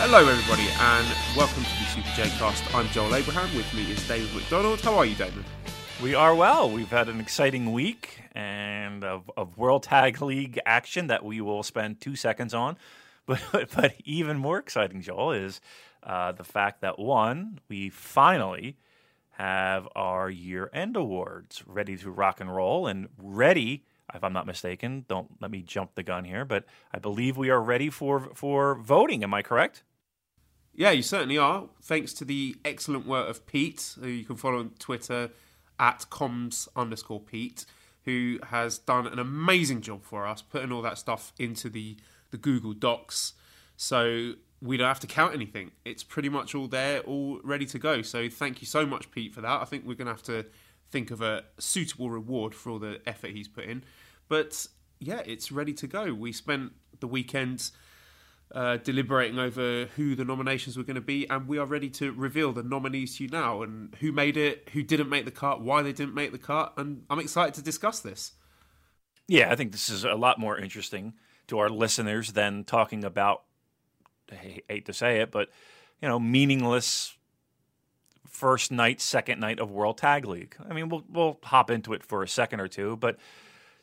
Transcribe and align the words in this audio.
Hello, 0.00 0.20
everybody, 0.28 0.68
and 0.78 1.36
welcome 1.36 1.64
to 1.64 1.70
the 1.70 1.84
Super 1.86 2.08
J 2.14 2.30
Cast. 2.38 2.72
I'm 2.72 2.86
Joel 2.90 3.16
Abraham. 3.16 3.52
With 3.56 3.74
me 3.74 3.90
is 3.90 4.06
Damon 4.06 4.32
McDonald. 4.32 4.80
How 4.80 4.96
are 4.96 5.04
you, 5.04 5.16
Damon? 5.16 5.44
We 6.00 6.14
are 6.14 6.36
well. 6.36 6.70
We've 6.70 6.88
had 6.88 7.08
an 7.08 7.18
exciting 7.18 7.72
week 7.72 8.22
and 8.30 9.02
of, 9.02 9.28
of 9.36 9.58
World 9.58 9.82
Tag 9.82 10.22
League 10.22 10.60
action 10.64 11.08
that 11.08 11.24
we 11.24 11.40
will 11.40 11.64
spend 11.64 12.00
two 12.00 12.14
seconds 12.14 12.54
on. 12.54 12.76
But 13.26 13.42
but 13.74 13.94
even 14.04 14.38
more 14.38 14.58
exciting, 14.58 15.02
Joel, 15.02 15.32
is 15.32 15.60
uh, 16.04 16.30
the 16.30 16.44
fact 16.44 16.80
that 16.82 16.96
one, 16.96 17.58
we 17.68 17.90
finally 17.90 18.76
have 19.32 19.88
our 19.96 20.30
year 20.30 20.70
end 20.72 20.96
awards 20.96 21.64
ready 21.66 21.96
to 21.96 22.10
rock 22.12 22.40
and 22.40 22.54
roll 22.54 22.86
and 22.86 23.08
ready. 23.18 23.84
If 24.14 24.22
I'm 24.22 24.32
not 24.32 24.46
mistaken, 24.46 25.06
don't 25.08 25.28
let 25.42 25.50
me 25.50 25.60
jump 25.60 25.96
the 25.96 26.04
gun 26.04 26.24
here, 26.24 26.44
but 26.44 26.64
I 26.94 27.00
believe 27.00 27.36
we 27.36 27.50
are 27.50 27.60
ready 27.60 27.90
for 27.90 28.30
for 28.32 28.76
voting. 28.76 29.24
Am 29.24 29.34
I 29.34 29.42
correct? 29.42 29.82
Yeah, 30.78 30.92
you 30.92 31.02
certainly 31.02 31.36
are. 31.36 31.64
Thanks 31.82 32.12
to 32.14 32.24
the 32.24 32.54
excellent 32.64 33.04
work 33.04 33.28
of 33.28 33.44
Pete, 33.46 33.96
who 34.00 34.06
you 34.06 34.24
can 34.24 34.36
follow 34.36 34.60
on 34.60 34.70
Twitter 34.78 35.30
at 35.80 36.06
comms 36.08 36.68
underscore 36.76 37.18
Pete, 37.18 37.64
who 38.04 38.38
has 38.44 38.78
done 38.78 39.08
an 39.08 39.18
amazing 39.18 39.80
job 39.80 40.04
for 40.04 40.24
us, 40.24 40.40
putting 40.40 40.70
all 40.70 40.80
that 40.82 40.96
stuff 40.96 41.32
into 41.36 41.68
the, 41.68 41.96
the 42.30 42.36
Google 42.36 42.74
Docs. 42.74 43.32
So 43.76 44.34
we 44.62 44.76
don't 44.76 44.86
have 44.86 45.00
to 45.00 45.08
count 45.08 45.34
anything. 45.34 45.72
It's 45.84 46.04
pretty 46.04 46.28
much 46.28 46.54
all 46.54 46.68
there, 46.68 47.00
all 47.00 47.40
ready 47.42 47.66
to 47.66 47.78
go. 47.80 48.00
So 48.00 48.28
thank 48.28 48.60
you 48.60 48.66
so 48.68 48.86
much, 48.86 49.10
Pete, 49.10 49.34
for 49.34 49.40
that. 49.40 49.60
I 49.60 49.64
think 49.64 49.84
we're 49.84 49.94
going 49.94 50.06
to 50.06 50.12
have 50.12 50.22
to 50.24 50.46
think 50.92 51.10
of 51.10 51.20
a 51.20 51.42
suitable 51.58 52.08
reward 52.08 52.54
for 52.54 52.70
all 52.70 52.78
the 52.78 53.00
effort 53.04 53.32
he's 53.32 53.48
put 53.48 53.64
in. 53.64 53.82
But 54.28 54.68
yeah, 55.00 55.22
it's 55.26 55.50
ready 55.50 55.72
to 55.72 55.88
go. 55.88 56.14
We 56.14 56.30
spent 56.30 56.70
the 57.00 57.08
weekend 57.08 57.72
uh, 58.54 58.78
deliberating 58.78 59.38
over 59.38 59.86
who 59.96 60.14
the 60.14 60.24
nominations 60.24 60.76
were 60.76 60.82
going 60.82 60.94
to 60.94 61.00
be, 61.00 61.28
and 61.28 61.46
we 61.46 61.58
are 61.58 61.66
ready 61.66 61.90
to 61.90 62.12
reveal 62.12 62.52
the 62.52 62.62
nominees 62.62 63.16
to 63.16 63.24
you 63.24 63.30
now 63.30 63.62
and 63.62 63.94
who 64.00 64.10
made 64.12 64.36
it, 64.36 64.68
who 64.72 64.82
didn't 64.82 65.08
make 65.08 65.24
the 65.24 65.30
cut, 65.30 65.60
why 65.60 65.82
they 65.82 65.92
didn't 65.92 66.14
make 66.14 66.32
the 66.32 66.38
cut, 66.38 66.72
and 66.76 67.04
I'm 67.10 67.18
excited 67.18 67.54
to 67.54 67.62
discuss 67.62 68.00
this. 68.00 68.32
Yeah, 69.26 69.52
I 69.52 69.56
think 69.56 69.72
this 69.72 69.90
is 69.90 70.04
a 70.04 70.14
lot 70.14 70.38
more 70.38 70.58
interesting 70.58 71.14
to 71.48 71.58
our 71.58 71.68
listeners 71.68 72.32
than 72.32 72.64
talking 72.64 73.04
about. 73.04 73.42
I 74.32 74.62
hate 74.68 74.86
to 74.86 74.92
say 74.92 75.20
it, 75.20 75.30
but 75.30 75.48
you 76.00 76.08
know, 76.08 76.18
meaningless 76.18 77.14
first 78.26 78.70
night, 78.70 79.00
second 79.00 79.40
night 79.40 79.58
of 79.58 79.70
World 79.70 79.98
Tag 79.98 80.24
League. 80.24 80.56
I 80.68 80.72
mean, 80.72 80.88
we'll 80.88 81.04
we'll 81.10 81.38
hop 81.42 81.70
into 81.70 81.92
it 81.92 82.02
for 82.02 82.22
a 82.22 82.28
second 82.28 82.60
or 82.60 82.68
two, 82.68 82.96
but 82.96 83.18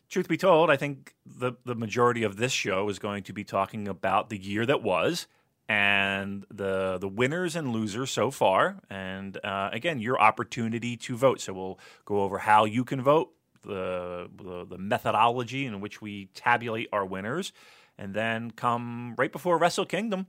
truth 0.10 0.28
be 0.28 0.38
told, 0.38 0.70
I 0.70 0.78
think 0.78 1.16
the 1.26 1.54
the 1.66 1.76
majority 1.76 2.24
of 2.24 2.38
this 2.38 2.52
show 2.52 2.90
is 2.90 3.00
going 3.00 3.24
to 3.24 3.34
be 3.34 3.44
talking 3.44 3.88
about 3.88 4.30
the 4.30 4.38
year 4.38 4.66
that 4.66 4.82
was 4.84 5.28
and 5.68 6.46
the 6.52 6.98
the 7.00 7.08
winners 7.08 7.56
and 7.56 7.72
losers 7.72 8.12
so 8.12 8.32
far, 8.32 8.82
and 8.90 9.38
uh, 9.44 9.70
again, 9.72 10.00
your 10.00 10.20
opportunity 10.22 10.96
to 10.98 11.16
vote. 11.16 11.42
So 11.42 11.54
we'll 11.54 11.80
go 12.06 12.22
over 12.22 12.40
how 12.40 12.66
you 12.66 12.84
can 12.84 13.02
vote, 13.02 13.32
the, 13.64 14.30
the 14.36 14.66
the 14.66 14.78
methodology 14.78 15.66
in 15.66 15.82
which 15.82 16.02
we 16.02 16.26
tabulate 16.36 16.90
our 16.94 17.06
winners, 17.06 17.52
and 17.98 18.14
then 18.14 18.52
come 18.52 19.16
right 19.18 19.32
before 19.32 19.58
Wrestle 19.58 19.86
Kingdom 19.86 20.28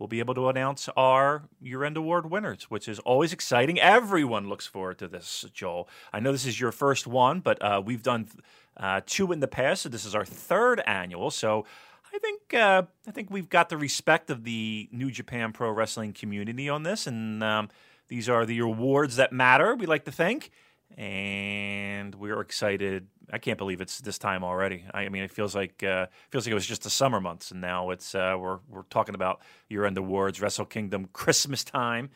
we'll 0.00 0.08
be 0.08 0.18
able 0.18 0.34
to 0.34 0.48
announce 0.48 0.88
our 0.96 1.42
year 1.60 1.84
end 1.84 1.96
award 1.96 2.28
winners, 2.28 2.64
which 2.70 2.88
is 2.88 2.98
always 3.00 3.32
exciting. 3.32 3.78
Everyone 3.78 4.48
looks 4.48 4.66
forward 4.66 4.98
to 4.98 5.06
this, 5.06 5.44
Joel. 5.52 5.88
I 6.12 6.18
know 6.18 6.32
this 6.32 6.46
is 6.46 6.58
your 6.58 6.72
first 6.72 7.06
one, 7.06 7.40
but 7.40 7.62
uh, 7.62 7.82
we've 7.84 8.02
done 8.02 8.26
uh, 8.80 9.02
two 9.04 9.30
in 9.30 9.40
the 9.40 9.48
past, 9.48 9.82
so 9.82 9.88
this 9.88 10.06
is 10.06 10.14
our 10.14 10.24
third 10.24 10.80
annual. 10.86 11.30
So 11.30 11.66
I 12.12 12.18
think 12.18 12.54
uh, 12.54 12.82
I 13.06 13.10
think 13.10 13.30
we've 13.30 13.48
got 13.48 13.68
the 13.68 13.76
respect 13.76 14.30
of 14.30 14.42
the 14.42 14.88
New 14.90 15.10
Japan 15.10 15.52
Pro 15.52 15.70
Wrestling 15.70 16.12
community 16.12 16.68
on 16.68 16.82
this, 16.82 17.06
and 17.06 17.44
um, 17.44 17.68
these 18.08 18.28
are 18.28 18.44
the 18.46 18.58
awards 18.60 19.16
that 19.16 19.32
matter. 19.32 19.76
We 19.76 19.86
like 19.86 20.06
to 20.06 20.12
think, 20.12 20.50
and 20.96 22.14
we're 22.14 22.40
excited. 22.40 23.06
I 23.32 23.38
can't 23.38 23.58
believe 23.58 23.80
it's 23.80 24.00
this 24.00 24.18
time 24.18 24.42
already. 24.42 24.84
I 24.92 25.08
mean, 25.08 25.22
it 25.22 25.30
feels 25.30 25.54
like 25.54 25.84
uh, 25.84 26.06
feels 26.30 26.46
like 26.46 26.52
it 26.52 26.54
was 26.54 26.66
just 26.66 26.82
the 26.82 26.90
summer 26.90 27.20
months, 27.20 27.50
and 27.50 27.60
now 27.60 27.90
it's 27.90 28.14
uh, 28.14 28.34
we're 28.38 28.58
we're 28.68 28.82
talking 28.84 29.14
about 29.14 29.40
year 29.68 29.84
end 29.84 29.98
awards, 29.98 30.40
Wrestle 30.40 30.64
Kingdom, 30.64 31.08
Christmas 31.12 31.62
time, 31.64 32.10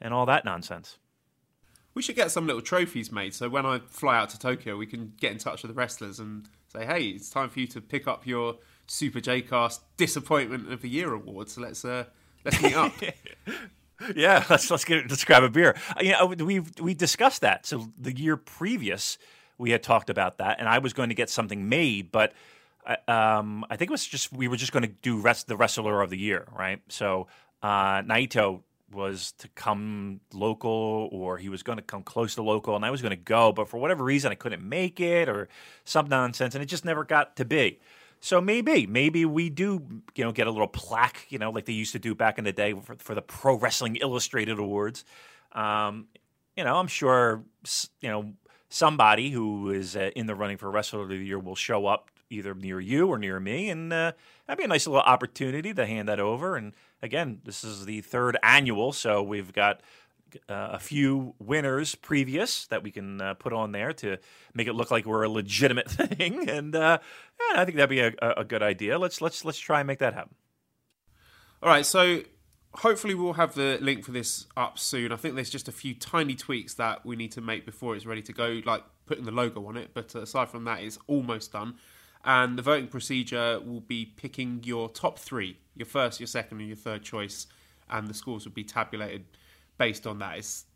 and 0.00 0.12
all 0.12 0.26
that 0.26 0.44
nonsense. 0.44 0.98
We 2.00 2.02
should 2.02 2.16
get 2.16 2.30
some 2.30 2.46
little 2.46 2.62
trophies 2.62 3.12
made 3.12 3.34
so 3.34 3.50
when 3.50 3.66
I 3.66 3.80
fly 3.90 4.16
out 4.16 4.30
to 4.30 4.38
Tokyo, 4.38 4.78
we 4.78 4.86
can 4.86 5.12
get 5.20 5.32
in 5.32 5.36
touch 5.36 5.62
with 5.62 5.68
the 5.68 5.74
wrestlers 5.74 6.18
and 6.18 6.48
say, 6.68 6.86
"Hey, 6.86 7.08
it's 7.08 7.28
time 7.28 7.50
for 7.50 7.60
you 7.60 7.66
to 7.66 7.80
pick 7.82 8.08
up 8.08 8.26
your 8.26 8.56
Super 8.86 9.20
J 9.20 9.42
Cast 9.42 9.82
Disappointment 9.98 10.72
of 10.72 10.80
the 10.80 10.88
Year 10.88 11.12
award. 11.12 11.50
So 11.50 11.60
let's 11.60 11.84
uh, 11.84 12.04
let's 12.42 12.62
meet 12.62 12.74
up." 12.74 12.94
yeah, 14.16 14.46
let's 14.48 14.70
let's 14.70 14.86
get 14.86 14.96
it 14.96 15.10
let's 15.10 15.26
grab 15.26 15.42
a 15.42 15.50
beer. 15.50 15.76
Uh, 15.90 16.00
you 16.00 16.12
know, 16.12 16.28
we 16.28 16.60
we 16.80 16.94
discussed 16.94 17.42
that. 17.42 17.66
So 17.66 17.92
the 17.98 18.16
year 18.16 18.38
previous, 18.38 19.18
we 19.58 19.70
had 19.70 19.82
talked 19.82 20.08
about 20.08 20.38
that, 20.38 20.58
and 20.58 20.70
I 20.70 20.78
was 20.78 20.94
going 20.94 21.10
to 21.10 21.14
get 21.14 21.28
something 21.28 21.68
made, 21.68 22.10
but 22.10 22.32
uh, 22.86 22.96
um, 23.12 23.66
I 23.68 23.76
think 23.76 23.90
it 23.90 23.92
was 23.92 24.06
just 24.06 24.32
we 24.32 24.48
were 24.48 24.56
just 24.56 24.72
going 24.72 24.84
to 24.84 24.94
do 25.02 25.20
rest 25.20 25.48
the 25.48 25.56
wrestler 25.58 26.00
of 26.00 26.08
the 26.08 26.18
year, 26.18 26.48
right? 26.56 26.80
So 26.88 27.26
uh, 27.62 28.00
Naito 28.00 28.62
was 28.92 29.32
to 29.38 29.48
come 29.48 30.20
local, 30.32 31.08
or 31.12 31.38
he 31.38 31.48
was 31.48 31.62
going 31.62 31.78
to 31.78 31.82
come 31.82 32.02
close 32.02 32.34
to 32.34 32.42
local, 32.42 32.76
and 32.76 32.84
I 32.84 32.90
was 32.90 33.02
going 33.02 33.10
to 33.10 33.16
go, 33.16 33.52
but 33.52 33.68
for 33.68 33.78
whatever 33.78 34.04
reason, 34.04 34.32
I 34.32 34.34
couldn't 34.34 34.68
make 34.68 35.00
it, 35.00 35.28
or 35.28 35.48
some 35.84 36.08
nonsense, 36.08 36.54
and 36.54 36.62
it 36.62 36.66
just 36.66 36.84
never 36.84 37.04
got 37.04 37.36
to 37.36 37.44
be. 37.44 37.80
So 38.20 38.40
maybe, 38.40 38.86
maybe 38.86 39.24
we 39.24 39.48
do, 39.48 40.02
you 40.14 40.24
know, 40.24 40.32
get 40.32 40.46
a 40.46 40.50
little 40.50 40.68
plaque, 40.68 41.26
you 41.30 41.38
know, 41.38 41.50
like 41.50 41.64
they 41.64 41.72
used 41.72 41.92
to 41.92 41.98
do 41.98 42.14
back 42.14 42.36
in 42.36 42.44
the 42.44 42.52
day 42.52 42.74
for, 42.74 42.96
for 42.96 43.14
the 43.14 43.22
Pro 43.22 43.56
Wrestling 43.56 43.96
Illustrated 43.96 44.58
Awards. 44.58 45.04
Um, 45.52 46.08
you 46.56 46.64
know, 46.64 46.76
I'm 46.76 46.86
sure, 46.86 47.42
you 48.02 48.10
know, 48.10 48.32
somebody 48.68 49.30
who 49.30 49.70
is 49.70 49.96
uh, 49.96 50.10
in 50.14 50.26
the 50.26 50.34
running 50.34 50.58
for 50.58 50.70
Wrestler 50.70 51.00
of 51.00 51.08
the 51.08 51.16
Year 51.16 51.38
will 51.38 51.56
show 51.56 51.86
up 51.86 52.10
either 52.30 52.54
near 52.54 52.80
you 52.80 53.08
or 53.08 53.18
near 53.18 53.38
me, 53.40 53.68
and 53.68 53.92
uh, 53.92 54.12
that'd 54.46 54.58
be 54.58 54.64
a 54.64 54.68
nice 54.68 54.86
little 54.86 55.02
opportunity 55.02 55.74
to 55.74 55.84
hand 55.84 56.08
that 56.08 56.20
over. 56.20 56.56
And 56.56 56.72
again, 57.02 57.40
this 57.44 57.64
is 57.64 57.84
the 57.84 58.00
third 58.00 58.38
annual, 58.42 58.92
so 58.92 59.22
we've 59.22 59.52
got 59.52 59.82
uh, 60.48 60.70
a 60.72 60.78
few 60.78 61.34
winners 61.38 61.94
previous 61.94 62.66
that 62.68 62.82
we 62.82 62.90
can 62.90 63.20
uh, 63.20 63.34
put 63.34 63.52
on 63.52 63.72
there 63.72 63.92
to 63.92 64.16
make 64.54 64.68
it 64.68 64.74
look 64.74 64.90
like 64.90 65.04
we're 65.04 65.24
a 65.24 65.28
legitimate 65.28 65.90
thing, 65.90 66.48
and 66.48 66.74
uh, 66.74 66.98
yeah, 67.40 67.60
I 67.60 67.64
think 67.64 67.76
that'd 67.76 67.90
be 67.90 68.00
a, 68.00 68.12
a, 68.20 68.44
good 68.44 68.62
idea. 68.62 68.98
Let's 68.98 69.20
let's 69.20 69.44
let's 69.44 69.58
try 69.58 69.80
and 69.80 69.86
make 69.86 69.98
that 69.98 70.14
happen. 70.14 70.34
All 71.62 71.68
right, 71.68 71.84
so 71.84 72.22
hopefully 72.74 73.14
we'll 73.14 73.34
have 73.34 73.54
the 73.54 73.78
link 73.80 74.04
for 74.04 74.12
this 74.12 74.46
up 74.56 74.78
soon. 74.78 75.12
I 75.12 75.16
think 75.16 75.34
there's 75.34 75.50
just 75.50 75.68
a 75.68 75.72
few 75.72 75.94
tiny 75.94 76.34
tweaks 76.34 76.74
that 76.74 77.04
we 77.04 77.16
need 77.16 77.32
to 77.32 77.40
make 77.40 77.66
before 77.66 77.96
it's 77.96 78.06
ready 78.06 78.22
to 78.22 78.32
go, 78.32 78.60
like 78.64 78.84
putting 79.06 79.24
the 79.24 79.32
logo 79.32 79.66
on 79.66 79.76
it. 79.76 79.90
But 79.92 80.14
aside 80.14 80.48
from 80.48 80.64
that, 80.64 80.82
it's 80.82 80.98
almost 81.06 81.52
done. 81.52 81.74
And 82.24 82.58
the 82.58 82.62
voting 82.62 82.88
procedure 82.88 83.60
will 83.60 83.80
be 83.80 84.04
picking 84.04 84.60
your 84.64 84.88
top 84.90 85.18
three, 85.18 85.58
your 85.74 85.86
first, 85.86 86.20
your 86.20 86.26
second, 86.26 86.58
and 86.58 86.68
your 86.68 86.76
third 86.76 87.02
choice, 87.02 87.46
and 87.88 88.06
the 88.06 88.14
scores 88.14 88.44
will 88.44 88.52
be 88.52 88.64
tabulated 88.64 89.24
based 89.78 90.06
on 90.06 90.18
that. 90.18 90.38
It's 90.38 90.66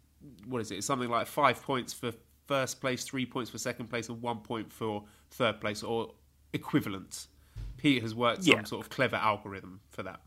what 0.47 0.63
is 0.63 0.71
it? 0.71 0.77
It's 0.77 0.87
something 0.87 1.11
like 1.11 1.27
five 1.27 1.63
points 1.63 1.93
for 1.93 2.13
first 2.47 2.81
place, 2.81 3.05
three 3.05 3.27
points 3.27 3.51
for 3.51 3.59
second 3.59 3.89
place, 3.89 4.09
and 4.09 4.23
one 4.23 4.39
point 4.39 4.73
for 4.73 5.05
third 5.31 5.61
place, 5.61 5.83
or 5.83 6.15
equivalent. 6.55 7.27
Pete 7.77 8.03
has 8.03 8.15
worked 8.15 8.45
yeah. 8.45 8.57
some 8.57 8.65
sort 8.65 8.87
of 8.87 8.91
clever 8.91 9.17
algorithm 9.17 9.81
for 9.91 10.03
that. 10.03 10.21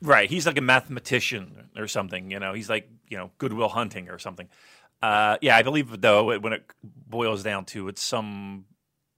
Right. 0.00 0.28
He's 0.28 0.46
like 0.46 0.58
a 0.58 0.62
mathematician 0.62 1.68
or 1.76 1.86
something. 1.86 2.32
You 2.32 2.40
know, 2.40 2.52
he's 2.52 2.68
like 2.68 2.88
you 3.08 3.16
know 3.16 3.30
Goodwill 3.38 3.68
Hunting 3.68 4.08
or 4.08 4.18
something. 4.18 4.48
Uh, 5.00 5.36
yeah, 5.40 5.56
I 5.56 5.62
believe 5.62 6.00
though 6.00 6.38
when 6.38 6.52
it 6.52 6.64
boils 6.82 7.42
down 7.42 7.64
to 7.66 7.88
it's 7.88 8.02
some 8.02 8.64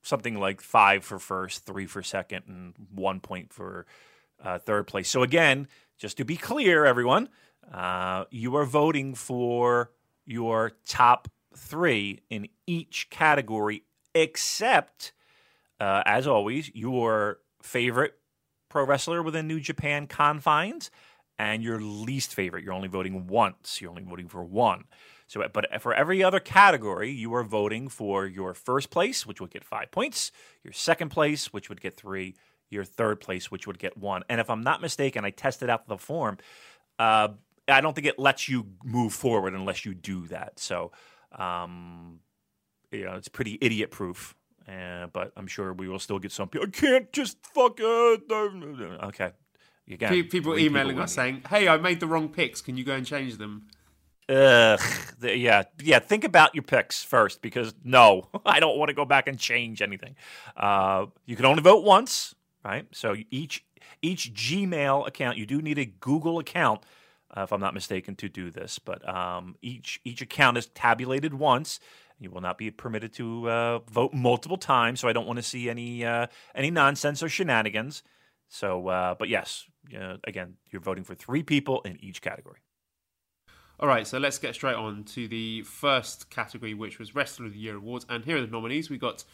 something 0.04 0.38
like 0.38 0.60
five 0.60 1.04
for 1.04 1.18
first, 1.18 1.66
three 1.66 1.86
for 1.86 2.02
second, 2.02 2.44
and 2.46 2.74
one 2.94 3.20
point 3.20 3.52
for 3.52 3.86
uh, 4.42 4.58
third 4.58 4.86
place. 4.86 5.08
So 5.08 5.22
again, 5.22 5.66
just 5.98 6.18
to 6.18 6.24
be 6.24 6.36
clear, 6.36 6.84
everyone, 6.84 7.28
uh, 7.72 8.24
you 8.30 8.54
are 8.56 8.66
voting 8.66 9.14
for 9.14 9.90
your 10.26 10.72
top 10.86 11.28
three 11.56 12.20
in 12.30 12.48
each 12.66 13.08
category, 13.10 13.84
except, 14.14 15.12
uh, 15.80 16.02
as 16.04 16.26
always, 16.26 16.70
your 16.74 17.38
favorite 17.62 18.14
pro 18.68 18.84
wrestler 18.84 19.22
within 19.22 19.48
New 19.48 19.60
Japan 19.60 20.06
confines 20.06 20.90
and 21.38 21.62
your 21.62 21.80
least 21.80 22.34
favorite. 22.34 22.64
You're 22.64 22.74
only 22.74 22.88
voting 22.88 23.26
once. 23.26 23.80
You're 23.80 23.90
only 23.90 24.02
voting 24.02 24.28
for 24.28 24.44
one. 24.44 24.84
So, 25.34 25.44
but 25.52 25.82
for 25.82 25.92
every 25.92 26.22
other 26.22 26.38
category, 26.38 27.10
you 27.10 27.34
are 27.34 27.42
voting 27.42 27.88
for 27.88 28.24
your 28.24 28.54
first 28.54 28.90
place, 28.90 29.26
which 29.26 29.40
would 29.40 29.50
get 29.50 29.64
five 29.64 29.90
points, 29.90 30.30
your 30.62 30.72
second 30.72 31.08
place, 31.08 31.52
which 31.52 31.68
would 31.68 31.80
get 31.80 31.96
three, 31.96 32.36
your 32.70 32.84
third 32.84 33.20
place, 33.20 33.50
which 33.50 33.66
would 33.66 33.80
get 33.80 33.96
one. 33.96 34.22
And 34.28 34.40
if 34.40 34.48
I'm 34.48 34.62
not 34.62 34.80
mistaken, 34.80 35.24
I 35.24 35.30
tested 35.30 35.68
out 35.68 35.88
the 35.88 35.98
form. 35.98 36.38
Uh, 37.00 37.30
I 37.66 37.80
don't 37.80 37.94
think 37.94 38.06
it 38.06 38.16
lets 38.16 38.48
you 38.48 38.64
move 38.84 39.12
forward 39.12 39.54
unless 39.54 39.84
you 39.84 39.92
do 39.92 40.28
that. 40.28 40.60
So, 40.60 40.92
um, 41.36 42.20
you 42.92 43.04
know, 43.04 43.14
it's 43.14 43.26
pretty 43.26 43.58
idiot 43.60 43.90
proof. 43.90 44.36
Uh, 44.68 45.08
but 45.12 45.32
I'm 45.36 45.48
sure 45.48 45.72
we 45.72 45.88
will 45.88 45.98
still 45.98 46.20
get 46.20 46.30
some 46.30 46.48
people. 46.48 46.68
I 46.68 46.70
can't 46.70 47.12
just 47.12 47.44
fuck 47.44 47.80
it. 47.80 48.22
Okay. 48.30 49.32
Again, 49.90 50.28
people 50.28 50.56
emailing 50.56 50.90
people 50.90 51.02
us 51.02 51.12
saying, 51.12 51.42
"Hey, 51.50 51.66
I 51.66 51.76
made 51.76 51.98
the 51.98 52.06
wrong 52.06 52.28
picks. 52.28 52.62
Can 52.62 52.76
you 52.76 52.84
go 52.84 52.94
and 52.94 53.04
change 53.04 53.36
them?" 53.36 53.66
Ugh, 54.28 54.80
yeah, 55.22 55.64
yeah. 55.82 55.98
Think 55.98 56.24
about 56.24 56.54
your 56.54 56.62
picks 56.62 57.02
first, 57.04 57.42
because 57.42 57.74
no, 57.84 58.28
I 58.46 58.58
don't 58.58 58.78
want 58.78 58.88
to 58.88 58.94
go 58.94 59.04
back 59.04 59.28
and 59.28 59.38
change 59.38 59.82
anything. 59.82 60.16
Uh, 60.56 61.06
you 61.26 61.36
can 61.36 61.44
only 61.44 61.62
vote 61.62 61.84
once, 61.84 62.34
right? 62.64 62.86
So 62.92 63.14
each 63.30 63.64
each 64.00 64.32
Gmail 64.34 65.06
account, 65.06 65.36
you 65.36 65.46
do 65.46 65.60
need 65.60 65.78
a 65.78 65.84
Google 65.84 66.38
account, 66.38 66.84
uh, 67.36 67.42
if 67.42 67.52
I'm 67.52 67.60
not 67.60 67.74
mistaken, 67.74 68.16
to 68.16 68.28
do 68.30 68.50
this. 68.50 68.78
But 68.78 69.06
um, 69.06 69.56
each 69.60 70.00
each 70.04 70.22
account 70.22 70.56
is 70.56 70.66
tabulated 70.68 71.34
once. 71.34 71.78
You 72.18 72.30
will 72.30 72.40
not 72.40 72.56
be 72.56 72.70
permitted 72.70 73.12
to 73.14 73.50
uh, 73.50 73.78
vote 73.90 74.14
multiple 74.14 74.56
times. 74.56 75.00
So 75.00 75.08
I 75.08 75.12
don't 75.12 75.26
want 75.26 75.36
to 75.38 75.42
see 75.42 75.68
any 75.68 76.04
uh, 76.04 76.28
any 76.54 76.70
nonsense 76.70 77.22
or 77.22 77.28
shenanigans. 77.28 78.02
So, 78.48 78.88
uh, 78.88 79.14
but 79.18 79.28
yes, 79.28 79.66
again, 80.24 80.54
you're 80.70 80.80
voting 80.80 81.04
for 81.04 81.14
three 81.14 81.42
people 81.42 81.82
in 81.82 82.02
each 82.02 82.22
category. 82.22 82.63
All 83.84 83.90
right, 83.90 84.06
so 84.06 84.16
let's 84.16 84.38
get 84.38 84.54
straight 84.54 84.76
on 84.76 85.04
to 85.12 85.28
the 85.28 85.60
first 85.60 86.30
category, 86.30 86.72
which 86.72 86.98
was 86.98 87.14
Wrestler 87.14 87.44
of 87.44 87.52
the 87.52 87.58
Year 87.58 87.76
awards. 87.76 88.06
And 88.08 88.24
here 88.24 88.38
are 88.38 88.40
the 88.40 88.46
nominees: 88.46 88.88
we 88.88 88.96
got 88.96 89.24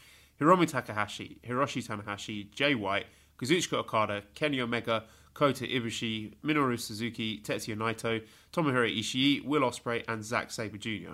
Hiromu 0.41 0.67
Takahashi, 0.67 1.39
Hiroshi 1.47 1.87
Tanahashi, 1.87 2.51
Jay 2.51 2.75
White, 2.75 3.07
Kazuchika 3.39 3.75
Okada, 3.75 4.25
Kenny 4.35 4.61
Omega, 4.61 5.05
Kota 5.35 5.67
Ibushi, 5.67 6.35
Minoru 6.43 6.81
Suzuki, 6.81 7.39
Tetsuya 7.39 7.77
Naito, 7.77 8.25
Tomohiro 8.53 8.93
Ishii, 8.93 9.45
Will 9.45 9.61
Ospreay, 9.61 10.03
and 10.09 10.25
Zack 10.25 10.51
Sabre 10.51 10.79
Jr. 10.79 11.13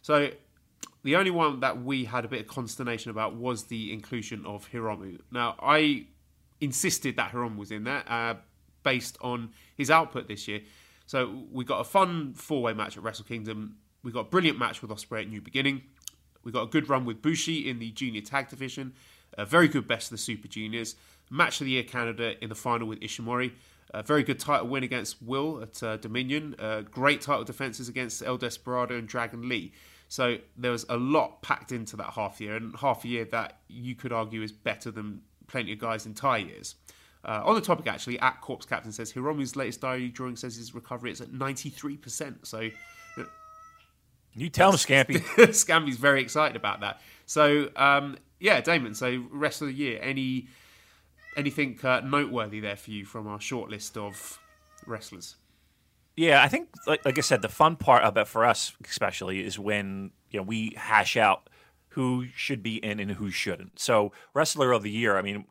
So 0.00 0.30
the 1.02 1.16
only 1.16 1.30
one 1.30 1.60
that 1.60 1.84
we 1.84 2.06
had 2.06 2.24
a 2.24 2.28
bit 2.28 2.40
of 2.40 2.46
consternation 2.46 3.10
about 3.10 3.36
was 3.36 3.64
the 3.64 3.92
inclusion 3.92 4.46
of 4.46 4.70
Hiromu. 4.70 5.18
Now, 5.30 5.56
I 5.60 6.06
insisted 6.62 7.16
that 7.16 7.32
Hiromu 7.32 7.58
was 7.58 7.70
in 7.70 7.84
there 7.84 8.02
uh, 8.08 8.36
based 8.82 9.18
on 9.20 9.50
his 9.76 9.90
output 9.90 10.26
this 10.26 10.48
year. 10.48 10.62
So 11.12 11.44
we 11.52 11.66
got 11.66 11.80
a 11.80 11.84
fun 11.84 12.32
four-way 12.32 12.72
match 12.72 12.96
at 12.96 13.02
Wrestle 13.02 13.26
Kingdom. 13.26 13.76
We 14.02 14.10
got 14.12 14.20
a 14.20 14.30
brilliant 14.30 14.58
match 14.58 14.80
with 14.80 14.90
Ospreay 14.90 15.20
at 15.20 15.28
New 15.28 15.42
Beginning. 15.42 15.82
We 16.42 16.50
got 16.50 16.62
a 16.62 16.66
good 16.66 16.88
run 16.88 17.04
with 17.04 17.20
Bushi 17.20 17.68
in 17.68 17.78
the 17.80 17.90
junior 17.90 18.22
tag 18.22 18.48
division. 18.48 18.94
A 19.36 19.44
very 19.44 19.68
good 19.68 19.86
best 19.86 20.06
of 20.06 20.12
the 20.12 20.22
Super 20.22 20.48
Juniors. 20.48 20.96
Match 21.28 21.60
of 21.60 21.66
the 21.66 21.72
year 21.72 21.82
Canada 21.82 22.42
in 22.42 22.48
the 22.48 22.54
final 22.54 22.88
with 22.88 22.98
Ishimori. 23.00 23.52
A 23.92 24.02
very 24.02 24.22
good 24.22 24.38
title 24.40 24.68
win 24.68 24.84
against 24.84 25.22
Will 25.22 25.60
at 25.60 25.82
uh, 25.82 25.98
Dominion. 25.98 26.56
Uh, 26.58 26.80
great 26.80 27.20
title 27.20 27.44
defenses 27.44 27.90
against 27.90 28.22
El 28.22 28.38
Desperado 28.38 28.96
and 28.96 29.06
Dragon 29.06 29.46
Lee. 29.46 29.74
So 30.08 30.38
there 30.56 30.70
was 30.70 30.86
a 30.88 30.96
lot 30.96 31.42
packed 31.42 31.72
into 31.72 31.94
that 31.98 32.14
half 32.14 32.40
year, 32.40 32.56
and 32.56 32.74
half 32.76 33.04
a 33.04 33.08
year 33.08 33.26
that 33.26 33.58
you 33.68 33.94
could 33.94 34.14
argue 34.14 34.40
is 34.40 34.50
better 34.50 34.90
than 34.90 35.20
plenty 35.46 35.74
of 35.74 35.78
guys' 35.78 36.06
in 36.06 36.12
entire 36.12 36.38
years. 36.38 36.76
Uh, 37.24 37.42
on 37.44 37.54
the 37.54 37.60
topic, 37.60 37.86
actually, 37.86 38.18
at 38.18 38.40
Corpse 38.40 38.66
Captain 38.66 38.90
says 38.90 39.12
Hiromu's 39.12 39.54
latest 39.54 39.80
diary 39.80 40.08
drawing 40.08 40.36
says 40.36 40.56
his 40.56 40.74
recovery 40.74 41.12
is 41.12 41.20
at 41.20 41.28
93%. 41.28 42.46
So. 42.46 42.70
You, 44.34 44.48
tell 44.48 44.70
him, 44.70 44.78
Scampy. 44.78 45.20
Scampy's 45.52 45.98
very 45.98 46.22
excited 46.22 46.56
about 46.56 46.80
that. 46.80 47.00
So, 47.26 47.68
um, 47.76 48.16
yeah, 48.40 48.60
Damon. 48.60 48.94
So, 48.94 49.24
rest 49.30 49.60
of 49.60 49.68
the 49.68 49.74
year, 49.74 50.00
any 50.02 50.48
anything 51.36 51.78
uh, 51.82 52.00
noteworthy 52.00 52.60
there 52.60 52.76
for 52.76 52.90
you 52.90 53.04
from 53.04 53.26
our 53.26 53.40
short 53.40 53.70
list 53.70 53.96
of 53.96 54.38
wrestlers? 54.86 55.36
Yeah, 56.16 56.42
I 56.42 56.48
think, 56.48 56.68
like, 56.86 57.04
like 57.04 57.16
I 57.16 57.22
said, 57.22 57.40
the 57.40 57.48
fun 57.48 57.76
part 57.76 58.04
of 58.04 58.16
it 58.16 58.26
for 58.26 58.44
us, 58.44 58.74
especially, 58.86 59.44
is 59.44 59.58
when 59.58 60.10
you 60.30 60.40
know 60.40 60.44
we 60.44 60.74
hash 60.76 61.16
out 61.16 61.48
who 61.88 62.26
should 62.34 62.62
be 62.62 62.76
in 62.82 63.00
and 63.00 63.12
who 63.12 63.30
shouldn't. 63.30 63.78
So, 63.78 64.12
wrestler 64.34 64.72
of 64.72 64.82
the 64.82 64.90
year. 64.90 65.18
I 65.18 65.22
mean, 65.22 65.44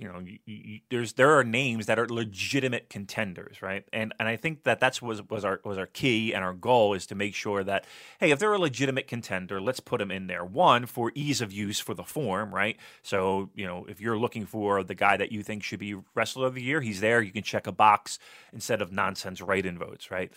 you 0.00 0.10
know, 0.10 0.18
you, 0.18 0.38
you, 0.46 0.80
there's 0.88 1.12
there 1.12 1.38
are 1.38 1.44
names 1.44 1.84
that 1.84 1.98
are 1.98 2.08
legitimate 2.08 2.88
contenders, 2.88 3.60
right? 3.60 3.84
And 3.92 4.14
and 4.18 4.26
I 4.26 4.36
think 4.36 4.64
that 4.64 4.80
that's 4.80 5.02
was 5.02 5.22
was 5.28 5.44
our 5.44 5.60
was 5.62 5.76
our 5.76 5.86
key 5.86 6.32
and 6.32 6.42
our 6.42 6.54
goal 6.54 6.94
is 6.94 7.06
to 7.08 7.14
make 7.14 7.34
sure 7.34 7.62
that 7.64 7.84
hey, 8.18 8.30
if 8.30 8.38
they're 8.38 8.54
a 8.54 8.58
legitimate 8.58 9.06
contender, 9.06 9.60
let's 9.60 9.78
put 9.78 9.98
them 9.98 10.10
in 10.10 10.26
there. 10.26 10.42
One 10.42 10.86
for 10.86 11.12
ease 11.14 11.42
of 11.42 11.52
use 11.52 11.78
for 11.80 11.92
the 11.92 12.02
form, 12.02 12.54
right? 12.54 12.78
So 13.02 13.50
you 13.54 13.66
know, 13.66 13.84
if 13.90 14.00
you're 14.00 14.16
looking 14.16 14.46
for 14.46 14.82
the 14.82 14.94
guy 14.94 15.18
that 15.18 15.32
you 15.32 15.42
think 15.42 15.62
should 15.62 15.80
be 15.80 15.96
wrestler 16.14 16.46
of 16.46 16.54
the 16.54 16.62
year, 16.62 16.80
he's 16.80 17.00
there. 17.00 17.20
You 17.20 17.30
can 17.30 17.42
check 17.42 17.66
a 17.66 17.72
box 17.72 18.18
instead 18.54 18.80
of 18.80 18.92
nonsense 18.92 19.42
write-in 19.42 19.76
votes, 19.76 20.10
right? 20.10 20.32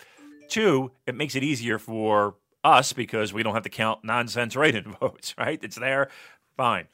Two, 0.48 0.90
it 1.06 1.14
makes 1.14 1.34
it 1.34 1.42
easier 1.42 1.78
for 1.78 2.34
us 2.62 2.92
because 2.92 3.32
we 3.32 3.42
don't 3.42 3.54
have 3.54 3.62
to 3.62 3.70
count 3.70 4.04
nonsense 4.04 4.56
write-in 4.56 4.92
votes, 5.00 5.34
right? 5.38 5.58
It's 5.62 5.76
there, 5.76 6.10
fine. 6.54 6.88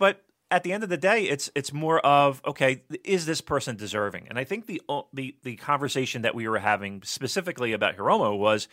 But 0.00 0.24
at 0.52 0.64
the 0.64 0.72
end 0.72 0.84
of 0.84 0.90
the 0.90 0.98
day, 0.98 1.24
it's 1.24 1.50
it's 1.54 1.72
more 1.72 1.98
of 2.00 2.42
okay, 2.46 2.84
is 3.04 3.24
this 3.24 3.40
person 3.40 3.74
deserving? 3.74 4.28
And 4.28 4.38
I 4.38 4.44
think 4.44 4.66
the 4.66 4.82
the 5.12 5.34
the 5.42 5.56
conversation 5.56 6.22
that 6.22 6.34
we 6.34 6.46
were 6.46 6.58
having 6.58 7.02
specifically 7.02 7.72
about 7.72 7.96
Hiromu 7.96 8.38
was 8.38 8.68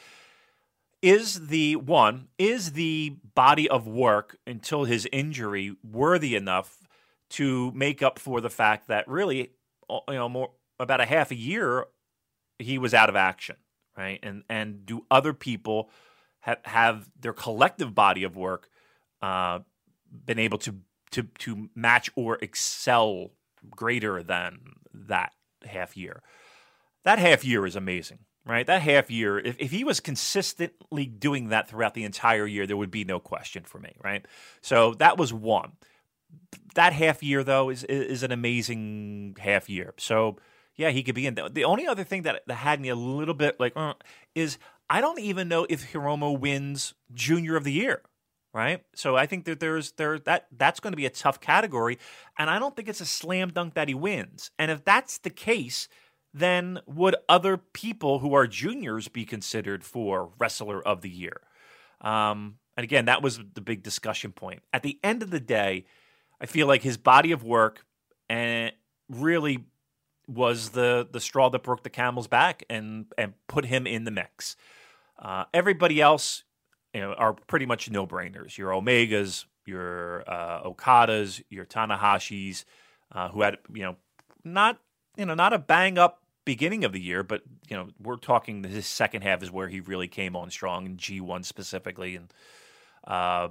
is 1.01 1.47
the 1.47 1.77
one 1.77 2.27
is 2.37 2.73
the 2.73 3.15
body 3.33 3.69
of 3.69 3.87
work 3.87 4.37
until 4.45 4.83
his 4.83 5.07
injury 5.13 5.73
worthy 5.81 6.35
enough 6.35 6.85
to 7.29 7.71
make 7.71 8.03
up 8.03 8.19
for 8.19 8.41
the 8.41 8.49
fact 8.49 8.89
that 8.89 9.07
really 9.07 9.51
you 9.89 10.01
know 10.09 10.27
more 10.27 10.51
about 10.79 10.99
a 10.99 11.05
half 11.05 11.31
a 11.31 11.35
year 11.35 11.85
he 12.57 12.77
was 12.77 12.93
out 12.93 13.07
of 13.07 13.15
action 13.15 13.55
right 13.97 14.19
and 14.21 14.43
and 14.49 14.85
do 14.85 15.05
other 15.09 15.33
people 15.33 15.89
have 16.41 16.59
have 16.65 17.09
their 17.17 17.33
collective 17.33 17.95
body 17.95 18.23
of 18.23 18.35
work 18.35 18.69
uh, 19.21 19.59
been 20.25 20.39
able 20.39 20.57
to 20.57 20.75
to 21.11 21.23
to 21.39 21.69
match 21.75 22.09
or 22.15 22.37
excel 22.41 23.31
greater 23.69 24.23
than 24.23 24.59
that 24.93 25.33
half 25.65 25.97
year. 25.97 26.21
That 27.03 27.19
half 27.19 27.43
year 27.43 27.65
is 27.65 27.75
amazing, 27.75 28.19
right? 28.45 28.65
That 28.67 28.81
half 28.81 29.09
year, 29.09 29.39
if, 29.39 29.55
if 29.59 29.71
he 29.71 29.83
was 29.83 29.99
consistently 29.99 31.05
doing 31.05 31.49
that 31.49 31.69
throughout 31.69 31.93
the 31.93 32.03
entire 32.03 32.45
year, 32.45 32.67
there 32.67 32.77
would 32.77 32.91
be 32.91 33.05
no 33.05 33.19
question 33.19 33.63
for 33.63 33.79
me, 33.79 33.95
right? 34.03 34.25
So 34.61 34.93
that 34.95 35.17
was 35.17 35.33
one. 35.33 35.73
That 36.75 36.93
half 36.93 37.23
year, 37.23 37.43
though, 37.43 37.69
is 37.69 37.83
is 37.85 38.23
an 38.23 38.31
amazing 38.31 39.37
half 39.39 39.69
year. 39.69 39.93
So 39.97 40.37
yeah, 40.75 40.91
he 40.91 41.03
could 41.03 41.15
be 41.15 41.25
in. 41.25 41.35
The 41.35 41.65
only 41.65 41.87
other 41.87 42.03
thing 42.03 42.23
that, 42.23 42.43
that 42.47 42.55
had 42.55 42.79
me 42.79 42.89
a 42.89 42.95
little 42.95 43.33
bit 43.33 43.59
like 43.59 43.73
uh, 43.75 43.95
is 44.35 44.57
I 44.89 45.01
don't 45.01 45.19
even 45.19 45.47
know 45.47 45.65
if 45.69 45.91
Hiromu 45.91 46.39
wins 46.39 46.93
Junior 47.13 47.55
of 47.55 47.63
the 47.63 47.73
Year 47.73 48.01
right? 48.53 48.83
So 48.95 49.15
I 49.15 49.25
think 49.25 49.45
that 49.45 49.59
there's 49.59 49.91
there 49.93 50.19
that 50.19 50.47
that's 50.55 50.79
going 50.79 50.93
to 50.93 50.97
be 50.97 51.05
a 51.05 51.11
tough 51.11 51.39
category, 51.39 51.97
and 52.37 52.49
I 52.49 52.59
don't 52.59 52.75
think 52.75 52.87
it's 52.87 53.01
a 53.01 53.05
slam 53.05 53.49
dunk 53.49 53.73
that 53.75 53.87
he 53.87 53.93
wins. 53.93 54.51
And 54.57 54.71
if 54.71 54.83
that's 54.83 55.17
the 55.19 55.29
case, 55.29 55.87
then 56.33 56.79
would 56.85 57.15
other 57.27 57.57
people 57.57 58.19
who 58.19 58.33
are 58.33 58.47
juniors 58.47 59.07
be 59.07 59.25
considered 59.25 59.83
for 59.83 60.31
wrestler 60.39 60.85
of 60.85 61.01
the 61.01 61.09
year? 61.09 61.41
Um, 62.01 62.55
and 62.77 62.83
again, 62.83 63.05
that 63.05 63.21
was 63.21 63.39
the 63.53 63.61
big 63.61 63.83
discussion 63.83 64.31
point. 64.31 64.61
At 64.71 64.83
the 64.83 64.99
end 65.03 65.21
of 65.21 65.31
the 65.31 65.39
day, 65.39 65.85
I 66.39 66.45
feel 66.45 66.67
like 66.67 66.81
his 66.81 66.97
body 66.97 67.31
of 67.31 67.43
work 67.43 67.85
and 68.29 68.71
really 69.09 69.65
was 70.27 70.69
the 70.69 71.07
the 71.11 71.19
straw 71.19 71.49
that 71.49 71.63
broke 71.63 71.83
the 71.83 71.89
camel's 71.89 72.27
back 72.27 72.63
and 72.69 73.05
and 73.17 73.33
put 73.47 73.65
him 73.65 73.87
in 73.87 74.03
the 74.03 74.11
mix. 74.11 74.55
Uh, 75.17 75.45
everybody 75.53 75.99
else, 75.99 76.43
you 76.93 77.01
know, 77.01 77.13
are 77.13 77.33
pretty 77.33 77.65
much 77.65 77.89
no 77.89 78.07
brainers. 78.07 78.57
Your 78.57 78.71
Omegas, 78.71 79.45
your 79.65 80.23
uh, 80.27 80.63
Okadas, 80.63 81.41
your 81.49 81.65
Tanahashis, 81.65 82.65
uh, 83.11 83.29
who 83.29 83.41
had 83.41 83.57
you 83.73 83.83
know 83.83 83.95
not 84.43 84.79
you 85.17 85.25
know 85.25 85.35
not 85.35 85.53
a 85.53 85.59
bang 85.59 85.97
up 85.97 86.23
beginning 86.45 86.83
of 86.83 86.91
the 86.91 86.99
year, 86.99 87.23
but 87.23 87.43
you 87.69 87.75
know 87.75 87.89
we're 88.01 88.15
talking 88.17 88.63
his 88.63 88.87
second 88.87 89.21
half 89.21 89.43
is 89.43 89.51
where 89.51 89.67
he 89.67 89.79
really 89.79 90.07
came 90.07 90.35
on 90.35 90.49
strong 90.49 90.85
in 90.85 90.97
G1 90.97 91.45
specifically, 91.45 92.15
and 92.15 92.33
uh, 93.05 93.49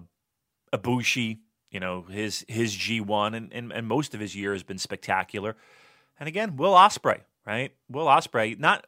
you 1.71 1.81
know 1.81 2.03
his 2.03 2.45
his 2.49 2.77
G1 2.77 3.37
and, 3.37 3.53
and 3.53 3.73
and 3.73 3.87
most 3.87 4.15
of 4.15 4.21
his 4.21 4.35
year 4.35 4.53
has 4.53 4.63
been 4.63 4.79
spectacular. 4.79 5.57
And 6.19 6.27
again, 6.27 6.57
Will 6.57 6.75
Ospreay, 6.75 7.21
right? 7.47 7.73
Will 7.89 8.07
Ospreay, 8.07 8.59
not 8.59 8.87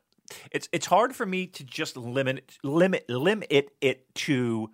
it's 0.51 0.69
it's 0.73 0.87
hard 0.87 1.15
for 1.15 1.27
me 1.27 1.47
to 1.47 1.65
just 1.65 1.97
limit 1.97 2.59
limit 2.63 3.09
limit 3.09 3.71
it, 3.81 4.15
to 4.15 4.71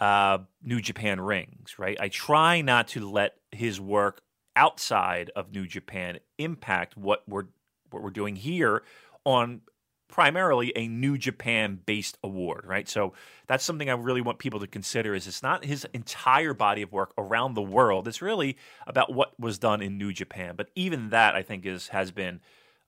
uh, 0.00 0.38
New 0.62 0.80
Japan 0.80 1.20
rings, 1.20 1.78
right? 1.78 1.96
I 2.00 2.08
try 2.08 2.60
not 2.60 2.88
to 2.88 3.08
let 3.08 3.34
his 3.52 3.80
work 3.80 4.20
outside 4.54 5.30
of 5.36 5.52
New 5.52 5.66
Japan 5.66 6.18
impact 6.38 6.96
what 6.96 7.22
we're 7.28 7.44
what 7.90 8.02
we're 8.02 8.10
doing 8.10 8.36
here 8.36 8.82
on 9.24 9.60
primarily 10.08 10.72
a 10.76 10.86
New 10.86 11.18
Japan 11.18 11.80
based 11.84 12.16
award, 12.22 12.64
right? 12.66 12.88
So 12.88 13.12
that's 13.46 13.64
something 13.64 13.90
I 13.90 13.94
really 13.94 14.20
want 14.20 14.38
people 14.38 14.60
to 14.60 14.66
consider 14.66 15.14
is 15.14 15.26
it's 15.26 15.42
not 15.42 15.64
his 15.64 15.86
entire 15.92 16.54
body 16.54 16.82
of 16.82 16.92
work 16.92 17.12
around 17.18 17.54
the 17.54 17.62
world. 17.62 18.06
It's 18.06 18.22
really 18.22 18.56
about 18.86 19.12
what 19.12 19.38
was 19.38 19.58
done 19.58 19.82
in 19.82 19.98
New 19.98 20.12
Japan. 20.12 20.54
But 20.56 20.70
even 20.74 21.10
that 21.10 21.34
I 21.34 21.42
think 21.42 21.66
is 21.66 21.88
has 21.88 22.12
been 22.12 22.40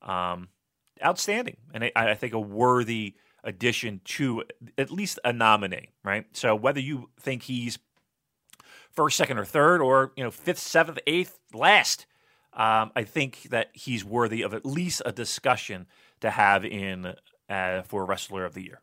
um, 0.03 0.49
outstanding 1.05 1.57
and 1.73 1.85
I, 1.85 1.93
I 1.95 2.15
think 2.15 2.33
a 2.33 2.41
worthy 2.41 3.15
addition 3.45 4.01
to 4.05 4.45
at 4.77 4.91
least 4.91 5.19
a 5.25 5.33
nominee, 5.33 5.91
right? 6.05 6.27
So 6.33 6.55
whether 6.55 6.81
you 6.81 7.11
think 7.21 7.45
he's 7.45 7.79
first, 8.91 9.17
second, 9.17 9.39
or 9.39 9.45
third, 9.45 9.81
or 9.81 10.13
you 10.17 10.25
know 10.25 10.31
fifth, 10.31 10.59
seventh, 10.59 10.99
eighth, 11.07 11.39
last, 11.53 12.07
um, 12.53 12.91
I 12.97 13.05
think 13.05 13.45
that 13.51 13.71
he's 13.73 14.05
worthy 14.05 14.43
of 14.43 14.55
at 14.55 14.67
least 14.67 15.03
a 15.07 15.13
discussion 15.13 15.87
to 16.21 16.31
have 16.31 16.65
in 16.65 17.15
uh, 17.49 17.83
for 17.83 18.05
Wrestler 18.05 18.45
of 18.45 18.55
the 18.55 18.65
Year. 18.65 18.81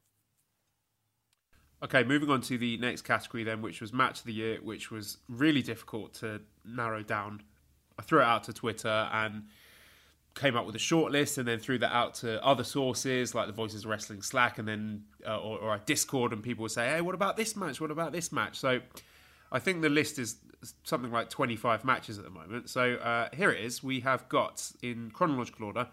Okay, 1.84 2.04
moving 2.04 2.30
on 2.30 2.42
to 2.42 2.58
the 2.58 2.78
next 2.78 3.02
category 3.02 3.44
then, 3.44 3.62
which 3.62 3.82
was 3.82 3.94
Match 3.94 4.20
of 4.20 4.26
the 4.26 4.34
Year, 4.34 4.60
which 4.64 4.90
was 4.90 5.18
really 5.28 5.62
difficult 5.62 6.14
to 6.16 6.42
narrow 6.64 7.04
down. 7.04 7.42
I 8.00 8.02
threw 8.02 8.22
it 8.22 8.26
out 8.26 8.46
to 8.46 8.54
Twitter 8.54 9.10
and 9.12 9.44
came 10.36 10.56
up 10.56 10.66
with 10.66 10.76
a 10.76 10.80
short 10.80 11.12
list 11.12 11.38
and 11.38 11.48
then 11.48 11.60
threw 11.60 11.78
that 11.80 11.94
out 11.94 12.14
to 12.16 12.44
other 12.46 12.64
sources 12.64 13.34
like 13.34 13.48
the 13.48 13.54
Voices 13.54 13.86
Wrestling 13.86 14.22
Slack 14.22 14.58
and 14.58 14.68
then 14.68 15.04
uh, 15.26 15.38
or, 15.38 15.60
or 15.60 15.82
Discord 15.86 16.34
and 16.34 16.44
people 16.44 16.64
would 16.64 16.72
say, 16.72 16.90
"Hey, 16.90 17.02
what 17.02 17.16
about 17.16 17.38
this 17.38 17.56
match? 17.56 17.80
What 17.80 17.92
about 17.92 18.12
this 18.12 18.32
match?" 18.32 18.58
So 18.58 18.82
I 19.52 19.60
think 19.60 19.82
the 19.82 19.90
list 19.90 20.20
is 20.20 20.38
something 20.84 21.12
like 21.12 21.30
25 21.30 21.86
matches 21.86 22.18
at 22.18 22.24
the 22.24 22.30
moment. 22.30 22.70
So 22.70 22.96
uh, 22.96 23.30
here 23.34 23.52
it 23.52 23.64
is. 23.64 23.84
We 23.84 24.00
have 24.02 24.28
got 24.30 24.72
in 24.82 25.12
chronological 25.12 25.68
order 25.68 25.88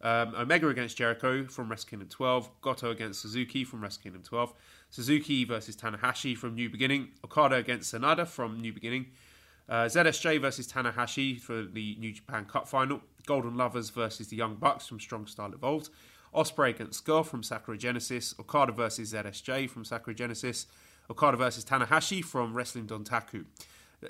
um, 0.00 0.34
Omega 0.36 0.68
against 0.68 0.96
Jericho 0.96 1.46
from 1.46 1.68
Wrestle 1.68 1.88
Kingdom 1.88 2.08
12, 2.08 2.60
Goto 2.60 2.90
against 2.90 3.20
Suzuki 3.20 3.64
from 3.64 3.82
Wrestle 3.82 4.02
Kingdom 4.02 4.22
12, 4.22 4.54
Suzuki 4.90 5.44
versus 5.44 5.76
Tanahashi 5.76 6.36
from 6.36 6.54
New 6.54 6.70
Beginning, 6.70 7.08
Okada 7.24 7.56
against 7.56 7.92
Sanada 7.92 8.26
from 8.26 8.60
New 8.60 8.72
Beginning, 8.72 9.06
uh, 9.68 9.84
ZSJ 9.84 10.40
versus 10.40 10.70
Tanahashi 10.70 11.40
for 11.40 11.64
the 11.64 11.96
New 11.98 12.12
Japan 12.12 12.44
Cup 12.44 12.68
final. 12.68 13.00
Golden 13.28 13.58
Lovers 13.58 13.90
versus 13.90 14.28
the 14.28 14.36
Young 14.36 14.54
Bucks 14.54 14.86
from 14.86 14.98
Strong 14.98 15.26
Style 15.26 15.52
Evolved. 15.52 15.90
Ospreay 16.34 16.70
against 16.70 17.04
Scurll 17.04 17.26
from 17.26 17.42
Sakura 17.42 17.76
Genesis. 17.76 18.34
Okada 18.40 18.72
versus 18.72 19.12
ZSJ 19.12 19.68
from 19.68 19.84
Sakura 19.84 20.14
Genesis. 20.14 20.66
Okada 21.10 21.36
versus 21.36 21.62
Tanahashi 21.62 22.24
from 22.24 22.54
Wrestling 22.54 22.86
Dontaku. 22.86 23.44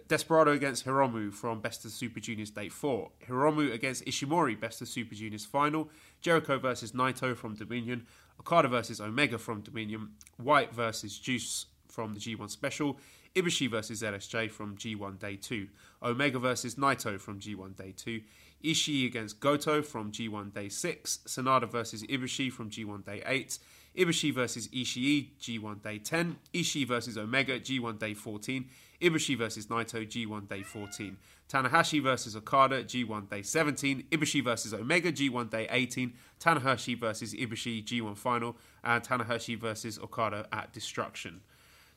Desperado 0.07 0.53
against 0.53 0.87
Hiromu 0.87 1.33
from 1.33 1.61
Best 1.61 1.85
of 1.85 1.91
Super 1.91 2.21
Juniors 2.21 2.51
Day 2.51 2.69
4. 2.69 3.11
Hiromu 3.29 3.73
against 3.73 4.05
Ishimori, 4.05 4.61
Best 4.61 4.83
of 4.83 4.89
Super 4.89 5.17
Juniors 5.17 5.45
Final. 5.45 5.91
Jericho 6.21 6.57
versus 6.57 6.93
Naito 6.93 7.37
from 7.37 7.57
Dominion. 7.57 8.07
Okada 8.39 8.69
versus 8.69 9.01
Omega 9.01 9.37
from 9.37 9.63
Dominion. 9.63 10.11
White 10.37 10.73
versus 10.73 11.19
Juice 11.19 11.67
from 11.89 12.15
the 12.15 12.21
G1 12.21 12.51
Special. 12.51 12.99
Ibushi 13.35 13.71
versus 13.71 14.03
ZSJ 14.03 14.51
from 14.51 14.77
G1 14.77 15.19
Day 15.19 15.37
2. 15.37 15.69
Omega 16.03 16.39
versus 16.39 16.77
Naito 16.77 17.21
from 17.21 17.41
G1 17.41 17.77
Day 17.77 17.93
2. 17.97 18.21
Ishii 18.65 19.07
against 19.07 19.41
Goto 19.41 19.83
from 19.83 20.11
G1 20.11 20.53
Day 20.53 20.69
6. 20.69 21.21
Sanada 21.27 21.71
versus 21.71 22.03
Ibushi 22.03 22.53
from 22.53 22.71
G1 22.71 23.05
Day 23.05 23.23
8. 23.25 23.59
Ibushi 23.97 24.33
versus 24.33 24.69
Ishii 24.69 25.31
G1 25.41 25.83
Day 25.83 25.99
10. 25.99 26.37
Ishii 26.53 26.87
versus 26.87 27.17
Omega 27.17 27.59
G1 27.61 27.99
Day 27.99 28.15
14. 28.15 28.69
Ibushi 29.01 29.39
versus 29.39 29.67
Naito 29.67 30.07
G1 30.07 30.49
Day 30.49 30.63
14. 30.63 31.17
Tanahashi 31.49 32.03
versus 32.03 32.37
Okada 32.37 32.85
G1 32.85 33.29
Day 33.31 33.43
17. 33.43 34.05
Ibushi 34.11 34.45
versus 34.45 34.75
Omega 34.75 35.13
G1 35.13 35.51
Day 35.51 35.69
18. 35.71 36.13
Tanahashi 36.41 36.99
versus 36.99 37.35
Ibushi 37.35 37.85
G1 37.85 38.17
Final. 38.17 38.57
And 38.83 39.03
Tanahashi 39.03 39.59
versus 39.59 39.99
Okada 39.99 40.47
at 40.53 40.73
Destruction. 40.73 41.41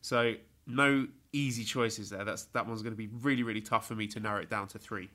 So 0.01 0.36
no 0.68 1.08
easy 1.34 1.63
choices 1.63 2.10
there. 2.10 2.24
That's 2.24 2.46
that 2.46 2.68
one's 2.68 2.82
going 2.82 2.94
to 2.94 2.98
be 2.98 3.10
really 3.22 3.44
really 3.44 3.62
tough 3.62 3.88
for 3.88 3.96
me 3.96 4.08
to 4.08 4.20
narrow 4.20 4.41
it 4.41 4.50
down 4.50 4.68
to 4.70 4.80
three. 4.80 5.10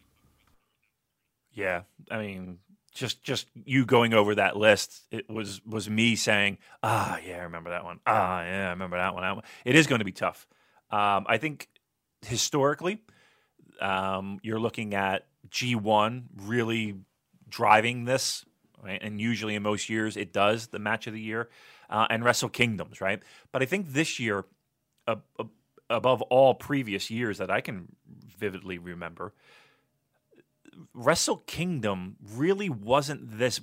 Yeah, 1.56 1.82
I 2.10 2.18
mean, 2.18 2.58
just 2.92 3.22
just 3.24 3.48
you 3.54 3.86
going 3.86 4.12
over 4.12 4.34
that 4.34 4.56
list, 4.56 5.02
it 5.10 5.28
was 5.28 5.60
was 5.64 5.88
me 5.88 6.14
saying, 6.14 6.58
ah, 6.82 7.18
yeah, 7.26 7.38
I 7.38 7.42
remember 7.44 7.70
that 7.70 7.82
one. 7.82 7.98
Ah, 8.06 8.42
yeah, 8.42 8.66
I 8.66 8.70
remember 8.70 8.98
that 8.98 9.14
one. 9.14 9.40
It 9.64 9.74
is 9.74 9.86
going 9.86 10.00
to 10.00 10.04
be 10.04 10.12
tough. 10.12 10.46
Um, 10.90 11.24
I 11.26 11.38
think 11.38 11.68
historically, 12.26 13.00
um, 13.80 14.38
you're 14.42 14.60
looking 14.60 14.94
at 14.94 15.26
G1 15.48 16.24
really 16.42 16.96
driving 17.48 18.04
this, 18.04 18.44
right? 18.84 19.00
and 19.02 19.18
usually 19.18 19.54
in 19.54 19.62
most 19.62 19.88
years 19.88 20.16
it 20.16 20.34
does 20.34 20.66
the 20.68 20.78
match 20.78 21.06
of 21.06 21.14
the 21.14 21.20
year, 21.20 21.48
uh, 21.88 22.06
and 22.10 22.22
Wrestle 22.22 22.50
Kingdoms, 22.50 23.00
right? 23.00 23.22
But 23.50 23.62
I 23.62 23.64
think 23.64 23.94
this 23.94 24.20
year 24.20 24.44
above 25.88 26.20
all 26.22 26.54
previous 26.54 27.10
years 27.10 27.38
that 27.38 27.50
I 27.50 27.62
can 27.62 27.88
vividly 28.38 28.78
remember, 28.78 29.32
Wrestle 30.94 31.38
Kingdom 31.46 32.16
really 32.20 32.68
wasn't 32.68 33.38
this 33.38 33.60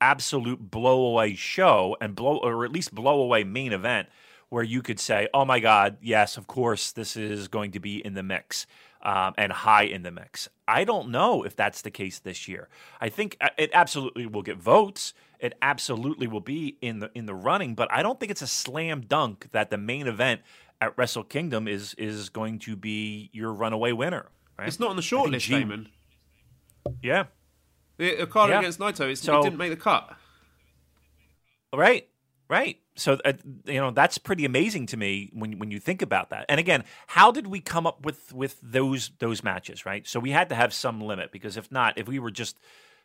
absolute 0.00 0.70
blowaway 0.70 1.36
show 1.36 1.96
and 2.00 2.14
blow 2.14 2.38
or 2.38 2.64
at 2.64 2.72
least 2.72 2.94
blowaway 2.94 3.46
main 3.46 3.72
event 3.72 4.08
where 4.48 4.62
you 4.62 4.82
could 4.82 5.00
say, 5.00 5.28
"Oh 5.32 5.44
my 5.44 5.60
God, 5.60 5.96
yes, 6.02 6.36
of 6.36 6.46
course, 6.46 6.92
this 6.92 7.16
is 7.16 7.48
going 7.48 7.70
to 7.72 7.80
be 7.80 8.04
in 8.04 8.14
the 8.14 8.22
mix 8.22 8.66
um, 9.02 9.32
and 9.38 9.50
high 9.52 9.84
in 9.84 10.02
the 10.02 10.10
mix." 10.10 10.48
I 10.68 10.84
don't 10.84 11.10
know 11.10 11.42
if 11.42 11.56
that's 11.56 11.82
the 11.82 11.90
case 11.90 12.18
this 12.18 12.48
year. 12.48 12.68
I 13.00 13.08
think 13.08 13.36
uh, 13.40 13.48
it 13.56 13.70
absolutely 13.72 14.26
will 14.26 14.42
get 14.42 14.58
votes. 14.58 15.14
It 15.38 15.54
absolutely 15.62 16.26
will 16.26 16.40
be 16.40 16.76
in 16.82 16.98
the 16.98 17.10
in 17.14 17.26
the 17.26 17.34
running, 17.34 17.74
but 17.74 17.90
I 17.90 18.02
don't 18.02 18.20
think 18.20 18.30
it's 18.30 18.42
a 18.42 18.46
slam 18.46 19.00
dunk 19.00 19.48
that 19.52 19.70
the 19.70 19.78
main 19.78 20.06
event 20.06 20.42
at 20.82 20.98
Wrestle 20.98 21.24
Kingdom 21.24 21.66
is 21.66 21.94
is 21.94 22.28
going 22.28 22.58
to 22.60 22.76
be 22.76 23.30
your 23.32 23.52
runaway 23.52 23.92
winner. 23.92 24.26
Right? 24.58 24.68
It's 24.68 24.80
not 24.80 24.90
on 24.90 24.96
the 24.96 25.02
short 25.02 25.30
list, 25.30 25.46
G- 25.46 25.54
Damon. 25.54 25.88
Yeah. 27.02 27.24
The 27.98 28.22
Okada 28.22 28.52
yeah. 28.52 28.58
against 28.60 28.78
Naito, 28.78 29.16
so, 29.16 29.40
it 29.40 29.42
didn't 29.42 29.58
make 29.58 29.70
the 29.70 29.76
cut. 29.76 30.16
Right, 31.74 32.08
right. 32.48 32.78
So 32.94 33.18
uh, 33.24 33.32
you 33.64 33.80
know 33.80 33.90
that's 33.90 34.18
pretty 34.18 34.44
amazing 34.44 34.86
to 34.86 34.96
me 34.96 35.30
when 35.32 35.58
when 35.58 35.70
you 35.70 35.80
think 35.80 36.02
about 36.02 36.30
that. 36.30 36.44
And 36.48 36.60
again, 36.60 36.84
how 37.06 37.30
did 37.30 37.46
we 37.46 37.60
come 37.60 37.86
up 37.86 38.04
with 38.04 38.32
with 38.34 38.58
those 38.62 39.12
those 39.18 39.42
matches? 39.42 39.86
Right. 39.86 40.06
So 40.06 40.20
we 40.20 40.30
had 40.30 40.50
to 40.50 40.54
have 40.54 40.74
some 40.74 41.00
limit 41.00 41.32
because 41.32 41.56
if 41.56 41.72
not, 41.72 41.96
if 41.96 42.06
we 42.06 42.18
were 42.18 42.30
just 42.30 42.58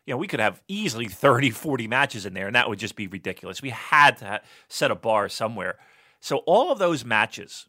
you 0.08 0.14
know, 0.14 0.18
we 0.18 0.26
could 0.26 0.40
have 0.40 0.62
easily 0.68 1.06
30, 1.08 1.50
40 1.50 1.86
matches 1.86 2.24
in 2.24 2.32
there, 2.32 2.46
and 2.46 2.56
that 2.56 2.68
would 2.68 2.78
just 2.78 2.96
be 2.96 3.06
ridiculous. 3.06 3.60
We 3.60 3.70
had 3.70 4.16
to 4.18 4.40
set 4.66 4.90
a 4.90 4.94
bar 4.94 5.28
somewhere. 5.28 5.78
So 6.20 6.38
all 6.38 6.72
of 6.72 6.78
those 6.78 7.04
matches 7.04 7.66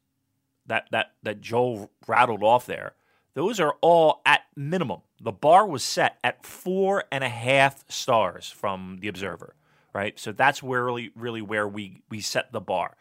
that 0.66 0.88
that 0.92 1.14
that 1.24 1.42
Joel 1.42 1.92
rattled 2.08 2.44
off 2.44 2.66
there, 2.66 2.94
those 3.34 3.60
are 3.60 3.76
all 3.82 4.22
at 4.26 4.42
minimum. 4.56 5.02
The 5.22 5.32
bar 5.32 5.66
was 5.66 5.84
set 5.84 6.18
at 6.24 6.46
four 6.46 7.04
and 7.12 7.24
a 7.24 7.30
half 7.30 7.90
stars 7.90 8.50
from 8.50 8.98
the 9.02 9.08
Observer, 9.08 9.56
right? 9.94 10.18
So 10.20 10.32
that's 10.32 10.64
where 10.64 10.84
really 10.84 11.12
really 11.16 11.42
where 11.42 11.68
we 11.68 12.02
we 12.10 12.22
set 12.22 12.52
the 12.52 12.62
bar. 12.62 12.96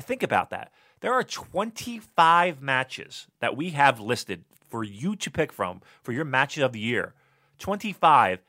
Think 0.00 0.22
about 0.22 0.50
that. 0.50 0.72
There 1.00 1.12
are 1.12 1.24
25 1.24 2.62
matches 2.62 3.26
that 3.40 3.56
we 3.56 3.70
have 3.70 4.00
listed 4.00 4.44
for 4.68 4.82
you 4.82 5.16
to 5.16 5.30
pick 5.30 5.52
from 5.52 5.82
for 6.02 6.12
your 6.12 6.24
matches 6.24 6.62
of 6.62 6.72
the 6.72 6.80
year. 6.80 7.14
25 7.58 8.42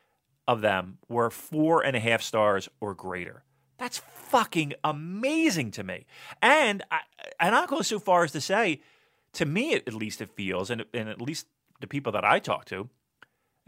of 0.47 0.61
them 0.61 0.97
were 1.09 1.29
four 1.29 1.83
and 1.83 1.95
a 1.95 1.99
half 1.99 2.21
stars 2.21 2.69
or 2.79 2.93
greater. 2.93 3.43
That's 3.77 3.97
fucking 3.97 4.73
amazing 4.83 5.71
to 5.71 5.83
me. 5.83 6.05
And 6.41 6.83
I, 6.89 6.99
and 7.39 7.55
I'll 7.55 7.67
go 7.67 7.81
so 7.81 7.99
far 7.99 8.23
as 8.23 8.31
to 8.31 8.41
say, 8.41 8.81
to 9.35 9.45
me 9.45 9.75
at 9.75 9.93
least, 9.93 10.21
it 10.21 10.31
feels, 10.35 10.69
and, 10.71 10.85
and 10.93 11.09
at 11.09 11.21
least 11.21 11.47
the 11.81 11.87
people 11.87 12.11
that 12.13 12.25
I 12.25 12.39
talk 12.39 12.65
to, 12.67 12.89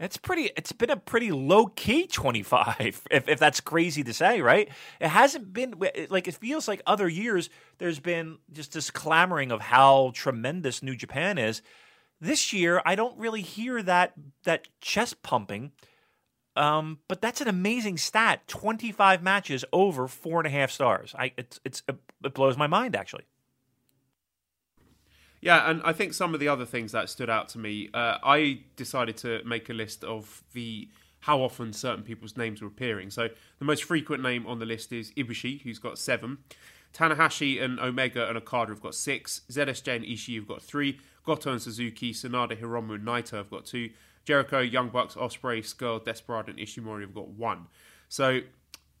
it's 0.00 0.16
pretty. 0.18 0.50
It's 0.56 0.72
been 0.72 0.90
a 0.90 0.96
pretty 0.96 1.32
low 1.32 1.66
key 1.66 2.06
twenty 2.06 2.42
five, 2.44 3.02
if 3.10 3.28
if 3.28 3.40
that's 3.40 3.60
crazy 3.60 4.04
to 4.04 4.14
say, 4.14 4.40
right? 4.42 4.68
It 5.00 5.08
hasn't 5.08 5.52
been 5.52 5.74
like 6.10 6.28
it 6.28 6.34
feels 6.36 6.68
like 6.68 6.82
other 6.86 7.08
years. 7.08 7.50
There's 7.78 8.00
been 8.00 8.38
just 8.52 8.72
this 8.74 8.90
clamoring 8.90 9.52
of 9.52 9.60
how 9.62 10.12
tremendous 10.14 10.82
New 10.82 10.96
Japan 10.96 11.38
is. 11.38 11.62
This 12.20 12.52
year, 12.52 12.82
I 12.86 12.96
don't 12.96 13.18
really 13.18 13.42
hear 13.42 13.82
that 13.84 14.14
that 14.44 14.68
chest 14.80 15.22
pumping 15.22 15.72
Um, 16.56 16.98
but 17.08 17.20
that's 17.20 17.40
an 17.40 17.48
amazing 17.48 17.98
stat. 17.98 18.46
Twenty-five 18.48 19.22
matches 19.22 19.64
over 19.72 20.08
four 20.08 20.40
and 20.40 20.46
a 20.46 20.50
half 20.50 20.70
stars. 20.70 21.14
I 21.18 21.32
it's 21.38 21.60
it's 21.64 21.82
it 22.24 22.34
blows 22.34 22.56
my 22.56 22.66
mind 22.66 22.96
actually. 22.96 23.24
Yeah, 25.40 25.70
and 25.70 25.80
I 25.84 25.92
think 25.92 26.14
some 26.14 26.34
of 26.34 26.40
the 26.40 26.48
other 26.48 26.64
things 26.64 26.92
that 26.92 27.08
stood 27.08 27.30
out 27.30 27.48
to 27.50 27.58
me, 27.58 27.90
uh, 27.94 28.18
I 28.22 28.60
decided 28.76 29.16
to 29.18 29.42
make 29.44 29.68
a 29.68 29.72
list 29.72 30.02
of 30.04 30.42
the 30.52 30.88
how 31.20 31.40
often 31.40 31.72
certain 31.72 32.04
people's 32.04 32.36
names 32.36 32.62
were 32.62 32.68
appearing. 32.68 33.10
So 33.10 33.28
the 33.58 33.64
most 33.64 33.84
frequent 33.84 34.22
name 34.22 34.46
on 34.46 34.58
the 34.58 34.66
list 34.66 34.92
is 34.92 35.12
Ibushi, 35.12 35.62
who's 35.62 35.78
got 35.78 35.98
seven. 35.98 36.38
Tanahashi 36.94 37.62
and 37.62 37.78
Omega 37.80 38.28
and 38.28 38.38
Okada 38.38 38.72
have 38.72 38.80
got 38.80 38.94
six. 38.94 39.42
ZSJ 39.50 39.96
and 39.96 40.04
Ishii 40.04 40.36
have 40.36 40.48
got 40.48 40.62
three. 40.62 41.00
Goto 41.24 41.52
and 41.52 41.60
Suzuki, 41.60 42.12
Sanada, 42.12 42.58
Hiromu, 42.58 42.94
and 42.94 43.04
Naito 43.06 43.32
have 43.32 43.50
got 43.50 43.66
two. 43.66 43.90
Jericho, 44.24 44.60
Young 44.60 44.88
Bucks, 44.88 45.14
Ospreay, 45.14 45.60
Scurll, 45.60 46.04
Desperado, 46.04 46.50
and 46.50 46.58
Ishimori 46.58 47.02
have 47.02 47.14
got 47.14 47.28
one. 47.28 47.66
So 48.08 48.40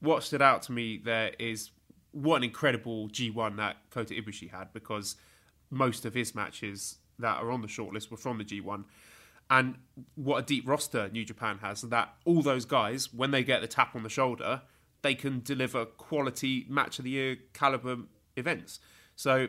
what 0.00 0.22
stood 0.22 0.42
out 0.42 0.62
to 0.62 0.72
me 0.72 0.98
there 1.02 1.32
is 1.38 1.70
what 2.12 2.36
an 2.36 2.44
incredible 2.44 3.08
G1 3.08 3.56
that 3.56 3.76
Kota 3.90 4.14
Ibushi 4.14 4.50
had 4.50 4.72
because 4.72 5.16
most 5.70 6.04
of 6.04 6.14
his 6.14 6.34
matches 6.34 6.96
that 7.18 7.36
are 7.42 7.50
on 7.50 7.62
the 7.62 7.68
shortlist 7.68 8.10
were 8.10 8.16
from 8.16 8.38
the 8.38 8.44
G1. 8.44 8.84
And 9.50 9.76
what 10.14 10.38
a 10.38 10.42
deep 10.42 10.68
roster 10.68 11.08
New 11.08 11.24
Japan 11.24 11.58
has, 11.62 11.82
that 11.82 12.14
all 12.24 12.42
those 12.42 12.64
guys, 12.64 13.12
when 13.12 13.30
they 13.30 13.42
get 13.42 13.60
the 13.60 13.66
tap 13.66 13.94
on 13.96 14.02
the 14.02 14.08
shoulder, 14.08 14.62
they 15.02 15.14
can 15.14 15.40
deliver 15.40 15.84
quality 15.86 16.66
match 16.68 16.98
of 16.98 17.04
the 17.04 17.10
year 17.10 17.36
caliber 17.54 17.98
events. 18.36 18.80
So, 19.16 19.48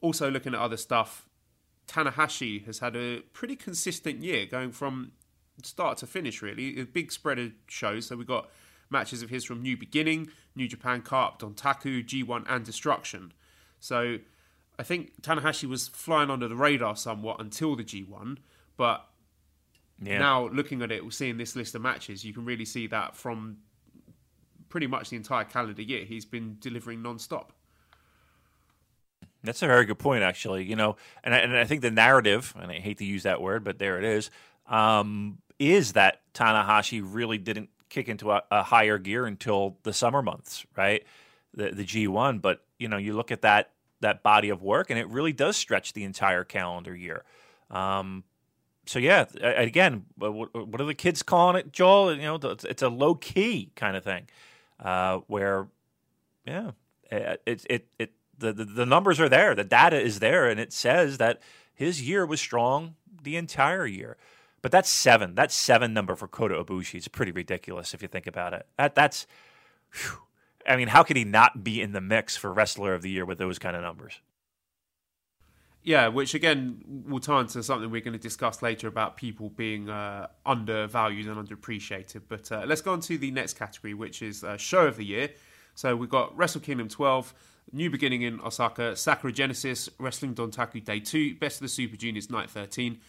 also 0.00 0.30
looking 0.30 0.54
at 0.54 0.60
other 0.60 0.76
stuff, 0.76 1.28
Tanahashi 1.86 2.64
has 2.66 2.80
had 2.80 2.96
a 2.96 3.20
pretty 3.32 3.54
consistent 3.54 4.22
year 4.22 4.46
going 4.46 4.72
from 4.72 5.12
start 5.62 5.98
to 5.98 6.06
finish, 6.06 6.42
really. 6.42 6.80
A 6.80 6.84
big 6.84 7.12
spread 7.12 7.38
of 7.38 7.52
shows. 7.68 8.06
So, 8.06 8.16
we've 8.16 8.26
got 8.26 8.50
matches 8.90 9.22
of 9.22 9.30
his 9.30 9.44
from 9.44 9.62
New 9.62 9.76
Beginning, 9.76 10.30
New 10.56 10.66
Japan 10.66 11.02
Cup, 11.02 11.40
Dontaku, 11.40 12.04
G1, 12.04 12.44
and 12.48 12.64
Destruction. 12.64 13.32
So, 13.78 14.18
I 14.82 14.84
think 14.84 15.22
Tanahashi 15.22 15.68
was 15.68 15.86
flying 15.86 16.28
under 16.28 16.48
the 16.48 16.56
radar 16.56 16.96
somewhat 16.96 17.38
until 17.38 17.76
the 17.76 17.84
G1, 17.84 18.38
but 18.76 19.06
yeah. 20.02 20.18
now 20.18 20.48
looking 20.48 20.82
at 20.82 20.90
it, 20.90 21.04
we're 21.04 21.12
seeing 21.12 21.36
this 21.36 21.54
list 21.54 21.76
of 21.76 21.82
matches, 21.82 22.24
you 22.24 22.34
can 22.34 22.44
really 22.44 22.64
see 22.64 22.88
that 22.88 23.14
from 23.14 23.58
pretty 24.68 24.88
much 24.88 25.10
the 25.10 25.16
entire 25.16 25.44
calendar 25.44 25.82
year, 25.82 26.04
he's 26.04 26.24
been 26.24 26.56
delivering 26.58 27.00
non-stop. 27.00 27.52
That's 29.44 29.62
a 29.62 29.68
very 29.68 29.84
good 29.84 30.00
point, 30.00 30.24
actually. 30.24 30.64
You 30.64 30.74
know, 30.74 30.96
and 31.22 31.32
I, 31.32 31.38
and 31.38 31.56
I 31.56 31.62
think 31.62 31.82
the 31.82 31.92
narrative, 31.92 32.52
and 32.58 32.68
I 32.72 32.80
hate 32.80 32.98
to 32.98 33.04
use 33.04 33.22
that 33.22 33.40
word, 33.40 33.62
but 33.62 33.78
there 33.78 33.98
it 33.98 34.04
is, 34.04 34.32
um, 34.66 35.38
is 35.60 35.92
that 35.92 36.22
Tanahashi 36.34 37.00
really 37.04 37.38
didn't 37.38 37.70
kick 37.88 38.08
into 38.08 38.32
a, 38.32 38.42
a, 38.50 38.64
higher 38.64 38.98
gear 38.98 39.26
until 39.26 39.76
the 39.84 39.92
summer 39.92 40.22
months, 40.22 40.66
right? 40.76 41.04
The 41.54 41.70
the 41.70 41.84
G1. 41.84 42.42
But 42.42 42.64
you 42.80 42.88
know, 42.88 42.96
you 42.96 43.14
look 43.14 43.30
at 43.30 43.42
that 43.42 43.71
that 44.02 44.22
body 44.22 44.50
of 44.50 44.62
work, 44.62 44.90
and 44.90 44.98
it 44.98 45.08
really 45.08 45.32
does 45.32 45.56
stretch 45.56 45.94
the 45.94 46.04
entire 46.04 46.44
calendar 46.44 46.94
year. 46.94 47.24
Um, 47.70 48.24
so 48.84 48.98
yeah, 48.98 49.26
again, 49.40 50.04
what 50.16 50.80
are 50.80 50.84
the 50.84 50.94
kids 50.94 51.22
calling 51.22 51.56
it, 51.56 51.72
Joel? 51.72 52.14
You 52.14 52.22
know, 52.22 52.38
it's 52.42 52.82
a 52.82 52.88
low 52.88 53.14
key 53.14 53.70
kind 53.76 53.96
of 53.96 54.04
thing 54.04 54.28
uh, 54.80 55.18
where, 55.28 55.68
yeah, 56.44 56.72
it, 57.10 57.64
it, 57.70 57.86
it, 57.98 58.12
the, 58.36 58.52
the, 58.52 58.86
numbers 58.86 59.20
are 59.20 59.28
there, 59.28 59.54
the 59.54 59.64
data 59.64 60.00
is 60.00 60.18
there, 60.18 60.48
and 60.48 60.58
it 60.58 60.72
says 60.72 61.18
that 61.18 61.40
his 61.72 62.02
year 62.02 62.26
was 62.26 62.40
strong 62.40 62.96
the 63.22 63.36
entire 63.36 63.86
year. 63.86 64.16
But 64.62 64.72
that's 64.72 64.88
seven. 64.88 65.34
That 65.34 65.52
seven 65.52 65.92
number 65.92 66.14
for 66.14 66.28
Kota 66.28 66.54
Ibushi 66.62 66.96
is 66.96 67.08
pretty 67.08 67.32
ridiculous 67.32 67.94
if 67.94 68.02
you 68.02 68.08
think 68.08 68.26
about 68.26 68.52
it. 68.52 68.66
That 68.78 68.94
that's, 68.94 69.26
whew. 69.92 70.18
I 70.66 70.76
mean, 70.76 70.88
how 70.88 71.02
could 71.02 71.16
he 71.16 71.24
not 71.24 71.64
be 71.64 71.80
in 71.80 71.92
the 71.92 72.00
mix 72.00 72.36
for 72.36 72.52
Wrestler 72.52 72.94
of 72.94 73.02
the 73.02 73.10
Year 73.10 73.24
with 73.24 73.38
those 73.38 73.58
kind 73.58 73.76
of 73.76 73.82
numbers? 73.82 74.20
Yeah, 75.84 76.08
which 76.08 76.34
again 76.34 77.04
will 77.08 77.18
tie 77.18 77.40
into 77.40 77.60
something 77.62 77.90
we're 77.90 78.02
going 78.02 78.12
to 78.12 78.18
discuss 78.18 78.62
later 78.62 78.86
about 78.86 79.16
people 79.16 79.48
being 79.50 79.90
uh, 79.90 80.28
undervalued 80.46 81.26
and 81.26 81.36
underappreciated. 81.36 82.22
But 82.28 82.52
uh, 82.52 82.62
let's 82.66 82.80
go 82.80 82.92
on 82.92 83.00
to 83.00 83.18
the 83.18 83.32
next 83.32 83.54
category, 83.54 83.92
which 83.92 84.22
is 84.22 84.44
uh, 84.44 84.56
Show 84.56 84.86
of 84.86 84.96
the 84.96 85.04
Year. 85.04 85.30
So 85.74 85.96
we've 85.96 86.10
got 86.10 86.36
Wrestle 86.36 86.60
Kingdom 86.60 86.88
12, 86.88 87.34
New 87.72 87.90
Beginning 87.90 88.22
in 88.22 88.40
Osaka, 88.40 88.94
Sakura 88.94 89.32
Genesis, 89.32 89.88
Wrestling 89.98 90.34
Dontaku 90.34 90.84
Day 90.84 91.00
2, 91.00 91.36
Best 91.36 91.56
of 91.56 91.62
the 91.62 91.68
Super 91.68 91.96
Juniors 91.96 92.30
Night 92.30 92.50
13, 92.50 93.00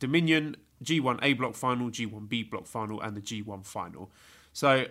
Dominion, 0.00 0.56
G1 0.82 1.20
A 1.22 1.34
Block 1.34 1.54
Final, 1.54 1.90
G1 1.90 2.28
B 2.28 2.42
Block 2.42 2.66
Final, 2.66 3.00
and 3.00 3.16
the 3.16 3.20
G1 3.20 3.64
Final. 3.64 4.10
So 4.52 4.86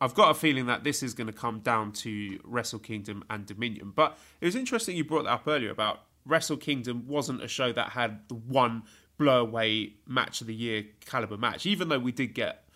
I've 0.00 0.14
got 0.14 0.30
a 0.30 0.34
feeling 0.34 0.66
that 0.66 0.84
this 0.84 1.02
is 1.02 1.14
going 1.14 1.26
to 1.26 1.32
come 1.32 1.60
down 1.60 1.92
to 1.92 2.38
Wrestle 2.44 2.78
Kingdom 2.78 3.24
and 3.28 3.46
Dominion. 3.46 3.92
But 3.94 4.16
it 4.40 4.46
was 4.46 4.54
interesting 4.54 4.96
you 4.96 5.04
brought 5.04 5.24
that 5.24 5.32
up 5.32 5.48
earlier 5.48 5.70
about 5.70 6.02
Wrestle 6.24 6.56
Kingdom 6.56 7.06
wasn't 7.08 7.42
a 7.42 7.48
show 7.48 7.72
that 7.72 7.90
had 7.90 8.20
the 8.28 8.34
one 8.34 8.84
blow 9.16 9.40
away 9.40 9.94
match 10.06 10.40
of 10.40 10.46
the 10.46 10.54
year 10.54 10.84
caliber 11.00 11.36
match, 11.36 11.66
even 11.66 11.88
though 11.88 11.98
we 11.98 12.12
did 12.12 12.34
get 12.34 12.68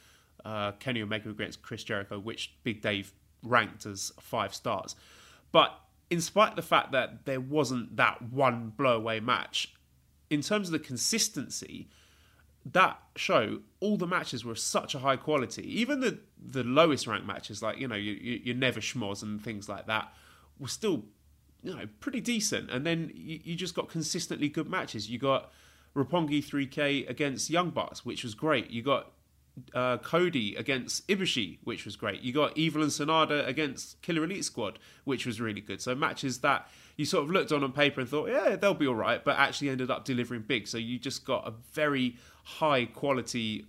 uh, 0.45 0.73
Kenny 0.73 1.03
Omega 1.03 1.31
against 1.31 1.63
Chris 1.63 1.85
Jericho, 1.85 2.19
which 2.19 2.55
Big 2.65 2.83
Dave 2.83 3.13
ranked 3.43 3.87
as 3.87 4.13
five 4.21 4.55
stars. 4.55 4.97
But 5.53 5.79
in 6.11 6.21
spite 6.21 6.51
of 6.51 6.57
the 6.57 6.63
fact 6.63 6.93
that 6.93 7.25
there 7.25 7.41
wasn't 7.41 7.97
that 7.97 8.21
one 8.23 8.73
blow 8.77 8.97
away 8.97 9.21
match, 9.21 9.75
in 10.31 10.41
terms 10.41 10.69
of 10.69 10.73
the 10.73 10.79
consistency, 10.79 11.89
that 12.65 13.01
show, 13.17 13.61
all 13.81 13.97
the 13.97 14.07
matches 14.07 14.45
were 14.45 14.55
such 14.55 14.95
a 14.95 15.01
high 15.01 15.17
quality. 15.17 15.63
Even 15.81 16.01
the 16.01 16.21
the 16.45 16.63
lowest 16.63 17.07
ranked 17.07 17.27
matches, 17.27 17.63
like 17.63 17.79
you 17.79 17.89
know, 17.89 17.97
you, 17.97 18.13
you, 18.13 18.55
Never 18.55 18.81
Schmoz 18.81 19.23
and 19.23 19.43
things 19.43 19.69
like 19.69 19.87
that, 19.87 20.13
were 20.59 20.69
still 20.69 21.05
you 21.63 21.75
know, 21.75 21.89
pretty 22.01 22.21
decent. 22.21 22.71
And 22.71 22.85
then 22.87 23.11
you, 23.15 23.41
you 23.43 23.55
just 23.55 23.75
got 23.75 23.89
consistently 23.89 24.49
good 24.49 24.69
matches. 24.69 25.09
You 25.09 25.19
got 25.19 25.53
Roppongi 25.95 26.45
3K 26.45 27.09
against 27.09 27.51
Young 27.51 27.71
Bucks, 27.71 28.05
which 28.05 28.25
was 28.25 28.35
great. 28.35 28.71
You 28.71 28.83
got 28.83 29.13
uh, 29.75 29.99
Cody 29.99 30.55
against 30.57 31.07
Ibushi, 31.09 31.59
which 31.65 31.85
was 31.85 31.97
great. 31.97 32.23
You 32.23 32.33
got 32.33 32.57
Evil 32.57 32.83
and 32.83 32.91
Sanada 32.91 33.47
against 33.47 34.01
Killer 34.03 34.25
Elite 34.25 34.45
Squad, 34.45 34.79
which 35.05 35.27
was 35.27 35.41
really 35.41 35.61
good. 35.61 35.81
So 35.81 35.95
matches 35.95 36.39
that 36.39 36.69
you 36.97 37.05
sort 37.05 37.25
of 37.25 37.31
looked 37.31 37.53
on 37.53 37.63
on 37.65 37.73
paper 37.73 38.01
and 38.01 38.09
thought, 38.09 38.29
yeah, 38.29 38.57
they'll 38.57 38.75
be 38.75 38.87
all 38.87 38.95
right, 38.95 39.25
but 39.25 39.37
actually 39.39 39.71
ended 39.71 39.91
up 39.91 40.05
delivering 40.05 40.43
big. 40.43 40.67
So 40.67 40.79
you 40.79 40.99
just 40.99 41.25
got 41.25 41.47
a 41.47 41.53
very 41.73 42.17
high 42.45 42.87
quality 42.87 43.67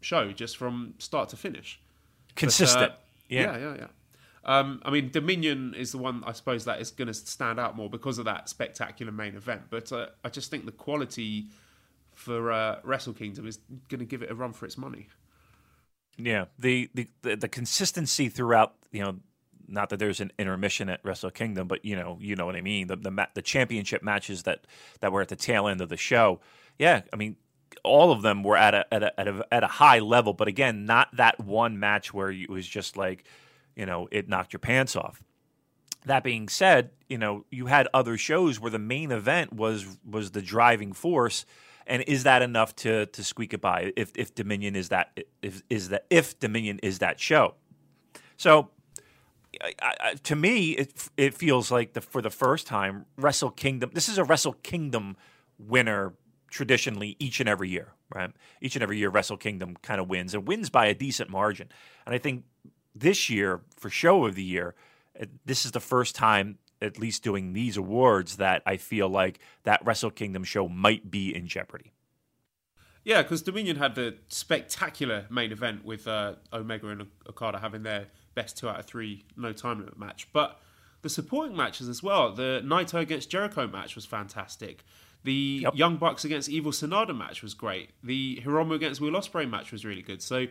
show 0.00 0.32
just 0.32 0.56
from 0.56 0.94
start 0.98 1.28
to 1.30 1.36
finish. 1.36 1.80
Consistent. 2.36 2.80
But, 2.80 2.90
uh, 2.90 2.96
yeah. 3.28 3.40
yeah, 3.40 3.58
yeah, 3.58 3.76
yeah. 3.76 3.86
Um, 4.46 4.82
I 4.84 4.90
mean, 4.90 5.10
Dominion 5.10 5.74
is 5.74 5.92
the 5.92 5.98
one 5.98 6.22
I 6.26 6.32
suppose 6.32 6.66
that 6.66 6.80
is 6.80 6.90
going 6.90 7.08
to 7.08 7.14
stand 7.14 7.58
out 7.58 7.76
more 7.76 7.88
because 7.88 8.18
of 8.18 8.26
that 8.26 8.48
spectacular 8.48 9.10
main 9.10 9.36
event. 9.36 9.62
But 9.70 9.90
uh, 9.90 10.08
I 10.22 10.28
just 10.28 10.50
think 10.50 10.66
the 10.66 10.72
quality 10.72 11.46
for 12.14 12.52
uh, 12.52 12.80
Wrestle 12.82 13.12
Kingdom 13.12 13.46
is 13.46 13.58
going 13.88 14.00
to 14.00 14.04
give 14.04 14.22
it 14.22 14.30
a 14.30 14.34
run 14.34 14.52
for 14.52 14.66
its 14.66 14.78
money. 14.78 15.08
Yeah, 16.16 16.46
the, 16.58 16.90
the 16.94 17.08
the 17.22 17.36
the 17.36 17.48
consistency 17.48 18.28
throughout, 18.28 18.74
you 18.92 19.02
know, 19.02 19.16
not 19.66 19.88
that 19.88 19.98
there's 19.98 20.20
an 20.20 20.32
intermission 20.38 20.88
at 20.88 21.00
Wrestle 21.02 21.30
Kingdom, 21.30 21.66
but 21.66 21.84
you 21.84 21.96
know, 21.96 22.18
you 22.20 22.36
know 22.36 22.46
what 22.46 22.56
I 22.56 22.60
mean. 22.60 22.86
The 22.86 22.96
the, 22.96 23.28
the 23.34 23.42
championship 23.42 24.02
matches 24.02 24.44
that 24.44 24.66
that 25.00 25.12
were 25.12 25.22
at 25.22 25.28
the 25.28 25.36
tail 25.36 25.66
end 25.66 25.80
of 25.80 25.88
the 25.88 25.96
show. 25.96 26.40
Yeah, 26.78 27.02
I 27.12 27.16
mean, 27.16 27.36
all 27.82 28.12
of 28.12 28.22
them 28.22 28.44
were 28.44 28.56
at 28.56 28.74
a 28.74 28.94
at 28.94 29.02
a 29.02 29.20
at 29.20 29.28
a, 29.28 29.46
at 29.50 29.64
a 29.64 29.68
high 29.68 29.98
level, 29.98 30.34
but 30.34 30.46
again, 30.46 30.84
not 30.84 31.08
that 31.16 31.40
one 31.40 31.80
match 31.80 32.14
where 32.14 32.30
it 32.30 32.48
was 32.48 32.66
just 32.66 32.96
like 32.96 33.24
you 33.76 33.86
know, 33.86 34.08
it 34.10 34.28
knocked 34.28 34.52
your 34.52 34.60
pants 34.60 34.96
off. 34.96 35.22
That 36.06 36.22
being 36.22 36.48
said, 36.48 36.90
you 37.08 37.18
know, 37.18 37.44
you 37.50 37.66
had 37.66 37.88
other 37.94 38.16
shows 38.16 38.60
where 38.60 38.70
the 38.70 38.78
main 38.78 39.10
event 39.10 39.52
was 39.52 39.86
was 40.08 40.30
the 40.30 40.42
driving 40.42 40.92
force, 40.92 41.46
and 41.86 42.02
is 42.02 42.24
that 42.24 42.42
enough 42.42 42.74
to 42.76 43.06
to 43.06 43.24
squeak 43.24 43.54
it 43.54 43.60
by? 43.60 43.92
If 43.96 44.12
if 44.16 44.34
Dominion 44.34 44.76
is 44.76 44.88
that 44.90 45.18
if 45.42 45.62
is 45.68 45.90
that 45.90 46.06
if 46.10 46.38
Dominion 46.38 46.78
is 46.82 46.98
that 47.00 47.20
show, 47.20 47.54
so 48.36 48.70
I, 49.62 49.74
I, 49.80 50.14
to 50.14 50.36
me, 50.36 50.70
it 50.72 51.08
it 51.16 51.34
feels 51.34 51.70
like 51.70 51.92
the 51.92 52.00
for 52.00 52.22
the 52.22 52.30
first 52.30 52.66
time, 52.66 53.06
Wrestle 53.16 53.50
Kingdom. 53.50 53.90
This 53.94 54.08
is 54.08 54.18
a 54.18 54.24
Wrestle 54.24 54.54
Kingdom 54.54 55.16
winner 55.58 56.14
traditionally 56.50 57.16
each 57.18 57.40
and 57.40 57.48
every 57.48 57.68
year, 57.68 57.92
right? 58.14 58.30
Each 58.60 58.76
and 58.76 58.82
every 58.82 58.98
year, 58.98 59.10
Wrestle 59.10 59.36
Kingdom 59.36 59.76
kind 59.82 60.00
of 60.00 60.08
wins 60.08 60.34
and 60.34 60.46
wins 60.46 60.70
by 60.70 60.86
a 60.86 60.94
decent 60.94 61.30
margin. 61.30 61.68
And 62.06 62.14
I 62.14 62.18
think 62.18 62.44
this 62.94 63.28
year 63.28 63.62
for 63.76 63.90
show 63.90 64.24
of 64.24 64.34
the 64.34 64.42
year, 64.44 64.74
this 65.44 65.64
is 65.64 65.72
the 65.72 65.80
first 65.80 66.14
time, 66.14 66.58
at 66.80 66.98
least 66.98 67.22
doing 67.22 67.52
these 67.52 67.76
awards, 67.76 68.36
that 68.36 68.62
I 68.66 68.76
feel 68.76 69.08
like 69.08 69.38
that 69.64 69.84
Wrestle 69.84 70.10
Kingdom 70.10 70.44
show 70.44 70.68
might 70.68 71.10
be 71.10 71.34
in 71.34 71.46
jeopardy. 71.46 71.92
Yeah, 73.04 73.22
because 73.22 73.42
Dominion 73.42 73.76
had 73.76 73.94
the 73.94 74.16
spectacular 74.28 75.26
main 75.30 75.52
event 75.52 75.84
with 75.84 76.08
uh, 76.08 76.34
Omega 76.52 76.88
and 76.88 77.06
Okada 77.28 77.58
having 77.58 77.82
their 77.82 78.06
best 78.34 78.56
two 78.56 78.68
out 78.68 78.80
of 78.80 78.86
three 78.86 79.24
no 79.36 79.52
time 79.52 79.78
limit 79.78 79.98
match. 79.98 80.28
But 80.32 80.60
the 81.02 81.10
supporting 81.10 81.56
matches 81.56 81.88
as 81.88 82.02
well, 82.02 82.32
the 82.32 82.62
Naito 82.64 82.98
against 82.98 83.28
Jericho 83.30 83.66
match 83.66 83.94
was 83.94 84.06
fantastic. 84.06 84.84
The 85.22 85.60
yep. 85.62 85.74
Young 85.74 85.96
Bucks 85.96 86.24
against 86.24 86.48
Evil 86.48 86.72
Sanada 86.72 87.16
match 87.16 87.42
was 87.42 87.54
great. 87.54 87.90
The 88.02 88.40
Hiromu 88.44 88.74
against 88.74 89.00
Will 89.00 89.12
Ospreay 89.12 89.48
match 89.48 89.70
was 89.70 89.84
really 89.84 90.02
good. 90.02 90.22
So 90.22 90.46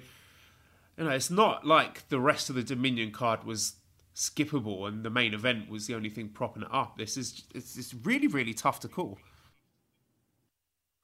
you 0.97 1.05
know, 1.05 1.09
it's 1.09 1.31
not 1.31 1.65
like 1.65 2.07
the 2.09 2.19
rest 2.19 2.49
of 2.49 2.55
the 2.55 2.63
Dominion 2.63 3.11
card 3.11 3.43
was 3.43 3.75
skippable 4.15 4.87
and 4.87 5.03
the 5.03 5.09
main 5.09 5.33
event 5.33 5.69
was 5.69 5.87
the 5.87 5.95
only 5.95 6.09
thing 6.09 6.29
propping 6.29 6.63
it 6.63 6.69
up. 6.71 6.97
This 6.97 7.17
is 7.17 7.43
it's, 7.53 7.77
it's 7.77 7.93
really 7.93 8.27
really 8.27 8.53
tough 8.53 8.79
to 8.81 8.87
call. 8.87 9.17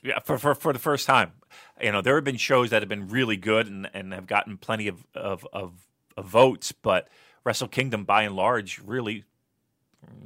Yeah, 0.02 0.19
for, 0.19 0.38
for 0.38 0.56
for 0.56 0.72
the 0.72 0.80
first 0.80 1.06
time, 1.06 1.34
you 1.82 1.91
know, 1.91 2.02
there 2.02 2.15
have 2.15 2.24
been 2.24 2.38
shows 2.38 2.69
that 2.69 2.82
have 2.82 2.88
been 2.88 3.10
really 3.10 3.36
good 3.36 3.67
and, 3.67 3.89
and 3.93 4.13
have 4.13 4.28
gotten 4.28 4.58
plenty 4.58 4.88
of, 4.88 5.06
of, 5.13 5.45
of, 5.52 5.74
of 6.15 6.26
votes, 6.26 6.72
but 6.72 7.10
Wrestle 7.43 7.67
Kingdom, 7.67 8.06
by 8.06 8.24
and 8.24 8.34
large, 8.34 8.80
really, 8.86 9.26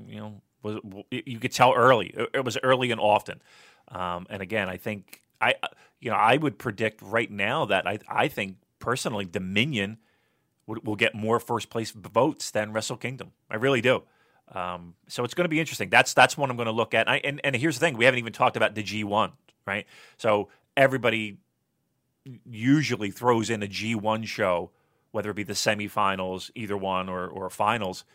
you 0.08 0.17
know, 0.17 0.41
was 0.62 0.80
you 1.10 1.39
could 1.39 1.52
tell 1.52 1.74
early. 1.74 2.13
It 2.34 2.46
was 2.46 2.58
early 2.62 2.91
and 2.91 3.02
often, 3.02 3.41
um, 3.88 4.28
and 4.30 4.43
again, 4.43 4.69
I 4.69 4.78
think 4.78 5.24
I, 5.41 5.56
you 6.00 6.12
know, 6.12 6.17
I 6.17 6.38
would 6.38 6.60
predict 6.60 7.02
right 7.02 7.32
now 7.32 7.65
that 7.65 7.88
I 7.88 7.98
I 8.08 8.28
think 8.28 8.58
personally 8.78 9.26
Dominion 9.26 9.98
will 10.65 10.95
get 10.95 11.13
more 11.13 11.39
first 11.39 11.69
place 11.69 11.91
votes 11.91 12.52
than 12.52 12.71
Wrestle 12.71 12.97
Kingdom. 12.97 13.32
I 13.49 13.56
really 13.56 13.82
do. 13.82 14.04
Um, 14.52 14.95
so 15.08 15.23
it's 15.23 15.34
going 15.34 15.45
to 15.45 15.49
be 15.49 15.60
interesting. 15.60 15.89
That's 15.89 16.13
that's 16.13 16.38
one 16.38 16.49
I'm 16.49 16.58
going 16.58 16.67
to 16.67 16.71
look 16.71 16.93
at. 16.93 17.08
And, 17.08 17.10
I, 17.10 17.17
and, 17.23 17.41
and 17.43 17.56
here's 17.56 17.80
the 17.80 17.86
thing: 17.86 17.97
we 17.97 18.06
haven't 18.06 18.19
even 18.19 18.34
talked 18.34 18.58
about 18.58 18.76
the 18.76 18.84
G1, 18.84 19.32
right? 19.65 19.86
So 20.17 20.49
everybody 20.78 21.38
usually 22.49 23.12
throws 23.12 23.49
in 23.49 23.63
a 23.63 23.67
G1 23.67 24.26
show, 24.26 24.71
whether 25.12 25.30
it 25.30 25.36
be 25.36 25.43
the 25.43 25.54
semifinals, 25.54 26.52
either 26.56 26.78
one, 26.78 27.10
or 27.10 27.28
or 27.28 27.49
finals, 27.49 28.06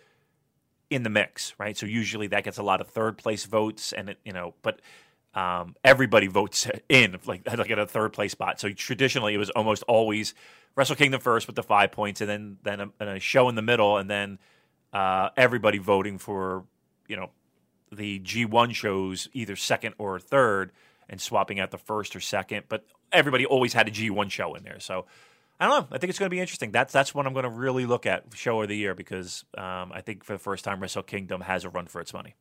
in 0.91 1.03
the 1.03 1.11
mix, 1.11 1.55
right? 1.59 1.77
So 1.77 1.87
usually 1.87 2.29
that 2.29 2.45
gets 2.45 2.59
a 2.59 2.63
lot 2.63 2.81
of 2.81 2.89
third 2.89 3.19
place 3.19 3.45
votes, 3.45 3.93
and 3.93 4.11
it, 4.11 4.19
you 4.25 4.33
know, 4.33 4.55
but 4.63 4.81
um, 5.35 5.77
everybody 5.85 6.27
votes 6.27 6.69
in 6.89 7.19
like 7.27 7.43
like 7.47 7.71
at 7.71 7.79
a 7.79 7.87
third 7.87 8.13
place 8.13 8.33
spot. 8.33 8.61
So 8.61 8.71
traditionally, 8.71 9.35
it 9.35 9.39
was 9.39 9.51
almost 9.51 9.83
always 9.85 10.35
Wrestle 10.75 10.97
Kingdom 10.97 11.21
first 11.21 11.47
with 11.47 11.57
the 11.57 11.63
five 11.63 11.93
points, 11.93 12.21
and 12.21 12.29
then 12.29 12.59
then 12.63 12.81
a, 12.81 12.89
and 13.01 13.09
a 13.11 13.21
show 13.21 13.49
in 13.49 13.55
the 13.55 13.63
middle, 13.63 13.97
and 13.99 14.09
then 14.09 14.39
uh, 14.93 15.31
everybody 15.37 15.79
voting 15.79 16.19
for 16.19 16.65
you 17.09 17.17
know 17.17 17.31
the 17.91 18.21
G1 18.21 18.75
shows 18.75 19.29
either 19.33 19.57
second 19.57 19.95
or 19.99 20.19
third, 20.19 20.73
and 21.09 21.21
swapping 21.21 21.61
out 21.61 21.71
the 21.71 21.79
first 21.79 22.15
or 22.17 22.21
second. 22.21 22.65
But 22.69 22.85
everybody 23.13 23.47
always 23.47 23.73
had 23.73 23.89
a 23.89 23.91
G1 23.91 24.31
show 24.31 24.55
in 24.55 24.65
there, 24.65 24.81
so. 24.81 25.07
I 25.61 25.67
don't 25.67 25.91
know. 25.91 25.97
I 25.97 25.99
think 25.99 26.11
it's 26.11 26.21
going 26.21 26.29
to 26.29 26.31
be 26.31 26.39
interesting. 26.39 26.71
That's 26.71 26.93
that's 26.93 27.13
what 27.13 27.27
I'm 27.27 27.33
going 27.33 27.43
to 27.43 27.51
really 27.51 27.85
look 27.85 28.07
at 28.07 28.27
show 28.33 28.63
of 28.63 28.69
the 28.69 28.77
year 28.77 28.95
because 28.95 29.45
um, 29.57 29.91
I 29.93 30.03
think 30.03 30.23
for 30.23 30.35
the 30.35 30.39
first 30.39 30.65
time 30.65 30.79
Wrestle 30.79 31.03
Kingdom 31.03 31.41
has 31.41 31.65
a 31.65 31.69
run 31.69 31.87
for 31.87 32.01
its 32.01 32.15
money. 32.15 32.37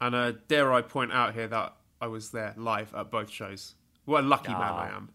And 0.00 0.14
uh, 0.14 0.32
dare 0.46 0.72
I 0.72 0.82
point 0.82 1.12
out 1.12 1.34
here 1.34 1.48
that 1.48 1.74
I 2.00 2.06
was 2.06 2.30
there 2.30 2.54
live 2.56 2.94
at 2.94 3.10
both 3.10 3.30
shows. 3.30 3.74
What 4.04 4.24
a 4.24 4.26
lucky 4.26 4.52
man 4.52 4.62
I 4.62 4.88
am. 4.88 5.10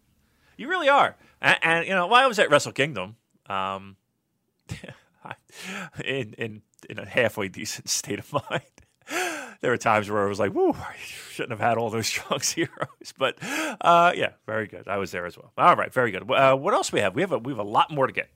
You 0.58 0.70
really 0.70 0.90
are. 0.90 1.16
And, 1.42 1.58
and, 1.64 1.88
you 1.88 1.94
know, 1.94 2.08
while 2.08 2.24
I 2.24 2.28
was 2.28 2.38
at 2.40 2.50
Wrestle 2.50 2.74
Kingdom, 2.74 3.16
um, 3.48 3.96
in 6.06 6.34
in 6.34 6.62
in 6.90 7.00
a 7.00 7.06
halfway 7.06 7.48
decent 7.48 7.90
state 8.02 8.20
of 8.20 8.34
mind. 8.34 8.62
There 9.62 9.72
were 9.72 9.78
times 9.78 10.10
where 10.10 10.26
I 10.26 10.30
was 10.30 10.40
like, 10.40 10.54
"Woo, 10.54 10.72
I 10.72 10.96
shouldn't 10.98 11.52
have 11.52 11.60
had 11.60 11.78
all 11.78 11.90
those 11.90 12.08
strong 12.14 12.40
zeros." 12.40 13.14
But 13.18 13.38
uh, 13.82 14.14
yeah, 14.16 14.32
very 14.46 14.68
good. 14.68 14.88
I 14.88 14.98
was 14.98 15.12
there 15.12 15.26
as 15.26 15.38
well. 15.38 15.52
All 15.58 15.76
right, 15.76 15.94
very 15.94 16.12
good. 16.12 16.30
Uh, 16.30 16.56
what 16.56 16.74
else 16.74 16.92
we 16.92 17.00
have? 17.00 17.16
We 17.16 17.22
have 17.22 17.32
a, 17.32 17.38
we 17.38 17.52
have 17.52 17.60
a 17.60 17.64
lot 17.64 17.92
more 17.92 18.08
to 18.08 18.14
get. 18.14 18.30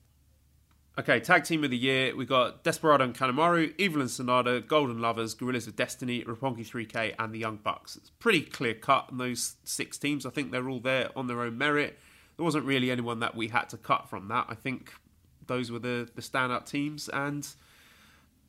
Okay, 0.98 1.20
tag 1.20 1.44
team 1.44 1.62
of 1.62 1.70
the 1.70 1.76
year. 1.76 2.16
We've 2.16 2.28
got 2.28 2.64
Desperado 2.64 3.04
and 3.04 3.14
Kanemaru, 3.14 3.72
Evil 3.78 4.00
and 4.00 4.10
Sanada, 4.10 4.66
Golden 4.66 5.00
Lovers, 5.00 5.32
Guerrillas 5.34 5.68
of 5.68 5.76
Destiny, 5.76 6.24
Roppongi 6.24 6.68
3K, 6.68 7.14
and 7.18 7.32
the 7.32 7.38
Young 7.38 7.56
Bucks. 7.56 7.94
It's 7.94 8.10
pretty 8.10 8.40
clear 8.40 8.74
cut 8.74 9.08
in 9.12 9.18
those 9.18 9.56
six 9.62 9.96
teams. 9.96 10.26
I 10.26 10.30
think 10.30 10.50
they're 10.50 10.68
all 10.68 10.80
there 10.80 11.10
on 11.14 11.28
their 11.28 11.40
own 11.42 11.56
merit 11.56 11.98
there 12.38 12.44
wasn't 12.44 12.64
really 12.64 12.90
anyone 12.90 13.18
that 13.18 13.34
we 13.34 13.48
had 13.48 13.68
to 13.68 13.76
cut 13.76 14.08
from 14.08 14.28
that. 14.28 14.46
I 14.48 14.54
think 14.54 14.92
those 15.46 15.70
were 15.70 15.80
the, 15.80 16.08
the 16.14 16.22
standout 16.22 16.66
teams, 16.66 17.08
and 17.08 17.46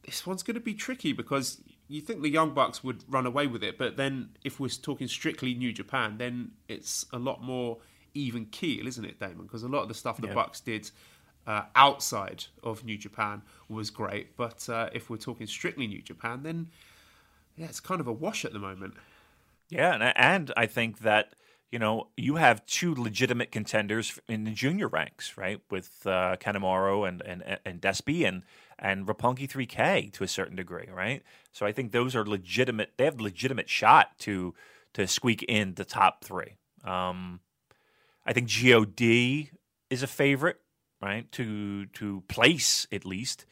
this 0.03 0.25
one's 0.25 0.43
going 0.43 0.55
to 0.55 0.62
be 0.62 0.75
tricky 0.75 1.12
because 1.12 1.59
you 1.88 1.99
think 1.99 2.21
the 2.21 2.29
Young 2.29 2.53
Bucks 2.53 2.83
would 2.83 3.03
run 3.09 3.25
away 3.25 3.47
with 3.47 3.63
it, 3.63 3.79
but 3.79 3.97
then 3.97 4.29
if 4.43 4.59
we're 4.59 4.69
talking 4.69 5.07
strictly 5.07 5.55
New 5.55 5.73
Japan, 5.73 6.19
then 6.19 6.51
it's 6.67 7.03
a 7.12 7.17
lot 7.17 7.41
more 7.41 7.79
even 8.13 8.45
keel, 8.45 8.85
isn't 8.85 9.05
it, 9.05 9.19
Damon? 9.19 9.47
Because 9.47 9.63
a 9.63 9.67
lot 9.67 9.81
of 9.81 9.88
the 9.88 9.95
stuff 9.95 10.21
the 10.21 10.27
yeah. 10.27 10.35
Bucks 10.35 10.59
did 10.59 10.91
uh, 11.47 11.63
outside 11.75 12.45
of 12.63 12.84
New 12.86 12.97
Japan 12.97 13.41
was 13.67 13.89
great, 13.89 14.36
but 14.36 14.67
uh, 14.69 14.89
if 14.93 15.10
we're 15.10 15.17
talking 15.17 15.47
strictly 15.47 15.88
New 15.88 16.02
Japan, 16.02 16.43
then 16.43 16.67
yeah, 17.56 17.65
it's 17.65 17.80
kind 17.80 17.99
of 17.99 18.08
a 18.08 18.13
wash 18.13 18.45
at 18.45 18.54
the 18.54 18.60
moment. 18.60 18.93
Yeah, 19.69 19.93
and, 19.93 20.04
and 20.15 20.54
I 20.56 20.65
think 20.65 20.99
that 20.99 21.34
you 21.71 21.78
know, 21.78 22.08
you 22.17 22.38
have 22.38 22.65
two 22.65 22.95
legitimate 22.95 23.52
contenders 23.52 24.19
in 24.28 24.43
the 24.43 24.52
junior 24.52 24.88
ranks, 24.88 25.38
right? 25.38 25.62
With 25.69 26.02
uh, 26.06 26.36
Kanemaru 26.38 27.08
and 27.08 27.21
and 27.21 27.60
and 27.65 27.82
Despy 27.82 28.28
and 28.28 28.43
and 28.80 29.06
Roppongi 29.06 29.47
3K 29.47 30.12
to 30.13 30.23
a 30.23 30.28
certain 30.28 30.56
degree, 30.56 30.88
right? 30.91 31.21
So 31.52 31.65
I 31.65 31.71
think 31.71 31.91
those 31.91 32.15
are 32.15 32.25
legitimate. 32.25 32.93
They 32.97 33.06
have 33.06 33.21
legitimate 33.21 33.69
shot 33.69 34.17
to 34.19 34.56
to 34.93 35.08
squeak 35.08 35.43
in 35.43 35.75
the 35.75 35.86
top 35.86 36.23
three. 36.23 36.56
Um, 36.84 37.41
I 38.25 38.34
think 38.34 38.49
God 38.49 38.99
is 39.89 40.04
a 40.04 40.08
favorite, 40.08 40.60
right? 41.01 41.31
To 41.33 41.85
to 41.85 42.23
place 42.27 42.88
at 42.91 43.05
least. 43.05 43.45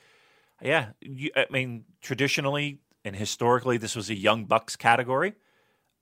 Yeah, 0.61 0.89
you, 1.01 1.31
I 1.35 1.45
mean 1.49 1.85
traditionally 2.01 2.79
and 3.07 3.15
historically, 3.15 3.77
this 3.77 3.95
was 3.95 4.09
a 4.09 4.15
young 4.15 4.45
bucks 4.45 4.75
category. 4.75 5.33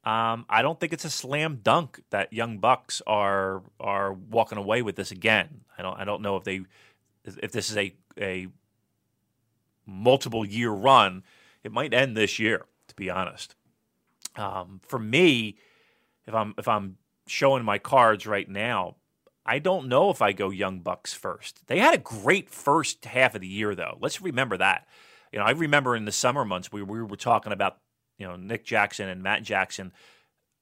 Um, 0.06 0.46
I 0.50 0.62
don't 0.62 0.80
think 0.80 0.92
it's 0.92 1.06
a 1.06 1.10
slam 1.10 1.60
dunk 1.64 2.02
that 2.10 2.34
Young 2.34 2.58
Bucks 2.60 3.02
are 3.06 3.64
are 3.80 4.14
walking 4.14 4.58
away 4.58 4.82
with 4.82 4.96
this 4.96 5.12
again. 5.12 5.62
I 5.78 5.82
don't 5.82 6.00
I 6.00 6.04
don't 6.04 6.22
know 6.22 6.36
if 6.36 6.44
they 6.44 6.62
if 7.24 7.52
this 7.52 7.70
is 7.70 7.78
a 7.78 7.94
a 8.20 8.48
multiple 9.86 10.46
year 10.46 10.72
run. 10.72 11.24
It 11.64 11.72
might 11.72 11.94
end 11.94 12.16
this 12.16 12.40
year, 12.40 12.66
to 12.88 12.96
be 12.96 13.10
honest. 13.10 13.56
Um, 14.36 14.82
for 14.88 15.00
me, 15.00 15.58
if 16.28 16.34
I'm 16.36 16.54
if 16.58 16.68
I'm 16.68 16.98
showing 17.28 17.64
my 17.64 17.80
cards 17.80 18.28
right 18.28 18.50
now, 18.50 18.96
I 19.46 19.60
don't 19.60 19.88
know 19.88 20.10
if 20.10 20.22
I 20.22 20.32
go 20.32 20.50
Young 20.50 20.80
Bucks 20.80 21.14
first. 21.14 21.68
They 21.68 21.80
had 21.80 21.94
a 21.94 22.00
great 22.00 22.50
first 22.50 23.06
half 23.06 23.36
of 23.36 23.42
the 23.42 23.48
year, 23.48 23.76
though. 23.76 23.98
Let's 24.02 24.22
remember 24.22 24.58
that. 24.58 24.88
You 25.32 25.40
know, 25.40 25.46
I 25.46 25.52
remember 25.52 25.96
in 25.96 26.06
the 26.06 26.12
summer 26.12 26.44
months 26.44 26.72
we, 26.72 26.82
we 26.82 27.04
were 27.04 27.16
talking 27.16 27.54
about 27.54 27.78
you 28.18 28.28
know 28.28 28.36
Nick 28.36 28.66
Jackson 28.66 29.10
and 29.10 29.22
Matt 29.22 29.44
Jackson, 29.44 29.92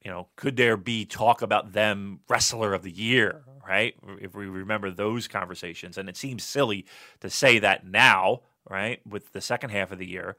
you 0.03 0.11
know, 0.11 0.27
could 0.35 0.57
there 0.57 0.75
be 0.75 1.05
talk 1.05 1.41
about 1.41 1.73
them 1.73 2.19
wrestler 2.27 2.73
of 2.73 2.83
the 2.83 2.91
year, 2.91 3.43
right? 3.65 3.95
If 4.19 4.35
we 4.35 4.47
remember 4.47 4.91
those 4.91 5.27
conversations, 5.27 5.97
and 5.97 6.09
it 6.09 6.17
seems 6.17 6.43
silly 6.43 6.85
to 7.21 7.29
say 7.29 7.59
that 7.59 7.85
now, 7.85 8.41
right, 8.69 8.99
with 9.07 9.31
the 9.31 9.41
second 9.41 9.69
half 9.69 9.91
of 9.91 9.99
the 9.99 10.07
year, 10.07 10.35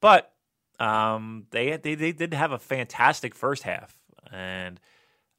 but 0.00 0.32
um, 0.80 1.46
they 1.50 1.76
they 1.76 1.94
they 1.94 2.12
did 2.12 2.34
have 2.34 2.50
a 2.50 2.58
fantastic 2.58 3.34
first 3.34 3.62
half, 3.62 3.96
and 4.32 4.80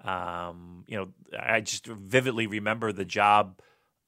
um, 0.06 0.86
you 0.88 0.98
know, 0.98 1.10
I 1.38 1.62
just 1.62 1.88
vividly 1.88 2.48
remember 2.48 2.92
the 2.92 3.06
job 3.06 3.60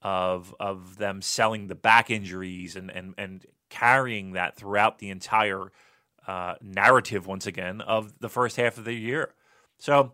of 0.02 0.54
of 0.60 0.98
them 0.98 1.22
selling 1.22 1.68
the 1.68 1.76
back 1.76 2.10
injuries 2.10 2.76
and 2.76 2.92
and 2.92 3.16
and 3.18 3.46
carrying 3.70 4.34
that 4.34 4.56
throughout 4.56 5.00
the 5.00 5.10
entire 5.10 5.72
uh, 6.28 6.56
narrative 6.62 7.26
once 7.26 7.48
again 7.48 7.82
of 7.82 8.14
the 8.20 8.30
first 8.30 8.58
half 8.58 8.78
of 8.78 8.86
the 8.86 8.94
year. 8.94 9.34
So 9.80 10.14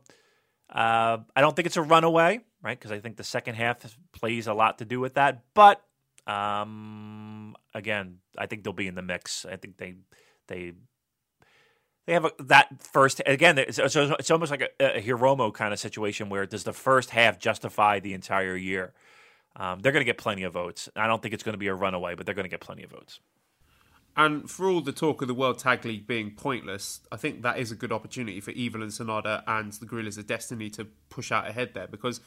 uh, 0.70 1.18
I 1.36 1.42
don't 1.42 1.56
think 1.56 1.66
it's 1.66 1.78
a 1.78 1.82
runaway, 1.82 2.40
right? 2.62 2.80
Because 2.80 2.92
I 2.92 3.00
think 3.00 3.18
the 3.18 3.24
second 3.24 3.56
half 3.56 3.98
plays 4.14 4.48
a 4.48 4.54
lot 4.54 4.80
to 4.80 4.86
do 4.86 5.00
with 5.00 5.16
that. 5.16 5.44
But 5.54 5.84
um, 6.26 7.56
again, 7.74 8.20
I 8.38 8.46
think 8.46 8.64
they'll 8.64 8.74
be 8.74 8.88
in 8.88 8.96
the 8.96 9.02
mix. 9.02 9.46
I 9.46 9.58
think 9.58 9.78
they 9.78 9.96
they 10.48 10.74
they 12.06 12.14
have 12.14 12.26
a, 12.26 12.32
that 12.40 12.82
first 12.82 13.22
again. 13.26 13.58
It's, 13.58 13.80
it's, 13.80 14.32
almost 14.32 14.52
like 14.52 14.74
a, 14.80 14.98
a, 14.98 15.02
Hiromu 15.02 15.54
kind 15.54 15.74
of 15.74 15.80
situation 15.80 16.30
where 16.30 16.46
does 16.46 16.64
the 16.64 16.74
first 16.74 17.12
half 17.12 17.40
justify 17.40 18.00
the 18.00 18.14
entire 18.14 18.56
year? 18.56 18.94
Um, 19.56 19.80
they're 19.80 19.92
going 19.92 20.02
to 20.02 20.06
get 20.06 20.18
plenty 20.18 20.44
of 20.44 20.54
votes. 20.54 20.90
I 20.96 21.08
don't 21.08 21.22
think 21.22 21.34
it's 21.34 21.44
going 21.44 21.54
to 21.54 21.60
be 21.60 21.68
a 21.68 21.76
runaway, 21.76 22.16
but 22.16 22.26
they're 22.26 22.36
going 22.36 22.46
to 22.46 22.50
get 22.50 22.62
plenty 22.62 22.84
of 22.84 22.92
votes. 22.92 23.20
And 24.16 24.50
for 24.50 24.70
all 24.70 24.82
the 24.82 24.92
talk 24.92 25.22
of 25.22 25.28
the 25.28 25.34
World 25.34 25.60
Tag 25.60 25.86
League 25.86 26.06
being 26.06 26.32
pointless, 26.32 27.02
I 27.12 27.18
think 27.18 27.42
that 27.42 27.58
is 27.58 27.72
a 27.72 27.76
good 27.76 27.92
opportunity 27.92 28.40
for 28.42 28.52
Evil 28.52 28.84
and 28.84 28.92
Sanada 28.92 29.44
and 29.48 29.72
the 29.74 29.86
Guerrillas 29.86 30.18
of 30.18 30.28
Destiny 30.28 30.70
to 30.72 30.86
push 31.10 31.32
out 31.32 31.48
ahead 31.48 31.74
there. 31.74 31.88
Because 31.88 32.20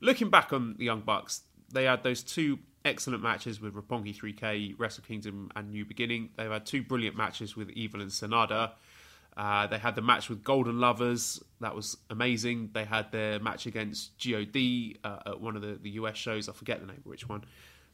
looking 0.00 0.28
back 0.28 0.52
on 0.52 0.74
the 0.78 0.84
Young 0.84 1.00
Bucks, 1.00 1.42
they 1.72 1.84
had 1.84 2.02
those 2.02 2.22
two 2.22 2.58
excellent 2.84 3.22
matches 3.22 3.60
with 3.60 3.74
Roppongi 3.74 4.14
3K, 4.16 4.74
Wrestle 4.78 5.04
Kingdom, 5.04 5.50
and 5.56 5.70
New 5.70 5.84
Beginning. 5.84 6.30
They've 6.36 6.50
had 6.50 6.66
two 6.66 6.82
brilliant 6.82 7.16
matches 7.16 7.56
with 7.56 7.70
Evil 7.70 8.02
and 8.02 8.10
Sanada. 8.10 8.72
Uh, 9.38 9.68
they 9.68 9.78
had 9.78 9.94
the 9.94 10.02
match 10.02 10.28
with 10.28 10.42
Golden 10.42 10.80
Lovers. 10.80 11.40
That 11.60 11.74
was 11.74 11.96
amazing. 12.10 12.70
They 12.74 12.84
had 12.84 13.12
their 13.12 13.38
match 13.38 13.66
against 13.66 14.18
GOD 14.18 14.98
uh, 15.04 15.30
at 15.30 15.40
one 15.40 15.54
of 15.54 15.62
the, 15.62 15.78
the 15.80 15.90
US 15.90 16.16
shows. 16.16 16.48
I 16.48 16.52
forget 16.52 16.80
the 16.80 16.86
name 16.86 16.98
of 16.98 17.06
which 17.06 17.28
one. 17.28 17.44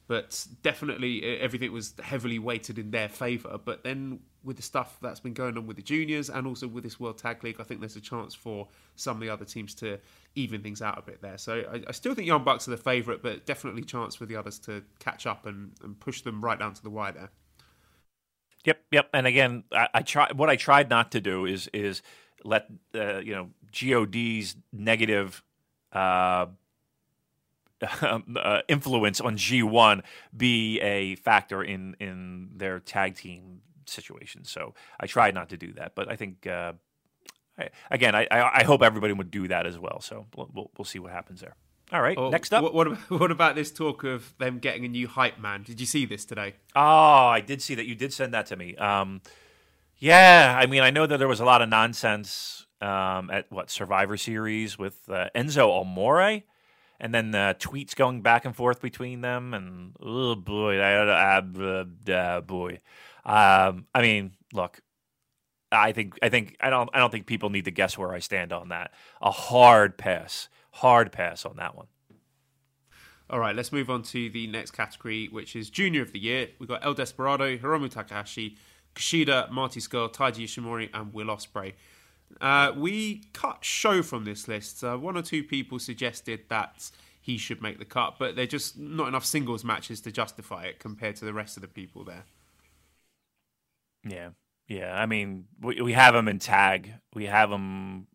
but 0.07 0.46
definitely 0.62 1.38
everything 1.38 1.72
was 1.72 1.94
heavily 2.02 2.38
weighted 2.38 2.78
in 2.78 2.90
their 2.90 3.09
favour. 3.09 3.59
But 3.62 3.85
then 3.85 4.20
with 4.42 4.57
the 4.57 4.62
stuff 4.62 4.98
that's 5.00 5.20
been 5.20 5.33
going 5.33 5.57
on 5.57 5.66
with 5.66 5.76
the 5.76 5.83
juniors 5.83 6.28
and 6.28 6.46
also 6.46 6.68
with 6.68 6.85
this 6.85 7.00
World 7.00 7.16
Tag 7.18 7.42
League, 7.42 7.57
I 7.59 7.62
think 7.62 7.80
there's 7.80 7.96
a 7.96 8.00
chance 8.00 8.35
for 8.35 8.68
some 8.96 9.16
of 9.16 9.20
the 9.20 9.30
other 9.30 9.46
teams 9.46 9.74
to 9.76 9.98
even 10.35 10.62
things 10.62 10.83
out 10.83 10.98
a 10.98 11.02
bit 11.02 11.22
there. 11.22 11.38
So 11.38 11.64
I, 11.72 11.83
I 11.88 11.92
still 11.92 12.14
think 12.14 12.26
Young 12.26 12.44
Bucks 12.44 12.68
are 12.68 12.72
the 12.72 12.76
favourite, 12.76 13.22
but 13.22 13.46
definitely 13.46 13.83
chance 13.83 14.14
for 14.14 14.26
the 14.26 14.37
others 14.37 14.59
to 14.61 14.83
catch 14.98 15.26
up 15.26 15.46
and, 15.46 15.72
and 15.83 15.98
push 15.98 16.20
them 16.20 16.44
right 16.44 16.59
down 16.59 16.74
to 16.74 16.83
the 16.83 16.90
wire 16.90 17.12
there. 17.12 17.30
Yep, 18.64 18.81
yep. 18.90 19.09
And 19.12 19.27
again, 19.27 19.64
I, 19.72 19.88
I 19.94 20.03
try. 20.03 20.31
What 20.33 20.48
I 20.48 20.57
tried 20.57 20.88
not 20.88 21.12
to 21.12 21.20
do 21.20 21.44
is 21.44 21.68
is 21.72 22.03
let 22.44 22.66
uh, 22.94 23.18
you 23.18 23.35
know 23.35 23.50
God's 23.79 24.57
negative 24.72 25.42
uh, 25.92 26.46
uh, 28.03 28.61
influence 28.68 29.20
on 29.20 29.37
G1 29.37 30.03
be 30.37 30.81
a 30.81 31.16
factor 31.16 31.62
in 31.62 31.94
in 32.00 32.50
their 32.57 32.81
tag 32.81 33.16
team 33.16 33.61
situation. 33.87 34.44
So 34.44 34.74
I 34.98 35.07
tried 35.07 35.35
not 35.35 35.50
to 35.50 35.57
do 35.57 35.72
that, 35.74 35.94
but 35.94 36.11
I 36.11 36.16
think 36.16 36.46
uh, 36.46 36.72
I, 37.59 37.68
again, 37.90 38.14
I, 38.14 38.27
I 38.31 38.64
hope 38.64 38.83
everybody 38.83 39.12
would 39.12 39.31
do 39.31 39.48
that 39.48 39.66
as 39.66 39.79
well. 39.79 40.00
So 40.00 40.27
we'll 40.37 40.70
we'll 40.77 40.85
see 40.85 40.98
what 40.98 41.12
happens 41.12 41.40
there. 41.40 41.57
All 41.92 42.01
right, 42.01 42.16
oh, 42.16 42.31
next 42.31 42.53
up. 42.53 42.62
What, 42.62 42.75
what, 42.75 42.87
about, 42.88 43.11
what 43.11 43.31
about 43.31 43.55
this 43.55 43.70
talk 43.70 44.05
of 44.05 44.35
them 44.38 44.59
getting 44.59 44.85
a 44.85 44.88
new 44.88 45.07
hype 45.07 45.38
man? 45.38 45.62
Did 45.62 45.81
you 45.81 45.87
see 45.87 46.07
this 46.07 46.25
today? 46.25 46.55
Oh, 46.75 46.81
I 47.27 47.40
did 47.40 47.62
see 47.62 47.75
that. 47.75 47.87
You 47.87 47.94
did 47.94 48.12
send 48.12 48.35
that 48.35 48.47
to 48.47 48.57
me. 48.57 48.77
Um, 48.77 49.20
yeah, 49.99 50.57
I 50.59 50.66
mean, 50.66 50.83
I 50.83 50.90
know 50.90 51.07
that 51.07 51.18
there 51.18 51.29
was 51.29 51.40
a 51.40 51.44
lot 51.44 51.62
of 51.62 51.68
nonsense 51.68 52.66
um, 52.81 53.31
at 53.31 53.51
what 53.51 53.70
Survivor 53.70 54.16
Series 54.16 54.79
with 54.79 55.01
uh, 55.09 55.29
Enzo 55.35 55.81
Amore, 55.81 56.42
and 57.01 57.14
then 57.14 57.31
the 57.31 57.57
tweets 57.59 57.94
going 57.94 58.23
back 58.23 58.44
and 58.44 58.55
forth 58.55 58.81
between 58.81 59.20
them, 59.20 59.55
and 59.55 59.94
oh 60.01 60.35
boy, 60.35 60.79
uh, 60.79 61.85
uh, 62.11 62.40
boy. 62.40 62.81
Um, 63.25 63.87
I 63.94 64.03
mean, 64.03 64.33
look, 64.53 64.81
I 65.73 65.92
think 65.92 66.18
I 66.23 66.29
think 66.29 66.57
I 66.61 66.70
don't 66.70 66.90
I 66.92 66.99
don't 66.99 67.11
think 67.11 67.27
people 67.27 67.51
need 67.51 67.64
to 67.64 67.70
guess 67.70 67.97
where 67.97 68.12
I 68.12 68.18
stand 68.18 68.53
on 68.53 68.68
that. 68.68 68.92
A 69.20 69.31
hard 69.31 69.97
pass, 69.97 70.49
hard 70.75 71.13
pass 71.13 71.47
on 71.47 71.57
that 71.57 71.77
one. 71.77 71.87
All 73.31 73.39
right, 73.39 73.57
let's 73.57 73.73
move 73.73 73.89
on 73.89 74.03
to 74.03 74.29
the 74.29 74.47
next 74.49 74.73
category, 74.73 75.29
which 75.31 75.57
is 75.57 75.71
Junior 75.71 76.03
of 76.03 76.13
the 76.13 76.19
Year. 76.19 76.49
We've 76.59 76.69
got 76.69 76.85
El 76.85 76.95
Desperado, 76.95 77.57
Hiromu 77.57 77.91
Takahashi, 77.91 78.59
Kushida, 78.95 79.51
Marty 79.51 79.81
Scurll, 79.81 80.13
Taiji 80.13 80.45
Ishimori, 80.45 80.91
and 80.93 81.15
Will 81.15 81.27
Ospreay. 81.27 81.73
Uh, 82.41 82.73
we 82.77 83.25
cut 83.33 83.65
Sho 83.65 84.03
from 84.03 84.25
this 84.25 84.47
list. 84.49 84.83
Uh, 84.85 84.97
one 84.97 85.17
or 85.17 85.23
two 85.23 85.43
people 85.43 85.79
suggested 85.79 86.41
that 86.49 86.91
he 87.21 87.39
should 87.39 87.63
make 87.63 87.79
the 87.79 87.85
cut, 87.85 88.17
but 88.19 88.37
they're 88.37 88.47
just 88.47 88.77
not 88.77 89.09
enough 89.09 89.25
singles 89.25 89.65
matches 89.65 90.01
to 90.03 90.13
justify 90.13 90.65
it 90.65 90.79
compared 90.79 91.17
to 91.17 91.25
the 91.25 91.33
rest 91.33 91.57
of 91.57 91.63
the 91.63 91.69
people 91.69 92.05
there. 92.05 92.25
Yeah, 94.07 94.31
yeah. 94.69 94.95
I 94.95 95.07
mean, 95.07 95.47
we, 95.61 95.81
we 95.81 95.93
have 95.93 96.15
him 96.15 96.29
in 96.29 96.39
tag. 96.39 96.93
We 97.15 97.27
have 97.27 97.51
him 97.51 98.07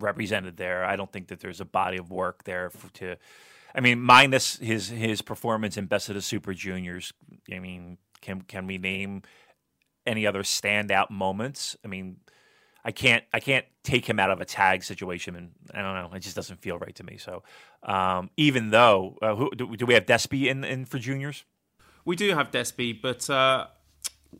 represented 0.00 0.56
there. 0.56 0.84
I 0.84 0.96
don't 0.96 1.12
think 1.12 1.28
that 1.28 1.40
there's 1.40 1.60
a 1.60 1.64
body 1.64 1.98
of 1.98 2.10
work 2.10 2.44
there 2.44 2.70
for, 2.70 2.92
to. 2.94 3.16
I 3.74 3.80
mean, 3.80 4.00
minus 4.00 4.56
his 4.56 4.88
his 4.88 5.22
performance 5.22 5.76
in 5.76 5.86
Best 5.86 6.08
of 6.08 6.14
the 6.14 6.22
Super 6.22 6.54
Juniors. 6.54 7.12
I 7.52 7.58
mean, 7.58 7.98
can 8.20 8.42
can 8.42 8.66
we 8.66 8.78
name 8.78 9.22
any 10.06 10.26
other 10.26 10.42
standout 10.42 11.10
moments? 11.10 11.76
I 11.84 11.88
mean, 11.88 12.16
I 12.84 12.92
can't 12.92 13.24
I 13.32 13.40
can't 13.40 13.66
take 13.82 14.08
him 14.08 14.18
out 14.18 14.30
of 14.30 14.40
a 14.40 14.44
tag 14.44 14.82
situation, 14.82 15.36
and 15.36 15.50
I 15.72 15.82
don't 15.82 15.94
know. 15.94 16.16
It 16.16 16.20
just 16.20 16.36
doesn't 16.36 16.60
feel 16.60 16.78
right 16.78 16.94
to 16.96 17.04
me. 17.04 17.16
So, 17.16 17.42
um, 17.82 18.30
even 18.36 18.70
though 18.70 19.18
uh, 19.22 19.34
who, 19.34 19.50
do, 19.54 19.76
do, 19.76 19.86
we 19.86 19.94
have 19.94 20.06
Despy 20.06 20.46
in, 20.48 20.64
in 20.64 20.84
for 20.84 20.98
juniors? 20.98 21.44
We 22.04 22.16
do 22.16 22.34
have 22.34 22.50
Despy, 22.50 23.00
but 23.00 23.28
uh, 23.28 23.66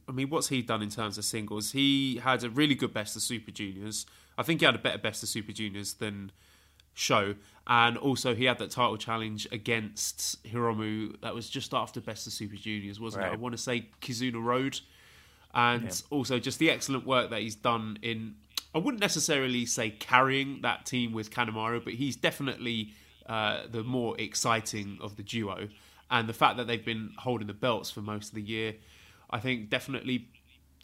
I 0.08 0.12
mean, 0.12 0.30
what's 0.30 0.48
he 0.48 0.62
done 0.62 0.82
in 0.82 0.90
terms 0.90 1.18
of 1.18 1.24
singles? 1.24 1.72
He 1.72 2.20
had 2.22 2.42
a 2.44 2.50
really 2.50 2.74
good 2.74 2.92
best 2.92 3.16
of 3.16 3.22
Super 3.22 3.50
Juniors. 3.50 4.06
I 4.40 4.42
think 4.42 4.60
he 4.60 4.66
had 4.66 4.74
a 4.74 4.78
better 4.78 4.96
best 4.96 5.22
of 5.22 5.28
Super 5.28 5.52
Juniors 5.52 5.92
than 5.92 6.32
Sho. 6.94 7.34
and 7.66 7.98
also 7.98 8.34
he 8.34 8.46
had 8.46 8.58
that 8.58 8.70
title 8.70 8.96
challenge 8.96 9.46
against 9.52 10.42
Hiromu. 10.44 11.20
That 11.20 11.34
was 11.34 11.50
just 11.50 11.74
after 11.74 12.00
Best 12.00 12.26
of 12.26 12.32
Super 12.32 12.56
Juniors, 12.56 12.98
wasn't 12.98 13.24
right. 13.24 13.32
it? 13.32 13.36
I 13.36 13.38
want 13.38 13.52
to 13.52 13.60
say 13.62 13.88
Kizuna 14.00 14.42
Road, 14.42 14.80
and 15.52 15.84
yeah. 15.84 15.90
also 16.08 16.38
just 16.38 16.58
the 16.58 16.70
excellent 16.70 17.06
work 17.06 17.28
that 17.30 17.42
he's 17.42 17.54
done 17.54 17.98
in. 18.00 18.36
I 18.74 18.78
wouldn't 18.78 19.02
necessarily 19.02 19.66
say 19.66 19.90
carrying 19.90 20.62
that 20.62 20.86
team 20.86 21.12
with 21.12 21.30
Kanemaru, 21.30 21.84
but 21.84 21.92
he's 21.92 22.16
definitely 22.16 22.94
uh, 23.26 23.64
the 23.70 23.82
more 23.84 24.18
exciting 24.18 24.98
of 25.02 25.16
the 25.16 25.22
duo. 25.22 25.68
And 26.10 26.26
the 26.28 26.32
fact 26.32 26.56
that 26.56 26.66
they've 26.66 26.84
been 26.84 27.10
holding 27.18 27.46
the 27.46 27.52
belts 27.52 27.90
for 27.90 28.00
most 28.00 28.30
of 28.30 28.34
the 28.36 28.42
year, 28.42 28.76
I 29.28 29.38
think 29.38 29.68
definitely 29.68 30.28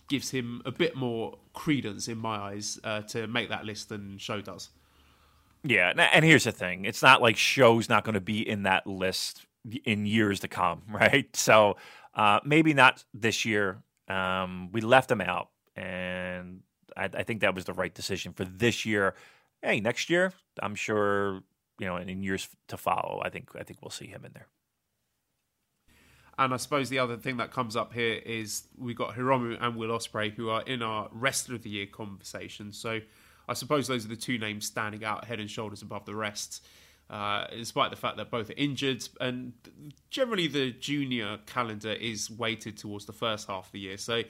gives 0.09 0.31
him 0.31 0.63
a 0.65 0.73
bit 0.73 0.97
more 0.97 1.39
credence 1.53 2.09
in 2.09 2.19
my 2.19 2.37
eyes 2.37 2.79
uh, 2.85 3.03
to 3.03 3.27
make 3.27 3.49
that 3.49 3.65
list 3.65 3.89
than 3.89 4.19
Sho 4.19 4.41
does. 4.41 4.71
Yeah, 5.65 5.93
and 6.13 6.25
here's 6.25 6.45
the 6.45 6.53
thing: 6.53 6.85
it's 6.85 7.03
not 7.03 7.21
like 7.21 7.37
Sho's 7.37 7.89
not 7.89 8.05
going 8.05 8.15
to 8.15 8.21
be 8.21 8.47
in 8.49 8.63
that 8.65 8.87
list 8.87 9.47
in 9.85 10.07
years 10.07 10.41
to 10.41 10.49
come, 10.49 10.83
right? 10.91 11.35
So 11.35 11.77
uh, 12.15 12.41
maybe 12.45 12.75
not 12.75 13.05
this 13.13 13.45
year. 13.45 13.79
Um, 14.09 14.71
we 14.71 14.81
left 14.81 15.11
him 15.11 15.21
out, 15.21 15.49
and 15.75 16.61
I, 16.97 17.05
I, 17.13 17.23
think 17.25 17.41
that 17.41 17.57
was 17.57 17.65
the 17.65 17.73
right 17.73 17.93
decision 17.93 18.33
for 18.33 18.45
this 18.45 18.87
year. 18.87 19.17
Hey, 19.63 19.81
next 19.81 20.09
year, 20.09 20.33
I'm 20.63 20.77
sure 20.77 21.43
you 21.79 21.87
know, 21.87 21.97
in 21.97 22.23
years 22.23 22.49
to 22.69 22.77
follow, 22.77 23.21
I 23.25 23.31
think 23.31 23.51
I 23.59 23.63
think 23.63 23.83
we'll 23.83 23.91
see 23.91 24.07
him 24.07 24.25
in 24.25 24.33
there. 24.33 24.49
And 26.39 26.53
I 26.53 26.59
suppose 26.59 26.91
the 26.91 26.99
other 26.99 27.17
thing 27.17 27.39
that 27.39 27.51
comes 27.51 27.77
up 27.77 27.95
here 27.95 28.21
is 28.25 28.65
we've 28.77 28.97
got 28.97 29.15
Hiromu 29.15 29.57
and 29.61 29.75
Will 29.77 29.89
Ospreay 29.89 30.33
who 30.35 30.51
are 30.51 30.63
in 30.63 30.83
our 30.83 31.09
rest 31.11 31.49
of 31.49 31.63
the 31.63 31.71
year 31.71 31.87
conversation. 31.87 32.73
So 32.73 33.01
I 33.49 33.55
suppose 33.55 33.87
those 33.87 34.05
are 34.05 34.09
the 34.09 34.17
two 34.17 34.39
names 34.39 34.67
standing 34.67 35.05
out 35.05 35.25
head 35.25 35.41
and 35.41 35.51
shoulders 35.51 35.83
above 35.83 36.05
the 36.05 36.15
rest, 36.15 36.65
uh, 37.09 37.47
despite 37.51 37.91
the 37.91 37.97
fact 37.97 38.17
that 38.19 38.31
both 38.31 38.51
are 38.51 38.55
injured. 38.57 39.09
And 39.21 39.53
generally, 40.11 40.47
the 40.47 40.73
junior 40.73 41.39
calendar 41.47 41.93
is 41.93 42.31
weighted 42.31 42.77
towards 42.77 43.07
the 43.07 43.13
first 43.13 43.49
half 43.49 43.67
of 43.67 43.73
the 43.73 43.81
year. 43.81 43.97
So, 43.97 44.23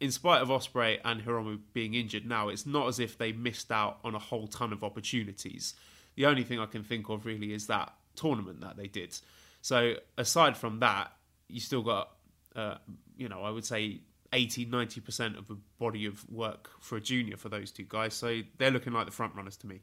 in 0.00 0.12
spite 0.12 0.40
of 0.40 0.48
Ospreay 0.48 1.00
and 1.04 1.22
Hiromu 1.24 1.58
being 1.72 1.94
injured 1.94 2.24
now, 2.24 2.48
it's 2.48 2.64
not 2.64 2.86
as 2.86 3.00
if 3.00 3.18
they 3.18 3.32
missed 3.32 3.72
out 3.72 3.98
on 4.04 4.14
a 4.14 4.18
whole 4.18 4.46
ton 4.46 4.72
of 4.72 4.84
opportunities. 4.84 5.74
The 6.14 6.26
only 6.26 6.44
thing 6.44 6.60
I 6.60 6.66
can 6.66 6.84
think 6.84 7.08
of 7.08 7.26
really 7.26 7.52
is 7.52 7.66
that 7.66 7.92
tournament 8.14 8.60
that 8.60 8.76
they 8.76 8.86
did. 8.86 9.18
So, 9.60 9.94
aside 10.16 10.56
from 10.56 10.78
that, 10.80 11.12
you 11.48 11.60
still 11.60 11.82
got, 11.82 12.10
uh, 12.54 12.76
you 13.16 13.28
know, 13.28 13.42
I 13.42 13.50
would 13.50 13.64
say 13.64 14.00
80 14.32 14.66
90% 14.66 15.38
of 15.38 15.48
the 15.48 15.56
body 15.78 16.06
of 16.06 16.28
work 16.30 16.70
for 16.80 16.96
a 16.96 17.00
junior 17.00 17.36
for 17.36 17.48
those 17.48 17.70
two 17.70 17.86
guys. 17.88 18.14
So 18.14 18.40
they're 18.58 18.70
looking 18.70 18.92
like 18.92 19.06
the 19.06 19.12
front 19.12 19.34
runners 19.34 19.56
to 19.58 19.66
me. 19.66 19.80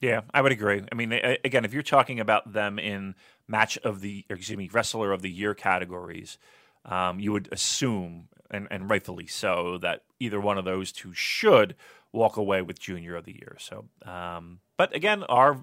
Yeah, 0.00 0.22
I 0.34 0.42
would 0.42 0.50
agree. 0.50 0.82
I 0.90 0.94
mean, 0.96 1.12
again, 1.12 1.64
if 1.64 1.72
you're 1.72 1.82
talking 1.82 2.18
about 2.18 2.52
them 2.52 2.78
in 2.78 3.14
match 3.46 3.78
of 3.78 4.00
the, 4.00 4.24
or 4.28 4.36
excuse 4.36 4.58
me, 4.58 4.68
wrestler 4.72 5.12
of 5.12 5.22
the 5.22 5.30
year 5.30 5.54
categories, 5.54 6.38
um, 6.84 7.20
you 7.20 7.30
would 7.30 7.48
assume, 7.52 8.28
and, 8.50 8.66
and, 8.68 8.90
rightfully 8.90 9.28
so, 9.28 9.78
that 9.78 10.02
either 10.18 10.40
one 10.40 10.58
of 10.58 10.64
those 10.64 10.90
two 10.90 11.14
should 11.14 11.76
walk 12.10 12.36
away 12.36 12.62
with 12.62 12.80
junior 12.80 13.14
of 13.14 13.24
the 13.24 13.32
year. 13.32 13.56
So, 13.60 13.84
um, 14.04 14.58
but 14.76 14.92
again, 14.92 15.22
our, 15.24 15.62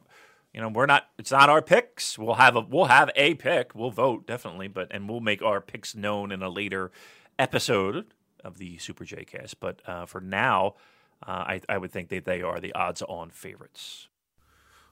you 0.53 0.61
know, 0.61 0.69
we're 0.69 0.87
not. 0.87 1.07
It's 1.17 1.31
not 1.31 1.49
our 1.49 1.61
picks. 1.61 2.17
We'll 2.17 2.35
have 2.35 2.55
a 2.55 2.61
we'll 2.61 2.85
have 2.85 3.11
a 3.15 3.35
pick. 3.35 3.75
We'll 3.75 3.91
vote 3.91 4.25
definitely, 4.25 4.67
but 4.67 4.87
and 4.91 5.07
we'll 5.07 5.19
make 5.19 5.41
our 5.41 5.61
picks 5.61 5.95
known 5.95 6.31
in 6.31 6.41
a 6.41 6.49
later 6.49 6.91
episode 7.37 8.13
of 8.43 8.57
the 8.57 8.77
Super 8.77 9.05
J 9.05 9.25
Cast. 9.25 9.59
But 9.59 9.81
uh, 9.87 10.05
for 10.05 10.21
now, 10.21 10.75
uh, 11.25 11.31
I, 11.31 11.61
I, 11.69 11.77
would 11.77 11.91
think 11.91 12.09
that 12.09 12.25
they 12.25 12.41
are 12.41 12.59
the 12.59 12.73
odds 12.73 13.01
on 13.03 13.29
favorites. 13.29 14.07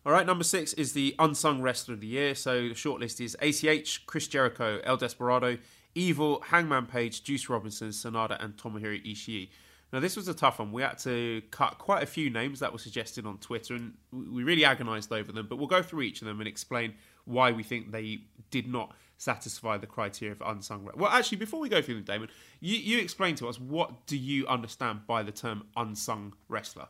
All 0.06 0.12
right, 0.12 0.26
number 0.26 0.44
six 0.44 0.74
is 0.74 0.94
the 0.94 1.16
unsung 1.20 1.62
wrestler 1.62 1.96
of 1.96 2.02
the 2.02 2.08
year. 2.08 2.36
So 2.36 2.70
the 2.70 2.74
shortlist 2.74 3.20
is 3.20 3.36
ACH, 3.42 4.06
Chris 4.06 4.28
Jericho, 4.28 4.80
El 4.84 4.98
Desperado, 4.98 5.58
Evil, 5.96 6.42
Hangman 6.48 6.86
Page, 6.86 7.24
Juice 7.24 7.50
Robinson, 7.50 7.90
Sanada, 7.90 8.42
and 8.44 8.56
Tomohiro 8.56 9.04
Ishii. 9.06 9.50
Now, 9.94 10.02
this 10.02 10.18
was 10.18 10.28
a 10.28 10.34
tough 10.34 10.60
one. 10.60 10.74
We 10.74 10.82
had 10.82 10.98
to 11.00 11.42
cut 11.50 11.78
quite 11.78 12.04
a 12.04 12.08
few 12.08 12.30
names 12.30 12.60
that 12.60 12.74
were 12.74 12.78
suggested 12.78 13.26
on 13.26 13.38
Twitter, 13.38 13.76
and 13.76 13.94
we 14.12 14.44
really 14.44 14.66
agonised 14.66 15.12
over 15.14 15.32
them. 15.32 15.48
But 15.50 15.58
we'll 15.58 15.68
go 15.68 15.82
through 15.82 16.02
each 16.02 16.22
of 16.22 16.28
them 16.28 16.40
and 16.40 16.48
explain 16.48 16.96
why 17.24 17.52
we 17.52 17.64
think 17.64 17.92
they 17.92 18.20
did 18.52 18.68
not 18.68 18.94
satisfy 19.18 19.78
the 19.78 19.88
criteria 19.88 20.34
of 20.34 20.42
unsung. 20.46 20.90
Well, 20.96 21.10
actually, 21.10 21.38
before 21.38 21.62
we 21.62 21.70
go 21.70 21.82
through 21.82 21.96
them, 21.96 22.04
Damon, 22.04 22.30
you, 22.60 22.76
you 22.78 23.00
explain 23.00 23.36
to 23.36 23.48
us 23.48 23.60
what 23.60 24.06
do 24.08 24.18
you 24.18 24.46
understand 24.48 25.08
by 25.08 25.24
the 25.24 25.32
term 25.32 25.64
unsung 25.76 26.34
wrestler? 26.50 26.88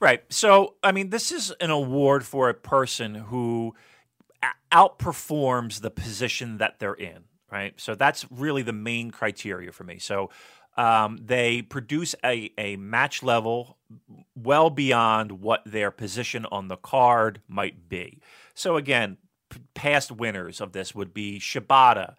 Right. 0.00 0.22
So, 0.28 0.74
I 0.82 0.92
mean, 0.92 1.10
this 1.10 1.30
is 1.32 1.52
an 1.60 1.70
award 1.70 2.24
for 2.24 2.48
a 2.48 2.54
person 2.54 3.14
who 3.14 3.74
outperforms 4.72 5.80
the 5.80 5.90
position 5.90 6.58
that 6.58 6.80
they're 6.80 6.94
in. 6.94 7.24
Right. 7.50 7.74
So 7.80 7.94
that's 7.94 8.26
really 8.30 8.62
the 8.62 8.72
main 8.72 9.12
criteria 9.12 9.70
for 9.70 9.84
me. 9.84 10.00
So. 10.00 10.30
Um, 10.78 11.18
they 11.22 11.62
produce 11.62 12.14
a, 12.24 12.52
a 12.56 12.76
match 12.76 13.22
level 13.22 13.78
well 14.36 14.70
beyond 14.70 15.32
what 15.32 15.62
their 15.66 15.90
position 15.90 16.46
on 16.52 16.68
the 16.68 16.76
card 16.76 17.42
might 17.48 17.88
be. 17.88 18.20
So, 18.54 18.76
again, 18.76 19.18
p- 19.50 19.60
past 19.74 20.12
winners 20.12 20.60
of 20.60 20.72
this 20.72 20.94
would 20.94 21.12
be 21.12 21.40
Shibata, 21.40 22.14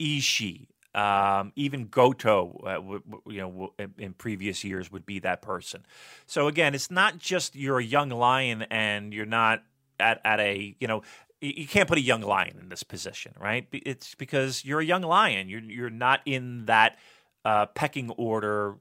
Ishii, 0.00 0.66
um, 0.94 1.52
even 1.54 1.86
Goto, 1.86 2.60
uh, 2.66 2.74
w- 2.74 3.02
w- 3.08 3.22
you 3.28 3.40
know, 3.42 3.50
w- 3.78 3.92
in, 3.98 4.12
previous 4.14 4.64
years 4.64 4.90
would 4.90 5.06
be 5.06 5.20
that 5.20 5.40
person. 5.42 5.86
So 6.26 6.48
again, 6.48 6.74
it's 6.74 6.90
not 6.90 7.18
just 7.18 7.54
you're 7.54 7.78
a 7.78 7.84
young 7.84 8.10
lion 8.10 8.62
and 8.70 9.14
you're 9.14 9.26
not 9.26 9.62
at, 10.00 10.20
at 10.24 10.40
a 10.40 10.76
you 10.80 10.88
know 10.88 11.02
you 11.40 11.66
can't 11.66 11.88
put 11.88 11.98
a 11.98 12.02
young 12.02 12.22
lion 12.22 12.58
in 12.60 12.68
this 12.68 12.82
position, 12.82 13.34
right? 13.40 13.66
It's 13.72 14.14
because 14.14 14.64
you're 14.64 14.80
a 14.80 14.84
young 14.84 15.02
lion. 15.02 15.48
You're 15.48 15.62
you're 15.62 15.90
not 15.90 16.20
in 16.26 16.66
that 16.66 16.98
uh, 17.44 17.66
pecking 17.66 18.10
order. 18.10 18.76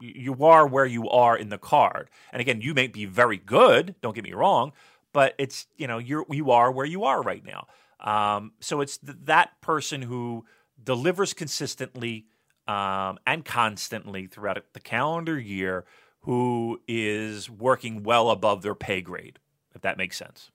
You 0.00 0.44
are 0.44 0.66
where 0.66 0.86
you 0.86 1.08
are 1.10 1.36
in 1.36 1.50
the 1.50 1.58
card, 1.58 2.08
and 2.32 2.40
again, 2.40 2.62
you 2.62 2.72
may 2.72 2.86
be 2.86 3.04
very 3.04 3.36
good. 3.36 3.94
Don't 4.00 4.14
get 4.14 4.24
me 4.24 4.32
wrong, 4.32 4.72
but 5.12 5.34
it's 5.36 5.66
you 5.76 5.86
know 5.86 5.98
you're 5.98 6.24
you 6.30 6.50
are 6.50 6.72
where 6.72 6.86
you 6.86 7.04
are 7.04 7.22
right 7.22 7.44
now. 7.44 7.66
Um, 8.00 8.52
so 8.60 8.80
it's 8.80 8.96
th- 8.96 9.18
that 9.24 9.60
person 9.60 10.02
who 10.02 10.46
delivers 10.82 11.34
consistently 11.34 12.24
um, 12.66 13.18
and 13.26 13.44
constantly 13.44 14.26
throughout 14.26 14.62
the 14.72 14.80
calendar 14.80 15.38
year, 15.38 15.84
who 16.20 16.80
is 16.86 17.50
working 17.50 18.02
well 18.02 18.30
above 18.30 18.62
their 18.62 18.74
pay 18.74 19.00
grade, 19.00 19.38
if 19.74 19.82
that 19.82 19.98
makes 19.98 20.16
sense. 20.16 20.50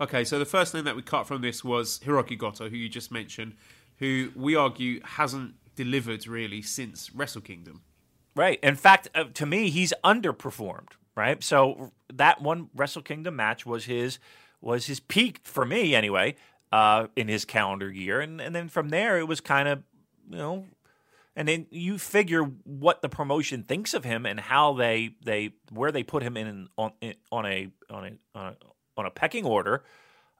Okay, 0.00 0.24
so 0.24 0.38
the 0.38 0.46
first 0.46 0.72
name 0.72 0.84
that 0.84 0.96
we 0.96 1.02
cut 1.02 1.26
from 1.26 1.42
this 1.42 1.62
was 1.62 1.98
Hiroki 2.00 2.38
Goto, 2.38 2.70
who 2.70 2.76
you 2.76 2.88
just 2.88 3.10
mentioned, 3.10 3.54
who 3.98 4.30
we 4.34 4.56
argue 4.56 5.00
hasn't 5.04 5.54
delivered 5.76 6.26
really 6.26 6.62
since 6.62 7.12
Wrestle 7.14 7.42
Kingdom. 7.42 7.82
Right. 8.36 8.58
In 8.62 8.76
fact, 8.76 9.08
uh, 9.14 9.24
to 9.34 9.46
me, 9.46 9.70
he's 9.70 9.92
underperformed. 10.04 10.90
Right. 11.16 11.42
So 11.42 11.92
that 12.12 12.40
one 12.40 12.70
Wrestle 12.74 13.02
Kingdom 13.02 13.36
match 13.36 13.66
was 13.66 13.84
his 13.84 14.18
was 14.60 14.86
his 14.86 15.00
peak 15.00 15.40
for 15.42 15.64
me 15.64 15.94
anyway 15.94 16.36
uh, 16.72 17.08
in 17.16 17.28
his 17.28 17.44
calendar 17.44 17.90
year, 17.90 18.20
and 18.20 18.40
and 18.40 18.54
then 18.54 18.68
from 18.68 18.90
there 18.90 19.18
it 19.18 19.26
was 19.26 19.40
kind 19.40 19.68
of 19.68 19.82
you 20.30 20.38
know, 20.38 20.66
and 21.34 21.48
then 21.48 21.66
you 21.70 21.98
figure 21.98 22.42
what 22.42 23.02
the 23.02 23.08
promotion 23.08 23.64
thinks 23.64 23.92
of 23.92 24.04
him 24.04 24.24
and 24.24 24.38
how 24.38 24.74
they 24.74 25.16
they 25.24 25.50
where 25.72 25.92
they 25.92 26.02
put 26.02 26.22
him 26.22 26.36
in 26.36 26.68
on 26.76 26.92
in, 27.00 27.14
on 27.32 27.46
a 27.46 27.68
on 27.90 28.04
a 28.04 28.38
on 28.38 28.46
a, 28.46 28.56
on 28.96 29.06
a 29.06 29.10
pecking 29.10 29.44
order 29.44 29.82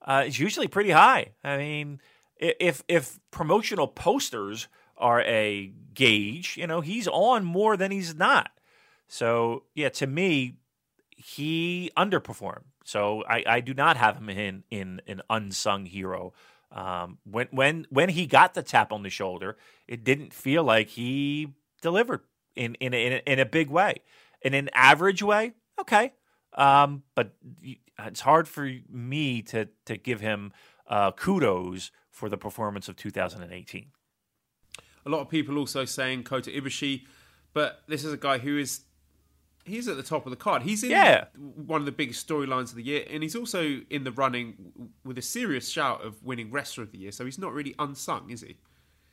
uh, 0.03 0.25
is 0.27 0.39
usually 0.39 0.69
pretty 0.69 0.91
high. 0.91 1.33
I 1.43 1.57
mean, 1.57 2.01
if 2.37 2.83
if 2.89 3.19
promotional 3.31 3.89
posters 3.89 4.69
are 5.01 5.23
a 5.23 5.73
gauge, 5.95 6.57
you 6.57 6.67
know, 6.67 6.81
he's 6.81 7.09
on 7.09 7.45
more 7.45 7.77
than 7.77 7.91
he's 7.91 8.15
not. 8.15 8.51
So 9.09 9.65
yeah, 9.75 9.89
to 9.91 10.07
me, 10.07 10.57
he 11.17 11.91
underperformed. 11.97 12.65
So 12.85 13.25
I, 13.29 13.45
I 13.47 13.61
do 13.61 13.75
not 13.75 13.97
have 13.97 14.17
him 14.17 14.29
in 14.31 14.65
in 14.71 15.01
an 15.07 15.23
unsung 15.29 15.87
hero. 15.87 16.33
Um, 16.73 17.19
when 17.25 17.49
when 17.51 17.87
when 17.91 18.11
he 18.11 18.27
got 18.27 18.55
the 18.55 18.63
tap 18.63 18.93
on 18.93 19.03
the 19.03 19.11
shoulder, 19.11 19.57
it 19.89 20.05
didn't 20.05 20.33
feel 20.33 20.63
like 20.63 20.89
he 20.89 21.55
delivered 21.83 22.21
in 22.55 22.75
in 22.77 22.95
in 22.95 23.15
a, 23.15 23.23
in 23.27 23.39
a 23.39 23.47
big 23.47 23.71
way. 23.71 23.97
In 24.43 24.55
an 24.55 24.71
average 24.73 25.23
way, 25.23 25.53
okay, 25.79 26.15
um, 26.55 27.03
but 27.15 27.35
it's 27.99 28.21
hard 28.21 28.49
for 28.49 28.71
me 28.89 29.43
to 29.43 29.69
to 29.87 29.97
give 29.97 30.21
him 30.21 30.53
uh, 30.87 31.13
kudos 31.13 31.91
for 32.11 32.29
the 32.29 32.39
performance 32.39 32.89
of 32.89 32.97
2018. 32.97 33.91
A 35.07 35.09
lot 35.11 35.21
of 35.21 35.29
people 35.29 35.57
also 35.59 35.85
saying 35.85 36.25
Kota 36.25 36.51
Ibushi, 36.51 37.05
but 37.53 37.83
this 37.89 38.05
is 38.05 38.13
a 38.13 38.17
guy 38.17 38.39
who 38.39 38.59
is 38.59 38.81
he's 39.65 39.87
at 39.89 39.97
the 39.97 40.03
top 40.03 40.27
of 40.27 40.31
the 40.31 40.37
card. 40.37 40.63
He's 40.63 40.83
in 40.83 40.91
Yeah. 40.91 41.27
one 41.37 41.81
of 41.81 41.87
the 41.87 41.93
biggest 41.93 42.27
storylines 42.27 42.71
of 42.71 42.75
the 42.77 42.83
year, 42.83 43.05
and 43.11 43.23
he's 43.23 43.37
also 43.37 43.81
in 43.91 44.05
the 44.05 44.11
running 44.13 44.73
with 45.05 45.19
a 45.19 45.23
serious 45.23 45.69
shout 45.69 46.03
of 46.05 46.23
winning 46.23 46.51
Wrestler 46.51 46.85
of 46.85 46.93
the 46.93 46.99
Year. 46.99 47.13
So 47.13 47.25
he's 47.25 47.39
not 47.39 47.53
really 47.53 47.75
unsung, 47.79 48.31
is 48.31 48.41
he? 48.43 48.57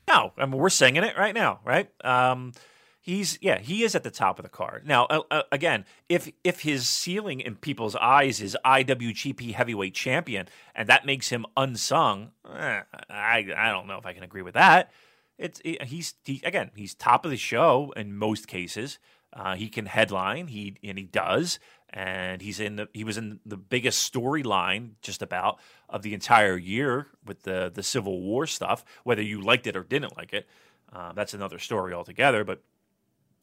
No, 0.08 0.34
I 0.38 0.45
mean 0.45 0.58
we're 0.60 0.69
singing 0.69 1.04
it 1.04 1.17
right 1.17 1.36
now, 1.36 1.60
right? 1.65 1.89
Um, 2.04 2.54
he's 3.02 3.38
yeah, 3.41 3.60
he 3.60 3.84
is 3.84 3.93
at 3.93 4.04
the 4.04 4.10
top 4.12 4.39
of 4.39 4.43
the 4.43 4.50
card 4.50 4.88
now. 4.88 5.06
Uh, 5.06 5.21
uh, 5.30 5.43
again, 5.52 5.86
if 6.08 6.32
if 6.45 6.62
his 6.62 6.88
ceiling 6.88 7.41
in 7.41 7.56
people's 7.58 7.95
eyes 7.97 8.41
is 8.41 8.58
IWGP 8.65 9.54
Heavyweight 9.54 9.93
Champion, 9.93 10.47
and 10.73 10.88
that 10.88 11.06
makes 11.06 11.28
him 11.30 11.45
unsung, 11.58 12.32
eh, 12.45 12.82
I 13.10 13.47
I 13.56 13.69
don't 13.69 13.88
know 13.88 13.97
if 13.97 14.06
I 14.06 14.13
can 14.13 14.23
agree 14.23 14.41
with 14.43 14.54
that. 14.54 14.91
It's 15.38 15.62
he- 15.63 15.80
he's 15.84 16.15
he, 16.26 16.41
again 16.43 16.71
he's 16.76 16.93
top 16.93 17.26
of 17.26 17.32
the 17.32 17.38
show 17.38 17.93
in 17.95 18.15
most 18.17 18.47
cases. 18.47 19.00
Uh, 19.34 19.56
he 19.56 19.69
can 19.69 19.86
headline, 19.86 20.47
he 20.47 20.78
and 20.84 20.97
he 20.97 21.06
does, 21.06 21.60
and 21.89 22.41
he's 22.41 22.60
in 22.60 22.78
the 22.78 22.88
he 22.93 23.04
was 23.04 23.17
in 23.17 23.39
the 23.45 23.58
biggest 23.58 24.12
storyline 24.12 24.91
just 25.02 25.21
about 25.21 25.60
of 25.89 26.02
the 26.02 26.13
entire 26.13 26.58
year 26.58 27.08
with 27.26 27.43
the 27.43 27.71
the 27.73 27.84
Civil 27.84 28.21
War 28.21 28.47
stuff. 28.47 28.84
Whether 29.04 29.21
you 29.21 29.41
liked 29.41 29.67
it 29.67 29.76
or 29.76 29.84
didn't 29.84 30.17
like 30.17 30.34
it, 30.34 30.47
uh, 30.91 31.12
that's 31.13 31.34
another 31.34 31.60
story 31.60 31.93
altogether. 31.93 32.43
But 32.43 32.63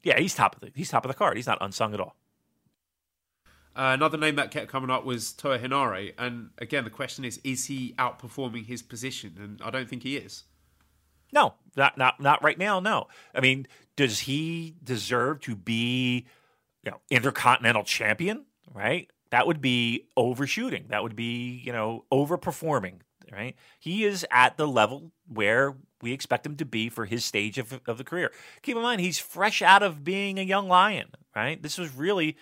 yeah, 0.03 0.19
he's 0.19 0.35
top 0.35 0.57
of 0.57 0.63
the 0.63 0.73
he's 0.75 0.89
top 0.91 1.05
of 1.05 1.11
the 1.11 1.17
card. 1.17 1.37
He's 1.37 1.47
not 1.47 1.59
unsung 1.61 1.95
at 1.95 2.01
all. 2.01 2.17
Uh, 3.77 3.91
another 3.93 4.17
name 4.17 4.37
that 4.37 4.53
kept 4.53 4.71
coming 4.71 4.89
up 4.91 5.05
was 5.05 5.33
Toa 5.33 5.59
Henare, 5.59 6.15
and 6.17 6.51
again 6.59 6.85
the 6.85 6.91
question 6.91 7.25
is: 7.25 7.41
Is 7.45 7.67
he 7.67 7.95
outperforming 7.99 8.67
his 8.67 8.83
position? 8.83 9.35
And 9.41 9.61
I 9.63 9.71
don't 9.71 9.89
think 9.89 10.03
he 10.03 10.17
is. 10.17 10.45
No, 11.35 11.55
not 11.77 11.99
not 11.99 12.21
not 12.21 12.43
right 12.43 12.57
now. 12.57 12.79
No, 12.81 13.09
I 13.35 13.41
mean, 13.41 13.67
does 13.97 14.21
he 14.21 14.77
deserve 14.83 15.41
to 15.43 15.57
be, 15.57 16.27
you 16.85 16.93
know, 16.93 17.01
intercontinental 17.11 17.83
champion? 17.83 18.47
Right, 18.73 19.11
that 19.31 19.47
would 19.47 19.61
be 19.61 20.07
overshooting. 20.17 20.87
That 20.89 21.03
would 21.03 21.17
be 21.17 21.61
you 21.65 21.73
know 21.73 22.05
overperforming. 22.13 23.01
Right, 23.33 23.57
he 23.81 24.05
is 24.05 24.25
at 24.31 24.57
the 24.57 24.69
level 24.69 25.11
where 25.27 25.75
we 26.01 26.13
expect 26.13 26.47
him 26.47 26.57
to 26.57 26.65
be 26.65 26.89
for 26.89 27.05
his 27.05 27.25
stage 27.25 27.59
of 27.59 27.81
of 27.87 27.99
the 27.99 28.05
career. 28.05 28.31
Keep 28.63 28.77
in 28.77 28.83
mind, 28.83 29.01
he's 29.01 29.19
fresh 29.19 29.61
out 29.61 29.83
of 29.83 30.05
being 30.05 30.39
a 30.39 30.43
young 30.43 30.69
lion. 30.69 31.09
Right, 31.35 31.61
this 31.61 31.79
was 31.79 31.93
really 31.95 32.37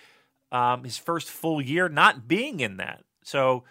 um, 0.51 0.83
his 0.83 0.99
first 0.99 1.29
full 1.29 1.59
year 1.59 1.89
not 1.89 2.27
being 2.27 2.59
in 2.59 2.77
that. 2.77 3.03
So 3.23 3.63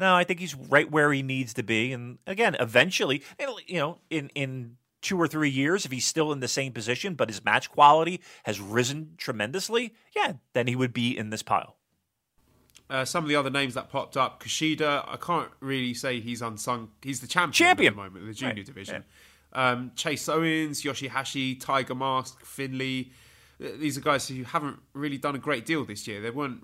no, 0.00 0.16
I 0.16 0.24
think 0.24 0.40
he's 0.40 0.54
right 0.54 0.90
where 0.90 1.12
he 1.12 1.22
needs 1.22 1.54
to 1.54 1.62
be. 1.62 1.92
And 1.92 2.18
again, 2.26 2.56
eventually, 2.58 3.22
you 3.66 3.78
know, 3.78 3.98
in 4.10 4.30
in 4.34 4.76
two 5.02 5.20
or 5.20 5.28
three 5.28 5.48
years, 5.50 5.84
if 5.86 5.92
he's 5.92 6.04
still 6.06 6.32
in 6.32 6.40
the 6.40 6.48
same 6.48 6.72
position, 6.72 7.14
but 7.14 7.28
his 7.28 7.44
match 7.44 7.70
quality 7.70 8.20
has 8.44 8.60
risen 8.60 9.14
tremendously, 9.16 9.94
yeah, 10.14 10.32
then 10.52 10.66
he 10.66 10.76
would 10.76 10.92
be 10.92 11.16
in 11.16 11.30
this 11.30 11.42
pile. 11.42 11.76
Uh, 12.90 13.04
some 13.04 13.22
of 13.22 13.28
the 13.28 13.36
other 13.36 13.50
names 13.50 13.74
that 13.74 13.88
popped 13.88 14.16
up, 14.16 14.42
Kushida, 14.42 15.04
I 15.08 15.16
can't 15.16 15.48
really 15.60 15.94
say 15.94 16.18
he's 16.20 16.42
unsung. 16.42 16.90
He's 17.02 17.20
the 17.20 17.28
champion, 17.28 17.52
Champion. 17.52 17.92
at 17.92 17.96
the 17.96 18.02
moment, 18.02 18.22
in 18.22 18.26
the 18.28 18.34
junior 18.34 18.54
Right, 18.56 18.66
division. 18.66 19.04
Um, 19.52 19.92
Chase 19.94 20.28
Owens, 20.28 20.82
Yoshihashi, 20.82 21.60
Tiger 21.60 21.94
Mask, 21.94 22.44
Finley. 22.44 23.12
These 23.58 23.96
are 23.96 24.00
guys 24.00 24.26
who 24.26 24.42
haven't 24.42 24.80
really 24.92 25.18
done 25.18 25.36
a 25.36 25.38
great 25.38 25.66
deal 25.66 25.84
this 25.84 26.08
year. 26.08 26.20
They 26.20 26.30
weren't 26.30 26.62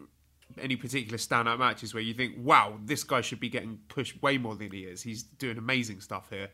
any 0.61 0.77
particular 0.77 1.19
standout 1.19 1.59
matches 1.59 1.93
where 1.93 2.03
you 2.03 2.15
think, 2.15 2.35
wow, 2.39 2.79
this 2.85 3.05
guy 3.05 3.21
should 3.21 3.41
be 3.41 3.49
getting 3.49 3.79
pushed 3.89 4.21
way 4.23 4.39
more 4.39 4.55
than 4.55 4.71
he 4.71 4.81
is. 4.81 5.03
He's 5.03 5.23
doing 5.23 5.59
amazing 5.59 6.01
stuff 6.01 6.31
here. 6.31 6.49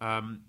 Um, 0.00 0.42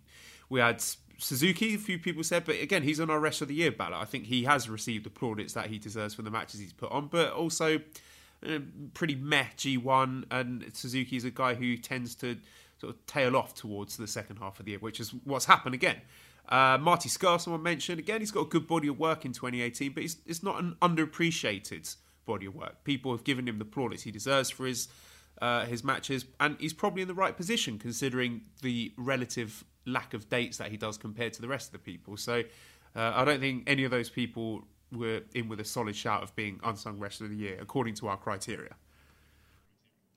we 0.49 0.59
had 0.59 0.83
Suzuki, 1.17 1.75
a 1.75 1.77
few 1.77 1.97
people 1.97 2.23
said, 2.23 2.45
but 2.45 2.59
again, 2.61 2.83
he's 2.83 2.99
on 2.99 3.09
our 3.09 3.19
rest 3.19 3.41
of 3.41 3.47
the 3.47 3.55
year 3.55 3.71
ballot. 3.71 3.99
I 3.99 4.05
think 4.05 4.25
he 4.25 4.43
has 4.43 4.69
received 4.69 5.05
the 5.05 5.09
plaudits 5.09 5.53
that 5.53 5.67
he 5.67 5.77
deserves 5.77 6.13
for 6.13 6.21
the 6.21 6.31
matches 6.31 6.59
he's 6.59 6.73
put 6.73 6.91
on, 6.91 7.07
but 7.07 7.31
also 7.31 7.79
uh, 8.47 8.59
pretty 8.93 9.15
meh 9.15 9.45
G1. 9.57 10.25
And 10.29 10.65
Suzuki 10.73 11.15
is 11.15 11.23
a 11.23 11.31
guy 11.31 11.55
who 11.55 11.77
tends 11.77 12.15
to 12.15 12.37
sort 12.79 12.93
of 12.93 13.05
tail 13.05 13.37
off 13.37 13.55
towards 13.55 13.97
the 13.97 14.07
second 14.07 14.37
half 14.37 14.59
of 14.59 14.65
the 14.65 14.71
year, 14.71 14.79
which 14.79 14.99
is 14.99 15.13
what's 15.23 15.45
happened 15.45 15.75
again. 15.75 16.01
Uh, 16.49 16.77
Marty 16.79 17.07
Scurll, 17.07 17.39
someone 17.39 17.63
mentioned 17.63 17.99
again, 17.99 18.19
he's 18.19 18.31
got 18.31 18.41
a 18.41 18.49
good 18.49 18.67
body 18.67 18.89
of 18.89 18.99
work 18.99 19.23
in 19.23 19.31
2018, 19.31 19.93
but 19.93 20.03
it's, 20.03 20.17
it's 20.25 20.43
not 20.43 20.59
an 20.59 20.75
underappreciated 20.81 21.95
body 22.25 22.45
of 22.45 22.55
work. 22.55 22.83
People 22.83 23.11
have 23.11 23.23
given 23.23 23.47
him 23.47 23.59
the 23.59 23.65
plaudits 23.65 24.03
he 24.03 24.11
deserves 24.11 24.49
for 24.49 24.65
his 24.65 24.87
uh, 25.41 25.65
his 25.65 25.83
matches, 25.83 26.25
and 26.39 26.57
he's 26.59 26.73
probably 26.73 27.01
in 27.01 27.07
the 27.07 27.13
right 27.13 27.35
position 27.35 27.79
considering 27.79 28.41
the 28.61 28.93
relative 28.97 29.63
lack 29.85 30.13
of 30.13 30.29
dates 30.29 30.57
that 30.57 30.69
he 30.69 30.77
does 30.77 30.97
compared 30.97 31.33
to 31.33 31.41
the 31.41 31.47
rest 31.47 31.67
of 31.67 31.73
the 31.73 31.79
people. 31.79 32.15
So 32.17 32.43
uh, 32.95 33.11
I 33.15 33.25
don't 33.25 33.39
think 33.39 33.63
any 33.67 33.83
of 33.83 33.91
those 33.91 34.09
people 34.09 34.63
were 34.91 35.21
in 35.33 35.49
with 35.49 35.59
a 35.59 35.65
solid 35.65 35.95
shout 35.95 36.23
of 36.23 36.35
being 36.35 36.59
unsung 36.63 36.99
wrestler 36.99 37.25
of 37.25 37.31
the 37.31 37.37
year 37.37 37.57
according 37.59 37.95
to 37.95 38.07
our 38.07 38.17
criteria. 38.17 38.75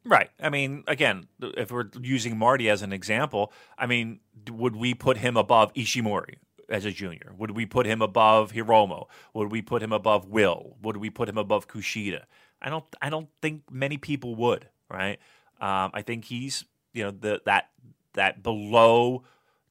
Right. 0.04 0.30
I 0.40 0.50
mean, 0.50 0.84
again, 0.86 1.26
if 1.40 1.72
we're 1.72 1.90
using 2.00 2.38
Marty 2.38 2.70
as 2.70 2.82
an 2.82 2.92
example, 2.92 3.52
I 3.76 3.86
mean, 3.86 4.20
would 4.48 4.76
we 4.76 4.94
put 4.94 5.16
him 5.16 5.36
above 5.36 5.74
Ishimori 5.74 6.36
as 6.68 6.84
a 6.84 6.90
junior? 6.90 7.32
Would 7.36 7.52
we 7.52 7.66
put 7.66 7.86
him 7.86 8.02
above 8.02 8.52
Hiromu? 8.52 9.06
Would 9.34 9.50
we 9.50 9.62
put 9.62 9.82
him 9.82 9.92
above 9.92 10.26
Will? 10.26 10.76
Would 10.82 10.96
we 10.96 11.10
put 11.10 11.28
him 11.28 11.38
above 11.38 11.68
Kushida? 11.68 12.24
I 12.60 12.70
don't. 12.70 12.84
I 13.00 13.10
don't 13.10 13.28
think 13.42 13.62
many 13.70 13.98
people 13.98 14.34
would. 14.36 14.68
Right. 14.90 15.18
Um, 15.60 15.90
I 15.94 16.02
think 16.02 16.26
he's 16.26 16.64
you 16.92 17.04
know 17.04 17.10
the 17.10 17.42
that 17.44 17.70
that 18.14 18.42
below 18.42 19.24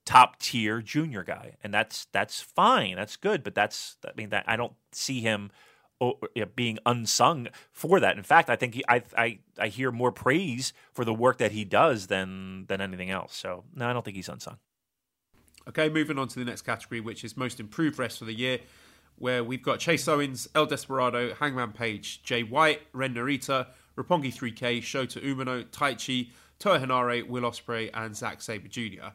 top 0.06 0.40
tier 0.40 0.82
junior 0.82 1.24
guy, 1.24 1.56
and 1.64 1.74
that's 1.74 2.06
that's 2.12 2.42
fine. 2.42 2.96
That's 2.96 3.18
good. 3.18 3.44
But 3.44 3.56
that's 3.56 3.98
I 4.06 4.12
mean 4.16 4.30
that 4.30 4.46
I 4.48 4.56
don't 4.56 4.74
see 4.92 5.22
him 5.22 5.52
being 6.56 6.78
unsung 6.86 7.48
for 7.72 8.00
that. 8.00 8.18
In 8.18 8.24
fact, 8.24 8.50
I 8.50 8.56
think 8.56 8.76
he, 8.76 8.84
I, 8.88 9.02
I 9.18 9.40
I 9.58 9.68
hear 9.68 9.92
more 9.92 10.12
praise 10.12 10.74
for 10.94 11.06
the 11.06 11.14
work 11.14 11.38
that 11.38 11.52
he 11.52 11.64
does 11.64 12.08
than 12.08 12.66
than 12.68 12.82
anything 12.82 13.10
else. 13.10 13.36
So 13.36 13.64
no, 13.74 13.88
I 13.88 13.94
don't 13.94 14.04
think 14.04 14.16
he's 14.16 14.30
unsung. 14.30 14.58
Okay, 15.68 15.90
moving 15.90 16.20
on 16.20 16.28
to 16.28 16.40
the 16.40 16.46
next 16.46 16.62
category, 16.62 17.02
which 17.02 17.24
is 17.24 17.36
most 17.36 17.60
improved 17.60 17.98
rest 17.98 18.20
for 18.20 18.26
the 18.26 18.34
year, 18.34 18.60
where 19.18 19.44
we've 19.44 19.64
got 19.64 19.80
Chase 19.80 20.08
Owens, 20.08 20.48
El 20.54 20.66
Desperado, 20.66 21.34
Hangman 21.34 21.72
Page, 21.72 22.22
Jay 22.24 22.44
White, 22.44 22.82
Ren 22.94 23.16
Narita, 23.16 23.68
Roppongi 23.98 24.34
3K, 24.34 24.80
Shota 24.80 25.24
Umino, 25.24 25.64
Taichi, 25.66 26.30
Toa 26.60 26.80
Henare, 26.80 27.28
Will 27.28 27.44
Ospreay, 27.44 27.90
and 27.94 28.16
Zack 28.16 28.42
Sabre 28.42 28.68
Jr. 28.68 29.10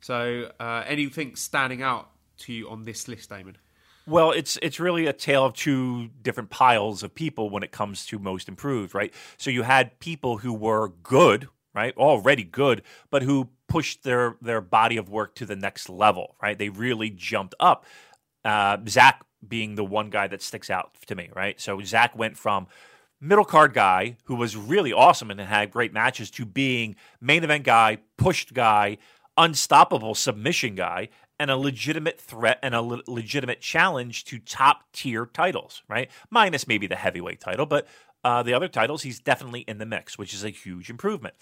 So, 0.00 0.50
uh, 0.58 0.84
anything 0.86 1.36
standing 1.36 1.82
out 1.82 2.10
to 2.38 2.52
you 2.52 2.70
on 2.70 2.84
this 2.84 3.06
list, 3.06 3.28
Damon? 3.28 3.58
Well, 4.06 4.32
it's 4.32 4.58
it's 4.62 4.80
really 4.80 5.06
a 5.06 5.12
tale 5.12 5.44
of 5.44 5.54
two 5.54 6.08
different 6.22 6.50
piles 6.50 7.02
of 7.02 7.14
people 7.14 7.50
when 7.50 7.62
it 7.62 7.70
comes 7.70 8.06
to 8.06 8.18
most 8.18 8.48
improved, 8.48 8.94
right? 8.94 9.12
So 9.36 9.50
you 9.50 9.62
had 9.62 9.98
people 10.00 10.38
who 10.38 10.52
were 10.52 10.88
good, 10.88 11.48
right, 11.74 11.96
already 11.96 12.42
good, 12.42 12.82
but 13.10 13.22
who 13.22 13.50
pushed 13.70 14.02
their 14.02 14.36
their 14.42 14.60
body 14.60 14.98
of 14.98 15.08
work 15.08 15.34
to 15.36 15.46
the 15.46 15.56
next 15.56 15.88
level, 15.88 16.36
right? 16.42 16.58
They 16.58 16.68
really 16.68 17.08
jumped 17.08 17.54
up. 17.58 17.86
Uh, 18.44 18.76
Zack 18.88 19.24
being 19.46 19.76
the 19.76 19.84
one 19.84 20.10
guy 20.10 20.26
that 20.26 20.42
sticks 20.42 20.68
out 20.68 20.94
to 21.06 21.14
me, 21.14 21.30
right? 21.34 21.58
So 21.58 21.80
Zach 21.82 22.16
went 22.18 22.36
from 22.36 22.66
middle 23.20 23.44
card 23.44 23.72
guy 23.72 24.16
who 24.24 24.34
was 24.34 24.56
really 24.56 24.92
awesome 24.92 25.30
and 25.30 25.40
had 25.40 25.70
great 25.70 25.92
matches 25.92 26.30
to 26.32 26.44
being 26.44 26.96
main 27.20 27.44
event 27.44 27.64
guy, 27.64 27.98
pushed 28.18 28.52
guy, 28.52 28.98
unstoppable 29.36 30.14
submission 30.14 30.74
guy, 30.74 31.08
and 31.38 31.50
a 31.50 31.56
legitimate 31.56 32.20
threat 32.20 32.58
and 32.62 32.74
a 32.74 32.82
le- 32.82 33.02
legitimate 33.06 33.60
challenge 33.60 34.24
to 34.24 34.38
top 34.40 34.82
tier 34.92 35.26
titles, 35.26 35.82
right? 35.88 36.10
Minus 36.28 36.66
maybe 36.66 36.86
the 36.86 36.96
heavyweight 36.96 37.40
title, 37.40 37.66
but 37.66 37.86
uh, 38.24 38.42
the 38.42 38.52
other 38.52 38.68
titles, 38.68 39.02
he's 39.02 39.20
definitely 39.20 39.60
in 39.60 39.78
the 39.78 39.86
mix, 39.86 40.18
which 40.18 40.34
is 40.34 40.44
a 40.44 40.50
huge 40.50 40.90
improvement. 40.90 41.34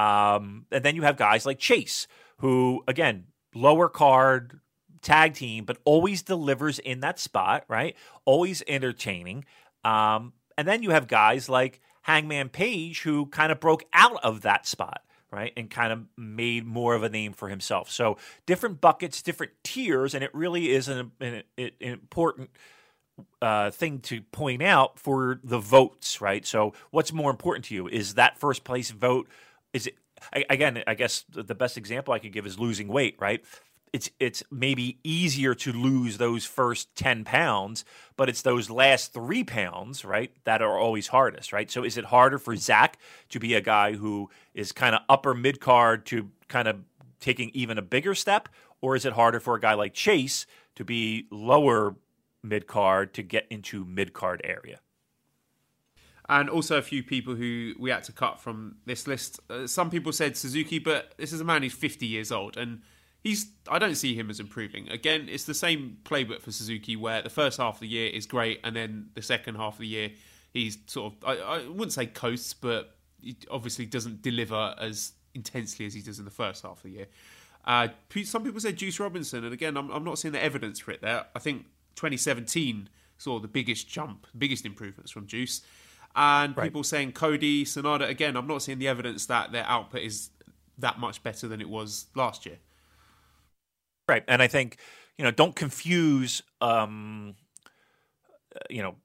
Um, 0.00 0.66
and 0.70 0.84
then 0.84 0.96
you 0.96 1.02
have 1.02 1.16
guys 1.16 1.44
like 1.44 1.58
Chase, 1.58 2.06
who, 2.38 2.82
again, 2.88 3.26
lower 3.54 3.88
card, 3.88 4.60
tag 5.02 5.34
team, 5.34 5.64
but 5.64 5.78
always 5.84 6.22
delivers 6.22 6.78
in 6.78 7.00
that 7.00 7.18
spot, 7.18 7.64
right? 7.68 7.96
Always 8.24 8.62
entertaining. 8.66 9.44
Um, 9.84 10.32
and 10.56 10.66
then 10.66 10.82
you 10.82 10.90
have 10.90 11.06
guys 11.06 11.48
like 11.48 11.80
Hangman 12.02 12.48
Page, 12.48 13.02
who 13.02 13.26
kind 13.26 13.52
of 13.52 13.60
broke 13.60 13.84
out 13.92 14.22
of 14.24 14.42
that 14.42 14.66
spot 14.66 15.02
right? 15.32 15.52
And 15.56 15.70
kind 15.70 15.92
of 15.92 16.00
made 16.16 16.66
more 16.66 16.96
of 16.96 17.04
a 17.04 17.08
name 17.08 17.32
for 17.32 17.48
himself. 17.48 17.88
So 17.88 18.16
different 18.46 18.80
buckets, 18.80 19.22
different 19.22 19.52
tiers, 19.62 20.12
and 20.12 20.24
it 20.24 20.34
really 20.34 20.70
is 20.70 20.88
an, 20.88 21.12
an, 21.20 21.44
an 21.56 21.70
important 21.78 22.50
uh, 23.40 23.70
thing 23.70 24.00
to 24.00 24.22
point 24.22 24.62
out 24.62 24.98
for 24.98 25.40
the 25.44 25.58
votes, 25.58 26.20
right? 26.20 26.44
So 26.44 26.72
what's 26.90 27.12
more 27.12 27.30
important 27.30 27.66
to 27.66 27.74
you? 27.74 27.86
Is 27.86 28.14
that 28.14 28.38
first 28.38 28.64
place 28.64 28.90
vote? 28.90 29.28
Is 29.72 29.86
it 29.86 29.96
again? 30.32 30.82
I 30.86 30.94
guess 30.94 31.24
the 31.30 31.54
best 31.54 31.76
example 31.76 32.12
I 32.12 32.18
could 32.18 32.32
give 32.32 32.46
is 32.46 32.58
losing 32.58 32.88
weight, 32.88 33.16
right? 33.18 33.44
it's 33.92 34.10
it's 34.20 34.42
maybe 34.50 34.98
easier 35.02 35.54
to 35.54 35.72
lose 35.72 36.18
those 36.18 36.44
first 36.44 36.94
10 36.96 37.24
pounds 37.24 37.84
but 38.16 38.28
it's 38.28 38.42
those 38.42 38.70
last 38.70 39.12
three 39.12 39.44
pounds 39.44 40.04
right 40.04 40.32
that 40.44 40.62
are 40.62 40.78
always 40.78 41.08
hardest 41.08 41.52
right 41.52 41.70
so 41.70 41.84
is 41.84 41.96
it 41.96 42.06
harder 42.06 42.38
for 42.38 42.54
Zach 42.56 42.98
to 43.28 43.40
be 43.40 43.54
a 43.54 43.60
guy 43.60 43.92
who 43.92 44.30
is 44.54 44.72
kind 44.72 44.94
of 44.94 45.02
upper 45.08 45.34
mid 45.34 45.60
card 45.60 46.06
to 46.06 46.30
kind 46.48 46.68
of 46.68 46.80
taking 47.20 47.50
even 47.52 47.78
a 47.78 47.82
bigger 47.82 48.14
step 48.14 48.48
or 48.80 48.96
is 48.96 49.04
it 49.04 49.12
harder 49.12 49.40
for 49.40 49.54
a 49.54 49.60
guy 49.60 49.74
like 49.74 49.94
chase 49.94 50.46
to 50.76 50.84
be 50.84 51.26
lower 51.30 51.94
mid 52.42 52.66
card 52.66 53.12
to 53.14 53.22
get 53.22 53.46
into 53.50 53.84
mid 53.84 54.12
card 54.12 54.40
area 54.44 54.80
and 56.30 56.48
also 56.48 56.78
a 56.78 56.82
few 56.82 57.02
people 57.02 57.34
who 57.34 57.74
we 57.78 57.90
had 57.90 58.04
to 58.04 58.12
cut 58.12 58.40
from 58.40 58.76
this 58.86 59.06
list. 59.06 59.40
Uh, 59.50 59.66
some 59.66 59.90
people 59.90 60.12
said 60.12 60.36
Suzuki, 60.36 60.78
but 60.78 61.12
this 61.18 61.32
is 61.32 61.40
a 61.40 61.44
man 61.44 61.62
who's 61.62 61.74
50 61.74 62.06
years 62.06 62.30
old, 62.32 62.56
and 62.56 62.80
he's 63.22 63.48
I 63.68 63.78
don't 63.78 63.96
see 63.96 64.14
him 64.14 64.30
as 64.30 64.40
improving. 64.40 64.88
Again, 64.88 65.28
it's 65.28 65.44
the 65.44 65.54
same 65.54 65.98
playbook 66.04 66.40
for 66.40 66.52
Suzuki 66.52 66.96
where 66.96 67.20
the 67.20 67.30
first 67.30 67.58
half 67.58 67.74
of 67.74 67.80
the 67.80 67.88
year 67.88 68.08
is 68.08 68.26
great 68.26 68.60
and 68.64 68.74
then 68.74 69.10
the 69.14 69.22
second 69.22 69.56
half 69.56 69.74
of 69.74 69.80
the 69.80 69.88
year 69.88 70.10
he's 70.52 70.78
sort 70.86 71.12
of 71.12 71.28
I, 71.28 71.36
I 71.42 71.68
wouldn't 71.68 71.92
say 71.92 72.06
coasts, 72.06 72.54
but 72.54 72.96
he 73.20 73.36
obviously 73.50 73.86
doesn't 73.86 74.22
deliver 74.22 74.74
as 74.78 75.12
intensely 75.34 75.86
as 75.86 75.94
he 75.94 76.00
does 76.00 76.18
in 76.18 76.24
the 76.24 76.30
first 76.30 76.62
half 76.62 76.78
of 76.78 76.82
the 76.82 76.90
year. 76.90 77.06
Uh, 77.64 77.88
some 78.24 78.42
people 78.42 78.60
say 78.60 78.72
Juice 78.72 78.98
Robinson, 78.98 79.44
and 79.44 79.52
again, 79.52 79.76
I'm, 79.76 79.90
I'm 79.90 80.04
not 80.04 80.18
seeing 80.18 80.32
the 80.32 80.42
evidence 80.42 80.78
for 80.78 80.92
it 80.92 81.02
there. 81.02 81.26
I 81.34 81.38
think 81.38 81.66
2017 81.96 82.88
saw 83.18 83.38
the 83.38 83.48
biggest 83.48 83.88
jump, 83.88 84.26
biggest 84.36 84.64
improvements 84.64 85.10
from 85.10 85.26
Juice. 85.26 85.60
And 86.16 86.56
right. 86.56 86.64
people 86.64 86.82
saying 86.82 87.12
Cody, 87.12 87.64
Sanada, 87.64 88.08
again, 88.08 88.36
I'm 88.36 88.46
not 88.46 88.62
seeing 88.62 88.78
the 88.78 88.88
evidence 88.88 89.26
that 89.26 89.52
their 89.52 89.64
output 89.64 90.02
is 90.02 90.30
that 90.78 90.98
much 90.98 91.22
better 91.22 91.46
than 91.46 91.60
it 91.60 91.68
was 91.68 92.06
last 92.14 92.46
year. 92.46 92.58
Right, 94.08 94.24
and 94.26 94.42
I 94.42 94.48
think 94.48 94.78
you 95.16 95.24
know 95.24 95.30
don't 95.30 95.54
confuse 95.54 96.42
um, 96.60 97.36
you 98.68 98.82
know 98.82 98.96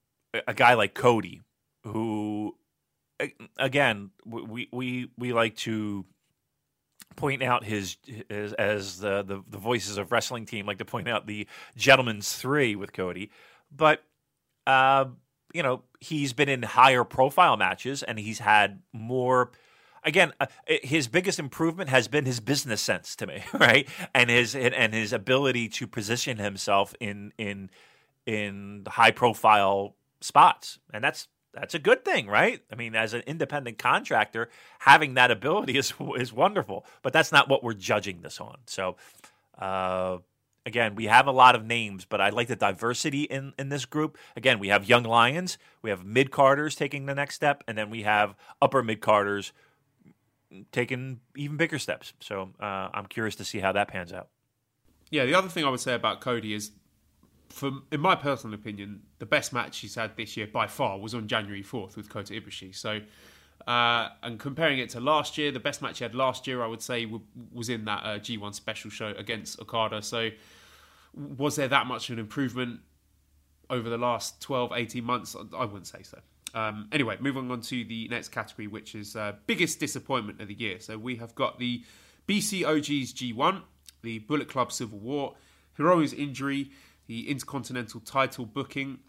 a 0.47 0.53
guy 0.53 0.73
like 0.73 0.95
Cody 0.95 1.41
who 1.83 2.55
again 3.57 4.09
we 4.25 4.67
we 4.71 5.11
we 5.17 5.33
like 5.33 5.55
to 5.57 6.05
point 7.15 7.43
out 7.43 7.63
his, 7.63 7.97
his 8.29 8.53
as 8.53 8.99
the, 8.99 9.23
the, 9.23 9.43
the 9.49 9.57
voices 9.57 9.97
of 9.97 10.11
wrestling 10.11 10.45
team 10.45 10.65
like 10.65 10.79
to 10.79 10.85
point 10.85 11.07
out 11.07 11.27
the 11.27 11.47
gentleman's 11.77 12.33
three 12.33 12.75
with 12.75 12.91
Cody, 12.91 13.31
but 13.71 14.03
uh, 14.67 15.05
you 15.55 15.63
know 15.63 15.83
he's 15.99 16.33
been 16.33 16.49
in 16.49 16.63
higher 16.63 17.03
profile 17.03 17.55
matches 17.57 18.03
and 18.03 18.19
he's 18.19 18.39
had 18.39 18.81
more 18.91 19.51
again, 20.05 20.31
uh, 20.39 20.45
his 20.67 21.07
biggest 21.07 21.39
improvement 21.39 21.89
has 21.89 22.07
been 22.07 22.25
his 22.25 22.39
business 22.39 22.81
sense 22.81 23.15
to 23.17 23.27
me, 23.27 23.43
right? 23.53 23.87
And 24.13 24.29
his 24.29 24.55
and 24.55 24.93
his 24.93 25.11
ability 25.11 25.67
to 25.69 25.87
position 25.87 26.37
himself 26.37 26.93
in 26.99 27.33
in 27.37 27.69
in 28.25 28.83
high 28.87 29.11
profile 29.11 29.95
spots, 30.21 30.79
and 30.93 31.03
that's 31.03 31.27
that's 31.53 31.73
a 31.73 31.79
good 31.79 32.05
thing, 32.05 32.27
right? 32.27 32.61
I 32.71 32.75
mean, 32.75 32.95
as 32.95 33.13
an 33.13 33.23
independent 33.25 33.77
contractor, 33.77 34.49
having 34.79 35.15
that 35.15 35.31
ability 35.31 35.77
is 35.77 35.93
is 36.17 36.31
wonderful. 36.31 36.85
But 37.01 37.11
that's 37.11 37.31
not 37.31 37.49
what 37.49 37.63
we're 37.63 37.73
judging 37.73 38.21
this 38.21 38.39
on. 38.39 38.57
So. 38.67 38.95
Uh, 39.57 40.17
again, 40.66 40.95
we 40.95 41.05
have 41.05 41.28
a 41.28 41.32
lot 41.32 41.55
of 41.55 41.66
names, 41.66 42.05
but 42.05 42.20
I 42.20 42.30
like 42.30 42.47
the 42.47 42.55
diversity 42.55 43.24
in, 43.24 43.53
in 43.57 43.70
this 43.70 43.86
group. 43.86 44.18
Again, 44.36 44.59
we 44.59 44.70
have 44.70 44.88
young 44.88 45.03
lions, 45.03 45.57
we 45.82 45.89
have 45.89 46.03
mid 46.05 46.32
carders 46.32 46.76
taking 46.76 47.05
the 47.05 47.16
next 47.16 47.36
step, 47.36 47.63
and 47.68 47.78
then 47.78 47.89
we 47.89 48.03
have 48.03 48.36
upper 48.61 48.84
mid 48.84 49.01
carders 49.01 49.53
taken 50.72 51.20
even 51.36 51.57
bigger 51.57 51.80
steps. 51.80 52.13
So 52.20 52.49
uh, 52.59 52.89
I'm 52.93 53.05
curious 53.05 53.36
to 53.36 53.45
see 53.45 53.59
how 53.59 53.72
that 53.74 53.88
pans 53.88 54.13
out. 54.13 54.30
Yeah, 55.11 55.26
the 55.26 55.36
other 55.36 55.49
thing 55.49 55.66
I 55.66 55.70
would 55.70 55.80
say 55.80 55.93
about 55.93 56.22
Cody 56.22 56.53
is, 56.53 56.72
for 57.49 57.72
in 57.91 57.99
my 57.99 58.16
personal 58.16 58.55
opinion, 58.55 59.03
the 59.20 59.26
best 59.26 59.53
match 59.53 59.80
he's 59.80 59.95
had 59.95 60.18
this 60.18 60.36
year 60.36 60.47
by 60.47 60.68
far 60.68 60.99
was 60.99 61.13
on 61.13 61.28
January 61.28 61.63
4th 61.63 61.95
with 61.95 62.09
Kota 62.09 62.34
Ibushi. 62.34 62.76
So, 62.76 63.01
uh, 63.68 64.09
and 64.24 64.39
comparing 64.39 64.80
it 64.80 64.89
to 64.91 64.99
last 64.99 65.38
year, 65.38 65.51
the 65.51 65.59
best 65.59 65.82
match 65.82 65.99
he 65.99 66.03
had 66.03 66.16
last 66.16 66.47
year, 66.47 66.63
I 66.63 66.68
would 66.68 66.82
say, 66.82 67.07
was 67.53 67.70
in 67.70 67.86
that 67.86 68.03
uh, 68.03 68.20
G1 68.20 68.53
special 68.55 68.89
show 68.89 69.13
against 69.18 69.59
Okada. 69.59 70.01
So, 70.01 70.30
was 71.16 71.55
there 71.55 71.68
that 71.68 71.88
much 71.88 72.09
of 72.09 72.13
an 72.13 72.20
improvement 72.20 72.82
over 73.70 73.89
the 73.89 73.97
last 73.97 74.41
12, 74.41 74.72
18 74.74 75.03
months? 75.03 75.36
I 75.55 75.66
wouldn't 75.66 75.88
say 75.88 76.03
so. 76.03 76.20
Um, 76.53 76.88
anyway, 76.91 77.18
moving 77.20 77.51
on 77.51 77.61
to 77.61 77.84
the 77.84 78.07
next 78.07 78.30
category, 78.30 78.68
which 78.68 78.95
is 78.95 79.16
uh, 79.16 79.34
biggest 79.45 79.80
disappointment 79.80 80.41
of 80.41 80.47
the 80.47 80.53
year. 80.53 80.80
So 80.80 80.97
we 80.97 81.18
have 81.18 81.36
got 81.36 81.59
the 81.59 81.84
BCOG's 82.28 83.13
G1, 83.13 83.61
the 84.01 84.20
Bullet 84.20 84.47
Club 84.47 84.72
Civil 84.72 84.99
War, 84.99 85.36
Hiromu's 85.78 86.13
injury, 86.13 86.72
the 87.07 87.30
Intercontinental 87.30 87.99
title 87.99 88.45
booking, 88.45 88.99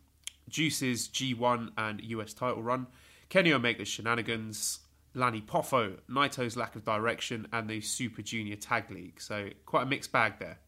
Juice's 0.49 1.09
G1 1.09 1.71
and 1.77 2.01
US 2.03 2.33
title 2.35 2.63
run, 2.63 2.87
Kenny 3.29 3.53
Omega's 3.53 3.89
shenanigans, 3.89 4.81
Lanny 5.15 5.41
Poffo, 5.41 5.99
Naito's 6.11 6.57
lack 6.57 6.77
of 6.77 6.85
direction, 6.85 7.49
and 7.53 7.69
the 7.69 7.81
Super 7.81 8.23
Junior 8.23 8.57
Tag 8.57 8.91
League. 8.91 9.21
So 9.21 9.49
quite 9.65 9.85
a 9.85 9.87
mixed 9.87 10.13
bag 10.13 10.35
there. 10.39 10.59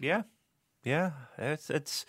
Yeah, 0.00 0.22
yeah, 0.84 1.12
it's 1.38 1.70
it's 1.70 2.06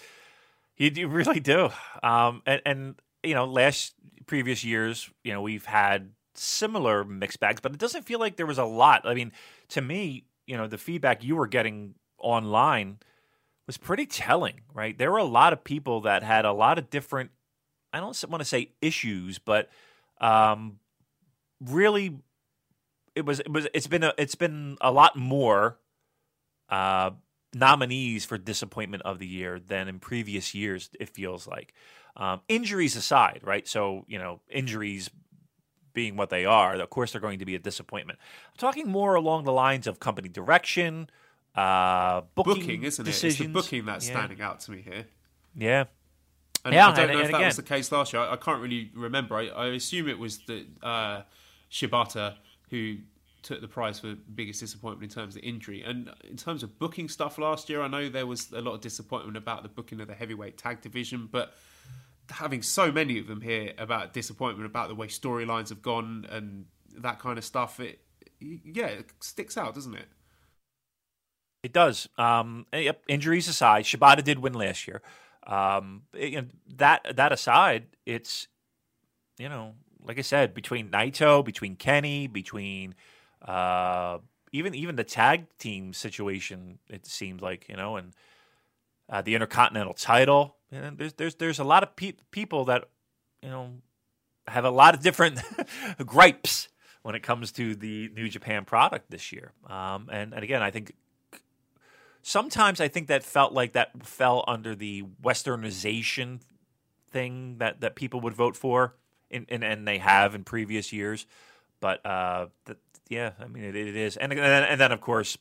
you, 0.77 0.91
you 0.95 1.07
really 1.07 1.39
do. 1.39 1.69
Um, 2.03 2.41
and, 2.45 2.61
and, 2.65 2.95
you 3.23 3.33
know, 3.35 3.45
last 3.45 3.95
previous 4.27 4.63
years, 4.63 5.09
you 5.23 5.33
know, 5.33 5.41
we've 5.41 5.65
had 5.65 6.11
similar 6.35 7.03
mixed 7.03 7.39
bags, 7.39 7.61
but 7.61 7.73
it 7.73 7.79
doesn't 7.79 8.03
feel 8.03 8.19
like 8.19 8.37
there 8.37 8.45
was 8.45 8.59
a 8.59 8.65
lot. 8.65 9.03
I 9.05 9.13
mean, 9.15 9.31
to 9.69 9.81
me, 9.81 10.25
you 10.47 10.57
know, 10.57 10.67
the 10.67 10.77
feedback 10.77 11.23
you 11.23 11.35
were 11.35 11.47
getting 11.47 11.95
online 12.19 12.99
was 13.67 13.77
pretty 13.77 14.05
telling, 14.05 14.61
right? 14.73 14.97
There 14.97 15.11
were 15.11 15.17
a 15.17 15.23
lot 15.25 15.53
of 15.53 15.63
people 15.63 16.01
that 16.01 16.23
had 16.23 16.45
a 16.45 16.53
lot 16.53 16.77
of 16.79 16.89
different, 16.89 17.31
I 17.93 17.99
don't 17.99 18.23
want 18.29 18.41
to 18.41 18.45
say 18.45 18.71
issues, 18.81 19.39
but 19.39 19.69
um, 20.21 20.79
really, 21.61 22.17
it 23.15 23.25
was 23.25 23.39
it 23.39 23.51
was 23.51 23.67
it's 23.73 23.87
been 23.87 24.03
a, 24.03 24.13
it's 24.17 24.35
been 24.35 24.77
a 24.81 24.91
lot 24.91 25.15
more 25.15 25.77
uh, 26.69 27.11
nominees 27.53 28.25
for 28.25 28.37
disappointment 28.37 29.03
of 29.03 29.19
the 29.19 29.27
year 29.27 29.59
than 29.59 29.87
in 29.87 29.99
previous 29.99 30.53
years. 30.53 30.89
It 30.99 31.09
feels 31.09 31.47
like 31.47 31.73
um, 32.15 32.41
injuries 32.47 32.95
aside, 32.95 33.41
right? 33.43 33.67
So 33.67 34.05
you 34.07 34.17
know, 34.19 34.41
injuries 34.49 35.09
being 35.93 36.15
what 36.15 36.29
they 36.29 36.45
are, 36.45 36.75
of 36.75 36.89
course 36.89 37.11
they're 37.11 37.21
going 37.21 37.39
to 37.39 37.45
be 37.45 37.55
a 37.55 37.59
disappointment. 37.59 38.19
I'm 38.49 38.57
talking 38.57 38.87
more 38.87 39.15
along 39.15 39.45
the 39.45 39.51
lines 39.51 39.87
of 39.87 39.99
company 39.99 40.29
direction, 40.29 41.09
uh, 41.55 42.21
booking, 42.35 42.53
booking 42.53 42.83
isn't 42.83 43.03
decisions. 43.05 43.39
it? 43.39 43.43
It's 43.45 43.47
the 43.47 43.53
booking 43.53 43.85
that's 43.85 44.07
Yeah. 44.07 44.15
standing 44.17 44.41
out 44.41 44.59
to 44.61 44.71
me 44.71 44.81
here. 44.81 45.05
Yeah, 45.55 45.85
And 46.65 46.73
Yeah, 46.75 46.89
I 46.89 46.91
don't 46.95 46.99
and- 47.05 47.13
know 47.13 47.19
if 47.21 47.31
that 47.31 47.35
again- 47.37 47.45
was 47.47 47.55
the 47.55 47.63
case 47.63 47.91
last 47.91 48.13
year. 48.13 48.21
I, 48.21 48.33
I 48.33 48.35
can't 48.35 48.61
really 48.61 48.91
remember. 48.93 49.35
I, 49.37 49.47
I 49.47 49.65
assume 49.69 50.07
it 50.07 50.19
was 50.19 50.37
the 50.39 50.67
uh, 50.83 51.21
Shibata 51.71 52.35
who 52.69 52.97
took 53.47 53.61
the 53.61 53.67
prize 53.67 53.99
for 53.99 54.15
biggest 54.35 54.59
disappointment 54.59 55.11
in 55.11 55.15
terms 55.15 55.35
of 55.35 55.43
injury. 55.43 55.81
And 55.81 56.09
in 56.29 56.35
terms 56.35 56.63
of 56.63 56.77
booking 56.77 57.07
stuff 57.07 57.37
last 57.37 57.69
year, 57.69 57.81
I 57.81 57.87
know 57.87 58.09
there 58.09 58.27
was 58.27 58.51
a 58.51 58.61
lot 58.61 58.73
of 58.73 58.81
disappointment 58.81 59.37
about 59.37 59.63
the 59.63 59.69
booking 59.69 60.01
of 60.01 60.07
the 60.07 60.13
heavyweight 60.13 60.57
tag 60.57 60.81
division, 60.81 61.29
but 61.31 61.53
having 62.29 62.61
so 62.61 62.91
many 62.91 63.17
of 63.19 63.27
them 63.27 63.39
here 63.41 63.73
about 63.77 64.11
disappointment 64.13 64.65
about 64.65 64.89
the 64.89 64.95
way 64.95 65.07
storylines 65.07 65.69
have 65.69 65.81
gone 65.81 66.25
and 66.29 66.65
that 66.97 67.19
kind 67.19 67.37
of 67.37 67.45
stuff, 67.45 67.79
it 67.79 68.01
yeah, 68.39 68.87
it 68.87 69.05
sticks 69.21 69.57
out, 69.57 69.73
doesn't 69.73 69.95
it? 69.95 70.07
It 71.63 71.73
does. 71.73 72.07
Um, 72.17 72.65
injuries 73.07 73.47
aside, 73.47 73.85
Shibata 73.85 74.23
did 74.23 74.39
win 74.39 74.53
last 74.53 74.87
year. 74.87 75.01
Um, 75.45 76.03
it- 76.13 76.51
that 76.77 77.15
that 77.15 77.31
aside, 77.31 77.87
it's 78.05 78.47
you 79.39 79.47
know, 79.49 79.75
like 80.03 80.17
I 80.17 80.21
said, 80.23 80.53
between 80.53 80.89
Naito, 80.89 81.43
between 81.45 81.75
Kenny, 81.75 82.27
between 82.27 82.95
uh, 83.41 84.19
even 84.51 84.73
even 84.75 84.95
the 84.95 85.03
tag 85.03 85.45
team 85.57 85.93
situation, 85.93 86.79
it 86.89 87.05
seems 87.05 87.41
like 87.41 87.67
you 87.69 87.75
know, 87.75 87.97
and 87.97 88.13
uh, 89.09 89.21
the 89.21 89.35
Intercontinental 89.35 89.93
title. 89.93 90.55
And 90.71 90.97
there's 90.97 91.13
there's 91.13 91.35
there's 91.35 91.59
a 91.59 91.63
lot 91.63 91.83
of 91.83 91.95
pe- 91.95 92.13
people 92.31 92.65
that 92.65 92.85
you 93.41 93.49
know 93.49 93.73
have 94.47 94.65
a 94.65 94.69
lot 94.69 94.93
of 94.93 95.01
different 95.01 95.41
gripes 96.05 96.69
when 97.01 97.15
it 97.15 97.23
comes 97.23 97.51
to 97.53 97.75
the 97.75 98.09
New 98.13 98.27
Japan 98.27 98.65
product 98.65 99.09
this 99.09 99.31
year. 99.31 99.53
Um, 99.67 100.09
and, 100.11 100.33
and 100.33 100.43
again, 100.43 100.61
I 100.61 100.71
think 100.71 100.93
sometimes 102.21 102.81
I 102.81 102.89
think 102.89 103.07
that 103.07 103.23
felt 103.23 103.53
like 103.53 103.73
that 103.73 104.05
fell 104.05 104.43
under 104.47 104.75
the 104.75 105.03
westernization 105.23 106.41
thing 107.11 107.59
that, 107.59 107.81
that 107.81 107.95
people 107.95 108.19
would 108.21 108.33
vote 108.33 108.57
for, 108.57 108.95
in, 109.29 109.45
in, 109.47 109.63
and 109.63 109.87
they 109.87 109.99
have 109.99 110.35
in 110.35 110.43
previous 110.43 110.91
years. 110.91 111.25
But 111.79 112.05
uh, 112.05 112.47
yeah, 113.09 113.31
I 113.39 113.47
mean, 113.47 113.63
it, 113.63 113.75
it 113.75 113.95
is. 113.95 114.17
And, 114.17 114.31
and, 114.31 114.41
then, 114.41 114.63
and 114.63 114.79
then, 114.79 114.91
of 114.91 115.01
course, 115.01 115.37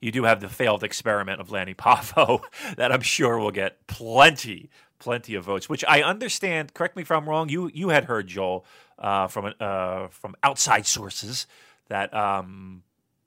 you 0.00 0.10
do 0.10 0.24
have 0.24 0.40
the 0.40 0.48
failed 0.48 0.82
experiment 0.82 1.40
of 1.40 1.50
Lanny 1.50 1.74
Poffo 1.74 2.42
that 2.76 2.90
I'm 2.92 3.02
sure 3.02 3.38
will 3.38 3.50
get 3.50 3.86
plenty, 3.86 4.70
plenty 4.98 5.34
of 5.34 5.44
votes. 5.44 5.68
Which 5.68 5.84
I 5.86 6.02
understand. 6.02 6.74
Correct 6.74 6.96
me 6.96 7.02
if 7.02 7.10
I'm 7.10 7.28
wrong. 7.28 7.48
You 7.48 7.70
you 7.72 7.90
had 7.90 8.04
heard 8.04 8.26
Joel 8.26 8.64
uh, 8.98 9.26
from 9.26 9.52
uh, 9.60 10.08
from 10.08 10.34
outside 10.42 10.86
sources 10.86 11.46
that 11.88 12.12
um, 12.14 12.82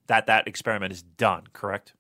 that 0.07 0.27
that 0.27 0.47
experiment 0.47 0.91
is 0.91 1.03
done. 1.03 1.43
Correct. 1.53 1.93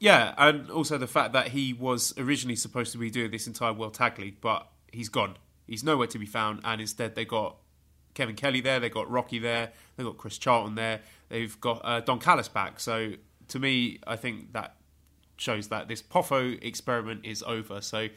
Yeah, 0.00 0.32
and 0.38 0.70
also 0.70 0.96
the 0.96 1.08
fact 1.08 1.32
that 1.32 1.48
he 1.48 1.72
was 1.72 2.14
originally 2.16 2.54
supposed 2.54 2.92
to 2.92 2.98
be 2.98 3.10
doing 3.10 3.32
this 3.32 3.48
entire 3.48 3.72
World 3.72 3.94
Tag 3.94 4.16
League, 4.20 4.40
but 4.40 4.68
he's 4.92 5.08
gone. 5.08 5.36
He's 5.66 5.82
nowhere 5.82 6.06
to 6.06 6.18
be 6.20 6.26
found, 6.26 6.60
and 6.64 6.80
instead 6.80 7.16
they 7.16 7.24
got 7.24 7.56
Kevin 8.18 8.34
Kelly 8.34 8.60
there, 8.60 8.80
They've 8.80 8.92
got 8.92 9.08
Rocky 9.08 9.38
there, 9.38 9.70
They've 9.96 10.04
got 10.04 10.18
Chris 10.18 10.38
Charlton 10.38 10.74
there, 10.74 11.00
they've 11.28 11.58
got 11.60 11.80
uh, 11.84 12.00
Don 12.00 12.18
Callis 12.18 12.48
back. 12.48 12.80
So 12.80 13.12
to 13.46 13.58
me, 13.60 14.00
I 14.08 14.16
think 14.16 14.52
that 14.54 14.74
shows 15.36 15.68
that 15.68 15.86
this 15.86 16.02
Poffo 16.02 16.60
experiment 16.60 17.24
is 17.24 17.44
over. 17.44 17.80
So 17.80 18.08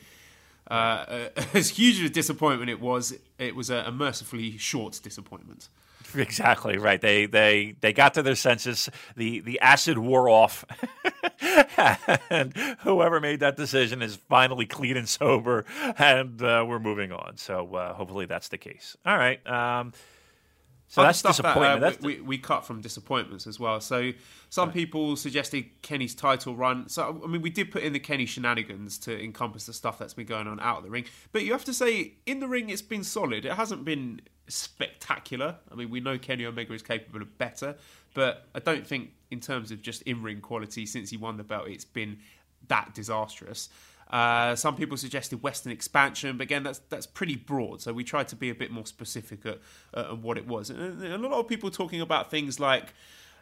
uh, 0.72 1.28
as 1.54 1.70
huge 1.70 2.02
a 2.02 2.10
disappointment 2.10 2.72
it 2.72 2.82
was, 2.82 3.14
it 3.38 3.56
was 3.56 3.70
a, 3.70 3.84
a 3.86 3.91
mercifully 3.91 4.58
short 4.58 4.99
disappointment. 5.04 5.70
Exactly 6.16 6.78
right. 6.78 7.02
They 7.02 7.26
they 7.26 7.76
they 7.82 7.93
got 7.93 8.14
to 8.16 8.24
their 8.24 8.36
senses. 8.36 8.89
The 9.16 9.39
the 9.39 9.60
acid 9.60 9.97
wore 9.97 10.30
off, 10.30 10.66
and 12.30 12.56
whoever 12.80 13.20
made 13.20 13.39
that 13.39 13.56
decision 13.58 14.02
is 14.02 14.16
finally 14.16 14.66
clean 14.66 14.97
and 14.97 15.08
sober, 15.08 15.66
and 15.97 16.41
uh, 16.41 16.66
we're 16.68 16.80
moving 16.80 17.12
on. 17.12 17.38
So 17.38 17.76
uh, 17.76 17.93
hopefully 17.93 18.26
that's 18.26 18.49
the 18.49 18.58
case. 18.58 18.97
All 19.06 19.18
right. 19.18 19.45
Um, 19.47 19.93
so 20.91 21.02
Other 21.02 21.08
that's 21.08 21.22
disappointment. 21.22 21.80
That, 21.80 21.88
uh, 21.88 21.89
that's 21.91 22.04
we, 22.04 22.16
we, 22.16 22.22
we 22.22 22.38
cut 22.38 22.66
from 22.66 22.82
disappointments 22.82 23.47
as 23.47 23.58
well. 23.58 23.80
So 23.80 24.12
some 24.49 24.74
people 24.74 25.16
suggested 25.16 25.82
Kenny's 25.82 26.14
title 26.14 26.54
run. 26.54 26.89
So 26.89 27.22
I 27.24 27.28
mean, 27.28 27.41
we 27.41 27.49
did 27.49 27.72
put 27.72 27.84
in 27.84 27.93
the 27.93 27.99
Kenny 27.99 28.26
shenanigans 28.26 28.97
to 28.99 29.24
encompass 29.24 29.68
the 29.68 29.72
stuff 29.72 29.97
that's 29.97 30.14
been 30.14 30.26
going 30.26 30.47
on 30.47 30.60
out 30.60 30.80
of 30.80 30.84
the 30.84 30.89
ring. 30.89 31.06
But 31.32 31.43
you 31.43 31.54
have 31.54 31.64
to 31.64 31.74
say, 31.74 32.16
in 32.26 32.41
the 32.41 32.49
ring, 32.49 32.70
it's 32.70 32.82
been 32.82 33.06
solid. 33.06 33.45
It 33.45 33.54
hasn't 33.54 33.86
been 33.86 34.20
spectacular. 34.54 35.56
I 35.72 35.76
mean, 35.76 35.89
we 35.89 35.99
know 35.99 36.18
Kenny 36.18 36.45
Omega 36.45 36.74
is 36.74 36.82
capable 36.82 37.22
of 37.22 37.38
better, 37.38 37.76
but 38.14 38.47
I 38.54 38.60
don't 38.60 38.86
think 38.86 39.12
in 39.30 39.39
terms 39.39 39.72
of 39.72 39.82
just 39.82 40.02
in-ring 40.04 40.41
quality 40.41 40.86
since 40.86 41.10
he 41.10 41.18
won 41.18 41.38
the 41.38 41.43
belt, 41.43 41.68
it's 41.68 41.86
been 41.86 42.20
that 42.68 42.93
disastrous. 42.93 43.70
Uh, 44.10 44.56
some 44.56 44.76
people 44.76 44.97
suggested 44.97 45.41
Western 45.41 45.72
expansion, 45.72 46.38
but 46.38 46.43
again, 46.43 46.64
that's 46.64 46.80
that's 46.89 47.08
pretty 47.08 47.38
broad. 47.38 47.82
So 47.82 47.93
we 47.93 48.04
tried 48.04 48.28
to 48.28 48.36
be 48.36 48.49
a 48.49 48.56
bit 48.56 48.70
more 48.70 48.86
specific 48.86 49.45
at, 49.45 49.60
uh, 49.93 50.12
at 50.12 50.18
what 50.18 50.38
it 50.38 50.45
was. 50.45 50.70
And 50.70 51.02
a 51.02 51.18
lot 51.18 51.39
of 51.39 51.47
people 51.47 51.72
talking 51.72 52.02
about 52.02 52.30
things 52.30 52.60
like, 52.60 52.93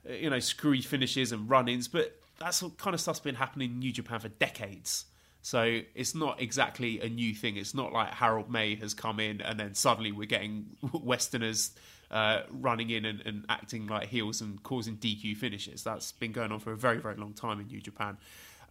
uh, 0.07 0.14
you 0.14 0.30
know, 0.30 0.39
screwy 0.39 0.82
finishes 0.82 1.32
and 1.32 1.49
run-ins, 1.49 1.88
but 1.88 2.22
that's 2.38 2.64
kind 2.78 2.93
of 2.93 3.01
stuff's 3.01 3.20
been 3.20 3.36
happening 3.36 3.72
in 3.72 3.80
New 3.80 3.91
Japan 3.91 4.20
for 4.20 4.30
decades. 4.30 5.05
So 5.49 5.81
it's 5.95 6.13
not 6.13 6.39
exactly 6.39 6.99
a 6.99 7.09
new 7.09 7.33
thing. 7.33 7.57
It's 7.57 7.73
not 7.73 7.91
like 7.91 8.13
Harold 8.13 8.51
Meij 8.51 8.79
has 8.81 8.93
come 8.93 9.19
in 9.19 9.41
and 9.41 9.59
then 9.59 9.73
suddenly 9.73 10.11
we're 10.11 10.27
getting 10.27 10.77
Westerners 10.93 11.71
uh, 12.11 12.41
running 12.51 12.91
in 12.91 13.03
and, 13.03 13.19
and 13.25 13.45
acting 13.49 13.87
like 13.87 14.09
heels 14.09 14.41
and 14.41 14.61
causing 14.61 14.97
DQ 14.97 15.37
finishes. 15.37 15.83
That's 15.83 16.11
been 16.11 16.33
going 16.33 16.51
on 16.51 16.59
for 16.59 16.71
a 16.71 16.77
very, 16.77 16.99
very 16.99 17.15
long 17.15 17.33
time 17.33 17.59
in 17.59 17.65
New 17.65 17.81
Japan. 17.81 18.19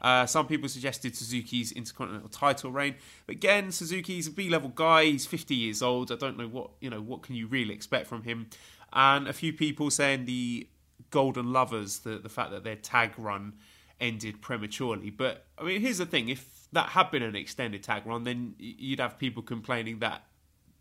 Uh, 0.00 0.24
some 0.26 0.46
people 0.46 0.68
suggested 0.68 1.16
Suzuki's 1.16 1.72
Intercontinental 1.72 2.28
title 2.28 2.70
reign. 2.70 2.94
But 3.26 3.34
again, 3.34 3.72
Suzuki's 3.72 4.28
a 4.28 4.30
B-level 4.30 4.68
guy. 4.68 5.06
He's 5.06 5.26
50 5.26 5.56
years 5.56 5.82
old. 5.82 6.12
I 6.12 6.14
don't 6.14 6.38
know 6.38 6.46
what 6.46 6.70
you 6.80 6.90
know. 6.90 7.00
What 7.00 7.22
can 7.22 7.34
you 7.34 7.48
really 7.48 7.74
expect 7.74 8.06
from 8.06 8.22
him? 8.22 8.50
And 8.92 9.26
a 9.26 9.32
few 9.32 9.52
people 9.52 9.90
saying 9.90 10.26
the 10.26 10.68
Golden 11.10 11.52
Lovers, 11.52 11.98
the 11.98 12.18
the 12.18 12.28
fact 12.28 12.52
that 12.52 12.62
their 12.62 12.76
tag 12.76 13.14
run 13.18 13.54
ended 14.00 14.40
prematurely. 14.40 15.10
But 15.10 15.46
I 15.58 15.64
mean, 15.64 15.80
here's 15.80 15.98
the 15.98 16.06
thing: 16.06 16.28
if 16.28 16.57
that 16.72 16.90
had 16.90 17.10
been 17.10 17.22
an 17.22 17.36
extended 17.36 17.82
tag 17.82 18.06
run, 18.06 18.24
then 18.24 18.54
you'd 18.58 19.00
have 19.00 19.18
people 19.18 19.42
complaining 19.42 20.00
that 20.00 20.24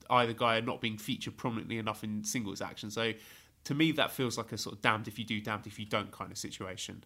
either 0.10 0.34
guy 0.34 0.58
are 0.58 0.62
not 0.62 0.82
being 0.82 0.98
featured 0.98 1.38
prominently 1.38 1.78
enough 1.78 2.04
in 2.04 2.24
singles 2.24 2.62
action. 2.62 2.92
So 2.92 3.14
to 3.66 3.74
me, 3.74 3.92
that 3.94 4.12
feels 4.12 4.38
like 4.38 4.52
a 4.52 4.58
sort 4.58 4.76
of 4.76 4.82
damned 4.82 5.08
if 5.08 5.20
you 5.20 5.26
do, 5.26 5.42
damned 5.42 5.68
if 5.68 5.80
you 5.80 5.86
don't 5.86 6.12
kind 6.12 6.32
of 6.32 6.38
situation. 6.38 7.04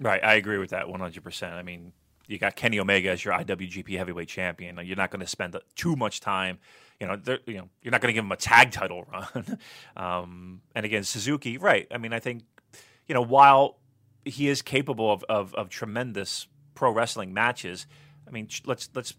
Right, 0.00 0.22
I 0.24 0.34
agree 0.34 0.58
with 0.58 0.70
that 0.70 0.86
100%. 0.86 1.52
I 1.52 1.62
mean, 1.62 1.92
you 2.26 2.38
got 2.38 2.56
Kenny 2.56 2.78
Omega 2.78 3.10
as 3.10 3.24
your 3.24 3.34
IWGP 3.34 3.96
Heavyweight 3.96 4.28
Champion. 4.28 4.78
You're 4.84 4.96
not 4.96 5.10
going 5.10 5.20
to 5.20 5.26
spend 5.26 5.56
too 5.74 5.96
much 5.96 6.20
time, 6.20 6.58
you 7.00 7.06
know, 7.06 7.18
you 7.46 7.58
know, 7.58 7.68
you're 7.82 7.90
not 7.90 8.00
going 8.00 8.12
to 8.12 8.14
give 8.14 8.24
him 8.24 8.32
a 8.32 8.36
tag 8.36 8.70
title 8.70 9.04
run. 9.04 9.58
um, 9.96 10.60
and 10.74 10.86
again, 10.86 11.04
Suzuki, 11.04 11.58
right. 11.58 11.86
I 11.90 11.98
mean, 11.98 12.12
I 12.12 12.20
think, 12.20 12.44
you 13.08 13.14
know, 13.14 13.22
while 13.22 13.78
he 14.24 14.48
is 14.48 14.62
capable 14.62 15.12
of, 15.12 15.24
of, 15.28 15.54
of 15.54 15.68
tremendous 15.70 16.46
pro 16.80 16.90
wrestling 16.90 17.34
matches, 17.34 17.86
I 18.26 18.30
mean, 18.30 18.48
let's 18.64 18.88
let's 18.94 19.12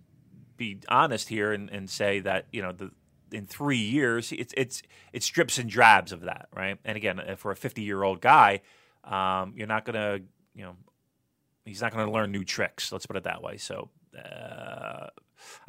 be 0.58 0.80
honest 0.90 1.30
here 1.30 1.54
and, 1.54 1.70
and 1.70 1.88
say 1.88 2.20
that, 2.22 2.48
you 2.52 2.64
know, 2.64 2.72
the 2.72 2.90
in 3.32 3.46
three 3.46 3.78
years, 3.78 4.32
it's 4.32 4.52
it's 4.58 4.82
it's 5.14 5.28
drips 5.28 5.60
and 5.60 5.70
drabs 5.70 6.12
of 6.12 6.22
that, 6.22 6.48
right? 6.56 6.80
And 6.84 6.98
again, 6.98 7.20
uh, 7.20 7.36
for 7.36 7.52
a 7.52 7.56
50 7.56 7.84
year 7.84 8.02
old 8.02 8.20
guy, 8.20 8.62
um, 9.04 9.54
you're 9.56 9.68
not 9.68 9.86
gonna, 9.86 10.22
you 10.56 10.64
know, 10.64 10.76
he's 11.64 11.82
not 11.82 11.94
gonna 11.94 12.12
learn 12.12 12.32
new 12.32 12.44
tricks. 12.44 12.92
Let's 12.92 13.06
put 13.06 13.16
it 13.16 13.26
that 13.26 13.44
way. 13.44 13.58
So 13.58 13.92
uh, 14.18 15.08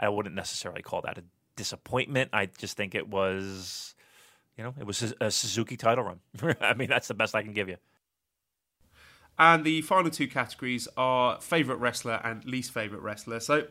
I 0.01 0.09
wouldn't 0.09 0.35
necessarily 0.35 0.81
call 0.81 1.03
that 1.03 1.19
a 1.19 1.25
disappointment. 1.57 2.31
I 2.33 2.47
just 2.47 2.75
think 2.75 2.95
it 2.95 3.07
was, 3.07 3.95
you 4.57 4.65
know, 4.65 4.73
it 4.81 4.87
was 4.87 5.15
a 5.21 5.31
Suzuki 5.31 5.77
title 5.77 6.05
run. 6.05 6.57
I 6.63 6.73
mean, 6.73 6.89
that's 6.89 7.09
the 7.09 7.15
best 7.15 7.35
I 7.35 7.43
can 7.43 7.53
give 7.53 7.69
you. 7.69 7.77
And 9.43 9.65
the 9.65 9.83
final 9.83 10.09
two 10.09 10.29
categories 10.29 10.87
are 10.97 11.41
favourite 11.41 11.81
wrestler 11.81 12.21
and 12.23 12.45
least 12.45 12.71
favourite 12.71 13.03
wrestler. 13.03 13.41
So 13.41 13.67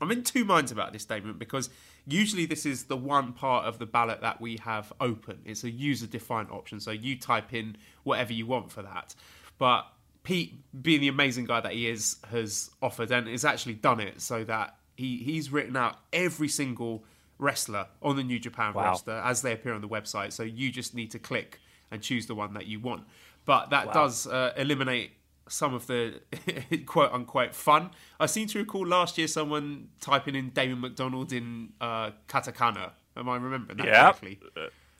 I'm 0.00 0.12
in 0.12 0.22
two 0.22 0.44
minds 0.44 0.70
about 0.70 0.92
this 0.92 1.02
statement 1.02 1.40
because 1.40 1.70
usually 2.06 2.46
this 2.46 2.64
is 2.64 2.84
the 2.84 2.96
one 2.96 3.32
part 3.32 3.66
of 3.66 3.80
the 3.80 3.86
ballot 3.86 4.20
that 4.20 4.40
we 4.40 4.58
have 4.58 4.92
open. 5.00 5.40
It's 5.44 5.64
a 5.64 5.70
user 5.70 6.06
defined 6.06 6.52
option. 6.52 6.78
So 6.78 6.92
you 6.92 7.18
type 7.18 7.52
in 7.52 7.78
whatever 8.04 8.32
you 8.32 8.46
want 8.46 8.70
for 8.70 8.82
that. 8.82 9.16
But 9.58 9.88
Pete, 10.22 10.54
being 10.80 11.00
the 11.00 11.08
amazing 11.08 11.46
guy 11.46 11.58
that 11.58 11.72
he 11.72 11.88
is, 11.88 12.18
has 12.30 12.70
offered 12.80 13.10
and 13.10 13.26
has 13.26 13.44
actually 13.44 13.74
done 13.74 13.98
it 13.98 14.20
so 14.20 14.44
that 14.44 14.76
he, 14.96 15.16
he's 15.16 15.50
written 15.50 15.76
out 15.76 15.96
every 16.12 16.46
single 16.46 17.02
wrestler 17.40 17.88
on 18.02 18.14
the 18.14 18.22
New 18.22 18.38
Japan 18.38 18.72
Wow. 18.72 18.84
roster 18.84 19.20
as 19.24 19.42
they 19.42 19.52
appear 19.52 19.74
on 19.74 19.80
the 19.80 19.88
website. 19.88 20.32
So 20.32 20.44
you 20.44 20.70
just 20.70 20.94
need 20.94 21.10
to 21.10 21.18
click 21.18 21.58
and 21.90 22.00
choose 22.00 22.26
the 22.26 22.36
one 22.36 22.54
that 22.54 22.66
you 22.66 22.78
want. 22.78 23.02
But 23.44 23.70
that 23.70 23.86
Wow. 23.88 23.92
does 23.92 24.26
uh, 24.26 24.52
eliminate 24.56 25.12
some 25.48 25.74
of 25.74 25.86
the 25.86 26.20
quote 26.86 27.12
unquote 27.12 27.54
fun. 27.54 27.90
I 28.20 28.26
seem 28.26 28.46
to 28.48 28.58
recall 28.58 28.86
last 28.86 29.18
year 29.18 29.26
someone 29.26 29.88
typing 30.00 30.34
in 30.34 30.50
Damon 30.50 30.80
McDonald 30.80 31.32
in 31.32 31.72
uh, 31.80 32.10
katakana. 32.28 32.92
Am 33.16 33.28
I 33.28 33.36
remembering 33.36 33.76
that 33.78 33.86
Yep. 33.86 33.94
correctly? 34.20 34.40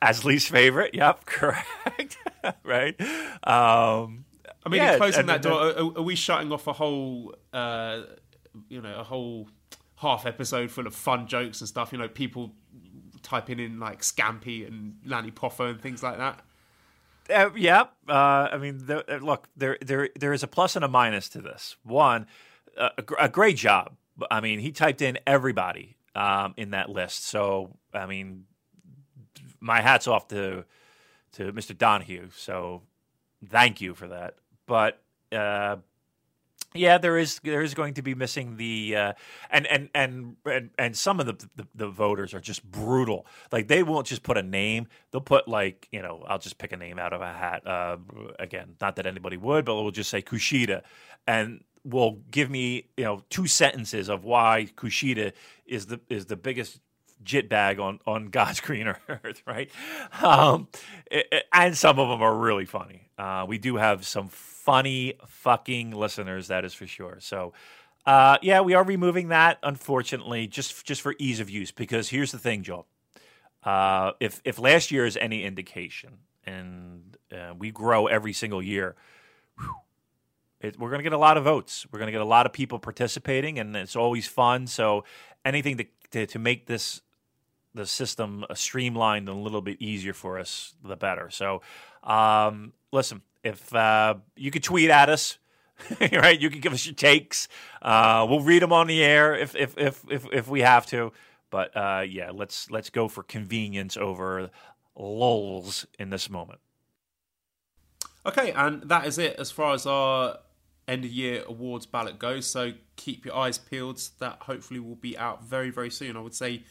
As 0.02 0.24
least 0.24 0.50
favorite. 0.50 0.94
Yep, 0.94 1.24
correct. 1.26 2.18
right. 2.64 3.00
Um, 3.46 4.24
I 4.64 4.68
mean, 4.68 4.82
yeah, 4.82 4.96
closing 4.96 5.26
that 5.26 5.42
door, 5.42 5.60
are, 5.60 5.78
are 5.98 6.02
we 6.02 6.14
shutting 6.14 6.52
off 6.52 6.66
a 6.66 6.72
whole, 6.72 7.34
uh, 7.52 8.02
you 8.68 8.80
know, 8.80 8.94
a 8.98 9.04
whole 9.04 9.48
half 9.96 10.26
episode 10.26 10.70
full 10.70 10.86
of 10.86 10.94
fun 10.94 11.26
jokes 11.26 11.60
and 11.60 11.68
stuff? 11.68 11.92
You 11.92 11.98
know, 11.98 12.08
people 12.08 12.52
typing 13.22 13.60
in 13.60 13.78
like 13.80 14.02
Scampy 14.02 14.66
and 14.66 14.96
Lanny 15.06 15.30
Poffer 15.30 15.70
and 15.70 15.80
things 15.80 16.02
like 16.02 16.18
that. 16.18 16.40
Uh, 17.30 17.50
yeah, 17.56 17.84
uh, 18.08 18.48
I 18.52 18.58
mean, 18.58 18.84
uh, 18.88 19.16
look, 19.20 19.48
there, 19.56 19.78
there, 19.80 20.08
there 20.18 20.32
is 20.32 20.42
a 20.42 20.48
plus 20.48 20.76
and 20.76 20.84
a 20.84 20.88
minus 20.88 21.28
to 21.30 21.40
this. 21.40 21.76
One, 21.82 22.26
a, 22.76 22.90
a 23.18 23.28
great 23.28 23.56
job. 23.56 23.96
I 24.30 24.40
mean, 24.40 24.58
he 24.58 24.72
typed 24.72 25.02
in 25.02 25.18
everybody 25.26 25.96
um, 26.14 26.54
in 26.56 26.70
that 26.70 26.90
list. 26.90 27.24
So, 27.24 27.76
I 27.94 28.06
mean, 28.06 28.44
my 29.60 29.80
hats 29.80 30.06
off 30.06 30.28
to 30.28 30.64
to 31.32 31.50
Mr. 31.52 31.76
Donahue. 31.76 32.28
So, 32.36 32.82
thank 33.48 33.80
you 33.80 33.94
for 33.94 34.08
that. 34.08 34.34
But 34.66 35.00
uh, 35.32 35.76
yeah, 36.74 36.98
there 36.98 37.18
is 37.18 37.40
there 37.44 37.62
is 37.62 37.74
going 37.74 37.94
to 37.94 38.02
be 38.02 38.14
missing 38.14 38.56
the 38.56 38.96
uh, 38.96 39.12
and, 39.50 39.66
and 39.66 39.88
and 39.94 40.36
and 40.46 40.70
and 40.78 40.96
some 40.96 41.20
of 41.20 41.26
the, 41.26 41.48
the 41.56 41.66
the 41.74 41.88
voters 41.88 42.34
are 42.34 42.40
just 42.40 42.64
brutal. 42.70 43.26
Like 43.50 43.68
they 43.68 43.82
won't 43.82 44.06
just 44.06 44.22
put 44.22 44.36
a 44.38 44.42
name; 44.42 44.88
they'll 45.10 45.20
put 45.20 45.48
like 45.48 45.88
you 45.92 46.02
know 46.02 46.24
I'll 46.26 46.38
just 46.38 46.58
pick 46.58 46.72
a 46.72 46.76
name 46.76 46.98
out 46.98 47.12
of 47.12 47.20
a 47.20 47.32
hat. 47.32 47.66
Uh, 47.66 47.98
again, 48.38 48.76
not 48.80 48.96
that 48.96 49.06
anybody 49.06 49.36
would, 49.36 49.64
but 49.64 49.74
we'll 49.74 49.90
just 49.90 50.10
say 50.10 50.22
Kushida, 50.22 50.82
and 51.26 51.62
will 51.84 52.18
give 52.30 52.50
me 52.50 52.88
you 52.96 53.04
know 53.04 53.22
two 53.28 53.46
sentences 53.46 54.08
of 54.08 54.24
why 54.24 54.68
Kushida 54.76 55.32
is 55.66 55.86
the 55.86 56.00
is 56.08 56.26
the 56.26 56.36
biggest 56.36 56.80
jit 57.24 57.48
bag 57.48 57.78
on 57.78 58.00
on 58.06 58.26
God's 58.26 58.60
green 58.68 58.88
earth, 59.08 59.42
right? 59.46 59.70
Um, 60.22 60.68
and 61.52 61.76
some 61.76 61.98
of 61.98 62.08
them 62.08 62.22
are 62.22 62.34
really 62.34 62.66
funny. 62.66 63.08
Uh, 63.18 63.44
we 63.46 63.58
do 63.58 63.76
have 63.76 64.06
some 64.06 64.28
funny 64.28 65.14
fucking 65.26 65.90
listeners, 65.90 66.48
that 66.48 66.64
is 66.64 66.74
for 66.74 66.86
sure. 66.86 67.18
So, 67.20 67.52
uh, 68.06 68.38
yeah, 68.42 68.60
we 68.60 68.74
are 68.74 68.84
removing 68.84 69.28
that, 69.28 69.58
unfortunately, 69.62 70.46
just 70.46 70.84
just 70.84 71.00
for 71.00 71.14
ease 71.18 71.40
of 71.40 71.50
use. 71.50 71.70
Because 71.70 72.08
here's 72.08 72.32
the 72.32 72.38
thing, 72.38 72.62
Joel. 72.62 72.86
Uh, 73.62 74.12
if 74.20 74.40
if 74.44 74.58
last 74.58 74.90
year 74.90 75.06
is 75.06 75.16
any 75.16 75.44
indication, 75.44 76.18
and 76.44 77.16
uh, 77.32 77.54
we 77.56 77.70
grow 77.70 78.06
every 78.06 78.32
single 78.32 78.62
year, 78.62 78.96
whew, 79.58 79.74
it, 80.60 80.78
we're 80.78 80.90
going 80.90 81.00
to 81.00 81.04
get 81.04 81.12
a 81.12 81.18
lot 81.18 81.36
of 81.36 81.44
votes. 81.44 81.86
We're 81.92 81.98
going 81.98 82.08
to 82.08 82.12
get 82.12 82.20
a 82.20 82.24
lot 82.24 82.46
of 82.46 82.52
people 82.52 82.78
participating, 82.78 83.58
and 83.58 83.76
it's 83.76 83.96
always 83.96 84.26
fun. 84.26 84.66
So 84.66 85.04
anything 85.44 85.76
to 85.78 85.86
to, 86.10 86.26
to 86.26 86.38
make 86.38 86.66
this 86.66 87.02
the 87.74 87.86
system 87.86 88.44
uh, 88.48 88.54
streamlined 88.54 89.28
and 89.28 89.38
a 89.38 89.40
little 89.40 89.62
bit 89.62 89.80
easier 89.80 90.12
for 90.12 90.38
us, 90.38 90.74
the 90.84 90.96
better. 90.96 91.30
So, 91.30 91.62
um, 92.02 92.72
listen, 92.92 93.22
if 93.42 93.74
uh, 93.74 94.16
you 94.36 94.50
could 94.50 94.62
tweet 94.62 94.90
at 94.90 95.08
us, 95.08 95.38
right? 96.00 96.40
You 96.40 96.50
can 96.50 96.60
give 96.60 96.72
us 96.72 96.86
your 96.86 96.94
takes. 96.94 97.48
Uh, 97.80 98.26
we'll 98.28 98.40
read 98.40 98.62
them 98.62 98.72
on 98.72 98.86
the 98.86 99.02
air 99.02 99.34
if 99.34 99.54
if 99.56 99.76
if 99.78 100.04
if, 100.10 100.26
if 100.32 100.48
we 100.48 100.60
have 100.60 100.86
to. 100.86 101.12
But 101.50 101.76
uh, 101.76 102.04
yeah, 102.08 102.30
let's 102.32 102.70
let's 102.70 102.90
go 102.90 103.08
for 103.08 103.22
convenience 103.22 103.96
over 103.96 104.50
lulls 104.96 105.86
in 105.98 106.10
this 106.10 106.30
moment. 106.30 106.60
Okay, 108.24 108.52
and 108.52 108.82
that 108.84 109.06
is 109.06 109.18
it 109.18 109.36
as 109.38 109.50
far 109.50 109.74
as 109.74 109.86
our 109.86 110.38
end 110.86 111.04
of 111.04 111.10
year 111.10 111.44
awards 111.46 111.86
ballot 111.86 112.18
goes. 112.18 112.46
So 112.46 112.72
keep 112.96 113.24
your 113.24 113.36
eyes 113.36 113.58
peeled. 113.58 114.00
That 114.20 114.38
hopefully 114.42 114.80
will 114.80 114.96
be 114.96 115.18
out 115.18 115.44
very, 115.44 115.70
very 115.70 115.90
soon. 115.90 116.16
I 116.16 116.20
would 116.20 116.34
say 116.34 116.64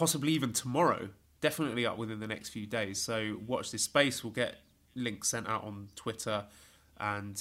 possibly 0.00 0.32
even 0.32 0.50
tomorrow. 0.50 1.10
Definitely 1.42 1.84
up 1.84 1.98
within 1.98 2.20
the 2.20 2.26
next 2.26 2.48
few 2.48 2.64
days. 2.64 2.98
So 2.98 3.36
watch 3.46 3.70
this 3.70 3.82
space. 3.82 4.24
We'll 4.24 4.32
get 4.32 4.54
links 4.94 5.28
sent 5.28 5.46
out 5.46 5.62
on 5.62 5.88
Twitter 5.94 6.46
and 6.98 7.38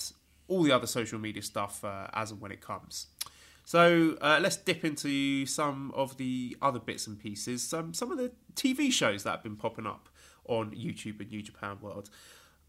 all 0.50 0.62
the 0.64 0.74
other 0.74 0.86
social 0.86 1.20
media 1.20 1.42
stuff 1.42 1.86
uh, 1.86 2.08
as 2.14 2.32
and 2.32 2.42
when 2.42 2.52
it 2.52 2.60
comes. 2.60 3.08
So 3.64 4.18
uh, 4.20 4.40
let's 4.42 4.58
dip 4.58 4.84
into 4.84 5.46
some 5.46 5.94
of 5.96 6.18
the 6.18 6.58
other 6.62 6.80
bits 6.80 7.08
and 7.08 7.18
pieces. 7.18 7.64
Some 7.64 7.94
some 7.94 8.12
of 8.12 8.18
the 8.18 8.34
TV 8.56 8.92
shows 8.92 9.24
that 9.24 9.32
have 9.32 9.44
been 9.44 9.56
popping 9.56 9.88
up 9.88 10.10
on 10.44 10.72
YouTube 10.72 11.22
and 11.22 11.30
New 11.30 11.42
Japan 11.42 11.78
World. 11.80 12.10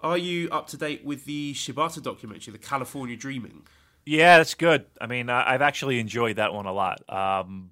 Are 0.02 0.18
you 0.18 0.48
up 0.50 0.68
to 0.68 0.76
date 0.76 1.04
with 1.04 1.24
the 1.24 1.52
Shibata 1.54 2.00
documentary, 2.00 2.52
The 2.52 2.58
California 2.58 3.16
Dreaming? 3.16 3.62
Yeah, 4.06 4.38
that's 4.38 4.54
good. 4.54 4.86
I 5.00 5.08
mean, 5.08 5.28
I've 5.28 5.62
actually 5.62 5.98
enjoyed 5.98 6.36
that 6.36 6.54
one 6.54 6.66
a 6.66 6.72
lot. 6.72 7.02
Um, 7.08 7.70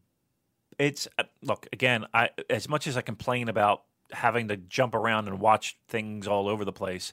it's 0.79 1.09
uh, 1.18 1.24
look 1.43 1.66
again. 1.72 2.07
I 2.14 2.31
as 2.49 2.68
much 2.68 2.87
as 2.87 2.97
I 2.97 3.03
complain 3.03 3.49
about 3.49 3.83
having 4.12 4.49
to 4.49 4.57
jump 4.57 4.95
around 4.95 5.29
and 5.29 5.41
watch 5.41 5.76
things 5.89 6.26
all 6.26 6.49
over 6.49 6.64
the 6.64 6.72
place, 6.72 7.12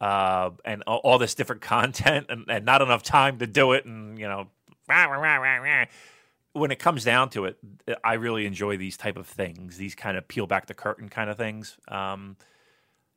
uh, 0.00 0.50
and 0.64 0.82
all, 0.86 0.98
all 0.98 1.18
this 1.18 1.34
different 1.34 1.62
content, 1.62 2.26
and, 2.28 2.44
and 2.48 2.64
not 2.64 2.82
enough 2.82 3.02
time 3.02 3.38
to 3.38 3.46
do 3.46 3.72
it, 3.72 3.84
and 3.84 4.18
you 4.18 4.26
know, 4.26 4.48
rah, 4.88 5.04
rah, 5.04 5.36
rah, 5.36 5.86
when 6.52 6.70
it 6.70 6.78
comes 6.78 7.02
down 7.02 7.30
to 7.30 7.46
it, 7.46 7.58
I 8.04 8.14
really 8.14 8.46
enjoy 8.46 8.76
these 8.76 8.96
type 8.96 9.16
of 9.16 9.26
things. 9.26 9.76
These 9.76 9.96
kind 9.96 10.16
of 10.16 10.28
peel 10.28 10.46
back 10.46 10.66
the 10.66 10.74
curtain 10.74 11.08
kind 11.08 11.28
of 11.28 11.36
things. 11.36 11.76
Um, 11.88 12.36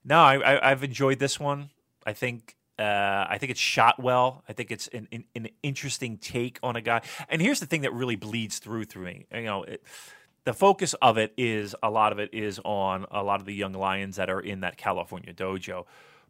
no, 0.03 0.17
I, 0.17 0.37
I, 0.37 0.71
I've 0.71 0.83
enjoyed 0.83 1.19
this 1.19 1.39
one. 1.39 1.69
I 2.05 2.13
think 2.13 2.55
uh, 2.79 3.25
I 3.29 3.37
think 3.39 3.51
it's 3.51 3.59
shot 3.59 3.99
well. 3.99 4.43
I 4.47 4.53
think 4.53 4.71
it's 4.71 4.87
an, 4.89 5.07
an, 5.11 5.23
an 5.35 5.49
interesting 5.63 6.17
take 6.17 6.59
on 6.61 6.75
a 6.75 6.81
guy. 6.81 7.01
And 7.29 7.41
here's 7.41 7.59
the 7.59 7.65
thing 7.65 7.81
that 7.81 7.93
really 7.93 8.15
bleeds 8.15 8.59
through 8.59 8.85
through 8.85 9.05
me. 9.05 9.25
You 9.33 9.43
know, 9.43 9.63
it, 9.63 9.83
the 10.43 10.53
focus 10.53 10.93
of 11.01 11.17
it 11.17 11.33
is 11.37 11.75
a 11.81 11.89
lot 11.89 12.11
of 12.11 12.19
it 12.19 12.33
is 12.33 12.59
on 12.63 13.05
a 13.11 13.23
lot 13.23 13.39
of 13.39 13.45
the 13.45 13.53
young 13.53 13.73
lions 13.73 14.15
that 14.15 14.29
are 14.29 14.39
in 14.39 14.61
that 14.61 14.77
California 14.77 15.33
dojo. 15.33 15.85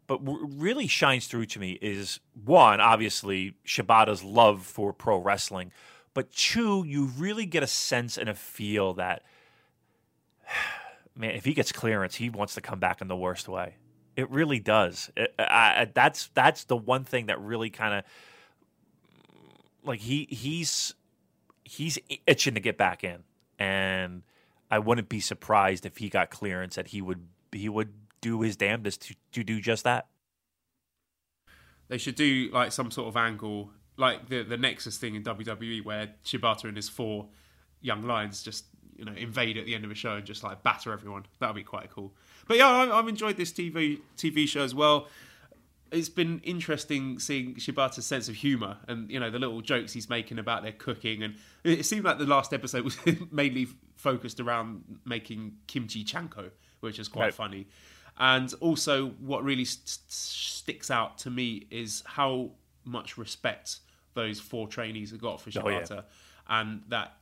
But 0.06 0.22
what 0.22 0.40
really 0.56 0.86
shines 0.86 1.26
through 1.26 1.46
to 1.46 1.60
me 1.60 1.78
is 1.82 2.18
one, 2.44 2.80
obviously 2.80 3.54
Shibata's 3.66 4.24
love 4.24 4.64
for 4.64 4.92
pro 4.92 5.18
wrestling, 5.18 5.70
but 6.14 6.32
two, 6.32 6.82
you 6.86 7.12
really 7.18 7.46
get 7.46 7.62
a 7.62 7.66
sense 7.66 8.16
and 8.16 8.28
a 8.28 8.34
feel 8.34 8.94
that 8.94 9.22
man, 11.14 11.32
if 11.32 11.44
he 11.44 11.52
gets 11.52 11.72
clearance, 11.72 12.14
he 12.14 12.30
wants 12.30 12.54
to 12.54 12.60
come 12.60 12.80
back 12.80 13.00
in 13.00 13.08
the 13.08 13.16
worst 13.16 13.48
way. 13.48 13.76
It 14.18 14.28
really 14.30 14.58
does. 14.58 15.12
It- 15.16 15.32
I, 15.38 15.42
I, 15.82 15.90
that's 15.94 16.26
that's 16.34 16.64
the 16.64 16.76
one 16.76 17.04
thing 17.04 17.26
that 17.26 17.40
really 17.40 17.70
kind 17.70 17.94
of 17.94 18.04
like 19.84 20.00
he 20.00 20.26
he's 20.28 20.92
he's 21.62 22.00
itching 22.26 22.54
to 22.54 22.60
get 22.60 22.76
back 22.76 23.04
in, 23.04 23.22
and 23.60 24.22
I 24.72 24.80
wouldn't 24.80 25.08
be 25.08 25.20
surprised 25.20 25.86
if 25.86 25.98
he 25.98 26.08
got 26.08 26.30
clearance 26.30 26.74
that 26.74 26.88
he 26.88 27.00
would 27.00 27.28
he 27.52 27.68
would 27.68 27.92
do 28.20 28.40
his 28.40 28.56
damnedest 28.56 29.02
to, 29.02 29.14
to 29.34 29.44
do 29.44 29.60
just 29.60 29.84
that. 29.84 30.08
They 31.86 31.98
should 31.98 32.16
do 32.16 32.50
like 32.52 32.72
some 32.72 32.90
sort 32.90 33.06
of 33.06 33.16
angle, 33.16 33.70
like 33.96 34.28
the 34.28 34.42
the 34.42 34.56
Nexus 34.56 34.98
thing 34.98 35.14
in 35.14 35.22
WWE, 35.22 35.84
where 35.84 36.08
Shibata 36.24 36.64
and 36.64 36.76
his 36.76 36.88
four 36.88 37.28
young 37.82 38.02
lions 38.02 38.42
just 38.42 38.64
you 38.96 39.04
know 39.04 39.12
invade 39.12 39.56
at 39.58 39.64
the 39.64 39.76
end 39.76 39.84
of 39.84 39.92
a 39.92 39.94
show 39.94 40.14
and 40.14 40.26
just 40.26 40.42
like 40.42 40.64
batter 40.64 40.92
everyone. 40.92 41.24
That 41.38 41.46
would 41.46 41.54
be 41.54 41.62
quite 41.62 41.88
cool. 41.92 42.12
But 42.48 42.56
yeah, 42.56 42.66
I, 42.68 42.98
I've 42.98 43.06
enjoyed 43.08 43.36
this 43.36 43.52
TV 43.52 44.00
TV 44.16 44.48
show 44.48 44.62
as 44.62 44.74
well. 44.74 45.06
It's 45.90 46.08
been 46.10 46.40
interesting 46.40 47.18
seeing 47.18 47.54
Shibata's 47.54 48.04
sense 48.04 48.28
of 48.28 48.34
humor 48.34 48.76
and 48.88 49.10
you 49.10 49.18
know 49.20 49.30
the 49.30 49.38
little 49.38 49.60
jokes 49.62 49.92
he's 49.92 50.08
making 50.10 50.38
about 50.38 50.62
their 50.62 50.72
cooking, 50.72 51.22
and 51.22 51.34
it 51.64 51.84
seemed 51.86 52.04
like 52.04 52.18
the 52.18 52.26
last 52.26 52.52
episode 52.52 52.84
was 52.84 52.98
mainly 53.30 53.68
focused 53.96 54.40
around 54.40 54.82
making 55.04 55.52
kimchi 55.66 56.04
chanko, 56.04 56.50
which 56.80 56.98
is 56.98 57.08
quite 57.08 57.24
Right. 57.26 57.34
funny. 57.34 57.66
And 58.20 58.52
also, 58.60 59.10
what 59.20 59.44
really 59.44 59.64
st- 59.64 60.10
sticks 60.10 60.90
out 60.90 61.18
to 61.18 61.30
me 61.30 61.66
is 61.70 62.02
how 62.04 62.50
much 62.84 63.16
respect 63.16 63.78
those 64.14 64.40
four 64.40 64.66
trainees 64.68 65.10
have 65.12 65.20
got 65.20 65.40
for 65.40 65.50
Oh, 65.60 65.68
yeah. 65.68 65.82
Shibata, 65.82 66.04
and 66.48 66.82
that 66.88 67.14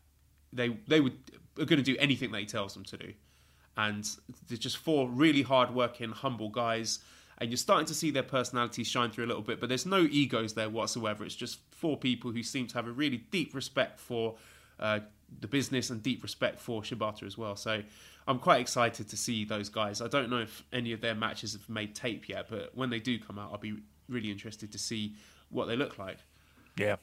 they 0.53 0.71
they 0.89 1.01
would 1.01 1.19
are 1.59 1.65
going 1.67 1.79
to 1.79 1.83
do 1.83 1.97
anything 1.99 2.33
that 2.33 2.41
he 2.41 2.47
tells 2.47 2.75
them 2.75 2.85
to 2.85 2.97
do. 2.97 3.13
And 3.77 4.09
they're 4.49 4.57
just 4.57 4.79
four 4.79 5.09
really 5.09 5.43
hard-working, 5.43 6.11
humble 6.11 6.49
guys, 6.49 7.01
and 7.39 7.51
you're 7.51 7.59
starting 7.59 7.87
to 7.87 7.95
see 7.95 8.11
their 8.11 8.23
personalities 8.23 8.87
shine 8.87 9.11
through 9.11 9.27
a 9.27 9.29
little 9.29 9.43
bit. 9.43 9.61
But 9.61 9.69
there's 9.69 9.85
no 9.85 10.07
egos 10.11 10.55
there 10.55 10.71
whatsoever. 10.71 11.25
It's 11.25 11.35
just 11.35 11.59
four 11.71 11.99
people 11.99 12.31
who 12.31 12.43
seem 12.43 12.67
to 12.69 12.75
have 12.77 12.87
a 12.87 12.93
really 12.93 13.19
deep 13.31 13.55
respect 13.55 14.01
for 14.01 14.37
uh, 14.81 15.01
the 15.41 15.47
business 15.47 15.91
and 15.91 16.03
deep 16.03 16.23
respect 16.23 16.59
for 16.59 16.81
Shibata 16.81 17.25
as 17.25 17.37
well. 17.37 17.57
So 17.57 17.83
I'm 18.27 18.39
quite 18.39 18.61
excited 18.61 19.09
to 19.11 19.17
see 19.17 19.45
those 19.45 19.69
guys. 19.69 20.01
I 20.01 20.09
don't 20.09 20.31
know 20.31 20.41
if 20.41 20.65
any 20.73 20.93
of 20.93 21.01
their 21.03 21.15
matches 21.15 21.53
have 21.53 21.69
made 21.69 21.95
tape 21.95 22.29
yet, 22.29 22.47
but 22.49 22.71
when 22.75 22.89
they 22.89 23.01
do 23.01 23.19
come 23.19 23.39
out, 23.39 23.51
I'll 23.53 23.59
be 23.59 23.75
really 24.09 24.31
interested 24.31 24.73
to 24.73 24.79
see 24.79 25.17
what 25.51 25.67
they 25.67 25.77
look 25.77 25.99
like. 25.99 26.19
Yeah. 26.79 26.97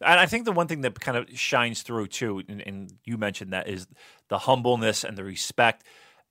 And 0.00 0.18
I 0.18 0.26
think 0.26 0.44
the 0.44 0.52
one 0.52 0.66
thing 0.66 0.80
that 0.80 0.98
kind 0.98 1.16
of 1.16 1.38
shines 1.38 1.82
through 1.82 2.08
too, 2.08 2.42
and, 2.48 2.60
and 2.62 2.92
you 3.04 3.18
mentioned 3.18 3.52
that, 3.52 3.68
is 3.68 3.86
the 4.28 4.38
humbleness 4.38 5.04
and 5.04 5.16
the 5.16 5.24
respect. 5.24 5.84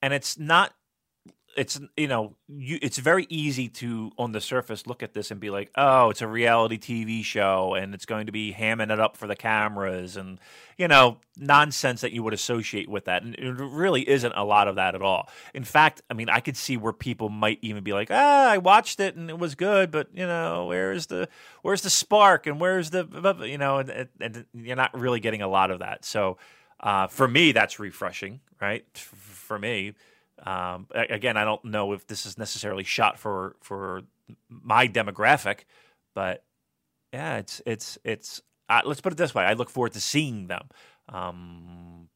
And 0.04 0.14
it's 0.14 0.38
not 0.38 0.74
it's 1.56 1.80
you 1.97 2.08
know 2.08 2.36
you, 2.47 2.80
it's 2.82 2.97
very 2.97 3.26
easy 3.30 3.68
to 3.68 4.12
on 4.18 4.32
the 4.32 4.41
surface 4.41 4.88
look 4.88 5.04
at 5.04 5.14
this 5.14 5.32
and 5.32 5.39
be 5.39 5.49
like 5.49 5.70
oh 5.76 6.10
it's 6.10 6.22
a 6.22 6.28
reality 6.28 6.78
tv 6.78 7.24
show 7.24 7.74
and 7.76 7.93
it's 7.93 8.06
going 8.06 8.26
to 8.26 8.32
be 8.32 8.54
hamming 8.54 8.91
it 8.91 8.99
up 8.99 9.18
for 9.18 9.28
the 9.28 9.36
cameras 9.36 10.18
and 10.18 10.39
you 10.78 10.88
know 10.88 11.18
nonsense 11.38 12.01
that 12.01 12.12
you 12.12 12.22
would 12.24 12.34
associate 12.34 12.89
with 12.89 13.06
that. 13.06 13.24
And 13.24 13.36
it 13.36 13.51
really 13.54 14.08
isn't 14.08 14.34
a 14.36 14.43
lot 14.43 14.68
of 14.68 14.76
that 14.76 14.95
at 14.95 15.01
all. 15.01 15.30
In 15.54 15.64
fact 15.64 16.01
i 16.10 16.14
mean 16.14 16.30
i 16.30 16.39
could 16.39 16.58
see 16.58 16.78
where 16.78 16.93
people 16.93 17.30
might 17.30 17.60
even 17.62 17.84
be 17.84 17.93
like 17.93 18.10
ah 18.12 18.49
i 18.49 18.58
watched 18.58 18.99
it 18.99 19.16
and 19.16 19.30
it 19.30 19.38
was 19.38 19.56
good 19.56 19.91
but 19.91 20.08
you 20.14 20.26
know 20.26 20.68
where's 20.68 21.08
the 21.08 21.28
where's 21.62 21.82
the 21.82 21.89
spark 21.89 22.47
and 22.47 22.60
where's 22.60 22.89
the 22.89 23.06
you 23.47 23.58
know 23.58 23.78
and, 23.78 24.10
and 24.20 24.45
you're 24.54 24.76
not 24.76 24.97
really 24.97 25.20
getting 25.20 25.41
a 25.41 25.47
lot 25.47 25.72
of 25.72 25.80
that. 25.80 26.06
So 26.06 26.38
uh, 26.80 27.08
for 27.08 27.28
me 27.28 27.51
that's 27.51 27.80
refreshing 27.80 28.41
right 28.60 28.86
for 29.54 29.60
me 29.60 29.93
um, 30.41 30.88
again, 30.93 31.38
I 31.38 31.45
don't 31.45 31.64
know 31.64 31.93
if 31.93 32.08
this 32.08 32.26
is 32.26 32.38
necessarily 32.38 32.84
shot 32.84 33.20
for 33.20 33.56
for 33.62 34.01
my 34.49 34.88
demographic, 34.88 35.60
but 36.14 36.43
yeah, 37.14 37.38
it's 37.38 37.62
it's 37.66 37.97
it's. 38.04 38.41
Uh, 38.70 38.82
let's 38.86 39.01
put 39.01 39.14
it 39.14 39.18
this 39.18 39.36
way: 39.36 39.43
I 39.43 39.54
look 39.54 39.70
forward 39.70 39.93
to 39.93 40.01
seeing 40.01 40.47
them, 40.47 40.70
um, 41.10 42.10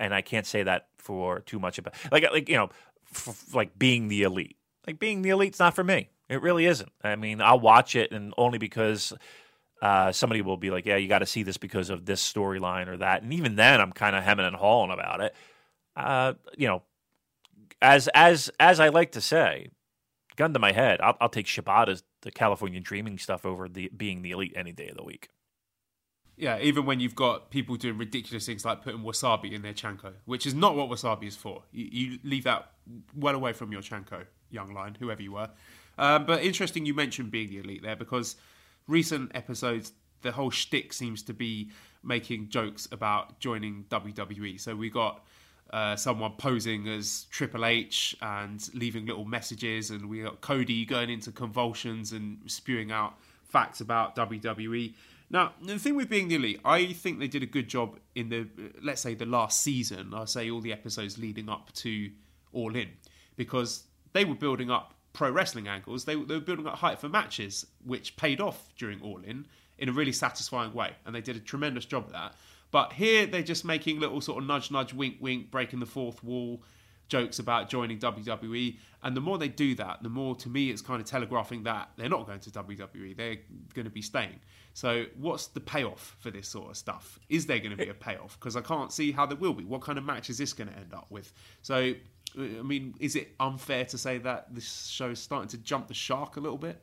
and 0.00 0.12
I 0.14 0.22
can't 0.22 0.46
say 0.46 0.64
that 0.64 0.88
for 0.98 1.40
too 1.40 1.58
much 1.58 1.78
about 1.78 1.94
like 2.10 2.24
like 2.32 2.48
you 2.48 2.56
know, 2.56 2.70
f- 3.14 3.54
like 3.54 3.78
being 3.78 4.08
the 4.08 4.22
elite. 4.24 4.56
Like 4.86 4.98
being 4.98 5.22
the 5.22 5.30
elite's 5.30 5.58
not 5.58 5.74
for 5.74 5.84
me. 5.84 6.10
It 6.28 6.42
really 6.42 6.66
isn't. 6.66 6.90
I 7.02 7.16
mean, 7.16 7.40
I'll 7.40 7.60
watch 7.60 7.94
it, 7.94 8.12
and 8.12 8.34
only 8.36 8.58
because 8.58 9.12
uh, 9.80 10.12
somebody 10.12 10.42
will 10.42 10.56
be 10.56 10.70
like, 10.70 10.84
"Yeah, 10.84 10.96
you 10.96 11.08
got 11.08 11.20
to 11.20 11.26
see 11.26 11.42
this 11.42 11.56
because 11.56 11.90
of 11.90 12.04
this 12.04 12.20
storyline 12.20 12.88
or 12.88 12.96
that," 12.98 13.22
and 13.22 13.32
even 13.32 13.54
then, 13.56 13.80
I'm 13.80 13.92
kind 13.92 14.16
of 14.16 14.24
hemming 14.24 14.46
and 14.46 14.56
hawing 14.56 14.90
about 14.90 15.20
it. 15.20 15.34
Uh, 15.96 16.34
you 16.56 16.68
know, 16.68 16.82
as 17.80 18.08
as 18.14 18.50
as 18.60 18.80
I 18.80 18.88
like 18.88 19.12
to 19.12 19.20
say, 19.20 19.70
gun 20.36 20.52
to 20.52 20.58
my 20.58 20.72
head, 20.72 21.00
I'll, 21.00 21.16
I'll 21.20 21.28
take 21.28 21.46
Shibata's 21.46 22.02
the 22.22 22.30
California 22.30 22.80
Dreaming 22.80 23.18
stuff 23.18 23.46
over 23.46 23.68
the 23.68 23.90
being 23.96 24.22
the 24.22 24.32
elite 24.32 24.52
any 24.56 24.72
day 24.72 24.88
of 24.88 24.96
the 24.96 25.04
week. 25.04 25.28
Yeah, 26.36 26.58
even 26.60 26.84
when 26.84 27.00
you've 27.00 27.14
got 27.14 27.50
people 27.50 27.76
doing 27.76 27.96
ridiculous 27.96 28.44
things 28.44 28.62
like 28.64 28.82
putting 28.82 29.00
wasabi 29.00 29.52
in 29.52 29.62
their 29.62 29.72
chanko, 29.72 30.12
which 30.26 30.46
is 30.46 30.52
not 30.52 30.76
what 30.76 30.90
wasabi 30.90 31.24
is 31.24 31.36
for. 31.36 31.62
You, 31.72 31.88
you 31.90 32.18
leave 32.24 32.44
that 32.44 32.72
well 33.14 33.34
away 33.34 33.54
from 33.54 33.72
your 33.72 33.80
chanko, 33.80 34.26
young 34.50 34.74
lion, 34.74 34.96
whoever 35.00 35.22
you 35.22 35.32
were. 35.32 35.48
Um, 35.96 36.26
but 36.26 36.42
interesting 36.42 36.84
you 36.84 36.92
mentioned 36.92 37.30
being 37.30 37.48
the 37.48 37.58
elite 37.58 37.82
there 37.82 37.96
because 37.96 38.36
recent 38.86 39.32
episodes, 39.34 39.92
the 40.20 40.32
whole 40.32 40.50
shtick 40.50 40.92
seems 40.92 41.22
to 41.22 41.32
be 41.32 41.70
making 42.04 42.50
jokes 42.50 42.86
about 42.92 43.40
joining 43.40 43.84
WWE. 43.84 44.60
So 44.60 44.76
we 44.76 44.90
got 44.90 45.24
uh, 45.72 45.96
someone 45.96 46.32
posing 46.38 46.88
as 46.88 47.26
Triple 47.30 47.64
H 47.64 48.16
and 48.22 48.68
leaving 48.74 49.06
little 49.06 49.24
messages, 49.24 49.90
and 49.90 50.08
we 50.08 50.22
got 50.22 50.40
Cody 50.40 50.84
going 50.84 51.10
into 51.10 51.32
convulsions 51.32 52.12
and 52.12 52.38
spewing 52.46 52.92
out 52.92 53.18
facts 53.44 53.80
about 53.80 54.14
WWE. 54.16 54.94
Now, 55.28 55.54
the 55.60 55.78
thing 55.78 55.96
with 55.96 56.08
being 56.08 56.28
the 56.28 56.36
elite, 56.36 56.60
I 56.64 56.92
think 56.92 57.18
they 57.18 57.26
did 57.26 57.42
a 57.42 57.46
good 57.46 57.68
job 57.68 57.98
in 58.14 58.28
the, 58.28 58.46
let's 58.82 59.00
say, 59.00 59.14
the 59.14 59.26
last 59.26 59.60
season. 59.60 60.14
I 60.14 60.24
say 60.26 60.50
all 60.50 60.60
the 60.60 60.72
episodes 60.72 61.18
leading 61.18 61.48
up 61.48 61.72
to 61.74 62.10
All 62.52 62.76
In, 62.76 62.90
because 63.34 63.84
they 64.12 64.24
were 64.24 64.36
building 64.36 64.70
up 64.70 64.94
pro 65.12 65.30
wrestling 65.30 65.66
angles. 65.66 66.04
They, 66.04 66.14
they 66.14 66.34
were 66.34 66.40
building 66.40 66.66
up 66.66 66.76
hype 66.76 67.00
for 67.00 67.08
matches, 67.08 67.66
which 67.84 68.16
paid 68.16 68.40
off 68.40 68.68
during 68.78 69.00
All 69.02 69.20
In 69.24 69.46
in 69.78 69.88
a 69.88 69.92
really 69.92 70.12
satisfying 70.12 70.72
way, 70.72 70.92
and 71.04 71.14
they 71.14 71.20
did 71.20 71.36
a 71.36 71.40
tremendous 71.40 71.84
job 71.84 72.06
of 72.06 72.12
that. 72.12 72.34
But 72.70 72.92
here 72.92 73.26
they're 73.26 73.42
just 73.42 73.64
making 73.64 74.00
little 74.00 74.20
sort 74.20 74.42
of 74.42 74.48
nudge, 74.48 74.70
nudge, 74.70 74.92
wink, 74.92 75.16
wink, 75.20 75.50
breaking 75.50 75.80
the 75.80 75.86
fourth 75.86 76.22
wall 76.22 76.62
jokes 77.08 77.38
about 77.38 77.68
joining 77.68 77.98
WWE. 77.98 78.78
And 79.02 79.16
the 79.16 79.20
more 79.20 79.38
they 79.38 79.48
do 79.48 79.74
that, 79.76 80.02
the 80.02 80.08
more 80.08 80.34
to 80.36 80.48
me 80.48 80.70
it's 80.70 80.82
kind 80.82 81.00
of 81.00 81.06
telegraphing 81.06 81.62
that 81.64 81.90
they're 81.96 82.08
not 82.08 82.26
going 82.26 82.40
to 82.40 82.50
WWE, 82.50 83.16
they're 83.16 83.36
going 83.74 83.84
to 83.84 83.90
be 83.90 84.02
staying. 84.02 84.40
So, 84.74 85.06
what's 85.16 85.46
the 85.46 85.60
payoff 85.60 86.16
for 86.18 86.30
this 86.30 86.48
sort 86.48 86.70
of 86.70 86.76
stuff? 86.76 87.18
Is 87.30 87.46
there 87.46 87.58
going 87.58 87.70
to 87.70 87.76
be 87.76 87.88
a 87.88 87.94
payoff? 87.94 88.38
Because 88.38 88.56
I 88.56 88.60
can't 88.60 88.92
see 88.92 89.10
how 89.10 89.24
there 89.24 89.38
will 89.38 89.54
be. 89.54 89.64
What 89.64 89.80
kind 89.80 89.96
of 89.96 90.04
match 90.04 90.28
is 90.28 90.36
this 90.36 90.52
going 90.52 90.68
to 90.68 90.76
end 90.76 90.92
up 90.92 91.06
with? 91.08 91.32
So, 91.62 91.94
I 92.36 92.62
mean, 92.62 92.94
is 93.00 93.16
it 93.16 93.34
unfair 93.40 93.86
to 93.86 93.96
say 93.96 94.18
that 94.18 94.54
this 94.54 94.86
show 94.86 95.10
is 95.10 95.18
starting 95.18 95.48
to 95.48 95.58
jump 95.58 95.88
the 95.88 95.94
shark 95.94 96.36
a 96.36 96.40
little 96.40 96.58
bit? 96.58 96.82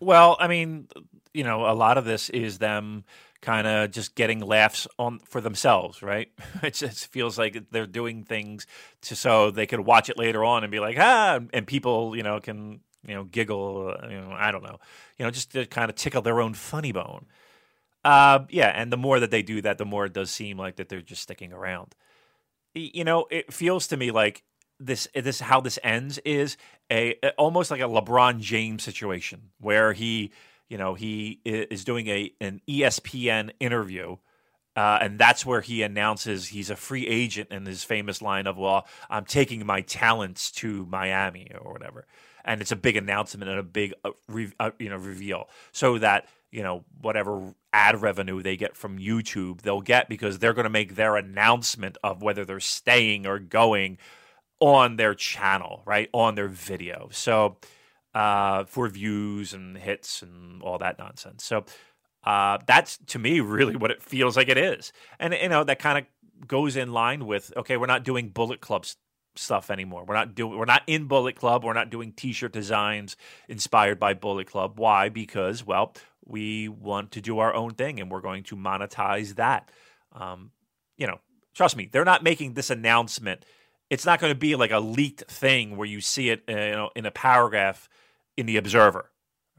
Well, 0.00 0.36
I 0.38 0.46
mean, 0.46 0.86
you 1.34 1.42
know, 1.42 1.66
a 1.66 1.74
lot 1.74 1.98
of 1.98 2.04
this 2.04 2.30
is 2.30 2.58
them 2.58 3.04
kind 3.40 3.66
of 3.66 3.90
just 3.90 4.14
getting 4.14 4.40
laughs 4.40 4.86
on 4.98 5.20
for 5.20 5.40
themselves, 5.40 6.02
right? 6.02 6.30
It 6.62 6.74
just 6.74 7.06
feels 7.06 7.38
like 7.38 7.70
they're 7.70 7.86
doing 7.86 8.24
things 8.24 8.66
to 9.02 9.16
so 9.16 9.50
they 9.50 9.66
could 9.66 9.80
watch 9.80 10.08
it 10.08 10.18
later 10.18 10.44
on 10.44 10.64
and 10.64 10.70
be 10.70 10.80
like, 10.80 10.96
ah, 10.98 11.40
and 11.52 11.66
people, 11.66 12.16
you 12.16 12.22
know, 12.22 12.40
can 12.40 12.80
you 13.06 13.14
know 13.14 13.24
giggle, 13.24 13.94
you 14.10 14.20
know, 14.20 14.32
I 14.32 14.50
don't 14.50 14.64
know, 14.64 14.78
you 15.18 15.24
know, 15.24 15.30
just 15.30 15.52
to 15.52 15.66
kind 15.66 15.88
of 15.88 15.96
tickle 15.96 16.22
their 16.22 16.40
own 16.40 16.54
funny 16.54 16.92
bone. 16.92 17.26
Uh, 18.04 18.40
yeah, 18.48 18.68
and 18.68 18.92
the 18.92 18.96
more 18.96 19.20
that 19.20 19.30
they 19.30 19.42
do 19.42 19.60
that, 19.62 19.78
the 19.78 19.84
more 19.84 20.06
it 20.06 20.12
does 20.12 20.30
seem 20.30 20.58
like 20.58 20.76
that 20.76 20.88
they're 20.88 21.00
just 21.00 21.22
sticking 21.22 21.52
around. 21.52 21.94
You 22.74 23.04
know, 23.04 23.26
it 23.30 23.52
feels 23.52 23.86
to 23.88 23.96
me 23.96 24.10
like 24.10 24.44
this 24.80 25.08
this 25.14 25.40
how 25.40 25.60
this 25.60 25.78
ends 25.82 26.18
is 26.18 26.56
a 26.90 27.16
almost 27.36 27.70
like 27.70 27.80
a 27.80 27.84
LeBron 27.84 28.40
James 28.40 28.82
situation 28.82 29.50
where 29.58 29.92
he 29.92 30.30
you 30.68 30.78
know, 30.78 30.94
he 30.94 31.40
is 31.44 31.84
doing 31.84 32.08
a 32.08 32.32
an 32.40 32.60
ESPN 32.68 33.50
interview. 33.60 34.16
Uh, 34.76 34.96
and 35.00 35.18
that's 35.18 35.44
where 35.44 35.60
he 35.60 35.82
announces 35.82 36.48
he's 36.48 36.70
a 36.70 36.76
free 36.76 37.04
agent 37.08 37.50
in 37.50 37.66
his 37.66 37.82
famous 37.82 38.22
line 38.22 38.46
of, 38.46 38.56
"Well, 38.56 38.86
I'm 39.10 39.24
taking 39.24 39.66
my 39.66 39.80
talents 39.80 40.52
to 40.52 40.86
Miami 40.86 41.50
or 41.60 41.72
whatever," 41.72 42.06
and 42.44 42.60
it's 42.60 42.70
a 42.70 42.76
big 42.76 42.96
announcement 42.96 43.50
and 43.50 43.58
a 43.58 43.64
big, 43.64 43.92
uh, 44.04 44.12
re- 44.28 44.52
uh, 44.60 44.70
you 44.78 44.88
know, 44.88 44.96
reveal, 44.96 45.48
so 45.72 45.98
that 45.98 46.28
you 46.52 46.62
know 46.62 46.84
whatever 47.00 47.54
ad 47.72 48.00
revenue 48.00 48.40
they 48.40 48.56
get 48.56 48.76
from 48.76 48.98
YouTube, 49.00 49.62
they'll 49.62 49.80
get 49.80 50.08
because 50.08 50.38
they're 50.38 50.54
going 50.54 50.64
to 50.64 50.70
make 50.70 50.94
their 50.94 51.16
announcement 51.16 51.98
of 52.04 52.22
whether 52.22 52.44
they're 52.44 52.60
staying 52.60 53.26
or 53.26 53.40
going 53.40 53.98
on 54.60 54.96
their 54.96 55.14
channel, 55.14 55.82
right, 55.86 56.08
on 56.12 56.36
their 56.36 56.48
video. 56.48 57.08
So 57.10 57.56
uh, 58.14 58.64
for 58.64 58.88
views 58.88 59.52
and 59.52 59.76
hits 59.76 60.22
and 60.22 60.62
all 60.62 60.78
that 60.78 60.98
nonsense. 60.98 61.44
So 61.44 61.64
uh, 62.24 62.58
that's 62.66 62.98
to 63.08 63.18
me 63.18 63.40
really 63.40 63.76
what 63.76 63.90
it 63.90 64.02
feels 64.02 64.36
like 64.36 64.48
it 64.48 64.58
is, 64.58 64.92
and 65.18 65.34
you 65.34 65.48
know 65.48 65.64
that 65.64 65.78
kind 65.78 65.98
of 65.98 66.46
goes 66.46 66.76
in 66.76 66.92
line 66.92 67.26
with 67.26 67.52
okay, 67.56 67.76
we're 67.76 67.86
not 67.86 68.04
doing 68.04 68.28
Bullet 68.28 68.60
Club 68.60 68.86
stuff 69.36 69.70
anymore. 69.70 70.04
We're 70.04 70.14
not 70.14 70.34
doing 70.34 70.58
we're 70.58 70.64
not 70.64 70.82
in 70.86 71.06
Bullet 71.06 71.36
Club. 71.36 71.64
We're 71.64 71.72
not 71.72 71.90
doing 71.90 72.12
T-shirt 72.12 72.52
designs 72.52 73.16
inspired 73.48 73.98
by 73.98 74.14
Bullet 74.14 74.46
Club. 74.46 74.78
Why? 74.78 75.08
Because 75.08 75.64
well, 75.64 75.94
we 76.24 76.68
want 76.68 77.12
to 77.12 77.20
do 77.20 77.38
our 77.38 77.54
own 77.54 77.74
thing, 77.74 78.00
and 78.00 78.10
we're 78.10 78.20
going 78.20 78.44
to 78.44 78.56
monetize 78.56 79.36
that. 79.36 79.70
Um, 80.12 80.50
you 80.96 81.06
know, 81.06 81.20
trust 81.54 81.76
me, 81.76 81.88
they're 81.90 82.04
not 82.04 82.22
making 82.22 82.54
this 82.54 82.70
announcement. 82.70 83.44
It's 83.90 84.04
not 84.04 84.20
going 84.20 84.32
to 84.32 84.38
be 84.38 84.54
like 84.54 84.70
a 84.70 84.80
leaked 84.80 85.30
thing 85.30 85.76
where 85.76 85.86
you 85.86 86.00
see 86.00 86.28
it, 86.28 86.42
you 86.46 86.54
know, 86.54 86.90
in 86.94 87.06
a 87.06 87.10
paragraph 87.10 87.88
in 88.38 88.46
the 88.46 88.56
Observer, 88.56 89.10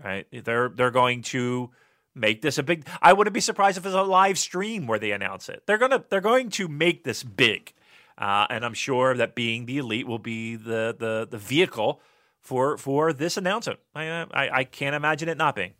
right? 0.03 0.25
They're 0.31 0.69
they're 0.69 0.89
going 0.89 1.21
to 1.23 1.69
make 2.15 2.41
this 2.41 2.57
a 2.57 2.63
big. 2.63 2.87
I 3.01 3.13
wouldn't 3.13 3.33
be 3.33 3.41
surprised 3.41 3.77
if 3.77 3.85
it's 3.85 3.93
a 3.93 4.01
live 4.01 4.39
stream 4.39 4.87
where 4.87 4.97
they 4.97 5.11
announce 5.11 5.49
it. 5.49 5.63
They're 5.67 5.77
gonna 5.77 6.03
they're 6.09 6.21
going 6.21 6.49
to 6.51 6.69
make 6.69 7.03
this 7.03 7.21
big, 7.21 7.73
uh, 8.17 8.47
and 8.49 8.63
I'm 8.63 8.73
sure 8.73 9.13
that 9.15 9.35
being 9.35 9.65
the 9.65 9.77
elite 9.77 10.07
will 10.07 10.17
be 10.17 10.55
the 10.55 10.95
the 10.97 11.27
the 11.29 11.37
vehicle 11.37 12.01
for 12.39 12.77
for 12.77 13.11
this 13.11 13.35
announcement. 13.35 13.79
I 13.93 14.25
I, 14.31 14.49
I 14.59 14.63
can't 14.63 14.95
imagine 14.95 15.27
it 15.27 15.37
not 15.37 15.55
being. 15.55 15.73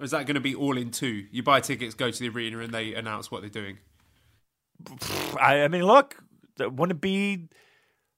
Is 0.00 0.12
that 0.12 0.26
going 0.26 0.34
to 0.34 0.40
be 0.40 0.54
all 0.54 0.76
in 0.76 0.90
two? 0.90 1.26
You 1.30 1.42
buy 1.42 1.60
tickets, 1.60 1.94
go 1.94 2.10
to 2.10 2.18
the 2.18 2.28
arena, 2.28 2.58
and 2.60 2.72
they 2.72 2.94
announce 2.94 3.30
what 3.30 3.42
they're 3.42 3.50
doing. 3.50 3.78
I, 5.40 5.62
I 5.62 5.68
mean, 5.68 5.84
look, 5.84 6.16
wouldn't 6.58 7.00
be 7.00 7.48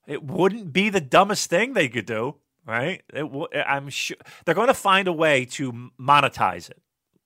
it 0.07 0.23
wouldn't 0.23 0.73
be 0.73 0.91
the 0.91 1.01
dumbest 1.01 1.49
thing 1.49 1.73
they 1.73 1.89
could 1.89 2.07
do 2.07 2.37
right? 2.67 3.03
It, 3.13 3.65
I'm 3.67 3.89
sure 3.89 4.17
they're 4.45 4.55
going 4.55 4.69
to 4.69 4.75
find 4.75 5.09
a 5.09 5.13
way 5.13 5.45
to 5.47 5.91
monetize 6.01 6.71
it 6.71 6.83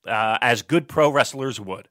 uh, 0.07 0.39
as 0.41 0.63
good 0.63 0.89
pro 0.89 1.11
wrestlers 1.11 1.61
would. 1.61 1.89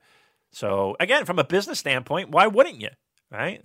So 0.52 0.96
again, 1.00 1.26
from 1.26 1.40
a 1.40 1.44
business 1.44 1.80
standpoint, 1.80 2.30
why 2.30 2.48
wouldn't 2.48 2.82
you? 2.82 2.90
Right? 3.32 3.64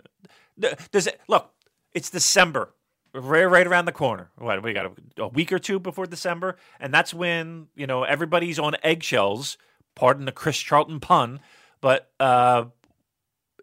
Does 0.91 1.07
it 1.07 1.21
look? 1.29 1.51
It's 1.95 2.11
December, 2.11 2.75
right, 3.15 3.45
right 3.45 3.67
around 3.67 3.87
the 3.87 3.93
corner. 3.93 4.31
What 4.37 4.63
we 4.63 4.73
got 4.73 4.87
a, 4.87 5.23
a 5.23 5.29
week 5.29 5.53
or 5.53 5.59
two 5.59 5.79
before 5.79 6.07
December, 6.07 6.57
and 6.79 6.93
that's 6.93 7.15
when 7.15 7.69
you 7.75 7.87
know 7.87 8.05
everybody's 8.05 8.59
on 8.59 8.77
eggshells. 8.83 9.57
Pardon 9.95 10.27
the 10.27 10.33
Chris 10.33 10.59
Charlton 10.59 11.01
pun, 11.01 11.41
but 11.81 12.11
uh, 12.21 12.65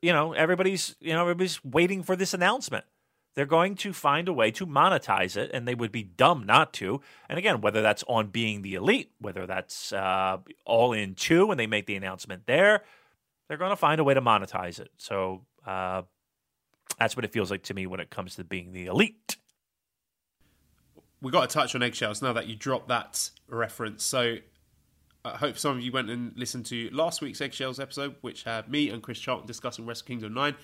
you 0.02 0.12
know 0.12 0.34
everybody's 0.34 0.96
you 1.00 1.14
know 1.14 1.22
everybody's 1.22 1.64
waiting 1.64 2.04
for 2.04 2.16
this 2.16 2.34
announcement. 2.34 2.86
They're 3.34 3.46
going 3.46 3.76
to 3.76 3.94
find 3.94 4.28
a 4.28 4.34
way 4.34 4.52
to 4.52 4.68
monetize 4.68 5.38
it, 5.38 5.52
and 5.54 5.68
they 5.68 5.76
would 5.76 5.92
be 5.92 6.04
dumb 6.04 6.46
not 6.46 6.74
to. 6.74 7.00
And 7.30 7.40
again, 7.40 7.62
whether 7.62 7.82
that's 7.82 8.04
on 8.08 8.28
being 8.28 8.62
the 8.62 8.76
elite, 8.76 9.12
whether 9.20 9.48
that's 9.48 9.94
uh, 9.94 10.38
all 10.66 10.92
in 10.92 11.16
two, 11.16 11.48
when 11.48 11.58
they 11.58 11.68
make 11.68 11.86
the 11.86 11.96
announcement 11.96 12.46
there, 12.46 12.84
they're 13.48 13.58
going 13.58 13.70
to 13.70 13.78
find 13.78 14.02
a 14.02 14.04
way 14.04 14.14
to 14.14 14.22
monetize 14.22 14.80
it. 14.80 14.92
So 14.98 15.46
uh, 15.66 16.02
that's 17.00 17.16
what 17.16 17.24
it 17.24 17.32
feels 17.32 17.50
like 17.52 17.64
to 17.64 17.74
me 17.74 17.88
when 17.88 18.02
it 18.02 18.10
comes 18.10 18.36
to 18.36 18.44
being 18.44 18.74
the 18.74 18.88
elite. 18.88 19.38
we 21.22 21.32
got 21.32 21.50
to 21.50 21.54
touch 21.54 21.76
on 21.76 21.84
eggshells 21.84 22.22
now 22.22 22.34
that 22.34 22.48
you 22.48 22.56
dropped 22.56 22.88
that 22.90 23.30
reference. 23.48 24.04
So 24.04 24.38
I 25.24 25.38
hope 25.38 25.58
some 25.58 25.78
of 25.78 25.84
you 25.84 25.92
went 25.92 26.10
and 26.10 26.34
listened 26.36 26.66
to 26.68 26.90
last 26.92 27.22
week's 27.22 27.42
eggshells 27.42 27.80
episode, 27.80 28.16
which 28.22 28.44
had 28.44 28.70
me 28.70 28.90
and 28.90 29.04
Chris 29.04 29.20
Charlton 29.20 29.48
discussing 29.48 29.86
Wrestle 29.86 30.08
Kingdom 30.08 30.34
Nine. 30.34 30.56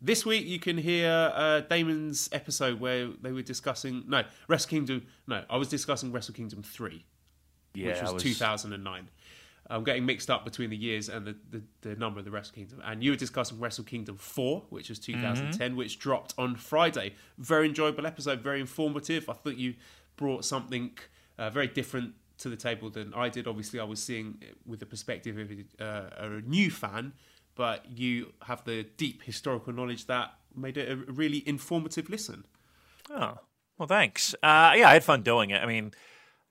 This 0.00 0.24
week 0.24 0.46
you 0.46 0.58
can 0.58 0.78
hear 0.78 1.32
uh, 1.34 1.60
Damon's 1.60 2.28
episode 2.32 2.80
where 2.80 3.08
they 3.20 3.32
were 3.32 3.42
discussing 3.42 4.04
no 4.06 4.22
Wrestle 4.48 4.70
Kingdom. 4.70 5.06
No, 5.26 5.44
I 5.50 5.56
was 5.56 5.68
discussing 5.68 6.12
Wrestle 6.12 6.34
Kingdom 6.34 6.62
Three, 6.62 7.04
Yeah, 7.74 7.88
which 7.88 8.02
was, 8.02 8.12
was 8.14 8.22
2009. 8.22 9.08
I'm 9.70 9.84
getting 9.84 10.06
mixed 10.06 10.30
up 10.30 10.44
between 10.44 10.70
the 10.70 10.76
years 10.76 11.08
and 11.10 11.26
the, 11.26 11.36
the, 11.50 11.62
the 11.82 11.96
number 11.96 12.18
of 12.18 12.24
the 12.24 12.30
Wrestle 12.30 12.54
Kingdom. 12.54 12.80
And 12.84 13.02
you 13.04 13.10
were 13.10 13.16
discussing 13.16 13.60
Wrestle 13.60 13.84
Kingdom 13.84 14.16
4, 14.16 14.64
which 14.70 14.88
was 14.88 14.98
2010, 14.98 15.76
which 15.76 15.98
dropped 15.98 16.32
on 16.38 16.56
Friday. 16.56 17.14
Very 17.36 17.68
enjoyable 17.68 18.06
episode, 18.06 18.40
very 18.40 18.60
informative. 18.60 19.28
I 19.28 19.34
thought 19.34 19.56
you 19.58 19.74
brought 20.16 20.44
something 20.46 20.92
uh, 21.38 21.50
very 21.50 21.66
different 21.66 22.14
to 22.38 22.48
the 22.48 22.56
table 22.56 22.88
than 22.88 23.12
I 23.14 23.28
did. 23.28 23.46
Obviously, 23.46 23.78
I 23.78 23.84
was 23.84 24.02
seeing 24.02 24.38
it 24.40 24.56
with 24.64 24.80
the 24.80 24.86
perspective 24.86 25.36
of 25.36 25.50
uh, 25.86 26.08
a 26.16 26.28
new 26.46 26.70
fan, 26.70 27.12
but 27.58 27.84
you 27.90 28.32
have 28.42 28.64
the 28.64 28.84
deep 28.96 29.24
historical 29.24 29.72
knowledge 29.72 30.06
that 30.06 30.32
made 30.54 30.76
it 30.76 30.88
a 30.90 30.96
really 30.96 31.42
informative 31.44 32.08
listen. 32.08 32.46
Oh, 33.10 33.38
well, 33.76 33.88
thanks. 33.88 34.32
Uh, 34.34 34.74
yeah, 34.76 34.88
I 34.88 34.92
had 34.92 35.02
fun 35.02 35.22
doing 35.22 35.50
it. 35.50 35.60
I 35.60 35.66
mean, 35.66 35.92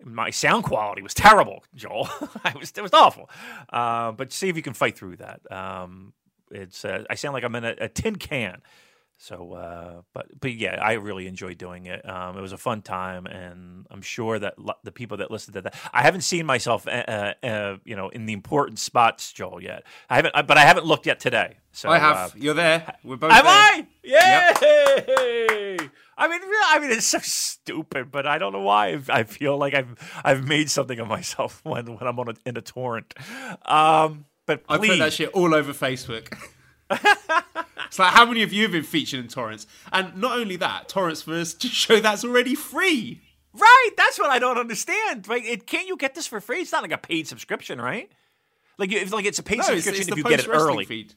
my 0.03 0.31
sound 0.31 0.65
quality 0.65 1.01
was 1.01 1.13
terrible, 1.13 1.63
Joel. 1.73 2.09
I 2.43 2.53
was 2.59 2.73
it 2.75 2.81
was 2.81 2.93
awful. 2.93 3.29
Uh, 3.69 4.11
but 4.11 4.33
see 4.33 4.49
if 4.49 4.57
you 4.57 4.61
can 4.61 4.73
fight 4.73 4.97
through 4.97 5.15
that. 5.15 5.49
Um, 5.49 6.11
it's 6.51 6.83
uh, 6.83 7.05
I 7.09 7.15
sound 7.15 7.33
like 7.33 7.45
I'm 7.45 7.55
in 7.55 7.63
a, 7.63 7.75
a 7.79 7.87
tin 7.87 8.17
can. 8.17 8.61
So, 9.19 9.53
uh, 9.53 10.01
but 10.13 10.27
but 10.39 10.53
yeah, 10.53 10.79
I 10.79 10.93
really 10.93 11.25
enjoyed 11.25 11.57
doing 11.57 11.87
it. 11.87 12.07
Um, 12.07 12.37
it 12.37 12.41
was 12.41 12.51
a 12.51 12.57
fun 12.57 12.83
time, 12.83 13.25
and 13.25 13.87
I'm 13.89 14.03
sure 14.03 14.37
that 14.37 14.59
lo- 14.59 14.75
the 14.83 14.91
people 14.91 15.17
that 15.17 15.31
listened 15.31 15.55
to 15.55 15.61
that, 15.63 15.75
I 15.91 16.03
haven't 16.03 16.21
seen 16.21 16.45
myself, 16.45 16.87
uh, 16.87 17.33
uh, 17.41 17.77
you 17.83 17.95
know, 17.95 18.09
in 18.09 18.27
the 18.27 18.33
important 18.33 18.77
spots, 18.77 19.33
Joel, 19.33 19.61
yet. 19.63 19.83
I 20.07 20.17
haven't, 20.17 20.35
but 20.45 20.57
I 20.59 20.61
haven't 20.61 20.85
looked 20.85 21.07
yet 21.07 21.19
today. 21.19 21.57
So 21.71 21.89
I 21.89 21.97
have. 21.97 22.15
Uh, 22.15 22.29
You're 22.35 22.53
there. 22.53 22.93
We're 23.03 23.15
both 23.15 23.31
Am 23.31 23.43
there. 23.43 23.53
I? 23.53 23.87
Yay! 24.03 25.77
I 26.19 26.27
mean, 26.27 26.41
re- 26.41 26.57
I 26.69 26.79
mean, 26.79 26.91
it's 26.91 27.07
so 27.07 27.17
stupid, 27.19 28.11
but 28.11 28.27
I 28.27 28.37
don't 28.37 28.53
know 28.53 28.61
why. 28.61 28.99
I've- 29.09 29.33
feel 29.33 29.57
like 29.57 29.73
I've 29.73 29.95
I've 30.23 30.47
made 30.47 30.69
something 30.69 30.99
of 30.99 31.07
myself 31.07 31.59
when 31.65 31.87
when 31.87 32.07
I'm 32.07 32.19
on 32.19 32.29
a, 32.29 32.33
in 32.45 32.55
a 32.55 32.61
torrent. 32.61 33.15
Um, 33.65 34.25
but 34.45 34.63
I 34.69 34.77
please, 34.77 34.89
put 34.91 34.99
that 34.99 35.13
shit 35.13 35.29
all 35.29 35.55
over 35.55 35.73
Facebook. 35.73 36.31
it's 37.87 37.99
like, 37.99 38.13
how 38.13 38.25
many 38.25 38.43
of 38.43 38.53
you 38.53 38.63
have 38.63 38.71
been 38.71 38.83
featured 38.83 39.19
in 39.19 39.27
torrents? 39.27 39.65
And 39.91 40.15
not 40.17 40.37
only 40.37 40.55
that, 40.57 40.87
torrents 40.89 41.21
for 41.23 41.33
us 41.33 41.53
to 41.55 41.67
show 41.67 41.99
that's 41.99 42.23
already 42.23 42.55
free. 42.55 43.21
right? 43.53 43.89
That's 43.97 44.19
what 44.19 44.29
I 44.29 44.39
don't 44.39 44.57
understand. 44.57 45.27
Right? 45.27 45.43
It, 45.45 45.65
can't 45.67 45.87
you 45.87 45.97
get 45.97 46.15
this 46.15 46.27
for 46.27 46.39
free? 46.39 46.59
It's 46.61 46.71
not 46.71 46.83
like 46.83 46.91
a 46.91 46.97
paid 46.97 47.27
subscription, 47.27 47.79
right? 47.81 48.09
Like 48.77 48.91
if 48.91 49.11
like 49.11 49.25
it's 49.25 49.39
a 49.39 49.43
paid 49.43 49.57
No, 49.59 49.63
subscription 49.63 50.01
it's 50.01 50.07
if 50.09 50.15
the 50.15 50.17
you 50.17 50.23
get 50.23 50.39
it 50.41 50.49
early. 50.49 50.85
feed. 50.85 51.13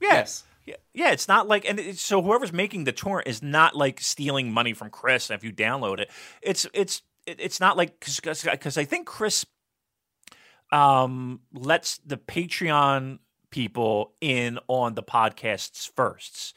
Yeah. 0.00 0.14
Yes. 0.14 0.44
Yeah, 0.66 0.76
yeah, 0.94 1.12
it's 1.12 1.28
not 1.28 1.46
like, 1.46 1.66
and 1.68 1.78
it's, 1.78 2.00
so 2.00 2.22
whoever's 2.22 2.50
making 2.52 2.84
the 2.84 2.92
torrent 2.92 3.28
is 3.28 3.42
not 3.42 3.76
like 3.76 4.00
stealing 4.00 4.50
money 4.50 4.72
from 4.72 4.88
Chris. 4.88 5.30
If 5.30 5.44
you 5.44 5.52
download 5.52 5.98
it, 6.00 6.10
it's 6.40 6.66
it's 6.72 7.02
it's 7.26 7.60
not 7.60 7.76
like 7.76 8.00
because 8.00 8.78
I 8.78 8.84
think 8.86 9.06
Chris 9.06 9.44
um 10.72 11.40
lets 11.52 11.98
the 11.98 12.16
Patreon 12.16 13.18
people 13.54 14.12
in 14.20 14.58
on 14.66 14.94
the 14.96 15.02
podcasts 15.02 15.88
firsts, 15.94 16.52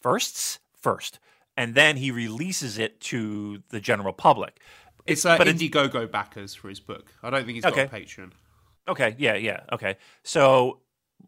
firsts 0.00 0.60
first, 0.80 1.18
and 1.56 1.74
then 1.74 1.96
he 1.96 2.12
releases 2.12 2.78
it 2.78 3.00
to 3.00 3.64
the 3.70 3.80
general 3.80 4.12
public. 4.12 4.60
It's 5.06 5.24
uh, 5.24 5.36
But 5.36 5.48
it's- 5.48 5.60
Indiegogo 5.60 6.08
backers 6.08 6.54
for 6.54 6.68
his 6.68 6.78
book. 6.78 7.12
I 7.20 7.30
don't 7.30 7.44
think 7.44 7.56
he's 7.56 7.64
got 7.64 7.76
a 7.76 7.86
Patreon. 7.88 8.30
Okay, 8.88 9.16
yeah, 9.18 9.34
yeah, 9.34 9.60
okay. 9.72 9.96
So 10.22 10.78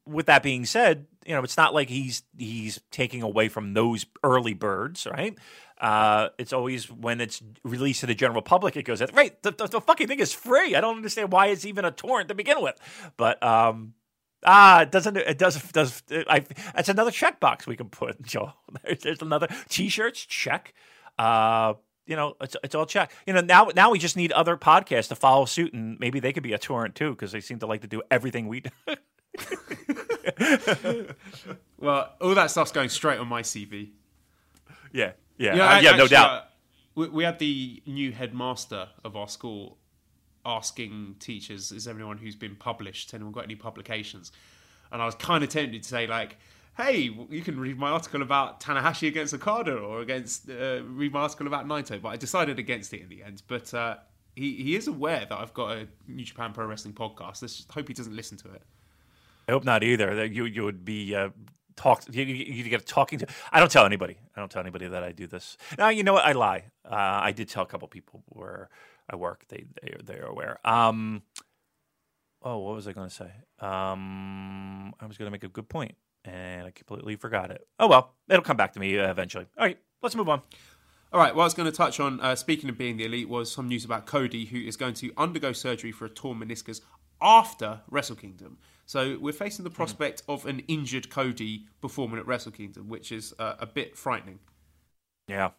with 0.07 0.27
that 0.27 0.45
being 0.45 0.65
said, 0.65 1.07
you 1.27 1.35
know, 1.35 1.43
it's 1.43 1.57
not 1.57 1.75
like 1.75 1.89
he's 1.89 2.23
he's 2.37 2.81
taking 2.93 3.23
away 3.23 3.49
from 3.49 3.75
those 3.75 4.07
early 4.23 4.55
birds, 4.55 5.05
right? 5.11 5.37
Uh, 5.81 6.29
it's 6.39 6.53
always 6.53 6.89
when 6.91 7.21
it's 7.21 7.43
released 7.65 8.01
to 8.01 8.07
the 8.07 8.15
general 8.15 8.43
public, 8.43 8.77
it 8.77 8.83
goes, 8.85 9.01
right, 9.13 9.41
the, 9.43 9.51
the, 9.53 9.67
the 9.67 9.81
fucking 9.81 10.07
thing 10.09 10.19
is 10.21 10.33
free. 10.33 10.75
I 10.77 10.81
don't 10.81 10.97
understand 10.97 11.31
why 11.33 11.49
it's 11.49 11.65
even 11.65 11.85
a 11.85 11.91
torrent 11.93 12.29
to 12.29 12.35
begin 12.35 12.61
with. 12.63 12.77
But 13.17 13.41
um, 13.43 13.95
ah, 14.45 14.83
it 14.83 14.91
doesn't 14.91 15.17
it 15.17 15.39
does 15.39 15.61
does 15.73 16.03
I? 16.11 16.45
That's 16.75 16.89
another 16.89 17.11
checkbox 17.11 17.67
we 17.67 17.77
can 17.77 17.89
put, 17.89 18.21
Joel. 18.23 18.55
There's, 18.85 19.03
there's 19.03 19.23
another 19.23 19.49
t-shirts 19.69 20.25
check. 20.25 20.75
Uh, 21.19 21.75
you 22.07 22.17
know, 22.17 22.37
it's 22.41 22.57
it's 22.63 22.75
all 22.75 22.87
check. 22.87 23.13
You 23.27 23.35
know, 23.35 23.41
now 23.41 23.71
now 23.75 23.91
we 23.91 23.99
just 23.99 24.17
need 24.17 24.33
other 24.33 24.57
podcasts 24.57 25.09
to 25.09 25.15
follow 25.15 25.45
suit, 25.45 25.73
and 25.75 25.99
maybe 26.01 26.21
they 26.21 26.33
could 26.33 26.43
be 26.43 26.53
a 26.53 26.59
torrent 26.59 26.95
too, 26.95 27.11
because 27.11 27.33
they 27.33 27.41
seem 27.41 27.59
to 27.59 27.67
like 27.67 27.83
to 27.83 27.89
do 27.89 28.03
everything 28.11 28.49
we 28.49 28.61
do. 28.61 28.71
Well, 31.81 32.13
all 32.21 32.35
that 32.35 32.51
stuff's 32.51 32.73
going 32.73 32.89
straight 32.89 33.21
on 33.21 33.29
my 33.29 33.43
CV. 33.43 33.91
yeah, 34.93 35.13
yeah, 35.37 35.55
know, 35.55 35.65
uh, 35.65 35.81
yeah, 35.81 35.97
no 35.97 36.09
doubt. 36.09 36.31
uh, 36.31 36.43
we, 36.97 37.09
we 37.09 37.25
had 37.25 37.39
the 37.39 37.81
new 37.87 38.11
headmaster 38.11 38.89
of 39.05 39.15
our 39.17 39.29
school 39.29 39.79
asking 40.45 41.17
teachers, 41.19 41.73
"Is 41.73 41.87
anyone 41.89 42.19
who's 42.19 42.37
been 42.37 42.57
published? 42.57 43.15
Anyone 43.15 43.33
got 43.33 43.45
any 43.45 43.57
publications?" 43.57 44.33
And 44.91 45.03
I 45.03 45.07
was 45.07 45.15
kind 45.15 45.45
of 45.45 45.51
tempted 45.51 45.83
to 45.83 45.89
say, 45.89 46.07
like, 46.07 46.39
"Hey, 46.77 47.11
you 47.31 47.43
can 47.43 47.59
read 47.59 47.79
my 47.79 47.91
article 47.91 48.23
about 48.23 48.61
Tanahashi 48.61 49.09
against 49.09 49.35
Okada, 49.35 49.77
or 49.77 50.01
against 50.01 50.49
uh, 50.49 50.83
read 50.85 51.13
my 51.13 51.21
article 51.21 51.47
about 51.47 51.67
Naito." 51.67 52.01
But 52.01 52.09
I 52.09 52.17
decided 52.17 52.59
against 52.59 52.93
it 52.95 53.03
in 53.03 53.09
the 53.09 53.23
end. 53.23 53.43
But 53.47 53.73
uh, 53.75 53.97
he 54.35 54.55
he 54.63 54.77
is 54.77 54.89
aware 54.89 55.27
that 55.29 55.39
I've 55.39 55.55
got 55.55 55.77
a 55.77 55.89
New 56.07 56.25
Japan 56.25 56.53
Pro 56.53 56.67
Wrestling 56.67 56.95
podcast. 56.95 57.43
Let's 57.43 57.57
just 57.57 57.73
hope 57.73 57.89
he 57.89 57.95
doesn't 57.95 58.15
listen 58.15 58.39
to 58.39 58.53
it. 58.53 58.63
I 59.49 59.53
hope 59.53 59.65
not 59.65 59.83
either. 59.83 60.15
That 60.15 60.31
you 60.31 60.45
you 60.45 60.65
would 60.65 60.85
be 60.85 61.15
uh, 61.15 61.31
you, 62.11 62.25
you 62.25 62.65
get 62.65 62.87
talking 62.87 63.19
to. 63.21 63.27
I 63.53 63.61
don't 63.61 63.71
tell 63.71 63.85
anybody. 63.87 64.17
I 64.37 64.41
don't 64.41 64.51
tell 64.51 64.63
anybody 64.63 64.89
that 64.89 65.03
I 65.03 65.13
do 65.13 65.27
this. 65.27 65.57
Now 65.77 65.89
you 65.89 66.03
know 66.03 66.15
what? 66.15 66.25
I 66.25 66.33
lie. 66.33 66.65
Uh, 66.85 66.95
I 66.95 67.33
did 67.33 67.49
tell 67.49 67.63
a 67.63 67.67
couple 67.67 67.89
people 67.89 68.23
where 68.29 68.69
I 69.09 69.17
work. 69.17 69.45
They 69.49 69.65
they 69.81 69.95
they 70.05 70.19
are 70.19 70.27
aware. 70.27 70.59
Um. 70.65 71.23
Oh, 72.41 72.59
what 72.59 72.77
was 72.77 72.87
I 72.87 72.93
going 72.93 73.09
to 73.09 73.15
say? 73.15 73.31
Um, 73.59 74.95
I 75.01 75.07
was 75.07 75.19
going 75.19 75.27
to 75.27 75.33
make 75.33 75.43
a 75.43 75.49
good 75.49 75.69
point, 75.69 75.97
and 76.25 76.67
I 76.67 76.71
completely 76.71 77.17
forgot 77.17 77.51
it. 77.51 77.67
Oh 77.81 77.89
well, 77.89 78.15
it'll 78.29 78.45
come 78.45 78.57
back 78.57 78.73
to 78.75 78.81
me 78.81 78.99
uh, 78.99 79.11
eventually. 79.11 79.47
All 79.59 79.67
right, 79.67 79.79
let's 80.03 80.15
move 80.15 80.29
on. 80.29 80.43
All 81.13 81.21
right, 81.21 81.35
what 81.35 81.43
I 81.43 81.47
was 81.47 81.55
going 81.55 81.71
to 81.71 81.77
touch 81.77 82.01
on, 82.01 82.21
uh, 82.21 82.37
speaking 82.37 82.69
of 82.69 82.77
being 82.77 82.99
the 82.99 83.07
elite, 83.07 83.29
was 83.29 83.51
some 83.51 83.67
news 83.67 83.85
about 83.85 84.05
Cody, 84.05 84.45
who 84.45 84.59
is 84.59 84.77
going 84.77 84.95
to 84.95 85.11
undergo 85.17 85.53
surgery 85.53 85.91
for 85.91 86.05
a 86.05 86.11
torn 86.11 86.39
meniscus 86.39 86.83
after 87.21 87.81
Wrestle 87.91 88.17
Kingdom. 88.17 88.59
So 88.85 89.19
we're 89.21 89.33
facing 89.33 89.65
the 89.65 89.71
prospect 89.71 90.23
of 90.29 90.47
an 90.47 90.61
injured 90.69 91.11
Cody 91.11 91.67
performing 91.81 92.19
at 92.19 92.27
Wrestle 92.27 92.53
Kingdom, 92.53 92.89
which 92.89 93.11
is 93.11 93.35
uh, 93.39 93.55
a 93.59 93.67
bit 93.67 93.97
frightening. 93.97 94.39
Yeah. 95.27 95.51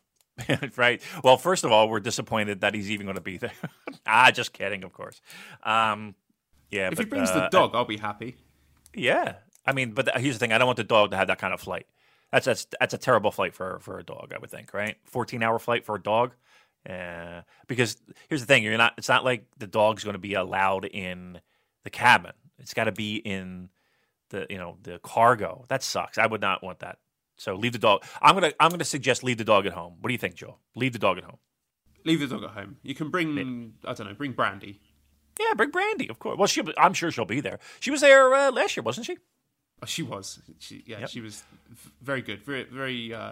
right. 0.76 1.02
Well, 1.24 1.38
first 1.38 1.64
of 1.64 1.72
all, 1.72 1.90
we're 1.90 2.00
disappointed 2.00 2.62
that 2.62 2.74
he's 2.74 2.92
even 2.92 3.06
going 3.06 3.16
to 3.16 3.22
be 3.22 3.38
there. 3.38 3.52
ah, 4.08 4.32
just 4.32 4.54
kidding, 4.54 4.84
of 4.84 4.94
course. 4.94 5.22
Um, 5.64 6.16
yeah, 6.72 6.88
If 6.88 6.96
but, 6.96 7.06
he 7.06 7.10
brings 7.10 7.30
uh, 7.30 7.42
the 7.42 7.50
dog, 7.50 7.72
I'll 7.74 7.86
be 7.86 7.98
happy. 7.98 8.36
Yeah, 8.94 9.36
I 9.66 9.74
mean, 9.74 9.92
but 9.92 10.18
here's 10.20 10.36
the 10.36 10.40
thing: 10.40 10.54
I 10.54 10.58
don't 10.58 10.68
want 10.68 10.78
the 10.78 10.84
dog 10.84 11.12
to 11.12 11.18
have 11.18 11.28
that 11.28 11.40
kind 11.40 11.54
of 11.54 11.62
flight. 11.62 11.88
That's 12.32 12.46
that's 12.46 12.68
that's 12.80 12.94
a 12.94 12.98
terrible 12.98 13.32
flight 13.32 13.54
for 13.54 13.80
for 13.80 14.00
a 14.00 14.04
dog. 14.04 14.34
I 14.36 14.40
would 14.40 14.52
think, 14.52 14.74
right? 14.74 14.98
Fourteen 15.06 15.44
hour 15.44 15.60
flight 15.60 15.86
for 15.86 15.96
a 15.96 16.02
dog. 16.02 16.34
Uh, 16.88 17.42
because 17.68 17.98
here's 18.30 18.42
the 18.42 18.48
thing: 18.48 18.64
you're 18.64 18.78
not. 18.78 18.94
It's 18.98 19.10
not 19.10 19.26
like 19.26 19.46
the 19.58 19.68
dog's 19.68 20.04
going 20.04 20.14
to 20.14 20.20
be 20.20 20.34
allowed 20.34 20.86
in 20.86 21.40
the 21.84 21.90
cabin. 21.90 22.34
It's 22.60 22.74
got 22.74 22.86
to 22.86 22.92
be 22.92 23.16
in 23.16 23.70
the 24.30 24.46
you 24.50 24.58
know 24.58 24.78
the 24.84 25.00
cargo. 25.00 25.66
That 25.70 25.84
sucks. 25.84 26.18
I 26.18 26.26
would 26.28 26.42
not 26.42 26.64
want 26.64 26.80
that. 26.80 27.00
So 27.40 27.56
leave 27.56 27.72
the 27.72 27.80
dog. 27.80 28.04
I'm 28.22 28.36
gonna 28.36 28.52
I'm 28.60 28.70
gonna 28.70 28.84
suggest 28.84 29.24
leave 29.24 29.38
the 29.38 29.44
dog 29.46 29.66
at 29.66 29.72
home. 29.74 29.96
What 30.02 30.10
do 30.10 30.14
you 30.14 30.18
think, 30.20 30.36
Joe? 30.36 30.58
Leave 30.76 30.94
the 30.94 31.00
dog 31.00 31.18
at 31.18 31.24
home. 31.24 31.38
Leave 32.06 32.20
the 32.20 32.28
dog 32.28 32.44
at 32.44 32.50
home. 32.52 32.78
You 32.84 32.94
can 32.94 33.10
bring, 33.10 33.74
I 33.86 33.94
don't 33.94 34.08
know, 34.08 34.14
bring 34.14 34.34
Brandy. 34.34 34.80
Yeah, 35.40 35.54
bring 35.56 35.72
Brandy, 35.72 36.10
of 36.10 36.20
course. 36.20 36.38
Well, 36.38 36.48
she 36.48 36.62
I'm 36.78 36.94
sure 36.94 37.12
she'll 37.12 37.26
be 37.26 37.40
there. 37.42 37.60
She 37.80 37.92
was 37.92 38.02
there 38.02 38.34
uh, 38.34 38.52
last 38.52 38.76
year, 38.76 38.84
wasn't 38.84 39.06
she? 39.08 39.18
Oh, 39.82 39.86
she 39.86 40.04
was. 40.04 40.40
She, 40.60 40.84
yeah, 40.86 41.00
Yep. 41.00 41.10
she 41.10 41.22
was 41.22 41.44
very 42.02 42.22
good. 42.22 42.44
Very, 42.44 42.64
very 42.66 43.14
uh, 43.14 43.32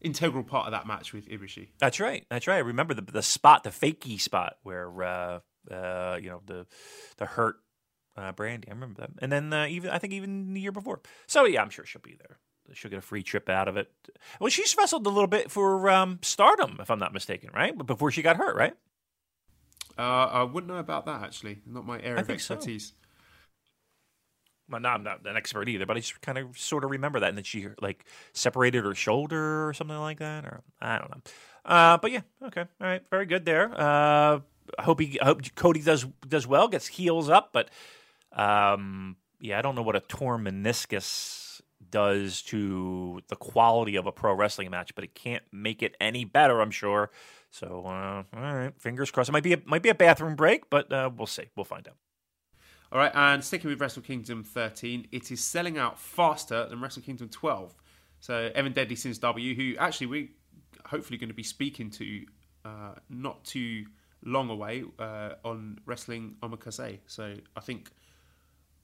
integral 0.00 0.42
part 0.42 0.66
of 0.66 0.72
that 0.72 0.86
match 0.86 1.12
with 1.12 1.28
Ibushi. 1.28 1.68
That's 1.78 2.00
right. 2.00 2.26
That's 2.30 2.48
right. 2.48 2.56
I 2.56 2.60
remember 2.60 2.94
the 2.94 3.02
the 3.02 3.22
spot, 3.22 3.62
the 3.62 3.70
fakey 3.70 4.20
spot 4.20 4.56
where 4.64 4.90
uh, 5.02 5.38
uh, 5.70 6.18
you 6.20 6.30
know 6.30 6.42
the 6.46 6.66
the 7.18 7.26
hurt 7.26 7.56
uh, 8.16 8.32
Brandy. 8.32 8.66
I 8.68 8.72
remember 8.72 9.00
that. 9.02 9.10
And 9.22 9.30
then 9.30 9.52
uh, 9.52 9.66
even 9.66 9.90
I 9.90 9.98
think 9.98 10.12
even 10.14 10.52
the 10.54 10.60
year 10.60 10.72
before. 10.72 11.00
So 11.28 11.44
yeah, 11.44 11.62
I'm 11.62 11.70
sure 11.70 11.84
she'll 11.86 12.02
be 12.02 12.16
there. 12.18 12.38
She'll 12.74 12.90
get 12.90 12.98
a 12.98 13.02
free 13.02 13.22
trip 13.22 13.48
out 13.48 13.68
of 13.68 13.76
it. 13.76 13.90
Well, 14.40 14.50
she's 14.50 14.76
wrestled 14.76 15.06
a 15.06 15.10
little 15.10 15.26
bit 15.26 15.50
for 15.50 15.90
um, 15.90 16.18
Stardom, 16.22 16.78
if 16.80 16.90
I'm 16.90 16.98
not 16.98 17.12
mistaken, 17.12 17.50
right? 17.54 17.76
But 17.76 17.86
before 17.86 18.10
she 18.10 18.22
got 18.22 18.36
hurt, 18.36 18.56
right? 18.56 18.74
Uh, 19.98 20.28
I 20.32 20.42
wouldn't 20.44 20.72
know 20.72 20.78
about 20.78 21.06
that 21.06 21.22
actually. 21.22 21.60
Not 21.66 21.84
my 21.84 22.00
area 22.00 22.20
of 22.20 22.26
think 22.26 22.40
so. 22.40 22.54
expertise. 22.54 22.94
well, 24.70 24.80
no, 24.80 24.88
I'm 24.88 25.02
not 25.02 25.26
an 25.26 25.36
expert 25.36 25.68
either, 25.68 25.84
but 25.84 25.96
I 25.96 26.00
just 26.00 26.20
kind 26.20 26.38
of 26.38 26.56
sort 26.58 26.84
of 26.84 26.90
remember 26.90 27.20
that. 27.20 27.28
And 27.28 27.36
then 27.36 27.44
she 27.44 27.68
like 27.82 28.04
separated 28.32 28.84
her 28.84 28.94
shoulder 28.94 29.68
or 29.68 29.74
something 29.74 29.98
like 29.98 30.20
that, 30.20 30.44
or 30.44 30.62
I 30.80 30.98
don't 30.98 31.10
know. 31.10 31.20
Uh, 31.64 31.98
but 31.98 32.12
yeah, 32.12 32.20
okay, 32.44 32.62
all 32.80 32.86
right, 32.86 33.02
very 33.10 33.26
good 33.26 33.44
there. 33.44 33.70
Uh, 33.78 34.40
I 34.78 34.82
hope 34.82 35.00
he, 35.00 35.20
I 35.20 35.26
hope 35.26 35.42
Cody 35.54 35.82
does 35.82 36.06
does 36.26 36.46
well, 36.46 36.68
gets 36.68 36.86
heals 36.86 37.28
up, 37.28 37.50
but 37.52 37.68
um, 38.32 39.16
yeah, 39.40 39.58
I 39.58 39.62
don't 39.62 39.74
know 39.74 39.82
what 39.82 39.96
a 39.96 40.00
torn 40.00 40.44
meniscus 40.44 41.49
does 41.88 42.42
to 42.42 43.20
the 43.28 43.36
quality 43.36 43.96
of 43.96 44.06
a 44.06 44.12
pro 44.12 44.34
wrestling 44.34 44.70
match, 44.70 44.94
but 44.94 45.04
it 45.04 45.14
can't 45.14 45.42
make 45.52 45.82
it 45.82 45.96
any 46.00 46.24
better, 46.24 46.60
I'm 46.60 46.70
sure. 46.70 47.10
So, 47.50 47.84
uh, 47.86 48.22
all 48.34 48.54
right, 48.54 48.72
fingers 48.78 49.10
crossed. 49.10 49.28
It 49.28 49.32
might 49.32 49.42
be 49.42 49.54
a, 49.54 49.62
might 49.64 49.82
be 49.82 49.88
a 49.88 49.94
bathroom 49.94 50.36
break, 50.36 50.70
but 50.70 50.92
uh, 50.92 51.10
we'll 51.16 51.26
see. 51.26 51.44
We'll 51.56 51.64
find 51.64 51.86
out. 51.88 51.96
All 52.92 52.98
right, 52.98 53.12
and 53.14 53.44
sticking 53.44 53.70
with 53.70 53.80
Wrestle 53.80 54.02
Kingdom 54.02 54.42
13, 54.42 55.08
it 55.12 55.30
is 55.30 55.42
selling 55.42 55.78
out 55.78 55.98
faster 55.98 56.66
than 56.68 56.80
Wrestle 56.80 57.02
Kingdom 57.02 57.28
12. 57.28 57.74
So 58.18 58.50
Evan 58.54 58.72
Deadly 58.72 58.96
Sins 58.96 59.18
W, 59.18 59.54
who 59.54 59.78
actually 59.78 60.08
we're 60.08 60.28
hopefully 60.86 61.16
going 61.16 61.28
to 61.28 61.34
be 61.34 61.44
speaking 61.44 61.88
to 61.90 62.24
uh, 62.64 62.94
not 63.08 63.44
too 63.44 63.84
long 64.24 64.50
away 64.50 64.84
uh, 64.98 65.30
on 65.44 65.78
Wrestling 65.86 66.34
Omakase. 66.42 66.98
So 67.06 67.34
I 67.56 67.60
think 67.60 67.90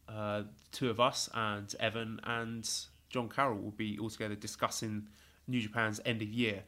uh, 0.09 0.43
two 0.73 0.91
of 0.91 1.01
us 1.01 1.29
and 1.35 1.75
Evan 1.81 2.21
and 2.25 2.69
John 3.11 3.29
Carroll 3.29 3.59
will 3.59 3.71
be 3.71 3.99
all 3.99 4.11
together 4.11 4.35
discussing 4.35 5.09
New 5.47 5.61
Japan's 5.61 6.01
end 6.05 6.23
of 6.23 6.29
year. 6.29 6.63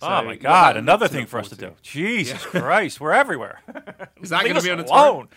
So 0.00 0.08
oh 0.08 0.24
my 0.24 0.36
God! 0.36 0.76
Another 0.76 1.08
thing 1.08 1.26
for 1.26 1.38
us 1.38 1.48
to, 1.50 1.56
to, 1.56 1.68
do. 1.68 1.72
Jesus 1.82 2.44
yeah. 2.52 2.60
Christ, 2.60 3.00
we're 3.00 3.12
everywhere. 3.12 3.60
Is 4.22 4.30
that 4.30 4.42
going 4.42 4.56
to 4.56 4.62
be 4.62 4.70
on 4.70 4.80
its 4.80 4.90
own? 4.90 5.28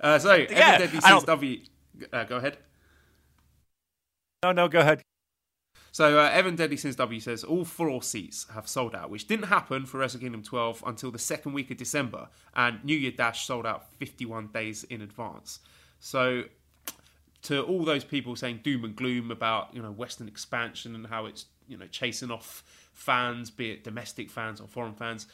Uh, 0.00 0.18
so, 0.18 0.34
yeah, 0.34 0.78
Evan 0.78 1.24
Deadly. 1.24 1.62
Uh, 2.12 2.24
go 2.24 2.36
ahead. 2.36 2.58
No, 4.42 4.52
no, 4.52 4.68
go 4.68 4.80
ahead. 4.80 5.02
So 5.92 6.18
uh, 6.18 6.30
Evan 6.32 6.56
Deadly 6.56 6.78
Sins 6.78 6.96
W 6.96 7.20
says 7.20 7.44
all 7.44 7.66
four 7.66 8.02
seats 8.02 8.46
have 8.54 8.66
sold 8.66 8.94
out, 8.94 9.10
which 9.10 9.26
didn't 9.26 9.46
happen 9.46 9.84
for 9.84 9.98
Wrestle 9.98 10.20
Kingdom 10.20 10.42
12 10.42 10.82
until 10.86 11.10
the 11.10 11.18
second 11.18 11.52
week 11.52 11.70
of 11.70 11.76
December, 11.76 12.28
and 12.56 12.82
New 12.82 12.96
Year 12.96 13.12
Dash 13.12 13.46
sold 13.46 13.66
out 13.66 13.92
51 13.98 14.48
days 14.48 14.84
in 14.84 15.02
advance. 15.02 15.60
So 16.00 16.44
to 17.42 17.62
all 17.62 17.84
those 17.84 18.04
people 18.04 18.36
saying 18.36 18.60
doom 18.62 18.84
and 18.84 18.96
gloom 18.96 19.30
about 19.30 19.74
you 19.74 19.82
know 19.82 19.90
Western 19.90 20.28
expansion 20.28 20.94
and 20.94 21.06
how 21.06 21.26
it's 21.26 21.46
you 21.68 21.76
know 21.76 21.86
chasing 21.86 22.30
off 22.30 22.62
fans, 22.92 23.50
be 23.50 23.70
it 23.72 23.84
domestic 23.84 24.30
fans 24.30 24.60
or 24.60 24.68
foreign 24.68 24.94
fans, 24.94 25.26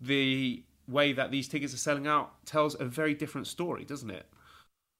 the 0.00 0.62
way 0.86 1.12
that 1.12 1.30
these 1.30 1.48
tickets 1.48 1.72
are 1.74 1.78
selling 1.78 2.06
out 2.06 2.44
tells 2.44 2.78
a 2.78 2.84
very 2.84 3.14
different 3.14 3.46
story, 3.46 3.84
doesn't 3.84 4.10
it? 4.10 4.26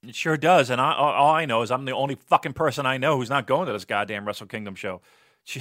It 0.03 0.15
sure 0.15 0.37
does, 0.37 0.71
and 0.71 0.81
I, 0.81 0.95
all 0.95 1.35
I 1.35 1.45
know 1.45 1.63
is 1.63 1.71
I'm 1.71 1.85
the 1.85 1.93
only 1.93 2.15
fucking 2.15 2.55
person 2.55 2.87
I 2.87 2.97
know 2.97 3.19
who's 3.19 3.29
not 3.29 3.47
going 3.47 3.67
to 3.67 3.73
this 3.73 3.85
goddamn 3.85 4.27
Wrestle 4.27 4.47
Kingdom 4.47 4.75
show. 4.75 5.03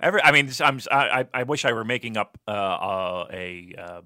Every, 0.00 0.20
I 0.22 0.32
mean, 0.32 0.50
I'm, 0.60 0.80
I, 0.90 1.26
I 1.32 1.42
wish 1.44 1.64
I 1.64 1.72
were 1.72 1.84
making 1.84 2.16
up 2.16 2.38
uh, 2.48 2.50
uh, 2.50 3.28
a 3.32 3.72
uh, 3.78 4.00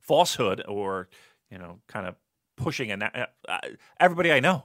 falsehood 0.00 0.64
or, 0.66 1.08
you 1.50 1.58
know, 1.58 1.80
kind 1.88 2.06
of 2.06 2.14
pushing 2.56 2.90
an. 2.90 3.02
Uh, 3.02 3.26
everybody 4.00 4.32
I 4.32 4.40
know, 4.40 4.64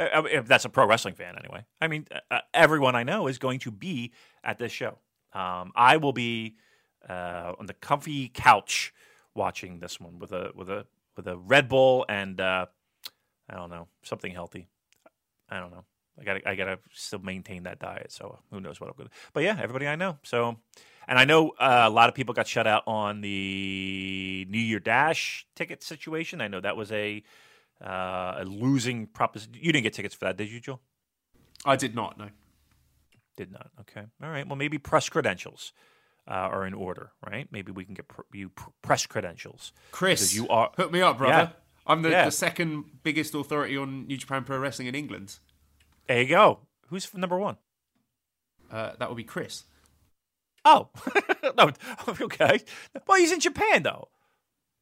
Uh, 0.00 0.08
uh, 0.14 0.22
if 0.30 0.46
that's 0.46 0.64
a 0.64 0.68
pro 0.68 0.86
wrestling 0.86 1.14
fan 1.14 1.36
anyway. 1.38 1.64
I 1.80 1.88
mean, 1.88 2.06
uh, 2.30 2.40
everyone 2.54 2.96
I 2.96 3.02
know 3.02 3.26
is 3.26 3.38
going 3.38 3.58
to 3.60 3.70
be 3.70 4.12
at 4.42 4.58
this 4.58 4.72
show. 4.72 4.98
Um, 5.32 5.72
I 5.76 5.98
will 5.98 6.12
be 6.12 6.56
on 7.08 7.66
the 7.66 7.74
comfy 7.74 8.28
couch 8.28 8.92
watching 9.34 9.78
this 9.78 10.00
one 10.00 10.18
with 10.18 10.32
a 10.32 10.52
with 10.54 10.70
a 10.70 10.86
with 11.16 11.26
a 11.28 11.36
Red 11.36 11.68
Bull 11.68 12.06
and 12.08 12.40
I 12.40 12.66
don't 13.50 13.70
know, 13.70 13.88
something 14.02 14.32
healthy. 14.32 14.68
I 15.48 15.60
don't 15.60 15.70
know. 15.70 15.84
I 16.18 16.24
got 16.24 16.46
I 16.46 16.54
got 16.54 16.64
to 16.66 16.78
still 16.92 17.18
maintain 17.20 17.64
that 17.64 17.78
diet. 17.78 18.12
So 18.12 18.38
who 18.50 18.60
knows 18.60 18.80
what 18.80 18.90
I'm 18.90 19.04
to. 19.04 19.10
But 19.32 19.42
yeah, 19.42 19.58
everybody 19.60 19.86
I 19.86 19.96
know. 19.96 20.18
So, 20.22 20.56
and 21.08 21.18
I 21.18 21.24
know 21.24 21.50
uh, 21.58 21.84
a 21.86 21.90
lot 21.90 22.08
of 22.08 22.14
people 22.14 22.34
got 22.34 22.46
shut 22.46 22.66
out 22.66 22.84
on 22.86 23.20
the 23.20 24.46
New 24.48 24.58
Year 24.58 24.80
Dash 24.80 25.46
ticket 25.54 25.82
situation. 25.82 26.40
I 26.40 26.48
know 26.48 26.60
that 26.60 26.76
was 26.76 26.92
a 26.92 27.22
uh, 27.84 28.36
a 28.38 28.44
losing 28.44 29.06
proposition. 29.06 29.54
You 29.54 29.72
didn't 29.72 29.84
get 29.84 29.94
tickets 29.94 30.14
for 30.14 30.26
that, 30.26 30.36
did 30.36 30.50
you, 30.50 30.60
Joel? 30.60 30.80
I 31.64 31.76
did 31.76 31.94
not. 31.94 32.18
No, 32.18 32.28
did 33.36 33.52
not. 33.52 33.70
Okay, 33.80 34.04
all 34.22 34.30
right. 34.30 34.46
Well, 34.46 34.56
maybe 34.56 34.78
press 34.78 35.08
credentials. 35.08 35.72
Uh, 36.28 36.48
are 36.52 36.66
in 36.66 36.74
order, 36.74 37.10
right? 37.26 37.48
Maybe 37.50 37.72
we 37.72 37.84
can 37.84 37.94
get 37.94 38.06
pr- 38.06 38.20
you 38.32 38.50
pr- 38.50 38.68
press 38.82 39.04
credentials. 39.06 39.72
Chris, 39.90 40.32
you 40.32 40.46
are 40.48 40.70
hook 40.76 40.92
me 40.92 41.00
up, 41.00 41.18
brother. 41.18 41.32
Yeah. 41.32 41.60
I'm 41.86 42.02
the, 42.02 42.10
yeah. 42.10 42.26
the 42.26 42.30
second 42.30 42.84
biggest 43.02 43.34
authority 43.34 43.76
on 43.76 44.06
New 44.06 44.16
Japan 44.16 44.44
Pro 44.44 44.58
Wrestling 44.58 44.86
in 44.86 44.94
England. 44.94 45.38
There 46.06 46.20
you 46.20 46.28
go. 46.28 46.60
Who's 46.88 47.12
number 47.14 47.38
one? 47.38 47.56
Uh, 48.70 48.92
that 48.98 49.08
would 49.08 49.16
be 49.16 49.24
Chris. 49.24 49.64
Oh, 50.64 50.90
no, 51.56 51.70
okay. 52.20 52.60
Well, 53.06 53.18
he's 53.18 53.32
in 53.32 53.40
Japan 53.40 53.82
though. 53.82 54.08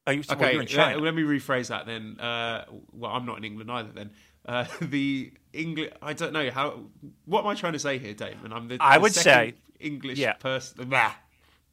Oh, 0.08 0.10
you, 0.10 0.22
okay, 0.30 0.56
well, 0.56 0.64
China. 0.64 0.98
let 0.98 1.14
me 1.14 1.22
rephrase 1.22 1.68
that 1.68 1.84
then. 1.84 2.18
Uh, 2.18 2.64
well, 2.92 3.12
I'm 3.12 3.26
not 3.26 3.36
in 3.36 3.44
England 3.44 3.70
either. 3.70 3.90
Then 3.92 4.10
uh, 4.46 4.64
the 4.80 5.32
English. 5.52 5.92
I 6.00 6.14
don't 6.14 6.32
know 6.32 6.50
how. 6.50 6.86
What 7.26 7.40
am 7.40 7.48
I 7.48 7.54
trying 7.54 7.74
to 7.74 7.78
say 7.78 7.98
here, 7.98 8.14
Damon? 8.14 8.54
I'm 8.54 8.68
the. 8.68 8.78
I 8.80 8.96
the 8.96 9.02
would 9.02 9.14
say 9.14 9.54
English 9.78 10.18
yeah. 10.18 10.32
person. 10.32 10.90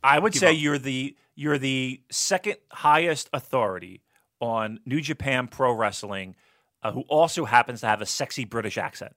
I 0.04 0.20
would 0.20 0.34
Give 0.34 0.42
say 0.42 0.52
up. 0.52 0.58
you're 0.58 0.78
the 0.78 1.16
you're 1.36 1.58
the 1.58 2.02
second 2.12 2.58
highest 2.74 3.30
authority 3.32 4.04
on 4.42 4.82
New 4.86 5.00
Japan 5.00 5.48
Pro 5.48 5.72
Wrestling, 5.72 6.36
uh, 6.84 6.92
who 6.92 7.02
also 7.08 7.46
happens 7.46 7.80
to 7.82 7.88
have 7.88 8.02
a 8.02 8.06
sexy 8.06 8.44
British 8.44 8.78
accent? 8.78 9.16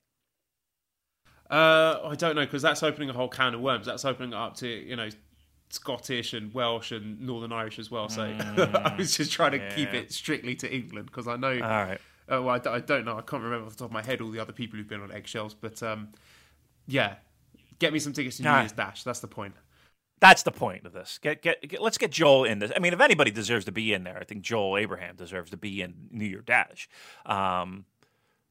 Uh, 1.50 1.98
I 2.04 2.14
don't 2.14 2.36
know 2.36 2.44
because 2.44 2.62
that's 2.62 2.84
opening 2.84 3.10
a 3.10 3.12
whole 3.12 3.28
can 3.28 3.54
of 3.54 3.60
worms. 3.60 3.86
That's 3.86 4.04
opening 4.04 4.32
it 4.32 4.36
up 4.36 4.54
to 4.58 4.68
you 4.68 4.94
know 4.94 5.08
Scottish 5.70 6.32
and 6.32 6.52
Welsh 6.54 6.92
and 6.92 7.20
Northern 7.20 7.52
Irish 7.52 7.78
as 7.78 7.90
well. 7.90 8.08
So 8.08 8.22
mm, 8.22 8.74
I 8.92 8.96
was 8.96 9.16
just 9.16 9.32
trying 9.32 9.52
to 9.52 9.58
yeah. 9.58 9.74
keep 9.74 9.94
it 9.94 10.12
strictly 10.12 10.54
to 10.56 10.72
England 10.72 11.06
because 11.06 11.28
I 11.28 11.36
know. 11.36 11.52
All 11.52 11.58
right. 11.58 12.00
Uh, 12.30 12.42
well, 12.42 12.50
I, 12.50 12.76
I, 12.76 12.80
don't 12.80 13.04
know. 13.04 13.16
I 13.16 13.22
can't 13.22 13.42
remember 13.42 13.66
off 13.66 13.72
the 13.72 13.78
top 13.78 13.88
of 13.88 13.92
my 13.92 14.02
head 14.02 14.20
all 14.20 14.30
the 14.30 14.38
other 14.38 14.52
people 14.52 14.78
who've 14.78 14.88
been 14.88 15.00
on 15.00 15.10
eggshells, 15.10 15.54
but 15.54 15.82
um, 15.82 16.08
yeah, 16.86 17.14
get 17.78 17.92
me 17.92 17.98
some 17.98 18.12
tickets 18.12 18.36
to 18.36 18.42
New 18.42 18.50
Year's 18.50 18.72
Dash. 18.72 19.02
That's 19.02 19.20
the 19.20 19.28
point. 19.28 19.54
That's 20.20 20.42
the 20.42 20.50
point 20.50 20.84
of 20.84 20.92
this. 20.92 21.18
Get, 21.22 21.42
get, 21.42 21.66
get, 21.66 21.80
let's 21.80 21.96
get 21.96 22.10
Joel 22.10 22.44
in 22.44 22.58
this. 22.58 22.72
I 22.74 22.80
mean, 22.80 22.92
if 22.92 23.00
anybody 23.00 23.30
deserves 23.30 23.64
to 23.66 23.72
be 23.72 23.92
in 23.92 24.02
there, 24.02 24.18
I 24.18 24.24
think 24.24 24.42
Joel 24.42 24.76
Abraham 24.76 25.16
deserves 25.16 25.50
to 25.50 25.56
be 25.56 25.80
in 25.80 26.08
New 26.10 26.24
Year 26.24 26.42
Dash. 26.44 26.88
Um, 27.24 27.84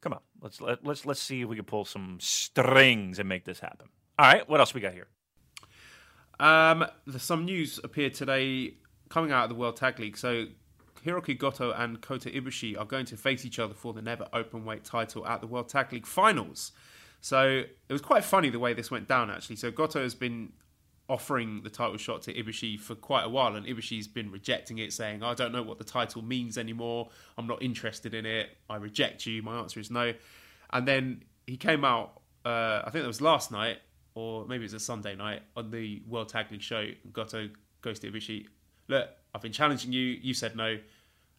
come 0.02 0.14
on, 0.14 0.22
let's 0.42 0.62
let, 0.62 0.86
let's 0.86 1.06
let's 1.06 1.22
see 1.22 1.42
if 1.42 1.50
we 1.50 1.56
can 1.56 1.66
pull 1.66 1.84
some 1.84 2.18
strings 2.22 3.20
and 3.20 3.28
make 3.28 3.44
this 3.44 3.60
happen. 3.60 3.88
All 4.18 4.26
right, 4.26 4.48
what 4.50 4.60
else 4.60 4.74
we 4.74 4.82
got 4.82 4.94
here? 4.94 5.08
Um, 6.40 6.86
some 7.18 7.46
news 7.46 7.80
appeared 7.84 8.14
today 8.14 8.76
coming 9.10 9.32
out 9.32 9.44
of 9.44 9.50
the 9.50 9.56
World 9.56 9.78
Tag 9.78 10.00
League. 10.00 10.18
So 10.18 10.46
Hiroki 11.06 11.38
Goto 11.38 11.72
and 11.72 12.02
Kota 12.02 12.30
Ibushi 12.30 12.78
are 12.78 12.86
going 12.86 13.06
to 13.06 13.18
face 13.18 13.46
each 13.46 13.60
other 13.60 13.74
for 13.74 13.94
the 13.94 14.02
Never 14.02 14.26
Openweight 14.34 14.84
title 14.84 15.26
at 15.26 15.42
the 15.42 15.48
World 15.48 15.70
Tag 15.70 15.92
League 15.94 16.06
Finals. 16.06 16.72
So 17.22 17.64
it 17.90 17.94
was 17.94 18.02
quite 18.02 18.24
funny 18.24 18.50
the 18.50 18.60
way 18.60 18.74
this 18.74 18.92
went 18.92 19.08
down, 19.08 19.30
actually. 19.32 19.56
So 19.56 19.72
Goto 19.72 20.02
has 20.02 20.16
been 20.16 20.54
offering 21.10 21.64
the 21.64 21.70
title 21.70 21.98
shot 21.98 22.22
to 22.22 22.34
Ibushi 22.34 22.80
for 22.80 22.94
quite 22.94 23.24
a 23.24 23.30
while, 23.30 23.56
and 23.56 23.66
Ibushi's 23.66 24.08
been 24.08 24.30
rejecting 24.30 24.78
it, 24.78 24.92
saying, 24.92 25.24
"I 25.24 25.34
don't 25.34 25.52
know 25.52 25.64
what 25.64 25.78
the 25.78 25.84
title 25.84 26.22
means 26.22 26.58
anymore. 26.58 27.10
I'm 27.38 27.48
not 27.48 27.62
interested 27.62 28.14
in 28.14 28.26
it. 28.26 28.58
I 28.70 28.76
reject 28.76 29.26
you. 29.26 29.42
My 29.42 29.58
answer 29.58 29.80
is 29.80 29.90
no." 29.90 30.14
And 30.72 30.88
then 30.88 31.24
he 31.48 31.58
came 31.58 31.86
out. 31.86 32.22
Uh, 32.46 32.82
I 32.86 32.90
think 32.92 33.04
it 33.04 33.08
was 33.08 33.22
last 33.22 33.52
night, 33.52 33.80
or 34.18 34.48
maybe 34.48 34.64
it 34.64 34.66
was 34.66 34.74
a 34.74 34.80
Sunday 34.80 35.16
night 35.16 35.44
on 35.56 35.70
the 35.70 36.02
World 36.08 36.30
Tag 36.30 36.52
League 36.52 36.64
show. 36.64 36.88
Goto 37.14 37.50
goes 37.84 38.00
to 38.00 38.12
Ibushi. 38.12 38.48
Look, 38.88 39.08
I've 39.36 39.44
been 39.44 39.52
challenging 39.52 39.92
you. 39.94 40.02
You 40.02 40.34
said 40.34 40.56
no, 40.56 40.80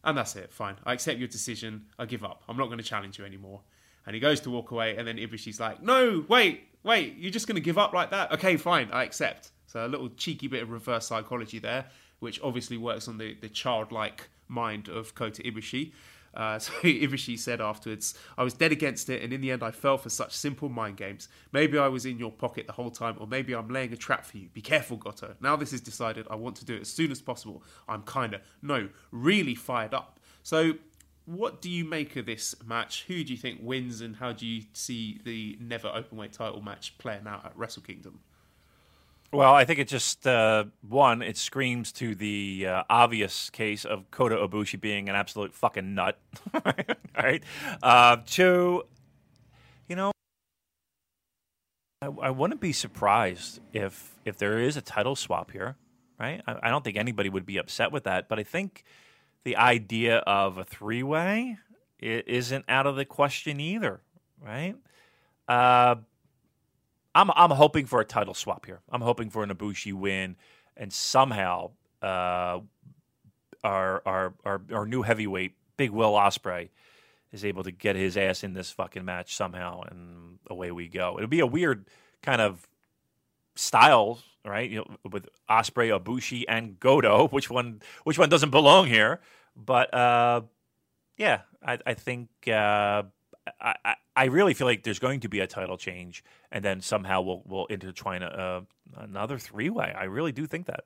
and 0.05 0.17
that's 0.17 0.37
it. 0.37 0.53
Fine. 0.53 0.77
I 0.85 0.93
accept 0.93 1.19
your 1.19 1.27
decision. 1.27 1.87
I 1.99 2.05
give 2.05 2.23
up. 2.23 2.41
I'm 2.47 2.55
not 2.55 2.67
going 2.67 2.77
to 2.77 2.83
challenge 2.83 3.19
you 3.19 3.25
anymore. 3.25 3.59
And 4.05 4.13
he 4.13 4.21
goes 4.21 4.39
to 4.41 4.49
walk 4.49 4.71
away, 4.71 4.95
and 4.95 5.05
then 5.05 5.17
Ibushi's 5.17 5.59
like, 5.59 5.83
"No, 5.83 6.23
wait, 6.29 6.69
wait. 6.83 7.17
You're 7.17 7.33
just 7.33 7.47
going 7.47 7.57
to 7.57 7.61
give 7.61 7.77
up 7.77 7.91
like 7.91 8.11
that? 8.11 8.31
Okay, 8.31 8.55
fine. 8.55 8.89
I 8.93 9.03
accept." 9.03 9.51
So 9.67 9.85
a 9.85 9.89
little 9.89 10.07
cheeky 10.07 10.47
bit 10.47 10.63
of 10.63 10.71
reverse 10.71 11.05
psychology 11.05 11.59
there, 11.59 11.85
which 12.19 12.39
obviously 12.41 12.77
works 12.77 13.09
on 13.09 13.17
the, 13.17 13.33
the 13.41 13.49
childlike 13.49 14.29
mind 14.47 14.87
of 14.87 15.15
Kota 15.15 15.43
Ibushi. 15.43 15.91
Uh, 16.33 16.59
so 16.59 16.71
Ibushi 16.83 17.37
said 17.37 17.61
afterwards, 17.61 18.13
I 18.37 18.43
was 18.43 18.53
dead 18.53 18.71
against 18.71 19.09
it, 19.09 19.23
and 19.23 19.33
in 19.33 19.41
the 19.41 19.51
end, 19.51 19.63
I 19.63 19.71
fell 19.71 19.97
for 19.97 20.09
such 20.09 20.35
simple 20.35 20.69
mind 20.69 20.97
games. 20.97 21.27
Maybe 21.51 21.77
I 21.77 21.87
was 21.87 22.05
in 22.05 22.19
your 22.19 22.31
pocket 22.31 22.67
the 22.67 22.73
whole 22.73 22.91
time, 22.91 23.15
or 23.19 23.27
maybe 23.27 23.53
I'm 23.53 23.69
laying 23.69 23.93
a 23.93 23.97
trap 23.97 24.25
for 24.25 24.37
you. 24.37 24.49
Be 24.49 24.61
careful, 24.61 24.97
Goto. 24.97 25.35
Now 25.41 25.55
this 25.55 25.73
is 25.73 25.81
decided, 25.81 26.27
I 26.29 26.35
want 26.35 26.55
to 26.57 26.65
do 26.65 26.75
it 26.75 26.81
as 26.81 26.89
soon 26.89 27.11
as 27.11 27.21
possible. 27.21 27.63
I'm 27.87 28.03
kinda, 28.03 28.41
no, 28.61 28.89
really 29.11 29.55
fired 29.55 29.93
up. 29.93 30.19
So, 30.43 30.73
what 31.25 31.61
do 31.61 31.69
you 31.69 31.85
make 31.85 32.15
of 32.15 32.25
this 32.25 32.55
match? 32.65 33.05
Who 33.07 33.23
do 33.23 33.31
you 33.31 33.37
think 33.37 33.59
wins, 33.61 34.01
and 34.01 34.15
how 34.15 34.31
do 34.31 34.47
you 34.47 34.63
see 34.73 35.19
the 35.23 35.57
never 35.59 35.87
openweight 35.89 36.31
title 36.31 36.61
match 36.61 36.97
playing 36.97 37.27
out 37.27 37.45
at 37.45 37.55
Wrestle 37.55 37.83
Kingdom? 37.83 38.19
Well, 39.31 39.53
I 39.53 39.63
think 39.63 39.79
it 39.79 39.87
just 39.87 40.25
uh, 40.25 40.65
one. 40.81 41.21
It 41.21 41.37
screams 41.37 41.91
to 41.93 42.15
the 42.15 42.65
uh, 42.67 42.83
obvious 42.89 43.49
case 43.51 43.85
of 43.85 44.09
Kota 44.09 44.35
Ibushi 44.35 44.81
being 44.81 45.07
an 45.07 45.15
absolute 45.15 45.53
fucking 45.53 45.93
nut. 45.93 46.17
All 46.53 46.61
right. 47.17 47.43
Uh, 47.83 48.17
two, 48.25 48.83
You 49.87 49.95
know, 49.95 50.11
I, 52.01 52.07
I 52.07 52.29
wouldn't 52.31 52.61
be 52.61 52.73
surprised 52.73 53.59
if 53.73 54.17
if 54.25 54.37
there 54.37 54.57
is 54.59 54.77
a 54.77 54.81
title 54.81 55.15
swap 55.15 55.51
here, 55.51 55.75
right? 56.19 56.41
I, 56.47 56.59
I 56.63 56.69
don't 56.69 56.83
think 56.83 56.97
anybody 56.97 57.29
would 57.29 57.45
be 57.45 57.57
upset 57.57 57.91
with 57.91 58.05
that, 58.05 58.29
but 58.29 58.39
I 58.39 58.43
think 58.43 58.83
the 59.43 59.57
idea 59.57 60.17
of 60.19 60.57
a 60.57 60.63
three 60.63 61.03
way 61.03 61.57
isn't 62.01 62.65
out 62.69 62.87
of 62.87 62.95
the 62.95 63.05
question 63.05 63.59
either, 63.59 64.01
right? 64.41 64.75
Uh, 65.47 65.95
I'm 67.15 67.31
I'm 67.35 67.51
hoping 67.51 67.85
for 67.85 67.99
a 67.99 68.05
title 68.05 68.33
swap 68.33 68.65
here. 68.65 68.81
I'm 68.91 69.01
hoping 69.01 69.29
for 69.29 69.43
an 69.43 69.49
Ibushi 69.49 69.93
win, 69.93 70.35
and 70.77 70.93
somehow 70.93 71.71
uh, 72.01 72.59
our, 73.63 74.01
our 74.05 74.33
our 74.45 74.61
our 74.71 74.85
new 74.85 75.01
heavyweight, 75.01 75.55
Big 75.77 75.91
Will 75.91 76.13
Ospreay, 76.13 76.69
is 77.31 77.43
able 77.43 77.63
to 77.63 77.71
get 77.71 77.95
his 77.95 78.15
ass 78.17 78.43
in 78.43 78.53
this 78.53 78.71
fucking 78.71 79.05
match 79.05 79.35
somehow, 79.35 79.81
and 79.89 80.39
away 80.47 80.71
we 80.71 80.87
go. 80.87 81.15
It'll 81.17 81.27
be 81.27 81.39
a 81.39 81.47
weird 81.47 81.85
kind 82.21 82.41
of 82.41 82.67
style, 83.55 84.19
right? 84.45 84.69
You 84.69 84.79
know, 84.79 85.09
with 85.11 85.27
Ospreay, 85.49 85.97
Ibushi, 85.99 86.45
and 86.47 86.79
Goto. 86.79 87.27
Which 87.31 87.49
one? 87.49 87.81
Which 88.03 88.19
one 88.19 88.29
doesn't 88.29 88.51
belong 88.51 88.87
here? 88.87 89.19
But 89.55 89.93
uh, 89.93 90.41
yeah, 91.17 91.41
I, 91.65 91.79
I 91.85 91.93
think 91.95 92.29
uh, 92.47 93.03
I, 93.59 93.75
I 93.83 93.95
really 94.25 94.53
feel 94.53 94.67
like 94.67 94.83
there's 94.83 94.99
going 94.99 95.19
to 95.21 95.29
be 95.29 95.39
a 95.39 95.47
title 95.47 95.77
change, 95.77 96.23
and 96.51 96.63
then 96.63 96.81
somehow 96.81 97.21
we'll 97.21 97.43
we'll 97.45 97.65
intertwine 97.67 98.23
a, 98.23 98.63
another 98.97 99.37
three 99.37 99.69
way. 99.69 99.93
I 99.97 100.05
really 100.05 100.31
do 100.31 100.45
think 100.45 100.65
that. 100.67 100.85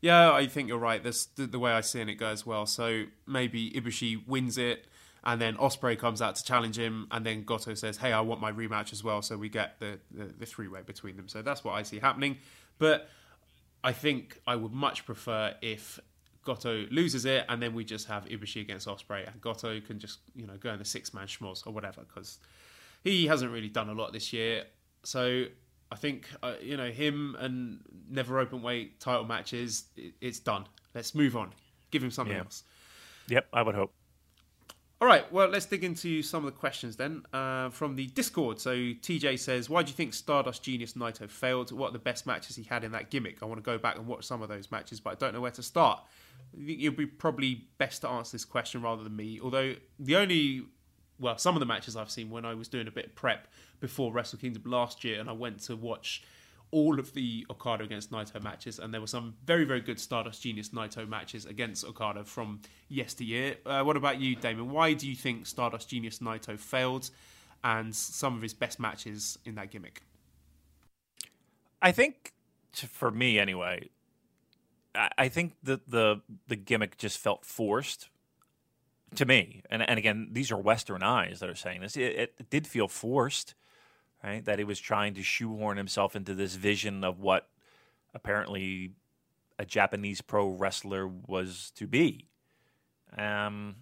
Yeah, 0.00 0.32
I 0.32 0.46
think 0.46 0.68
you're 0.68 0.78
right. 0.78 1.02
This 1.02 1.26
the, 1.26 1.46
the, 1.46 1.60
way 1.60 1.72
I 1.72 1.80
see 1.80 2.00
it 2.00 2.14
goes 2.14 2.44
well. 2.44 2.66
So 2.66 3.04
maybe 3.26 3.70
Ibushi 3.70 4.26
wins 4.26 4.58
it, 4.58 4.86
and 5.22 5.40
then 5.40 5.56
Ospreay 5.56 5.96
comes 5.96 6.20
out 6.20 6.34
to 6.36 6.44
challenge 6.44 6.76
him, 6.76 7.06
and 7.12 7.24
then 7.24 7.44
Goto 7.44 7.74
says, 7.74 7.98
"Hey, 7.98 8.12
I 8.12 8.20
want 8.20 8.40
my 8.40 8.50
rematch 8.50 8.92
as 8.92 9.04
well." 9.04 9.22
So 9.22 9.36
we 9.36 9.48
get 9.48 9.78
the 9.78 10.00
the, 10.10 10.24
the 10.24 10.46
three 10.46 10.68
way 10.68 10.80
between 10.84 11.16
them. 11.16 11.28
So 11.28 11.42
that's 11.42 11.62
what 11.62 11.72
I 11.72 11.84
see 11.84 12.00
happening. 12.00 12.38
But 12.78 13.08
I 13.84 13.92
think 13.92 14.40
I 14.46 14.56
would 14.56 14.72
much 14.72 15.06
prefer 15.06 15.54
if 15.62 16.00
Goto 16.44 16.86
loses 16.90 17.24
it, 17.24 17.44
and 17.48 17.62
then 17.62 17.74
we 17.74 17.84
just 17.84 18.08
have 18.08 18.24
Ibushi 18.24 18.60
against 18.60 18.88
Ospreay, 18.88 19.30
and 19.30 19.40
Goto 19.40 19.80
can 19.80 19.98
just 19.98 20.20
you 20.34 20.46
know 20.46 20.56
go 20.58 20.72
in 20.72 20.78
the 20.78 20.84
six 20.84 21.14
man 21.14 21.26
schmoz 21.26 21.66
or 21.66 21.72
whatever 21.72 22.02
because 22.02 22.38
he 23.04 23.26
hasn't 23.26 23.52
really 23.52 23.68
done 23.68 23.88
a 23.88 23.94
lot 23.94 24.12
this 24.12 24.32
year. 24.32 24.64
So 25.04 25.44
I 25.90 25.96
think 25.96 26.28
uh, 26.42 26.54
you 26.60 26.76
know 26.76 26.90
him 26.90 27.36
and 27.38 27.80
never 28.08 28.38
open 28.38 28.62
weight 28.62 29.00
title 29.00 29.24
matches. 29.24 29.84
It, 29.96 30.14
it's 30.20 30.38
done. 30.40 30.64
Let's 30.94 31.14
move 31.14 31.36
on. 31.36 31.52
Give 31.90 32.02
him 32.02 32.10
something 32.10 32.34
yeah. 32.34 32.42
else. 32.42 32.64
Yep, 33.28 33.48
I 33.52 33.62
would 33.62 33.74
hope. 33.74 33.92
All 35.00 35.08
right, 35.08 35.30
well, 35.32 35.48
let's 35.48 35.66
dig 35.66 35.82
into 35.82 36.22
some 36.22 36.46
of 36.46 36.54
the 36.54 36.58
questions 36.58 36.94
then 36.94 37.24
uh, 37.32 37.70
from 37.70 37.96
the 37.96 38.06
Discord. 38.06 38.60
So 38.60 38.70
TJ 38.72 39.38
says, 39.38 39.68
"Why 39.68 39.82
do 39.82 39.88
you 39.88 39.96
think 39.96 40.14
Stardust 40.14 40.62
Genius 40.62 40.94
Naito 40.94 41.28
failed? 41.28 41.72
What 41.72 41.90
are 41.90 41.92
the 41.92 41.98
best 41.98 42.26
matches 42.26 42.56
he 42.56 42.62
had 42.62 42.84
in 42.84 42.92
that 42.92 43.10
gimmick? 43.10 43.42
I 43.42 43.46
want 43.46 43.58
to 43.58 43.64
go 43.64 43.78
back 43.78 43.96
and 43.96 44.06
watch 44.06 44.24
some 44.24 44.42
of 44.42 44.48
those 44.48 44.70
matches, 44.70 45.00
but 45.00 45.10
I 45.10 45.14
don't 45.16 45.34
know 45.34 45.40
where 45.40 45.50
to 45.52 45.62
start." 45.62 46.02
It'd 46.54 46.96
be 46.96 47.06
probably 47.06 47.68
best 47.78 48.02
to 48.02 48.08
answer 48.08 48.32
this 48.32 48.44
question 48.44 48.82
rather 48.82 49.02
than 49.02 49.16
me. 49.16 49.40
Although 49.42 49.74
the 49.98 50.16
only 50.16 50.62
well, 51.18 51.38
some 51.38 51.54
of 51.54 51.60
the 51.60 51.66
matches 51.66 51.96
I've 51.96 52.10
seen 52.10 52.30
when 52.30 52.44
I 52.44 52.54
was 52.54 52.68
doing 52.68 52.88
a 52.88 52.90
bit 52.90 53.06
of 53.06 53.14
prep 53.14 53.46
before 53.80 54.12
Wrestle 54.12 54.38
Kingdom 54.38 54.62
last 54.66 55.04
year, 55.04 55.20
and 55.20 55.30
I 55.30 55.32
went 55.32 55.60
to 55.64 55.76
watch 55.76 56.24
all 56.72 56.98
of 56.98 57.12
the 57.12 57.46
Okada 57.50 57.84
against 57.84 58.10
Naito 58.10 58.42
matches, 58.42 58.78
and 58.78 58.92
there 58.92 59.00
were 59.00 59.06
some 59.06 59.34
very, 59.44 59.64
very 59.64 59.80
good 59.80 60.00
Stardust 60.00 60.42
Genius 60.42 60.70
Naito 60.70 61.06
matches 61.08 61.44
against 61.44 61.84
Okada 61.84 62.24
from 62.24 62.60
yesteryear. 62.88 63.56
Uh, 63.64 63.82
what 63.82 63.96
about 63.96 64.20
you, 64.20 64.34
Damon? 64.34 64.70
Why 64.70 64.94
do 64.94 65.08
you 65.08 65.14
think 65.14 65.46
Stardust 65.46 65.90
Genius 65.90 66.18
Naito 66.18 66.58
failed, 66.58 67.10
and 67.62 67.94
some 67.94 68.34
of 68.34 68.42
his 68.42 68.54
best 68.54 68.80
matches 68.80 69.38
in 69.44 69.54
that 69.54 69.70
gimmick? 69.70 70.02
I 71.80 71.92
think, 71.92 72.32
for 72.72 73.10
me 73.10 73.38
anyway, 73.38 73.90
I 74.94 75.28
think 75.28 75.54
the 75.62 75.80
the 75.86 76.20
the 76.48 76.56
gimmick 76.56 76.98
just 76.98 77.18
felt 77.18 77.44
forced 77.44 78.08
to 79.16 79.24
me, 79.24 79.62
and 79.70 79.82
and 79.82 79.98
again, 79.98 80.28
these 80.32 80.50
are 80.50 80.56
Western 80.56 81.02
eyes 81.02 81.40
that 81.40 81.48
are 81.48 81.54
saying 81.54 81.80
this. 81.80 81.96
It, 81.96 82.34
it, 82.38 82.50
did 82.50 82.66
feel 82.66 82.88
forced, 82.88 83.54
right? 84.22 84.44
That 84.44 84.58
he 84.58 84.64
was 84.64 84.80
trying 84.80 85.14
to 85.14 85.22
shoehorn 85.22 85.76
himself 85.76 86.14
into 86.16 86.34
this 86.34 86.56
vision 86.56 87.04
of 87.04 87.20
what 87.20 87.48
apparently 88.14 88.92
a 89.58 89.64
Japanese 89.64 90.20
pro 90.20 90.48
wrestler 90.48 91.06
was 91.06 91.72
to 91.76 91.86
be, 91.86 92.26
um, 93.16 93.76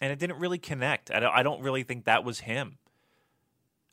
and 0.00 0.12
it 0.12 0.18
didn't 0.18 0.38
really 0.38 0.58
connect. 0.58 1.10
I 1.10 1.20
don't, 1.20 1.34
I 1.34 1.42
don't 1.42 1.62
really 1.62 1.82
think 1.82 2.04
that 2.04 2.24
was 2.24 2.40
him. 2.40 2.78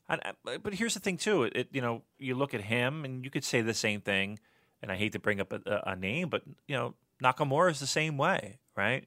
I, 0.08 0.32
but 0.44 0.74
here's 0.74 0.94
the 0.94 1.00
thing 1.00 1.18
too. 1.18 1.44
It, 1.44 1.68
you 1.72 1.80
know 1.80 2.02
you 2.18 2.34
look 2.34 2.54
at 2.54 2.62
him 2.62 3.04
and 3.04 3.24
you 3.24 3.30
could 3.30 3.44
say 3.44 3.60
the 3.60 3.74
same 3.74 4.00
thing, 4.00 4.38
and 4.82 4.92
I 4.92 4.96
hate 4.96 5.12
to 5.12 5.18
bring 5.18 5.40
up 5.40 5.52
a, 5.52 5.82
a 5.86 5.96
name, 5.96 6.28
but 6.28 6.42
you 6.66 6.76
know 6.76 6.94
Nakamura 7.22 7.70
is 7.70 7.80
the 7.80 7.86
same 7.86 8.16
way, 8.16 8.58
right? 8.76 9.06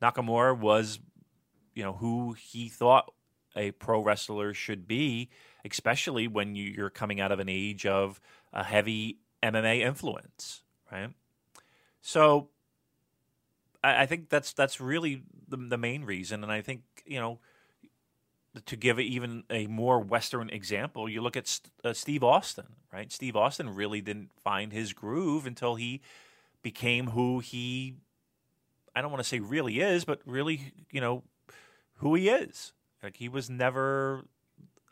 Nakamura 0.00 0.58
was, 0.58 1.00
you 1.74 1.82
know, 1.82 1.94
who 1.94 2.34
he 2.34 2.68
thought 2.68 3.12
a 3.56 3.72
pro 3.72 4.00
wrestler 4.00 4.54
should 4.54 4.86
be, 4.86 5.28
especially 5.64 6.28
when 6.28 6.54
you're 6.54 6.90
coming 6.90 7.20
out 7.20 7.32
of 7.32 7.40
an 7.40 7.48
age 7.48 7.84
of 7.86 8.20
a 8.52 8.62
heavy 8.62 9.18
MMA 9.42 9.80
influence, 9.80 10.62
right? 10.92 11.10
So 12.00 12.50
I, 13.82 14.06
think 14.06 14.28
that's 14.28 14.52
that's 14.52 14.80
really 14.80 15.22
the, 15.48 15.56
the, 15.56 15.78
main 15.78 16.04
reason, 16.04 16.42
and 16.42 16.52
I 16.52 16.62
think 16.62 16.82
you 17.04 17.18
know 17.18 17.40
to 18.66 18.76
give 18.76 18.98
even 19.00 19.44
a 19.50 19.66
more 19.66 20.00
Western 20.00 20.50
example, 20.50 21.08
you 21.08 21.20
look 21.20 21.36
at 21.36 21.60
uh, 21.84 21.92
Steve 21.92 22.22
Austin, 22.22 22.66
right? 22.92 23.10
Steve 23.12 23.36
Austin 23.36 23.74
really 23.74 24.00
didn't 24.00 24.30
find 24.42 24.72
his 24.72 24.92
groove 24.92 25.46
until 25.46 25.76
he 25.76 26.00
became 26.62 27.08
who 27.08 27.38
he 27.38 27.96
I 28.98 29.00
don't 29.00 29.12
want 29.12 29.22
to 29.22 29.28
say 29.28 29.38
really 29.38 29.80
is, 29.80 30.04
but 30.04 30.20
really, 30.26 30.72
you 30.90 31.00
know, 31.00 31.22
who 31.98 32.16
he 32.16 32.28
is. 32.28 32.72
Like 33.00 33.16
he 33.16 33.28
was 33.28 33.48
never 33.48 34.24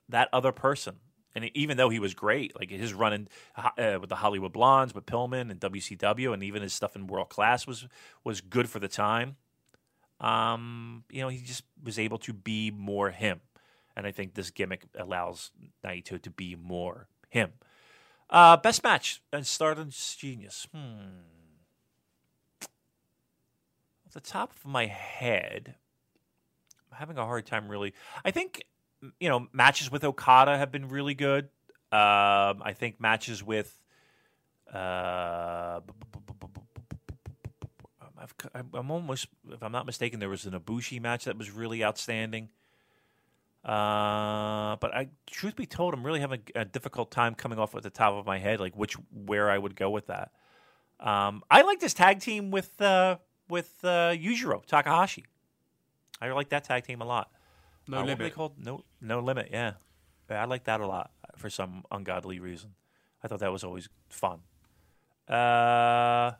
that 0.08 0.28
other 0.32 0.52
person. 0.52 0.96
And 1.34 1.50
even 1.54 1.76
though 1.76 1.88
he 1.88 1.98
was 1.98 2.14
great, 2.14 2.56
like 2.58 2.70
his 2.70 2.94
run 2.94 3.12
in, 3.12 3.28
uh, 3.56 3.98
with 4.00 4.08
the 4.08 4.16
Hollywood 4.16 4.52
Blondes, 4.52 4.94
with 4.94 5.06
Pillman 5.06 5.50
and 5.50 5.60
WCW, 5.60 6.32
and 6.32 6.42
even 6.42 6.62
his 6.62 6.72
stuff 6.72 6.94
in 6.94 7.08
World 7.08 7.28
Class 7.28 7.66
was 7.66 7.86
was 8.24 8.40
good 8.40 8.70
for 8.70 8.78
the 8.78 8.88
time. 8.88 9.36
Um, 10.20 11.04
you 11.10 11.20
know, 11.20 11.28
he 11.28 11.38
just 11.38 11.64
was 11.82 11.98
able 11.98 12.18
to 12.18 12.32
be 12.32 12.70
more 12.70 13.10
him, 13.10 13.40
and 13.96 14.06
I 14.06 14.12
think 14.12 14.34
this 14.34 14.50
gimmick 14.50 14.84
allows 14.96 15.50
Naito 15.84 16.20
to 16.20 16.30
be 16.30 16.54
more 16.54 17.08
him. 17.28 17.52
Uh, 18.28 18.56
best 18.56 18.82
match 18.84 19.22
and 19.32 19.46
Stardust 19.46 20.18
Genius. 20.18 20.66
Hmm 20.74 21.36
the 24.16 24.20
top 24.20 24.50
of 24.52 24.64
my 24.64 24.86
head, 24.86 25.74
I'm 26.90 26.98
having 26.98 27.18
a 27.18 27.26
hard 27.26 27.44
time 27.44 27.68
really. 27.68 27.92
I 28.24 28.30
think 28.30 28.64
you 29.20 29.28
know 29.28 29.46
matches 29.52 29.92
with 29.92 30.04
Okada 30.04 30.56
have 30.56 30.72
been 30.72 30.88
really 30.88 31.12
good. 31.12 31.44
Um, 31.92 32.62
I 32.62 32.74
think 32.74 32.98
matches 32.98 33.42
with. 33.44 33.78
Uh, 34.72 35.80
I'm 38.74 38.90
almost, 38.90 39.28
if 39.50 39.62
I'm 39.62 39.70
not 39.70 39.86
mistaken, 39.86 40.18
there 40.18 40.28
was 40.28 40.46
an 40.46 40.58
Ibushi 40.58 41.00
match 41.00 41.26
that 41.26 41.38
was 41.38 41.50
really 41.50 41.84
outstanding. 41.84 42.48
Uh, 43.66 44.76
but 44.76 44.94
I, 44.94 45.08
truth 45.26 45.56
be 45.56 45.66
told, 45.66 45.92
I'm 45.92 46.06
really 46.06 46.20
having 46.20 46.42
a, 46.54 46.64
difficult 46.64 47.10
time 47.10 47.34
coming 47.34 47.58
off 47.58 47.74
at 47.74 47.82
the 47.82 47.90
top 47.90 48.14
of 48.14 48.24
my 48.24 48.38
head, 48.38 48.60
like 48.60 48.76
which 48.76 48.94
where 49.12 49.50
I 49.50 49.58
would 49.58 49.74
go 49.74 49.90
with 49.90 50.06
that. 50.06 50.30
Um, 51.00 51.42
I 51.50 51.62
like 51.62 51.80
this 51.80 51.92
tag 51.92 52.20
team 52.20 52.52
with 52.52 52.80
uh, 52.80 53.16
with 53.48 53.72
uh, 53.82 54.12
Yujiro 54.12 54.64
Takahashi. 54.64 55.24
I 56.20 56.30
like 56.30 56.50
that 56.50 56.62
tag 56.62 56.84
team 56.84 57.02
a 57.02 57.04
lot. 57.04 57.30
No 57.88 57.98
uh, 57.98 58.00
limit. 58.02 58.18
What 58.18 58.24
they 58.24 58.30
called? 58.30 58.52
No, 58.64 58.84
no 59.00 59.18
limit. 59.18 59.48
Yeah. 59.50 59.72
I 60.30 60.44
like 60.44 60.64
that 60.64 60.80
a 60.80 60.86
lot 60.86 61.10
for 61.36 61.50
some 61.50 61.84
ungodly 61.90 62.40
reason. 62.40 62.74
I 63.22 63.28
thought 63.28 63.40
that 63.40 63.52
was 63.52 63.64
always 63.64 63.88
fun. 64.08 64.40
Uh, 65.28 66.32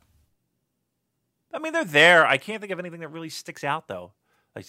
I 1.53 1.59
mean, 1.61 1.73
they're 1.73 1.85
there. 1.85 2.27
I 2.27 2.39
can't 2.39 2.61
think 2.61 2.73
of 2.73 2.78
anything 2.78 3.01
that 3.01 3.09
really 3.09 3.28
sticks 3.28 3.65
out 3.65 3.89
though, 3.89 4.12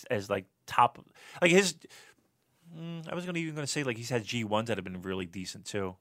as 0.09 0.29
like 0.29 0.45
top, 0.65 1.03
like 1.41 1.51
his. 1.51 1.75
Mm, 2.77 3.11
I 3.11 3.15
was 3.15 3.25
gonna 3.25 3.39
even 3.39 3.55
going 3.55 3.65
to 3.65 3.71
say 3.71 3.83
like 3.83 3.97
he's 3.97 4.09
had 4.09 4.23
G 4.23 4.43
ones 4.43 4.67
that 4.67 4.77
have 4.77 4.83
been 4.83 5.01
really 5.01 5.25
decent 5.25 5.65
too. 5.65 5.95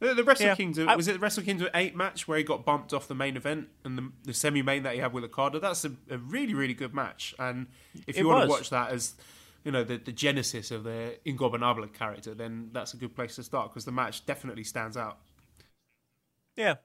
The, 0.00 0.14
the 0.14 0.24
Wrestle 0.24 0.46
yeah. 0.46 0.54
Kingdom 0.54 0.96
was 0.96 1.08
it 1.08 1.14
the 1.14 1.18
Wrestle 1.18 1.42
Kingdom 1.42 1.68
eight 1.74 1.96
match 1.96 2.28
where 2.28 2.38
he 2.38 2.44
got 2.44 2.64
bumped 2.64 2.92
off 2.92 3.08
the 3.08 3.14
main 3.14 3.36
event 3.36 3.68
and 3.84 3.98
the, 3.98 4.12
the 4.24 4.32
semi 4.34 4.62
main 4.62 4.84
that 4.84 4.94
he 4.94 5.00
had 5.00 5.12
with 5.12 5.24
Okada. 5.24 5.58
That's 5.58 5.84
a, 5.84 5.92
a 6.10 6.18
really 6.18 6.54
really 6.54 6.74
good 6.74 6.94
match. 6.94 7.34
And 7.38 7.66
if 8.06 8.16
you 8.16 8.28
want 8.28 8.48
was. 8.48 8.56
to 8.56 8.60
watch 8.60 8.70
that 8.70 8.92
as 8.92 9.14
you 9.64 9.72
know 9.72 9.84
the, 9.84 9.96
the 9.96 10.12
genesis 10.12 10.70
of 10.70 10.84
the 10.84 11.18
Ingobernable 11.26 11.92
character, 11.92 12.32
then 12.32 12.70
that's 12.72 12.94
a 12.94 12.96
good 12.96 13.14
place 13.14 13.34
to 13.36 13.42
start 13.42 13.70
because 13.70 13.84
the 13.84 13.92
match 13.92 14.24
definitely 14.24 14.64
stands 14.64 14.96
out. 14.96 15.18
Yeah, 16.56 16.76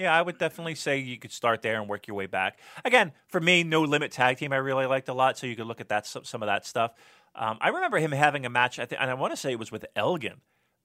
yeah, 0.00 0.16
I 0.16 0.22
would 0.22 0.38
definitely 0.38 0.76
say 0.76 0.96
you 0.96 1.18
could 1.18 1.30
start 1.30 1.60
there 1.60 1.78
and 1.78 1.86
work 1.86 2.06
your 2.06 2.16
way 2.16 2.24
back. 2.24 2.58
Again, 2.86 3.12
for 3.28 3.38
me, 3.38 3.62
no 3.64 3.82
limit 3.82 4.12
tag 4.12 4.38
team 4.38 4.50
I 4.50 4.56
really 4.56 4.86
liked 4.86 5.10
a 5.10 5.12
lot, 5.12 5.36
so 5.36 5.46
you 5.46 5.54
could 5.54 5.66
look 5.66 5.82
at 5.82 5.90
that 5.90 6.06
some 6.06 6.42
of 6.42 6.46
that 6.46 6.64
stuff. 6.64 6.92
Um, 7.34 7.58
I 7.60 7.68
remember 7.68 7.98
him 7.98 8.12
having 8.12 8.44
a 8.44 8.50
match, 8.50 8.78
I 8.78 8.86
think, 8.86 9.00
and 9.00 9.10
I 9.10 9.14
want 9.14 9.32
to 9.32 9.36
say 9.36 9.52
it 9.52 9.58
was 9.58 9.70
with 9.70 9.86
Elgin 9.94 10.40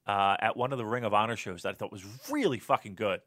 uh, 0.06 0.38
at 0.40 0.56
one 0.56 0.72
of 0.72 0.78
the 0.78 0.86
Ring 0.86 1.04
of 1.04 1.14
Honor 1.14 1.36
shows 1.36 1.64
that 1.64 1.70
I 1.70 1.74
thought 1.74 1.92
was 1.92 2.06
really 2.30 2.60
fucking 2.60 2.96
good. 2.96 3.22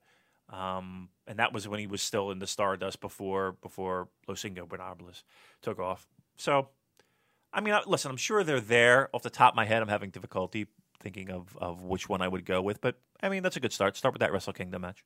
Um, 0.51 1.11
and 1.27 1.39
that 1.39 1.53
was 1.53 1.69
when 1.69 1.79
he 1.81 1.87
was 1.87 2.01
still 2.01 2.31
in 2.31 2.39
the 2.39 2.47
Stardust 2.47 3.01
before 3.01 3.53
before 3.61 4.09
Los 4.27 4.43
Ingobernables 4.45 5.23
took 5.61 5.79
off. 5.79 6.07
So, 6.37 6.69
I 7.53 7.61
mean, 7.61 7.75
listen, 7.87 8.11
I'm 8.11 8.17
sure 8.17 8.45
they're 8.45 8.61
there. 8.61 9.11
Off 9.13 9.23
the 9.23 9.31
top 9.31 9.53
of 9.53 9.57
my 9.57 9.67
head, 9.67 9.83
I'm 9.83 9.89
having 9.89 10.11
difficulty 10.11 10.67
thinking 11.01 11.31
of, 11.31 11.57
of 11.61 11.85
which 11.85 12.09
one 12.09 12.23
I 12.23 12.29
would 12.29 12.45
go 12.45 12.63
with. 12.63 12.81
But, 12.81 12.99
I 13.23 13.29
mean, 13.29 13.43
that's 13.43 13.57
a 13.57 13.61
good 13.61 13.73
start. 13.73 13.97
Start 13.97 14.15
with 14.15 14.21
that 14.21 14.33
Wrestle 14.33 14.53
Kingdom 14.53 14.83
match. 14.83 15.05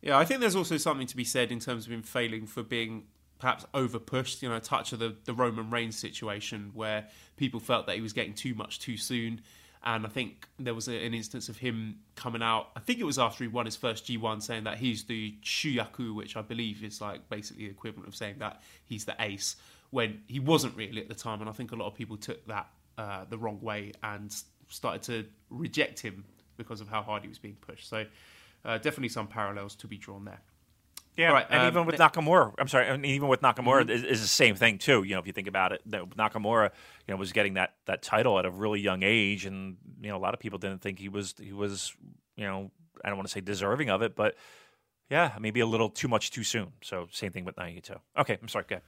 Yeah, 0.00 0.16
I 0.16 0.24
think 0.24 0.40
there's 0.40 0.56
also 0.56 0.76
something 0.76 1.06
to 1.08 1.16
be 1.16 1.24
said 1.24 1.50
in 1.50 1.60
terms 1.60 1.86
of 1.86 1.92
him 1.92 2.02
failing 2.02 2.46
for 2.46 2.62
being 2.62 3.08
perhaps 3.38 3.64
over 3.74 3.98
pushed, 3.98 4.42
you 4.42 4.48
know, 4.48 4.56
a 4.56 4.60
touch 4.60 4.92
of 4.92 4.98
the, 4.98 5.14
the 5.24 5.32
Roman 5.32 5.70
Reigns 5.70 5.96
situation 5.96 6.70
where 6.74 7.06
people 7.36 7.60
felt 7.60 7.86
that 7.86 7.96
he 7.96 8.02
was 8.02 8.12
getting 8.12 8.34
too 8.34 8.54
much 8.54 8.80
too 8.80 8.96
soon. 8.96 9.40
And 9.84 10.04
I 10.04 10.08
think 10.08 10.48
there 10.58 10.74
was 10.74 10.88
a, 10.88 11.04
an 11.04 11.14
instance 11.14 11.48
of 11.48 11.58
him 11.58 12.00
coming 12.16 12.42
out, 12.42 12.70
I 12.76 12.80
think 12.80 12.98
it 12.98 13.04
was 13.04 13.18
after 13.18 13.44
he 13.44 13.48
won 13.48 13.64
his 13.64 13.76
first 13.76 14.06
G1, 14.06 14.42
saying 14.42 14.64
that 14.64 14.78
he's 14.78 15.04
the 15.04 15.36
Shuyaku, 15.42 16.14
which 16.14 16.36
I 16.36 16.42
believe 16.42 16.82
is 16.82 17.00
like 17.00 17.28
basically 17.28 17.66
the 17.66 17.70
equivalent 17.70 18.08
of 18.08 18.16
saying 18.16 18.36
that 18.40 18.60
he's 18.84 19.04
the 19.04 19.14
ace, 19.20 19.56
when 19.90 20.20
he 20.26 20.40
wasn't 20.40 20.76
really 20.76 21.00
at 21.00 21.08
the 21.08 21.14
time. 21.14 21.40
And 21.40 21.48
I 21.48 21.52
think 21.52 21.70
a 21.72 21.76
lot 21.76 21.86
of 21.86 21.94
people 21.94 22.16
took 22.16 22.44
that 22.48 22.66
uh, 22.98 23.24
the 23.30 23.38
wrong 23.38 23.60
way 23.60 23.92
and 24.02 24.34
started 24.68 25.02
to 25.04 25.24
reject 25.50 26.00
him 26.00 26.24
because 26.56 26.80
of 26.80 26.88
how 26.88 27.02
hard 27.02 27.22
he 27.22 27.28
was 27.28 27.38
being 27.38 27.56
pushed. 27.60 27.88
So 27.88 28.04
uh, 28.64 28.78
definitely 28.78 29.08
some 29.08 29.28
parallels 29.28 29.76
to 29.76 29.86
be 29.86 29.96
drawn 29.96 30.24
there. 30.24 30.40
Yeah, 31.18 31.32
right, 31.32 31.46
and 31.50 31.62
um, 31.62 31.66
even 31.66 31.84
with 31.84 31.96
Nakamura, 31.96 32.54
I'm 32.58 32.68
sorry, 32.68 32.86
and 32.86 33.04
even 33.04 33.26
with 33.26 33.40
Nakamura 33.40 33.82
mm-hmm. 33.82 33.90
is, 33.90 34.04
is, 34.04 34.20
the 34.20 34.28
same 34.28 34.54
thing 34.54 34.78
too. 34.78 35.02
You 35.02 35.14
know, 35.14 35.20
if 35.20 35.26
you 35.26 35.32
think 35.32 35.48
about 35.48 35.72
it, 35.72 35.82
Nakamura, 35.90 36.70
you 37.06 37.12
know, 37.12 37.16
was 37.18 37.32
getting 37.32 37.54
that 37.54 37.74
that 37.86 38.02
title 38.02 38.38
at 38.38 38.46
a 38.46 38.50
really 38.52 38.78
young 38.78 39.02
age, 39.02 39.44
and 39.44 39.78
you 40.00 40.10
know, 40.10 40.16
a 40.16 40.22
lot 40.22 40.32
of 40.32 40.38
people 40.38 40.60
didn't 40.60 40.80
think 40.80 41.00
he 41.00 41.08
was 41.08 41.34
he 41.42 41.52
was, 41.52 41.92
you 42.36 42.44
know, 42.44 42.70
I 43.04 43.08
don't 43.08 43.18
want 43.18 43.26
to 43.26 43.32
say 43.32 43.40
deserving 43.40 43.90
of 43.90 44.00
it, 44.00 44.14
but 44.14 44.36
yeah, 45.10 45.32
maybe 45.40 45.58
a 45.58 45.66
little 45.66 45.90
too 45.90 46.06
much 46.06 46.30
too 46.30 46.44
soon. 46.44 46.72
So 46.82 47.08
same 47.10 47.32
thing 47.32 47.44
with 47.44 47.56
Naito. 47.56 47.98
Okay, 48.16 48.38
I'm 48.40 48.46
sorry, 48.46 48.66
go 48.68 48.76
ahead. 48.76 48.82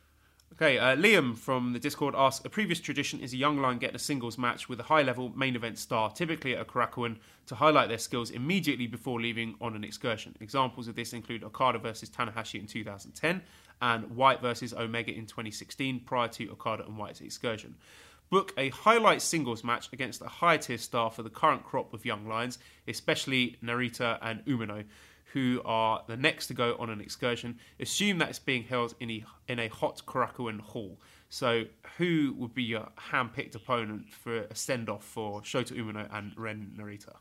Okay, 0.55 0.79
uh, 0.79 0.97
Liam 0.97 1.39
from 1.39 1.73
the 1.73 1.79
Discord 1.79 2.15
asks: 2.17 2.45
A 2.45 2.51
previous 2.51 2.81
tradition 2.81 3.21
is 3.21 3.33
a 3.33 3.37
young 3.37 3.59
lion 3.59 3.79
getting 3.79 3.97
a 3.97 4.01
singles 4.01 4.37
match 4.37 4.69
with 4.69 4.81
a 4.81 4.83
high-level 4.83 5.31
main 5.37 5.55
event 5.57 5.79
star, 5.79 6.11
typically 6.11 6.55
at 6.55 6.61
a 6.61 6.65
Korakuen, 6.65 7.19
to 7.47 7.55
highlight 7.55 7.89
their 7.89 7.99
skills 7.99 8.31
immediately 8.31 8.87
before 8.87 9.21
leaving 9.21 9.55
on 9.61 9.77
an 9.77 9.85
excursion. 9.85 10.37
Examples 10.41 10.89
of 10.89 10.97
this 10.97 11.13
include 11.13 11.45
Okada 11.45 11.79
versus 11.79 12.11
Tanahashi 12.11 12.61
in 12.61 12.67
2010 12.67 13.43
and 13.81 14.11
White 14.11 14.43
versus 14.43 14.75
Omega 14.75 15.13
in 15.13 15.25
2016, 15.27 16.01
prior 16.01 16.29
to 16.29 16.51
Okada 16.51 16.85
and 16.85 16.99
White's 16.99 17.21
excursion. 17.21 17.77
Book 18.29 18.53
a 18.59 18.69
highlight 18.69 19.23
singles 19.23 19.65
match 19.65 19.89
against 19.93 20.21
a 20.21 20.29
high-tier 20.29 20.79
star 20.79 21.11
for 21.11 21.23
the 21.23 21.31
current 21.31 21.65
crop 21.65 21.95
of 21.95 22.05
young 22.05 22.27
lions, 22.29 22.59
especially 22.87 23.57
Narita 23.63 24.19
and 24.21 24.45
Umino 24.45 24.85
who 25.33 25.63
are 25.65 26.03
the 26.07 26.17
next 26.17 26.49
to 26.49 26.55
go 26.55 26.77
on 26.79 26.91
an 26.91 27.01
excursion. 27.01 27.59
Assume 27.79 28.19
that 28.19 28.31
it's 28.31 28.39
being 28.39 28.65
held 28.65 28.95
in 29.01 29.11
a, 29.11 29.25
in 29.49 29.59
a 29.59 29.69
hot 29.69 30.03
Korakuen 30.07 30.61
hall. 30.61 30.99
So, 31.29 31.65
who 31.97 32.35
would 32.39 32.55
be 32.55 32.65
your 32.65 32.89
hand-picked 32.97 33.55
opponent 33.55 34.13
for 34.13 34.39
a 34.39 34.55
send-off 34.55 35.05
for 35.05 35.43
Shota 35.43 35.73
Umino 35.73 36.09
and 36.13 36.33
Ren 36.37 36.73
Narita? 36.77 37.15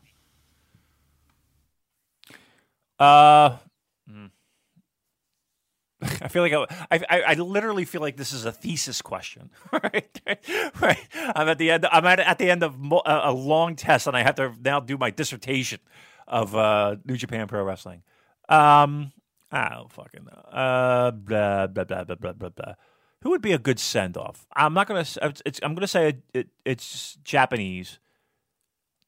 Uh, 2.98 3.56
hmm. 4.08 4.26
I 6.02 6.28
feel 6.28 6.42
like 6.42 6.52
I, 6.52 7.00
I, 7.08 7.22
I, 7.28 7.34
literally 7.34 7.84
feel 7.84 8.00
like 8.00 8.16
this 8.16 8.32
is 8.32 8.44
a 8.44 8.52
thesis 8.52 9.00
question, 9.00 9.50
right? 9.72 10.20
right. 10.80 10.98
I'm 11.14 11.48
at 11.48 11.58
the 11.58 11.70
end. 11.70 11.86
I'm 11.86 12.04
at, 12.06 12.18
at 12.20 12.38
the 12.38 12.50
end 12.50 12.64
of 12.64 12.74
a 13.06 13.32
long 13.32 13.76
test, 13.76 14.06
and 14.06 14.16
I 14.16 14.22
have 14.22 14.34
to 14.36 14.54
now 14.60 14.80
do 14.80 14.98
my 14.98 15.10
dissertation 15.10 15.80
of 16.30 16.56
uh, 16.56 16.96
New 17.04 17.16
Japan 17.16 17.46
Pro 17.48 17.62
Wrestling. 17.62 18.02
Um, 18.48 19.12
I 19.52 19.68
don't 19.70 19.92
fucking 19.92 20.24
know. 20.24 20.58
Uh, 20.58 21.10
blah, 21.10 21.66
blah, 21.66 21.84
blah, 21.84 22.04
blah, 22.04 22.14
blah, 22.16 22.32
blah, 22.32 22.48
blah. 22.48 22.74
Who 23.22 23.30
would 23.30 23.42
be 23.42 23.52
a 23.52 23.58
good 23.58 23.78
send 23.78 24.16
off? 24.16 24.46
I'm 24.56 24.72
not 24.72 24.86
gonna. 24.86 25.04
It's, 25.44 25.60
I'm 25.62 25.74
gonna 25.74 25.86
say 25.86 26.08
it, 26.08 26.22
it, 26.32 26.48
it's 26.64 27.18
Japanese. 27.22 27.98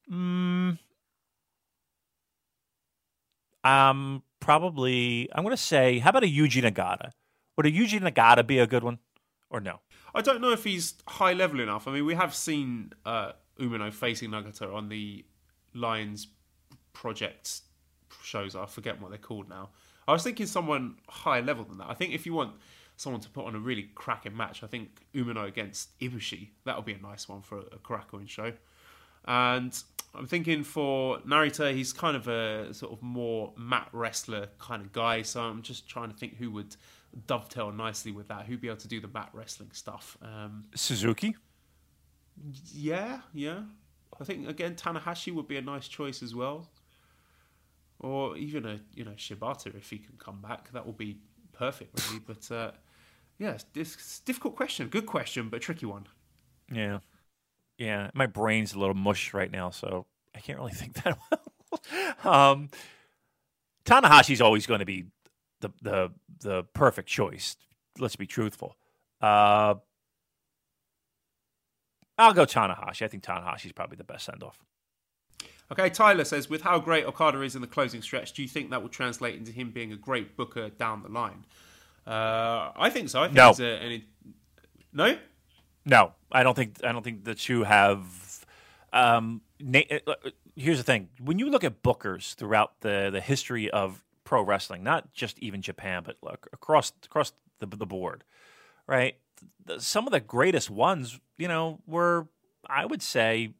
Hmm. 0.06 0.72
Um, 3.64 4.22
probably. 4.40 5.30
I'm 5.34 5.44
gonna 5.44 5.56
say. 5.56 6.00
How 6.00 6.10
about 6.10 6.24
a 6.24 6.26
Yuji 6.26 6.62
Nagata? 6.62 7.12
Would 7.56 7.66
a 7.66 7.70
Yuji 7.70 8.00
Nagata 8.00 8.46
be 8.46 8.58
a 8.58 8.66
good 8.66 8.84
one, 8.84 8.98
or 9.48 9.60
no? 9.60 9.80
I 10.14 10.20
don't 10.20 10.42
know 10.42 10.52
if 10.52 10.64
he's 10.64 10.94
high 11.08 11.32
level 11.32 11.60
enough. 11.60 11.88
I 11.88 11.92
mean, 11.92 12.04
we 12.04 12.14
have 12.14 12.34
seen 12.34 12.92
uh, 13.06 13.32
Umino 13.58 13.90
facing 13.90 14.30
Nagata 14.30 14.74
on 14.74 14.90
the 14.90 15.24
Lions 15.72 16.26
project 16.92 17.62
shows. 18.22 18.56
I 18.56 18.66
forget 18.66 19.00
what 19.00 19.10
they're 19.10 19.18
called 19.18 19.48
now. 19.48 19.70
I 20.06 20.12
was 20.12 20.22
thinking 20.22 20.46
someone 20.46 20.96
higher 21.08 21.42
level 21.42 21.64
than 21.64 21.78
that. 21.78 21.88
I 21.88 21.94
think 21.94 22.12
if 22.12 22.26
you 22.26 22.34
want 22.34 22.54
someone 22.96 23.20
to 23.20 23.28
put 23.28 23.46
on 23.46 23.54
a 23.54 23.58
really 23.58 23.88
cracking 23.94 24.36
match, 24.36 24.62
I 24.62 24.66
think 24.66 25.06
Umino 25.14 25.46
against 25.46 25.98
Ibushi 26.00 26.48
that 26.64 26.76
would 26.76 26.84
be 26.84 26.94
a 26.94 26.98
nice 26.98 27.28
one 27.28 27.42
for 27.42 27.58
a, 27.58 27.62
a 27.62 27.78
Korakuen 27.78 28.28
show. 28.28 28.52
And 29.24 29.80
I'm 30.14 30.26
thinking 30.26 30.64
for 30.64 31.18
Narita, 31.20 31.72
he's 31.72 31.92
kind 31.92 32.16
of 32.16 32.28
a 32.28 32.74
sort 32.74 32.92
of 32.92 33.02
more 33.02 33.52
mat 33.56 33.88
wrestler 33.92 34.48
kind 34.58 34.82
of 34.82 34.92
guy. 34.92 35.22
So 35.22 35.40
I'm 35.40 35.62
just 35.62 35.88
trying 35.88 36.10
to 36.10 36.16
think 36.16 36.36
who 36.36 36.50
would 36.50 36.76
dovetail 37.26 37.70
nicely 37.70 38.10
with 38.10 38.28
that. 38.28 38.46
Who'd 38.46 38.60
be 38.60 38.68
able 38.68 38.78
to 38.78 38.88
do 38.88 39.00
the 39.00 39.08
mat 39.08 39.30
wrestling 39.32 39.70
stuff? 39.72 40.18
Um, 40.20 40.64
Suzuki. 40.74 41.36
Yeah, 42.72 43.20
yeah. 43.32 43.60
I 44.20 44.24
think 44.24 44.48
again 44.48 44.74
Tanahashi 44.74 45.32
would 45.32 45.48
be 45.48 45.56
a 45.56 45.62
nice 45.62 45.88
choice 45.88 46.22
as 46.22 46.34
well 46.34 46.68
or 48.02 48.36
even 48.36 48.66
a 48.66 48.80
you 48.94 49.04
know 49.04 49.12
Shibata 49.12 49.74
if 49.74 49.90
he 49.90 49.98
can 49.98 50.14
come 50.18 50.40
back, 50.40 50.70
that 50.72 50.84
will 50.84 50.92
be 50.92 51.18
perfect, 51.52 52.00
really. 52.08 52.22
but 52.26 52.50
uh, 52.50 52.72
yeah, 53.38 53.52
it's, 53.52 53.66
it's 53.74 54.20
difficult 54.20 54.56
question, 54.56 54.88
good 54.88 55.06
question, 55.06 55.48
but 55.48 55.60
tricky 55.60 55.86
one. 55.86 56.06
Yeah, 56.70 56.98
yeah. 57.78 58.10
My 58.14 58.26
brain's 58.26 58.74
a 58.74 58.78
little 58.78 58.94
mush 58.94 59.32
right 59.32 59.50
now, 59.50 59.70
so 59.70 60.06
I 60.34 60.40
can't 60.40 60.58
really 60.58 60.72
think 60.72 60.94
that 61.02 61.18
well. 62.24 62.34
um, 62.34 62.68
Tanahashi's 63.84 64.40
always 64.40 64.66
going 64.66 64.80
to 64.80 64.86
be 64.86 65.06
the 65.60 65.72
the 65.80 66.12
the 66.40 66.64
perfect 66.74 67.08
choice. 67.08 67.56
Let's 67.98 68.16
be 68.16 68.26
truthful. 68.26 68.76
Uh, 69.20 69.74
I'll 72.18 72.32
go 72.32 72.44
Tanahashi. 72.44 73.02
I 73.02 73.08
think 73.08 73.22
Tanahashi's 73.22 73.72
probably 73.72 73.96
the 73.96 74.04
best 74.04 74.26
send 74.26 74.42
off. 74.42 74.58
Okay, 75.72 75.88
Tyler 75.88 76.24
says, 76.24 76.50
with 76.50 76.60
how 76.60 76.78
great 76.78 77.06
Okada 77.06 77.40
is 77.40 77.54
in 77.54 77.62
the 77.62 77.66
closing 77.66 78.02
stretch, 78.02 78.34
do 78.34 78.42
you 78.42 78.48
think 78.48 78.68
that 78.70 78.82
will 78.82 78.90
translate 78.90 79.36
into 79.36 79.50
him 79.52 79.70
being 79.70 79.90
a 79.90 79.96
great 79.96 80.36
booker 80.36 80.68
down 80.68 81.02
the 81.02 81.08
line? 81.08 81.46
Uh, 82.06 82.72
I 82.76 82.90
think 82.90 83.08
so. 83.08 83.22
I 83.22 83.24
think 83.28 83.36
no. 83.36 83.54
A, 83.58 83.78
any... 83.78 84.04
no, 84.92 85.16
no. 85.86 86.12
I 86.30 86.42
don't 86.42 86.54
think. 86.54 86.84
I 86.84 86.92
don't 86.92 87.02
think 87.02 87.24
the 87.24 87.34
two 87.34 87.64
have. 87.64 88.44
Um, 88.92 89.40
na- 89.60 89.80
uh, 90.06 90.14
here's 90.56 90.76
the 90.76 90.84
thing: 90.84 91.08
when 91.18 91.38
you 91.38 91.48
look 91.48 91.64
at 91.64 91.82
bookers 91.82 92.34
throughout 92.34 92.80
the 92.80 93.08
the 93.10 93.22
history 93.22 93.70
of 93.70 94.04
pro 94.24 94.42
wrestling, 94.42 94.82
not 94.82 95.14
just 95.14 95.38
even 95.38 95.62
Japan, 95.62 96.02
but 96.04 96.16
look, 96.22 96.48
across 96.52 96.92
across 97.02 97.32
the, 97.60 97.66
the 97.66 97.86
board, 97.86 98.24
right? 98.86 99.16
The, 99.64 99.80
some 99.80 100.06
of 100.06 100.12
the 100.12 100.20
greatest 100.20 100.68
ones, 100.68 101.18
you 101.38 101.48
know, 101.48 101.78
were 101.86 102.28
I 102.68 102.84
would 102.84 103.00
say 103.00 103.54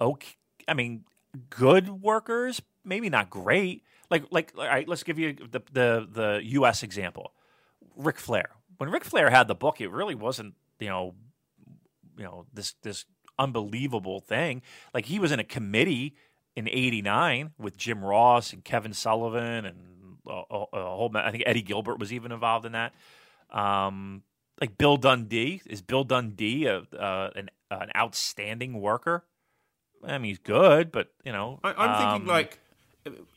okay 0.00 0.36
I 0.68 0.74
mean, 0.74 1.04
good 1.50 1.88
workers, 1.88 2.60
maybe 2.84 3.08
not 3.08 3.30
great. 3.30 3.82
Like, 4.10 4.24
like, 4.30 4.52
all 4.56 4.64
right, 4.64 4.88
let's 4.88 5.02
give 5.02 5.18
you 5.18 5.34
the 5.34 5.62
the 5.72 6.08
the 6.10 6.40
U.S. 6.44 6.82
example. 6.82 7.32
Ric 7.96 8.18
Flair. 8.18 8.50
When 8.78 8.90
Ric 8.90 9.04
Flair 9.04 9.30
had 9.30 9.48
the 9.48 9.54
book, 9.54 9.80
it 9.80 9.90
really 9.90 10.14
wasn't, 10.14 10.54
you 10.78 10.88
know, 10.88 11.14
you 12.16 12.24
know 12.24 12.46
this 12.52 12.74
this 12.82 13.04
unbelievable 13.38 14.20
thing. 14.20 14.62
Like 14.94 15.06
he 15.06 15.18
was 15.18 15.32
in 15.32 15.40
a 15.40 15.44
committee 15.44 16.14
in 16.54 16.68
'89 16.68 17.52
with 17.58 17.76
Jim 17.76 18.04
Ross 18.04 18.52
and 18.52 18.64
Kevin 18.64 18.92
Sullivan 18.92 19.64
and 19.64 19.78
a, 20.28 20.42
a, 20.50 20.66
whole. 20.72 21.10
I 21.14 21.30
think 21.30 21.44
Eddie 21.46 21.62
Gilbert 21.62 21.98
was 21.98 22.12
even 22.12 22.32
involved 22.32 22.66
in 22.66 22.72
that. 22.72 22.94
Um, 23.50 24.22
like 24.60 24.78
Bill 24.78 24.96
Dundee 24.96 25.62
is 25.66 25.82
Bill 25.82 26.04
Dundee 26.04 26.66
a, 26.66 26.82
an 27.34 27.50
an 27.70 27.90
outstanding 27.96 28.80
worker? 28.80 29.24
I 30.04 30.18
mean, 30.18 30.30
he's 30.30 30.38
good, 30.38 30.92
but 30.92 31.12
you 31.24 31.32
know, 31.32 31.60
I, 31.62 31.70
am 31.70 31.90
um, 31.90 32.12
thinking 32.12 32.28
like 32.28 32.58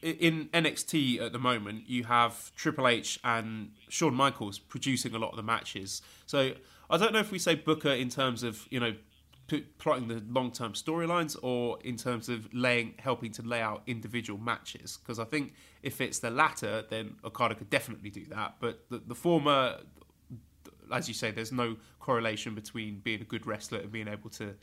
in 0.02 0.50
NXT 0.54 1.22
at 1.22 1.32
the 1.32 1.40
moment, 1.40 1.88
you 1.88 2.06
have 2.06 2.54
Triple 2.56 2.88
H 2.88 3.20
and 3.24 3.72
Shawn 3.90 4.14
Michaels 4.14 4.60
producing 4.60 5.14
a 5.16 5.20
lot 5.20 5.32
of 5.32 5.38
the 5.38 5.44
matches. 5.44 6.02
So 6.26 6.54
I 6.90 6.98
don't 6.98 7.14
know 7.14 7.20
if 7.20 7.32
we 7.32 7.40
say 7.40 7.56
Booker 7.56 7.92
in 7.92 8.10
terms 8.10 8.44
of 8.44 8.68
you 8.70 8.80
know 8.80 8.94
plotting 9.80 10.08
the 10.08 10.24
long 10.30 10.52
term 10.52 10.74
storylines 10.74 11.36
or 11.42 11.80
in 11.84 11.98
terms 11.98 12.30
of 12.30 12.54
laying 12.54 12.94
helping 13.00 13.32
to 13.34 13.42
lay 13.42 13.62
out 13.62 13.84
individual 13.88 14.40
matches. 14.40 14.98
Because 15.02 15.20
I 15.20 15.26
think 15.26 15.54
if 15.82 16.02
it's 16.02 16.20
the 16.20 16.30
latter, 16.30 16.84
then 16.90 17.16
Okada 17.24 17.56
could 17.56 17.70
definitely 17.70 18.10
do 18.10 18.26
that. 18.28 18.56
But 18.60 18.86
the, 18.90 19.00
the 19.00 19.16
former 19.16 19.78
as 20.92 21.08
you 21.08 21.14
say, 21.14 21.32
there's 21.32 21.52
no 21.52 21.78
correlation 22.00 22.56
between 22.56 23.00
being 23.00 23.22
a 23.22 23.26
good 23.26 23.46
wrestler 23.46 23.80
and 23.80 23.92
being 23.92 24.08
able 24.08 24.30
to 24.32 24.56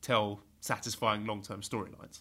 tell 0.00 0.40
satisfying 0.60 1.26
long 1.26 1.42
term 1.42 1.60
storylines. 1.60 2.20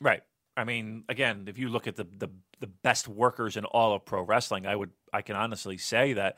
Right. 0.00 0.22
I 0.56 0.64
mean, 0.64 1.04
again, 1.08 1.44
if 1.46 1.58
you 1.58 1.68
look 1.68 1.86
at 1.86 1.96
the, 1.96 2.04
the 2.04 2.28
the 2.60 2.66
best 2.66 3.06
workers 3.06 3.56
in 3.56 3.64
all 3.64 3.94
of 3.94 4.04
pro 4.04 4.22
wrestling, 4.22 4.66
I 4.66 4.74
would 4.74 4.90
I 5.12 5.22
can 5.22 5.36
honestly 5.36 5.78
say 5.78 6.14
that 6.14 6.36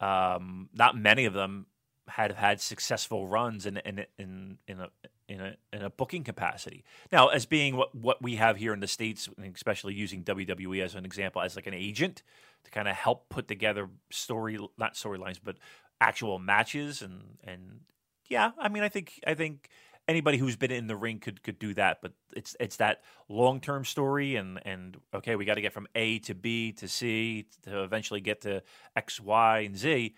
um, 0.00 0.68
not 0.72 0.96
many 0.96 1.24
of 1.24 1.34
them 1.34 1.66
had 2.06 2.32
had 2.32 2.60
successful 2.60 3.26
runs 3.26 3.66
in 3.66 3.78
in 3.78 4.06
in 4.18 4.58
in 4.66 4.80
a 4.80 4.88
in 5.28 5.40
a 5.40 5.56
in 5.72 5.82
a 5.82 5.90
booking 5.90 6.24
capacity. 6.24 6.84
Now, 7.12 7.28
as 7.28 7.46
being 7.46 7.76
what 7.76 7.94
what 7.94 8.22
we 8.22 8.36
have 8.36 8.56
here 8.56 8.72
in 8.72 8.80
the 8.80 8.86
states, 8.86 9.28
especially 9.54 9.94
using 9.94 10.22
WWE 10.24 10.82
as 10.82 10.94
an 10.94 11.04
example, 11.04 11.42
as 11.42 11.56
like 11.56 11.66
an 11.66 11.74
agent 11.74 12.22
to 12.64 12.70
kind 12.70 12.88
of 12.88 12.94
help 12.94 13.28
put 13.28 13.48
together 13.48 13.88
story 14.10 14.58
not 14.78 14.94
storylines, 14.94 15.40
but 15.42 15.56
actual 16.00 16.38
matches 16.38 17.02
and 17.02 17.38
and 17.44 17.80
yeah, 18.28 18.52
I 18.58 18.68
mean, 18.68 18.82
I 18.82 18.88
think 18.88 19.20
I 19.26 19.34
think 19.34 19.68
anybody 20.08 20.38
who's 20.38 20.56
been 20.56 20.70
in 20.70 20.86
the 20.86 20.96
ring 20.96 21.20
could 21.20 21.42
could 21.42 21.58
do 21.58 21.74
that, 21.74 22.00
but 22.02 22.12
it's 22.34 22.56
it's 22.58 22.76
that 22.76 23.02
long 23.28 23.60
term 23.60 23.84
story 23.84 24.36
and 24.36 24.58
and 24.66 24.96
okay, 25.14 25.36
we 25.36 25.44
got 25.44 25.54
to 25.54 25.60
get 25.60 25.72
from 25.72 25.86
A 25.94 26.18
to 26.20 26.34
B 26.34 26.72
to 26.72 26.88
C 26.88 27.46
to 27.62 27.82
eventually 27.82 28.20
get 28.20 28.40
to 28.42 28.62
X, 28.96 29.20
Y, 29.20 29.58
and 29.60 29.76
Z. 29.76 30.14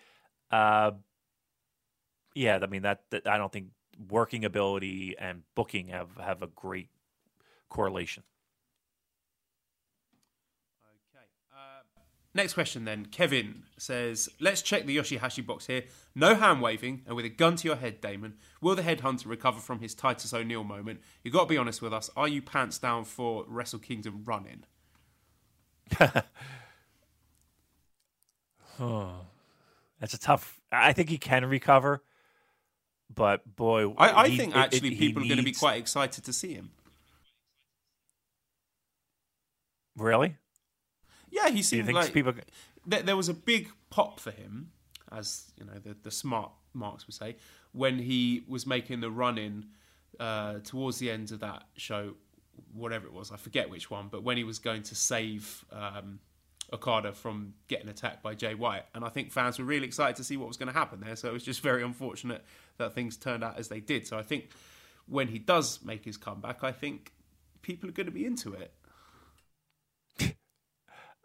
Uh, 0.50 0.92
yeah, 2.34 2.58
I 2.62 2.66
mean 2.66 2.82
that, 2.82 3.02
that 3.10 3.26
I 3.26 3.36
don't 3.36 3.52
think 3.52 3.68
working 4.08 4.44
ability 4.44 5.16
and 5.18 5.42
booking 5.54 5.88
have 5.88 6.08
have 6.18 6.42
a 6.42 6.46
great 6.46 6.88
correlation. 7.68 8.22
Next 12.32 12.55
question 12.55 12.85
then. 12.85 13.07
Kevin 13.07 13.65
says, 13.77 14.28
Let's 14.39 14.62
check 14.62 14.86
the 14.86 14.97
Yoshihashi 14.97 15.44
box 15.44 15.66
here. 15.66 15.82
No 16.15 16.36
hand 16.36 16.62
waving, 16.62 17.02
and 17.07 17.16
with 17.16 17.24
a 17.24 17.28
gun 17.28 17.57
to 17.57 17.66
your 17.66 17.77
head, 17.77 18.01
Damon. 18.01 18.35
Will 18.61 18.77
the 18.77 18.82
headhunter 18.82 19.27
recover 19.27 19.59
from 19.59 19.81
his 19.81 19.94
Titus 19.94 20.32
O'Neil 20.32 20.62
moment? 20.62 21.01
You've 21.24 21.35
got 21.35 21.43
to 21.43 21.48
be 21.48 21.57
honest 21.57 21.82
with 21.82 21.93
us. 21.93 22.09
Are 22.16 22.28
you 22.28 22.40
pants 22.40 22.78
down 22.78 23.05
for 23.05 23.44
Wrestle 23.48 23.81
Kingdom 23.81 24.23
running? 24.24 24.65
oh, 28.81 29.27
that's 29.98 30.15
a 30.15 30.20
tough. 30.20 30.61
I 30.70 30.93
think 30.93 31.09
he 31.09 31.19
can 31.19 31.44
recover, 31.44 32.05
but 33.12 33.57
boy, 33.57 33.93
I, 33.98 34.23
I 34.23 34.28
he, 34.28 34.36
think 34.36 34.55
actually 34.55 34.93
it, 34.93 34.98
people 34.98 35.24
are 35.24 35.27
going 35.27 35.39
to 35.39 35.43
be 35.43 35.52
quite 35.52 35.78
excited 35.78 36.23
to 36.24 36.32
see 36.32 36.55
him. 36.55 36.70
really. 39.97 40.36
Yeah, 41.31 41.48
he 41.48 41.62
seemed 41.62 41.93
like 41.93 42.12
people? 42.12 42.35
there, 42.86 43.02
there 43.02 43.16
was 43.16 43.28
a 43.28 43.35
big 43.35 43.69
pop 43.90 44.20
for 44.20 44.31
him, 44.31 44.70
as 45.12 45.52
you 45.59 45.65
know, 45.65 45.78
the, 45.82 45.97
the 46.02 46.11
smart 46.11 46.51
marks 46.74 47.07
would 47.07 47.15
say, 47.15 47.36
when 47.73 47.98
he 47.98 48.43
was 48.48 48.66
making 48.66 49.01
the 49.01 49.11
run 49.11 49.39
in 49.39 49.66
uh, 50.19 50.59
towards 50.65 50.98
the 50.98 51.11
end 51.11 51.31
of 51.32 51.40
that 51.40 51.65
show, 51.77 52.15
whatever 52.74 53.07
it 53.07 53.12
was, 53.12 53.31
I 53.31 53.36
forget 53.36 53.70
which 53.70 53.90
one, 53.90 54.09
but 54.11 54.23
when 54.23 54.36
he 54.36 54.44
was 54.44 54.59
going 54.59 54.82
to 54.85 54.94
save 54.94 55.65
um, 55.73 56.20
Okada 56.73 57.12
from 57.12 57.55
getting 57.69 57.89
attacked 57.89 58.23
by 58.23 58.35
Jay 58.35 58.55
White, 58.55 58.85
and 58.94 59.05
I 59.05 59.09
think 59.09 59.32
fans 59.32 59.59
were 59.59 59.65
really 59.65 59.86
excited 59.86 60.16
to 60.16 60.24
see 60.24 60.36
what 60.36 60.48
was 60.48 60.57
going 60.57 60.73
to 60.73 60.78
happen 60.78 61.01
there. 61.01 61.16
So 61.16 61.28
it 61.28 61.32
was 61.32 61.44
just 61.44 61.62
very 61.62 61.82
unfortunate 61.82 62.44
that 62.78 62.94
things 62.94 63.16
turned 63.16 63.43
out 63.43 63.59
as 63.59 63.69
they 63.69 63.81
did. 63.81 64.07
So 64.07 64.19
I 64.19 64.23
think 64.23 64.51
when 65.07 65.28
he 65.28 65.39
does 65.39 65.85
make 65.85 66.05
his 66.05 66.16
comeback, 66.16 66.62
I 66.62 66.73
think 66.73 67.12
people 67.62 67.89
are 67.89 67.93
going 67.93 68.07
to 68.07 68.12
be 68.12 68.24
into 68.24 68.55
it. 68.55 68.73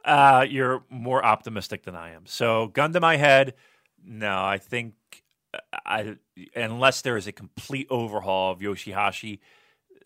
Uh, 0.05 0.45
you're 0.47 0.83
more 0.89 1.25
optimistic 1.25 1.83
than 1.83 1.95
I 1.95 2.11
am. 2.11 2.27
So, 2.27 2.67
gun 2.67 2.93
to 2.93 2.99
my 2.99 3.17
head, 3.17 3.55
no. 4.05 4.43
I 4.43 4.59
think 4.59 4.93
I 5.85 6.17
unless 6.55 7.01
there 7.01 7.17
is 7.17 7.27
a 7.27 7.31
complete 7.31 7.87
overhaul 7.89 8.51
of 8.51 8.59
Yoshihashi, 8.59 9.39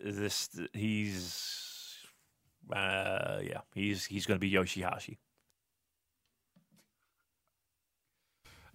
this 0.00 0.48
he's 0.72 1.96
uh, 2.74 3.40
yeah, 3.42 3.60
he's 3.74 4.06
he's 4.06 4.26
going 4.26 4.36
to 4.36 4.40
be 4.40 4.50
Yoshihashi. 4.50 5.18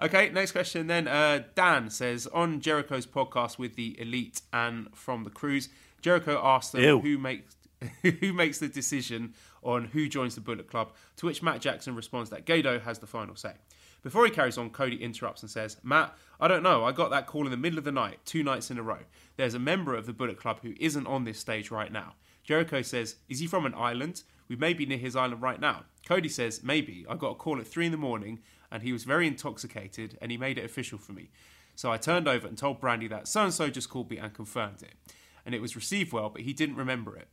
Okay, 0.02 0.30
next 0.30 0.52
question 0.52 0.88
then. 0.88 1.08
Uh, 1.08 1.44
Dan 1.56 1.90
says 1.90 2.28
on 2.28 2.60
Jericho's 2.60 3.06
podcast 3.06 3.58
with 3.58 3.76
the 3.76 4.00
Elite 4.00 4.42
and 4.52 4.94
from 4.94 5.24
the 5.24 5.30
Cruise, 5.30 5.70
Jericho 6.02 6.40
asked 6.44 6.74
them 6.74 6.82
Ew. 6.82 7.00
who 7.00 7.18
makes 7.18 7.56
who 8.20 8.34
makes 8.34 8.60
the 8.60 8.68
decision 8.68 9.34
on 9.64 9.86
who 9.86 10.08
joins 10.08 10.36
the 10.36 10.42
Bullet 10.42 10.68
Club. 10.68 10.94
To 11.18 11.26
which 11.26 11.44
Matt 11.44 11.62
Jackson 11.62 11.96
responds 11.96 12.30
that 12.30 12.46
Gedo 12.46 12.82
has 12.82 13.00
the 13.00 13.08
final 13.08 13.36
say. 13.36 13.54
Before 14.04 14.24
he 14.24 14.32
carries 14.32 14.58
on, 14.60 14.70
Cody 14.70 15.02
interrupts 15.02 15.42
and 15.42 15.50
says, 15.50 15.78
Matt, 15.82 16.16
I 16.40 16.48
don't 16.48 16.62
know. 16.62 16.84
I 16.84 16.92
got 16.92 17.10
that 17.10 17.26
call 17.26 17.46
in 17.46 17.52
the 17.52 17.58
middle 17.58 17.80
of 17.80 17.86
the 17.86 17.92
night, 17.92 18.20
two 18.24 18.44
nights 18.44 18.70
in 18.70 18.78
a 18.78 18.84
row. 18.84 19.00
There's 19.36 19.56
a 19.56 19.60
member 19.60 19.96
of 19.96 20.06
the 20.06 20.14
Bullet 20.14 20.38
Club 20.38 20.60
who 20.62 20.76
isn't 20.80 21.08
on 21.08 21.24
this 21.24 21.40
stage 21.40 21.72
right 21.72 21.92
now. 21.92 22.14
Jericho 22.44 22.84
says, 22.84 23.16
Is 23.28 23.40
he 23.40 23.48
from 23.48 23.66
an 23.66 23.74
island? 23.74 24.22
We 24.48 24.56
may 24.56 24.74
be 24.74 24.86
near 24.86 25.00
his 25.00 25.16
island 25.16 25.42
right 25.42 25.60
now. 25.60 25.86
Cody 26.06 26.30
says, 26.30 26.64
Maybe. 26.64 27.04
I 27.10 27.16
got 27.16 27.32
a 27.32 27.36
call 27.36 27.60
at 27.60 27.68
three 27.68 27.88
in 27.88 27.92
the 27.92 27.98
morning 27.98 28.42
and 28.72 28.84
he 28.84 28.94
was 28.94 29.04
very 29.04 29.26
intoxicated 29.26 30.18
and 30.22 30.32
he 30.32 30.38
made 30.38 30.60
it 30.60 30.66
official 30.66 31.00
for 31.00 31.14
me. 31.14 31.30
So 31.76 31.92
I 31.92 31.98
turned 31.98 32.28
over 32.28 32.48
and 32.48 32.58
told 32.58 32.80
Brandi 32.80 33.10
that 33.10 33.28
so 33.28 33.44
and 33.44 33.54
so 33.54 33.70
just 33.70 33.90
called 33.90 34.10
me 34.10 34.18
and 34.18 34.34
confirmed 34.34 34.84
it. 34.84 34.94
And 35.46 35.56
it 35.56 35.62
was 35.62 35.76
received 35.76 36.14
well, 36.14 36.30
but 36.30 36.42
he 36.42 36.54
didn't 36.54 36.76
remember 36.76 37.18
it. 37.18 37.28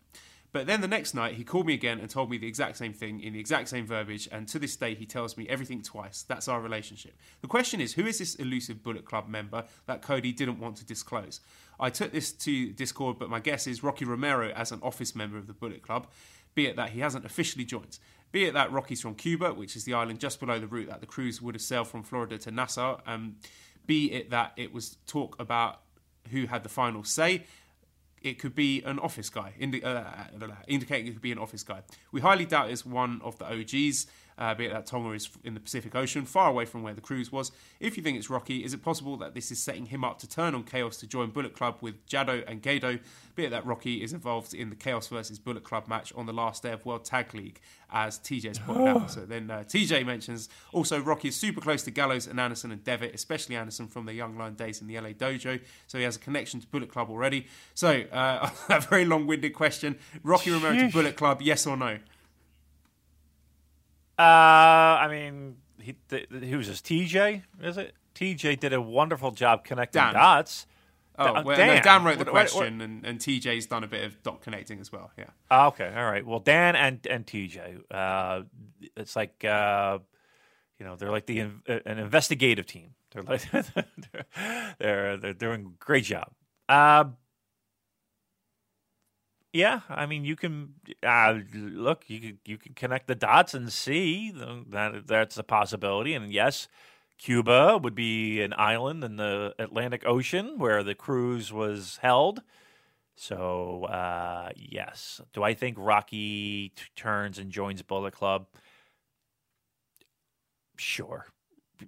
But 0.53 0.67
then 0.67 0.83
the 0.83 0.89
next 0.89 1.15
night, 1.15 1.35
he 1.37 1.45
called 1.45 1.67
me 1.67 1.73
again 1.73 1.99
and 1.99 2.11
told 2.11 2.31
me 2.31 2.37
the 2.37 2.47
exact 2.47 2.77
same 2.77 2.93
thing 2.93 3.21
in 3.21 3.33
the 3.33 3.41
exact 3.41 3.69
same 3.69 3.87
verbiage. 3.87 4.29
And 4.31 4.47
to 4.49 4.59
this 4.59 4.77
day, 4.77 4.95
he 4.95 5.07
tells 5.07 5.37
me 5.37 5.49
everything 5.49 5.81
twice. 5.81 6.25
That's 6.25 6.47
our 6.47 6.61
relationship. 6.61 7.15
The 7.41 7.49
question 7.49 7.81
is 7.81 7.95
who 7.95 8.07
is 8.07 8.19
this 8.19 8.35
elusive 8.35 8.83
Bullet 8.83 9.07
Club 9.07 9.29
member 9.29 9.65
that 9.87 10.03
Cody 10.03 10.31
didn't 10.31 10.61
want 10.61 10.77
to 10.77 10.85
disclose? 10.85 11.41
I 11.81 11.89
took 11.89 12.13
this 12.13 12.33
to 12.33 12.73
Discord, 12.73 13.19
but 13.19 13.31
my 13.31 13.41
guess 13.41 13.67
is 13.67 13.83
Rocky 13.83 14.05
Romero 14.05 14.51
as 14.51 14.73
an 14.73 14.81
office 14.83 15.15
member 15.15 15.39
of 15.39 15.47
the 15.47 15.55
Bullet 15.55 15.83
Club, 15.83 16.07
be 16.55 16.67
it 16.67 16.77
that 16.77 16.91
he 16.91 17.01
hasn't 17.01 17.25
officially 17.25 17.65
joined. 17.65 17.99
Be 18.31 18.45
it 18.45 18.55
that 18.55 18.71
Rocky's 18.71 19.01
from 19.01 19.15
Cuba, 19.15 19.55
which 19.55 19.75
is 19.75 19.85
the 19.85 19.95
island 19.95 20.21
just 20.21 20.39
below 20.39 20.59
the 20.59 20.67
route 20.67 20.89
that 20.89 21.01
the 21.01 21.07
cruise 21.07 21.41
would 21.41 21.55
have 21.55 21.63
sailed 21.63 21.89
from 21.89 22.03
Florida 22.03 22.39
to 22.39 22.51
Nassau. 22.51 23.01
Um, 23.07 23.37
be 23.87 24.13
it 24.13 24.31
that 24.31 24.53
it 24.57 24.73
was 24.73 24.97
talk 25.07 25.39
about 25.41 25.81
who 26.31 26.47
had 26.47 26.63
the 26.63 26.69
final 26.69 27.05
say 27.05 27.45
it 28.25 28.39
could 28.39 28.55
be 28.55 28.83
an 28.83 28.99
office 28.99 29.31
guy, 29.31 29.55
indi- 29.59 29.83
uh, 29.83 30.03
indicating 30.67 31.07
it 31.09 31.13
could 31.13 31.23
be 31.23 31.33
an 31.33 31.39
office 31.39 31.63
guy. 31.63 31.83
We 32.13 32.21
highly 32.21 32.45
doubt 32.45 32.71
it's 32.71 32.87
one 32.87 33.21
of 33.23 33.39
the 33.39 33.47
OGs, 33.47 34.07
uh, 34.39 34.55
be 34.55 34.67
it 34.67 34.73
that 34.73 34.87
Tonga 34.87 35.11
is 35.13 35.29
in 35.45 35.55
the 35.55 35.61
Pacific 35.61 35.95
Ocean, 35.95 36.25
far 36.25 36.49
away 36.49 36.65
from 36.65 36.83
where 36.83 36.95
the 36.95 37.01
cruise 37.01 37.31
was. 37.31 37.53
If 37.81 37.97
you 37.97 38.03
think 38.03 38.19
it's 38.19 38.31
Rocky, 38.31 38.65
is 38.65 38.75
it 38.75 38.83
possible 38.83 39.17
that 39.19 39.35
this 39.35 39.51
is 39.51 39.63
setting 39.63 39.87
him 39.87 40.05
up 40.05 40.19
to 40.21 40.29
turn 40.29 40.55
on 40.55 40.65
Chaos 40.65 40.97
to 40.99 41.07
join 41.07 41.31
Bullet 41.31 41.55
Club 41.55 41.79
with 41.81 42.07
Jado 42.07 42.45
and 42.47 42.63
Gedo? 42.63 43.01
Be 43.35 43.47
it 43.47 43.51
that 43.51 43.65
Rocky 43.65 44.03
is 44.03 44.13
involved 44.13 44.53
in 44.53 44.71
the 44.71 44.77
Chaos 44.77 45.09
versus 45.09 45.39
Bullet 45.39 45.65
Club 45.65 45.89
match 45.89 46.13
on 46.15 46.27
the 46.27 46.33
last 46.33 46.63
day 46.63 46.73
of 46.73 46.85
World 46.85 47.05
Tag 47.05 47.35
League, 47.35 47.61
as 47.91 48.19
TJ's 48.19 48.59
pointed 48.59 48.89
out. 48.89 49.03
So 49.13 49.27
then 49.27 49.51
uh, 49.51 49.65
TJ 49.67 50.07
mentions 50.07 50.49
also 50.73 51.01
Rocky 51.01 51.29
is 51.29 51.37
super 51.37 51.61
close 51.61 51.83
to 51.83 51.91
Gallows 51.91 52.27
and 52.27 52.39
Anderson 52.41 52.73
and 52.73 52.83
Devitt, 52.83 53.15
especially 53.15 53.57
Anderson 53.57 53.89
from 53.89 54.07
the 54.07 54.15
Young 54.15 54.39
Lion 54.39 54.55
days 54.55 54.81
in 54.81 54.87
the 54.87 54.99
LA 54.99 55.11
Dojo. 55.11 55.61
So 55.87 55.99
he 55.99 56.05
has 56.05 56.17
a 56.17 56.19
connection 56.19 56.61
to 56.61 56.67
Bullet 56.69 56.89
Club 56.89 57.11
already. 57.11 57.47
So 57.75 58.05
uh, 58.13 58.51
a 58.69 58.81
very 58.81 59.05
long-winded 59.05 59.55
question: 59.55 59.99
Rocky 60.23 60.51
Romero 60.51 60.79
to 60.79 60.89
Bullet 60.89 61.17
Club, 61.17 61.43
yes 61.43 61.67
or 61.67 61.77
no? 61.77 61.99
Uh, 64.23 64.99
I 65.05 65.09
mean, 65.09 65.57
he 65.81 65.97
th- 66.09 66.29
who's 66.31 66.69
this? 66.69 66.81
TJ 66.81 67.43
is 67.63 67.77
it? 67.77 67.95
TJ 68.15 68.61
did 68.61 68.73
a 68.73 68.81
wonderful 68.81 69.31
job 69.33 69.65
connecting 69.65 70.01
Dan. 70.03 70.15
dots. 70.15 70.67
Oh, 71.19 71.33
well, 71.33 71.45
no, 71.45 71.55
Dan. 71.55 71.83
Dan 71.83 72.05
wrote 72.05 72.19
the 72.19 72.25
What- 72.25 72.33
what- 72.35 72.51
question, 72.51 72.81
and, 72.81 73.05
and 73.05 73.19
TJ's 73.19 73.67
done 73.67 73.85
a 73.85 73.87
bit 73.87 74.05
of 74.05 74.23
dot 74.23 74.41
connecting 74.43 74.81
as 74.81 74.91
well. 74.91 75.11
Yeah. 75.19 75.27
Ah, 75.51 75.67
Okay, 75.67 75.93
all 75.95 76.05
right. 76.05 76.25
Well, 76.25 76.39
Dan 76.41 76.75
and 76.77 77.07
and 77.07 77.27
TJ, 77.27 77.83
uh, 77.91 78.43
it's 78.97 79.15
like 79.17 79.45
uh, 79.45 79.99
you 80.79 80.87
know 80.87 80.97
they're 80.97 81.11
like 81.11 81.27
the 81.27 81.41
uh, 81.43 81.47
an 81.87 81.99
investigative 81.99 82.67
team. 82.67 82.95
They're 83.13 83.23
like 83.25 83.43
they're, 83.51 84.25
they're 84.79 85.17
they're 85.19 85.33
doing 85.35 85.67
a 85.75 85.85
great 85.85 86.05
job. 86.05 86.31
Yeah, 89.53 89.81
I 89.89 90.07
mean 90.07 90.25
you 90.25 90.35
can 90.37 90.75
uh, 91.03 91.39
look 91.53 92.05
you 92.09 92.21
can 92.21 92.39
you 92.47 92.57
can 92.57 92.73
connect 92.75 93.07
the 93.07 93.15
dots 93.15 93.53
and 93.53 93.71
see 93.71 94.31
that 94.31 95.03
that's 95.07 95.37
a 95.37 95.43
possibility. 95.43 96.15
And 96.15 96.33
yes, 96.33 96.69
Cuba 97.19 97.79
would 97.83 97.95
be 97.95 98.41
an 98.41 98.55
island 98.57 99.05
in 99.05 99.17
the 99.17 99.55
Atlantic 99.59 100.05
Ocean 100.07 100.59
where 100.59 100.83
the 100.83 100.95
cruise 100.95 101.53
was 101.53 101.99
held. 102.03 102.43
So 103.17 103.85
uh, 103.87 104.51
yes, 104.57 105.21
do 105.35 105.43
I 105.45 105.55
think 105.55 105.77
Rocky 105.81 106.71
t- 106.77 106.85
turns 106.97 107.39
and 107.39 107.51
joins 107.53 107.83
Bullet 107.83 108.15
Club? 108.15 108.47
Sure, 110.77 111.29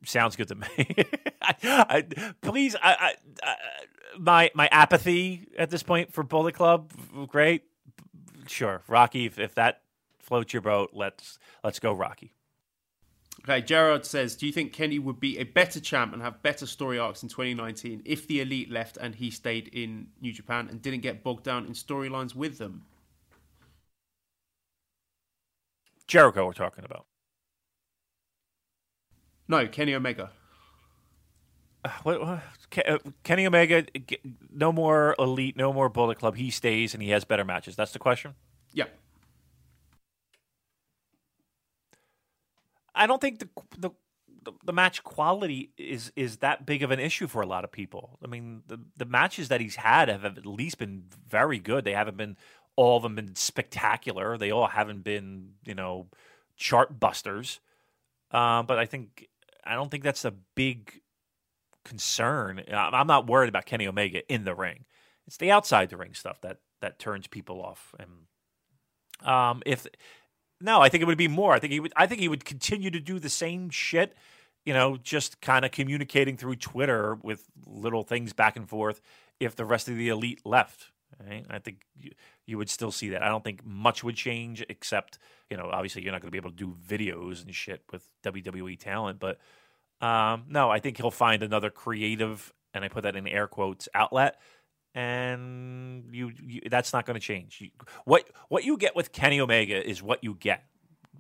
sounds 0.05 0.37
good 0.37 0.49
to 0.49 0.55
me. 0.55 0.67
I, 1.43 1.55
I, 1.63 2.33
please, 2.41 2.77
I, 2.83 3.15
my 4.19 4.51
my 4.55 4.69
apathy 4.71 5.49
at 5.59 5.71
this 5.71 5.83
point 5.83 6.13
for 6.13 6.23
Bullet 6.23 6.55
Club, 6.55 6.93
great. 7.29 7.65
Sure, 8.47 8.83
Rocky. 8.89 9.27
If, 9.27 9.39
if 9.39 9.55
that 9.55 9.83
floats 10.19 10.53
your 10.53 10.63
boat, 10.63 10.91
let's 10.93 11.39
let's 11.63 11.79
go, 11.79 11.93
Rocky. 11.93 12.35
Okay, 13.43 13.61
Gerard 13.61 14.07
says, 14.07 14.37
do 14.37 14.47
you 14.47 14.53
think 14.53 14.73
Kenny 14.73 14.99
would 14.99 15.21
be 15.21 15.39
a 15.39 15.45
better 15.45 15.79
champ 15.79 16.15
and 16.15 16.23
have 16.23 16.43
better 16.43 16.65
story 16.67 16.99
arcs 16.99 17.23
in 17.23 17.29
2019 17.29 18.01
if 18.07 18.27
the 18.27 18.41
Elite 18.41 18.71
left 18.71 18.97
and 18.97 19.15
he 19.15 19.31
stayed 19.31 19.69
in 19.69 20.07
New 20.23 20.33
Japan 20.33 20.69
and 20.71 20.81
didn't 20.81 21.01
get 21.01 21.23
bogged 21.23 21.45
down 21.45 21.67
in 21.67 21.73
storylines 21.73 22.35
with 22.35 22.57
them? 22.57 22.87
Jericho, 26.07 26.47
we're 26.47 26.53
talking 26.53 26.85
about. 26.85 27.07
No, 29.49 29.67
Kenny 29.67 29.95
Omega. 29.95 30.31
Uh, 31.85 31.91
what, 32.03 32.21
what, 32.21 32.43
uh, 32.87 32.99
Kenny 33.23 33.47
Omega, 33.47 33.85
no 34.51 34.73
more 34.73 35.15
Elite, 35.19 35.57
no 35.57 35.73
more 35.73 35.89
Bullet 35.89 36.19
Club. 36.19 36.37
He 36.37 36.51
stays 36.51 36.95
and 36.95 37.03
he 37.03 37.11
has 37.11 37.25
better 37.25 37.45
matches. 37.45 37.77
That's 37.77 37.93
the 37.93 37.99
question? 37.99 38.35
Yeah. 38.73 38.87
I 42.95 43.07
don't 43.07 43.21
think 43.21 43.41
the, 43.41 43.49
the 43.79 43.91
the 44.65 44.73
match 44.73 45.03
quality 45.03 45.71
is 45.77 46.13
is 46.17 46.39
that 46.39 46.67
big 46.67 46.83
of 46.83 46.91
an 46.91 47.01
issue 47.01 47.27
for 47.27 47.43
a 47.43 47.47
lot 47.47 47.65
of 47.65 47.73
people. 47.73 48.19
I 48.23 48.29
mean, 48.29 48.63
the 48.67 48.79
the 48.97 49.05
matches 49.05 49.49
that 49.49 49.61
he's 49.61 49.77
had 49.77 50.09
have 50.09 50.25
at 50.25 50.47
least 50.47 50.79
been 50.79 51.05
very 51.29 51.59
good. 51.59 51.85
They 51.85 51.93
haven't 51.93 52.17
been 52.17 52.37
all 52.77 52.97
of 52.97 53.03
them 53.03 53.15
been 53.15 53.35
spectacular. 53.35 54.37
They 54.37 54.51
all 54.51 54.69
haven't 54.69 55.03
been 55.03 55.55
you 55.65 55.75
know 55.75 56.09
chart 56.57 57.01
busters. 57.01 57.61
Uh, 58.31 58.63
but 58.63 58.79
I 58.79 58.87
think 58.87 59.29
I 59.67 59.75
don't 59.75 59.91
think 59.91 60.05
that's 60.05 60.25
a 60.25 60.35
big 60.55 61.01
concern. 61.85 62.63
I'm 62.73 63.07
not 63.07 63.27
worried 63.27 63.49
about 63.49 63.67
Kenny 63.67 63.87
Omega 63.87 64.27
in 64.33 64.45
the 64.45 64.55
ring. 64.55 64.85
It's 65.27 65.37
the 65.37 65.51
outside 65.51 65.91
the 65.91 65.97
ring 65.97 66.15
stuff 66.15 66.41
that 66.43 66.59
that 66.81 66.99
turns 66.99 67.27
people 67.27 67.63
off. 67.63 67.95
And 67.99 69.29
um, 69.29 69.63
if 69.65 69.87
no, 70.61 70.81
I 70.81 70.89
think 70.89 71.03
it 71.03 71.07
would 71.07 71.19
be 71.19 71.29
more. 71.29 71.53
I 71.53 71.59
think 71.59 71.73
he 71.73 71.81
would. 71.81 71.93
I 71.97 72.07
think 72.07 72.21
he 72.21 72.29
would 72.29 72.45
continue 72.45 72.91
to 72.91 73.01
do 73.01 73.19
the 73.19 73.29
same 73.29 73.71
shit. 73.71 74.15
You 74.65 74.73
know, 74.73 74.97
just 74.97 75.41
kind 75.41 75.65
of 75.65 75.73
communicating 75.73 76.37
through 76.37 76.57
Twitter 76.57 77.19
with 77.23 77.45
little 77.67 78.03
things 78.03 78.33
back 78.33 78.57
and 78.57 78.69
forth. 78.69 79.01
If 79.41 79.57
the 79.57 79.65
rest 79.65 79.89
of 79.89 79.97
the 79.97 80.09
elite 80.09 80.41
left, 80.45 80.91
right? 81.27 81.45
I 81.51 81.59
think 81.59 81.83
you, 81.99 82.13
you 82.47 82.59
would 82.59 82.71
still 82.71 82.91
see 82.91 83.11
that. 83.11 83.23
I 83.23 83.29
don't 83.29 83.45
think 83.45 83.65
much 83.65 84.03
would 84.05 84.17
change, 84.17 84.65
except 84.69 85.19
you 85.51 85.57
know, 85.57 85.71
obviously 85.73 86.03
you're 86.03 86.13
not 86.13 86.21
going 86.21 86.29
to 86.29 86.33
be 86.33 86.39
able 86.39 86.51
to 86.51 86.57
do 86.57 86.77
videos 86.87 87.45
and 87.45 87.55
shit 87.55 87.83
with 87.93 88.09
WWE 88.25 88.79
talent. 88.79 89.21
But 89.21 89.39
um, 90.01 90.45
no, 90.49 90.71
I 90.71 90.81
think 90.81 90.97
he'll 90.97 91.11
find 91.11 91.43
another 91.43 91.71
creative, 91.71 92.53
and 92.73 92.85
I 92.85 92.89
put 92.89 93.03
that 93.03 93.17
in 93.17 93.27
air 93.27 93.47
quotes, 93.47 93.89
outlet 93.95 94.37
and 94.95 96.05
you, 96.13 96.33
you 96.41 96.61
that's 96.71 96.93
not 96.93 97.05
going 97.05 97.15
to 97.15 97.21
change. 97.21 97.61
You, 97.61 97.71
what 98.05 98.29
what 98.49 98.65
you 98.65 98.77
get 98.77 98.95
with 98.95 99.13
Kenny 99.13 99.41
Omega 99.41 99.87
is 99.87 100.03
what 100.03 100.23
you 100.23 100.35
get. 100.35 100.65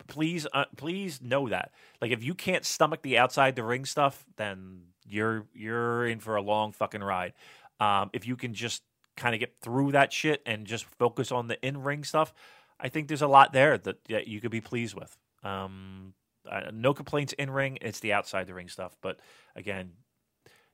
Please, 0.06 0.46
uh, 0.52 0.64
please 0.76 1.20
know 1.22 1.48
that. 1.48 1.72
Like, 2.00 2.10
if 2.10 2.22
you 2.22 2.34
can't 2.34 2.64
stomach 2.64 3.02
the 3.02 3.18
outside 3.18 3.56
the 3.56 3.64
ring 3.64 3.84
stuff, 3.84 4.24
then 4.36 4.82
you're 5.06 5.46
you're 5.54 6.06
in 6.06 6.20
for 6.20 6.36
a 6.36 6.42
long 6.42 6.72
fucking 6.72 7.02
ride. 7.02 7.32
Um, 7.80 8.10
if 8.12 8.26
you 8.26 8.36
can 8.36 8.54
just 8.54 8.82
kind 9.16 9.34
of 9.34 9.40
get 9.40 9.54
through 9.60 9.92
that 9.92 10.12
shit 10.12 10.42
and 10.46 10.66
just 10.66 10.84
focus 10.84 11.32
on 11.32 11.48
the 11.48 11.64
in 11.66 11.82
ring 11.82 12.04
stuff, 12.04 12.32
I 12.80 12.88
think 12.88 13.08
there's 13.08 13.22
a 13.22 13.28
lot 13.28 13.52
there 13.52 13.78
that, 13.78 14.04
that 14.08 14.28
you 14.28 14.40
could 14.40 14.50
be 14.50 14.60
pleased 14.60 14.94
with. 14.94 15.16
Um, 15.42 16.14
uh, 16.50 16.70
no 16.72 16.92
complaints 16.92 17.32
in 17.34 17.50
ring. 17.50 17.78
It's 17.80 18.00
the 18.00 18.12
outside 18.12 18.46
the 18.46 18.54
ring 18.54 18.68
stuff. 18.68 18.96
But 19.00 19.18
again, 19.56 19.92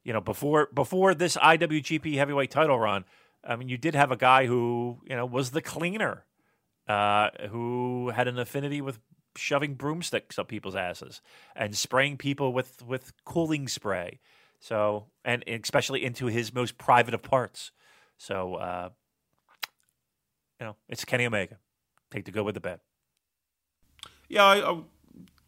you 0.04 0.12
know, 0.12 0.20
before 0.20 0.68
before 0.72 1.14
this 1.14 1.36
IWGP 1.36 2.14
Heavyweight 2.14 2.50
Title 2.50 2.78
run, 2.78 3.04
I 3.44 3.56
mean, 3.56 3.68
you 3.68 3.78
did 3.78 3.94
have 3.94 4.10
a 4.10 4.16
guy 4.16 4.46
who 4.46 4.98
you 5.04 5.16
know 5.16 5.26
was 5.26 5.50
the 5.50 5.62
cleaner, 5.62 6.24
uh, 6.88 7.30
who 7.50 8.10
had 8.10 8.28
an 8.28 8.38
affinity 8.38 8.80
with 8.80 8.98
shoving 9.36 9.74
broomsticks 9.74 10.38
up 10.38 10.48
people's 10.48 10.74
asses 10.74 11.20
and 11.54 11.76
spraying 11.76 12.16
people 12.16 12.52
with 12.52 12.82
with 12.82 13.12
cooling 13.24 13.68
spray. 13.68 14.20
So, 14.58 15.06
and 15.24 15.42
especially 15.46 16.04
into 16.04 16.26
his 16.26 16.52
most 16.52 16.76
private 16.76 17.14
of 17.14 17.22
parts. 17.22 17.70
So, 18.20 18.56
uh, 18.56 18.90
you 20.60 20.66
know, 20.66 20.76
it's 20.90 21.06
Kenny 21.06 21.24
Omega. 21.24 21.56
Take 22.10 22.26
the 22.26 22.30
good 22.30 22.44
with 22.44 22.54
the 22.54 22.60
bad. 22.60 22.80
Yeah, 24.28 24.44
I, 24.44 24.70
I 24.70 24.82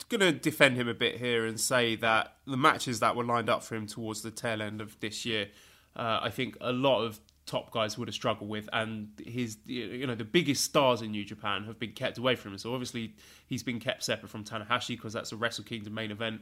going 0.08 0.20
to 0.20 0.32
defend 0.32 0.76
him 0.76 0.88
a 0.88 0.94
bit 0.94 1.18
here 1.18 1.44
and 1.44 1.60
say 1.60 1.96
that 1.96 2.36
the 2.46 2.56
matches 2.56 3.00
that 3.00 3.14
were 3.14 3.24
lined 3.24 3.50
up 3.50 3.62
for 3.62 3.74
him 3.74 3.86
towards 3.86 4.22
the 4.22 4.30
tail 4.30 4.62
end 4.62 4.80
of 4.80 4.98
this 5.00 5.26
year, 5.26 5.48
uh, 5.96 6.20
I 6.22 6.30
think 6.30 6.56
a 6.62 6.72
lot 6.72 7.02
of 7.02 7.20
top 7.44 7.72
guys 7.72 7.98
would 7.98 8.08
have 8.08 8.14
struggled 8.14 8.48
with, 8.48 8.70
and 8.72 9.08
his 9.22 9.58
you 9.66 10.06
know 10.06 10.14
the 10.14 10.24
biggest 10.24 10.64
stars 10.64 11.02
in 11.02 11.10
New 11.10 11.24
Japan 11.24 11.64
have 11.64 11.78
been 11.78 11.92
kept 11.92 12.16
away 12.16 12.36
from 12.36 12.52
him. 12.52 12.58
So 12.58 12.72
obviously 12.72 13.16
he's 13.46 13.62
been 13.62 13.80
kept 13.80 14.02
separate 14.02 14.30
from 14.30 14.44
Tanahashi 14.44 14.96
because 14.96 15.12
that's 15.12 15.32
a 15.32 15.36
Wrestle 15.36 15.64
Kingdom 15.64 15.92
main 15.92 16.10
event, 16.10 16.40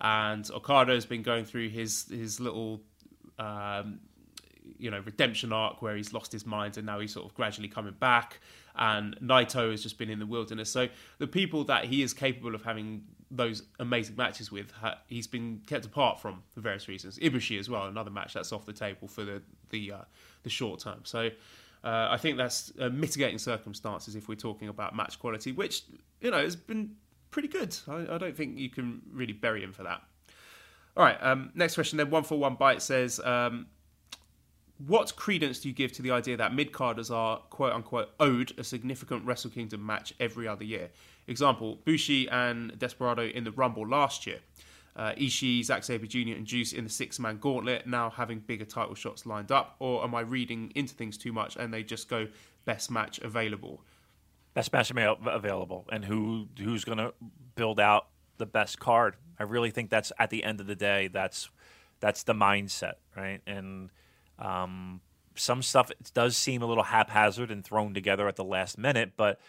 and 0.00 0.48
Okada 0.52 0.92
has 0.92 1.06
been 1.06 1.22
going 1.22 1.44
through 1.44 1.70
his 1.70 2.06
his 2.08 2.38
little. 2.38 2.82
Um, 3.38 4.00
you 4.78 4.90
know 4.90 5.00
redemption 5.00 5.52
arc 5.52 5.82
where 5.82 5.96
he's 5.96 6.12
lost 6.12 6.32
his 6.32 6.46
mind 6.46 6.76
and 6.76 6.86
now 6.86 7.00
he's 7.00 7.12
sort 7.12 7.26
of 7.26 7.34
gradually 7.34 7.68
coming 7.68 7.94
back 7.98 8.40
and 8.76 9.16
Naito 9.20 9.70
has 9.70 9.82
just 9.82 9.98
been 9.98 10.10
in 10.10 10.18
the 10.18 10.26
wilderness. 10.26 10.70
So 10.70 10.88
the 11.18 11.26
people 11.26 11.64
that 11.64 11.84
he 11.84 12.02
is 12.02 12.14
capable 12.14 12.54
of 12.54 12.62
having 12.62 13.04
those 13.30 13.62
amazing 13.78 14.16
matches 14.16 14.50
with, 14.50 14.72
he's 15.06 15.26
been 15.26 15.62
kept 15.66 15.84
apart 15.84 16.20
from 16.20 16.42
for 16.50 16.60
various 16.60 16.88
reasons. 16.88 17.18
Ibushi 17.18 17.58
as 17.58 17.68
well, 17.68 17.86
another 17.86 18.10
match 18.10 18.34
that's 18.34 18.52
off 18.52 18.66
the 18.66 18.72
table 18.72 19.08
for 19.08 19.24
the 19.24 19.42
the 19.70 19.92
uh, 19.92 20.04
the 20.42 20.50
short 20.50 20.80
term. 20.80 21.00
So. 21.04 21.30
Uh, 21.84 22.06
I 22.12 22.16
think 22.16 22.36
that's 22.36 22.72
uh, 22.78 22.90
mitigating 22.90 23.38
circumstances 23.38 24.14
if 24.14 24.28
we're 24.28 24.36
talking 24.36 24.68
about 24.68 24.94
match 24.94 25.18
quality, 25.18 25.50
which 25.50 25.82
you 26.20 26.30
know 26.30 26.38
has 26.38 26.54
been 26.54 26.94
pretty 27.32 27.48
good. 27.48 27.76
I, 27.88 28.06
I 28.08 28.18
don't 28.18 28.36
think 28.36 28.56
you 28.56 28.70
can 28.70 29.02
really 29.10 29.32
bury 29.32 29.64
him 29.64 29.72
for 29.72 29.82
that. 29.82 30.00
All 30.96 31.02
right, 31.02 31.20
um, 31.20 31.50
next 31.56 31.74
question 31.74 31.96
then. 31.96 32.08
One 32.08 32.22
for 32.22 32.38
one 32.38 32.54
bite 32.54 32.82
says, 32.82 33.18
um, 33.18 33.66
what 34.78 35.14
credence 35.16 35.60
do 35.60 35.68
you 35.68 35.74
give 35.74 35.92
to 35.92 36.02
the 36.02 36.10
idea 36.10 36.36
that 36.36 36.54
mid 36.54 36.72
carders 36.72 37.10
are 37.10 37.38
quote 37.50 37.72
unquote 37.72 38.10
owed 38.18 38.52
a 38.58 38.64
significant 38.64 39.24
Wrestle 39.24 39.50
Kingdom 39.50 39.84
match 39.84 40.12
every 40.18 40.48
other 40.48 40.64
year? 40.64 40.90
Example: 41.26 41.78
Bushi 41.84 42.28
and 42.28 42.78
Desperado 42.78 43.26
in 43.28 43.44
the 43.44 43.52
Rumble 43.52 43.86
last 43.86 44.26
year. 44.26 44.40
Uh, 44.94 45.12
Ishii, 45.12 45.64
Zack 45.64 45.84
Sabre 45.84 46.06
Jr., 46.06 46.34
and 46.36 46.46
Juice 46.46 46.74
in 46.74 46.84
the 46.84 46.90
six 46.90 47.18
man 47.18 47.38
gauntlet, 47.38 47.86
now 47.86 48.10
having 48.10 48.40
bigger 48.40 48.66
title 48.66 48.94
shots 48.94 49.24
lined 49.24 49.50
up? 49.50 49.76
Or 49.78 50.04
am 50.04 50.14
I 50.14 50.20
reading 50.20 50.70
into 50.74 50.94
things 50.94 51.16
too 51.16 51.32
much 51.32 51.56
and 51.56 51.72
they 51.72 51.82
just 51.82 52.10
go 52.10 52.28
best 52.66 52.90
match 52.90 53.18
available? 53.20 53.80
Best 54.52 54.72
match 54.72 54.90
available, 54.90 55.86
and 55.90 56.04
who 56.04 56.48
who's 56.58 56.84
going 56.84 56.98
to 56.98 57.14
build 57.54 57.80
out 57.80 58.08
the 58.36 58.46
best 58.46 58.78
card? 58.78 59.16
I 59.38 59.44
really 59.44 59.70
think 59.70 59.88
that's 59.88 60.12
at 60.18 60.28
the 60.28 60.44
end 60.44 60.60
of 60.60 60.66
the 60.66 60.76
day, 60.76 61.08
that's 61.08 61.48
that's 62.00 62.24
the 62.24 62.34
mindset, 62.34 62.94
right? 63.16 63.40
And 63.46 63.90
um, 64.38 65.00
some 65.34 65.62
stuff 65.62 65.90
does 66.14 66.36
seem 66.36 66.62
a 66.62 66.66
little 66.66 66.84
haphazard 66.84 67.50
and 67.50 67.64
thrown 67.64 67.94
together 67.94 68.28
at 68.28 68.36
the 68.36 68.44
last 68.44 68.78
minute, 68.78 69.12
but 69.16 69.40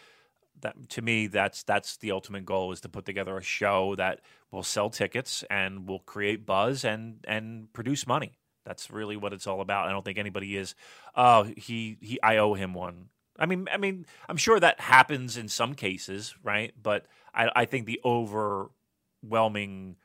that 0.61 0.89
to 0.89 1.01
me 1.01 1.27
that's 1.27 1.63
that's 1.63 1.97
the 1.97 2.11
ultimate 2.11 2.45
goal 2.45 2.71
is 2.71 2.81
to 2.81 2.89
put 2.89 3.05
together 3.05 3.37
a 3.37 3.43
show 3.43 3.95
that 3.95 4.21
will 4.51 4.63
sell 4.63 4.89
tickets 4.89 5.43
and 5.49 5.87
will 5.87 5.99
create 5.99 6.45
buzz 6.45 6.83
and 6.83 7.17
and 7.27 7.71
produce 7.73 8.07
money. 8.07 8.39
That's 8.65 8.89
really 8.89 9.17
what 9.17 9.33
it's 9.33 9.45
all 9.47 9.61
about. 9.61 9.87
I 9.87 9.91
don't 9.91 10.05
think 10.05 10.17
anybody 10.17 10.55
is 10.57 10.75
oh 11.15 11.43
he 11.57 11.97
he 12.01 12.19
I 12.21 12.37
owe 12.37 12.53
him 12.53 12.73
one. 12.73 13.09
I 13.37 13.45
mean 13.45 13.67
I 13.71 13.77
mean 13.77 14.05
I'm 14.29 14.37
sure 14.37 14.59
that 14.59 14.79
happens 14.79 15.37
in 15.37 15.47
some 15.47 15.73
cases, 15.73 16.35
right? 16.43 16.73
But 16.81 17.05
I, 17.33 17.49
I 17.55 17.65
think 17.65 17.85
the 17.85 17.99
overwhelming 18.05 19.97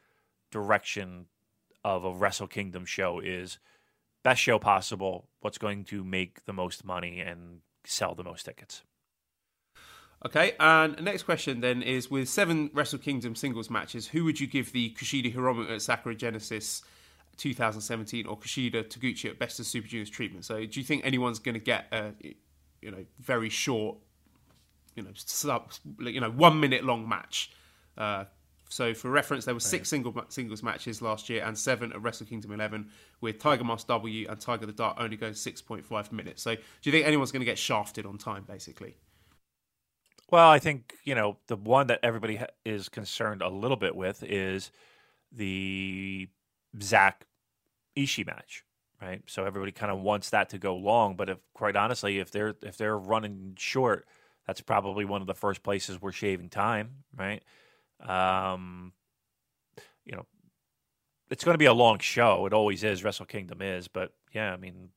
direction 0.50 1.26
of 1.84 2.04
a 2.04 2.12
Wrestle 2.12 2.48
Kingdom 2.48 2.84
show 2.84 3.20
is 3.20 3.58
best 4.28 4.42
show 4.42 4.58
possible, 4.58 5.26
what's 5.40 5.56
going 5.56 5.84
to 5.84 6.04
make 6.04 6.44
the 6.44 6.52
most 6.52 6.84
money 6.84 7.18
and 7.20 7.60
sell 7.84 8.14
the 8.14 8.22
most 8.22 8.44
tickets. 8.44 8.82
Okay, 10.26 10.52
and 10.60 11.02
next 11.02 11.22
question 11.22 11.62
then 11.62 11.80
is 11.80 12.10
with 12.10 12.28
seven 12.28 12.70
Wrestle 12.74 12.98
Kingdom 12.98 13.34
singles 13.34 13.70
matches, 13.70 14.08
who 14.08 14.24
would 14.24 14.38
you 14.38 14.46
give 14.46 14.72
the 14.72 14.94
Kushida 14.98 15.34
Hiromu 15.34 15.70
at 15.70 15.80
Sakura 15.80 16.14
Genesis 16.14 16.82
2017 17.38 18.26
or 18.26 18.36
Kushida 18.36 18.84
Taguchi 18.84 19.30
at 19.30 19.38
Best 19.38 19.60
of 19.60 19.66
Super 19.66 19.88
Juniors 19.88 20.10
treatment? 20.10 20.44
So, 20.44 20.66
do 20.66 20.78
you 20.78 20.84
think 20.84 21.06
anyone's 21.06 21.38
going 21.38 21.54
to 21.54 21.64
get 21.64 21.86
a 21.90 22.12
you 22.82 22.90
know 22.90 23.06
very 23.20 23.48
short, 23.48 23.96
you 24.94 25.04
know, 25.04 25.10
sub, 25.14 25.72
you 26.00 26.20
know, 26.20 26.30
one 26.30 26.60
minute 26.60 26.84
long 26.84 27.08
match? 27.08 27.50
Uh, 27.96 28.24
so, 28.68 28.92
for 28.92 29.10
reference, 29.10 29.46
there 29.46 29.54
were 29.54 29.58
oh, 29.58 29.60
six 29.60 29.88
single 29.88 30.14
singles 30.28 30.62
matches 30.62 31.00
last 31.00 31.30
year 31.30 31.42
and 31.44 31.56
seven 31.56 31.90
at 31.92 32.02
Wrestle 32.02 32.26
Kingdom 32.26 32.52
11, 32.52 32.90
with 33.20 33.38
Tiger 33.38 33.64
Mask 33.64 33.86
W 33.86 34.26
and 34.28 34.38
Tiger 34.38 34.66
the 34.66 34.72
Dark 34.72 34.96
only 35.00 35.16
going 35.16 35.32
6.5 35.32 36.12
minutes. 36.12 36.42
So, 36.42 36.54
do 36.54 36.60
you 36.84 36.92
think 36.92 37.06
anyone's 37.06 37.32
going 37.32 37.40
to 37.40 37.46
get 37.46 37.58
shafted 37.58 38.04
on 38.04 38.18
time, 38.18 38.44
basically? 38.46 38.96
Well, 40.30 40.50
I 40.50 40.58
think, 40.58 40.94
you 41.04 41.14
know, 41.14 41.38
the 41.46 41.56
one 41.56 41.86
that 41.86 42.00
everybody 42.02 42.36
ha- 42.36 42.48
is 42.64 42.90
concerned 42.90 43.40
a 43.40 43.48
little 43.48 43.78
bit 43.78 43.96
with 43.96 44.22
is 44.22 44.70
the 45.32 46.28
Zack 46.82 47.26
Ishii 47.96 48.26
match, 48.26 48.64
right? 49.00 49.22
So 49.26 49.46
everybody 49.46 49.72
kind 49.72 49.90
of 49.90 50.00
wants 50.00 50.28
that 50.30 50.50
to 50.50 50.58
go 50.58 50.76
long, 50.76 51.16
but 51.16 51.30
if 51.30 51.38
quite 51.54 51.76
honestly, 51.76 52.18
if 52.18 52.30
they're 52.30 52.54
if 52.62 52.76
they're 52.76 52.98
running 52.98 53.54
short, 53.56 54.06
that's 54.46 54.60
probably 54.60 55.06
one 55.06 55.22
of 55.22 55.26
the 55.26 55.34
first 55.34 55.62
places 55.62 56.00
we're 56.00 56.12
shaving 56.12 56.50
time, 56.50 57.04
right? 57.16 57.42
Um, 58.00 58.92
you 60.04 60.16
know, 60.16 60.26
it's 61.30 61.44
going 61.44 61.54
to 61.54 61.58
be 61.58 61.66
a 61.66 61.72
long 61.72 61.98
show. 61.98 62.46
It 62.46 62.52
always 62.52 62.84
is. 62.84 63.04
Wrestle 63.04 63.26
Kingdom 63.26 63.60
is, 63.62 63.88
but 63.88 64.12
yeah, 64.32 64.52
I 64.52 64.56
mean, 64.56 64.90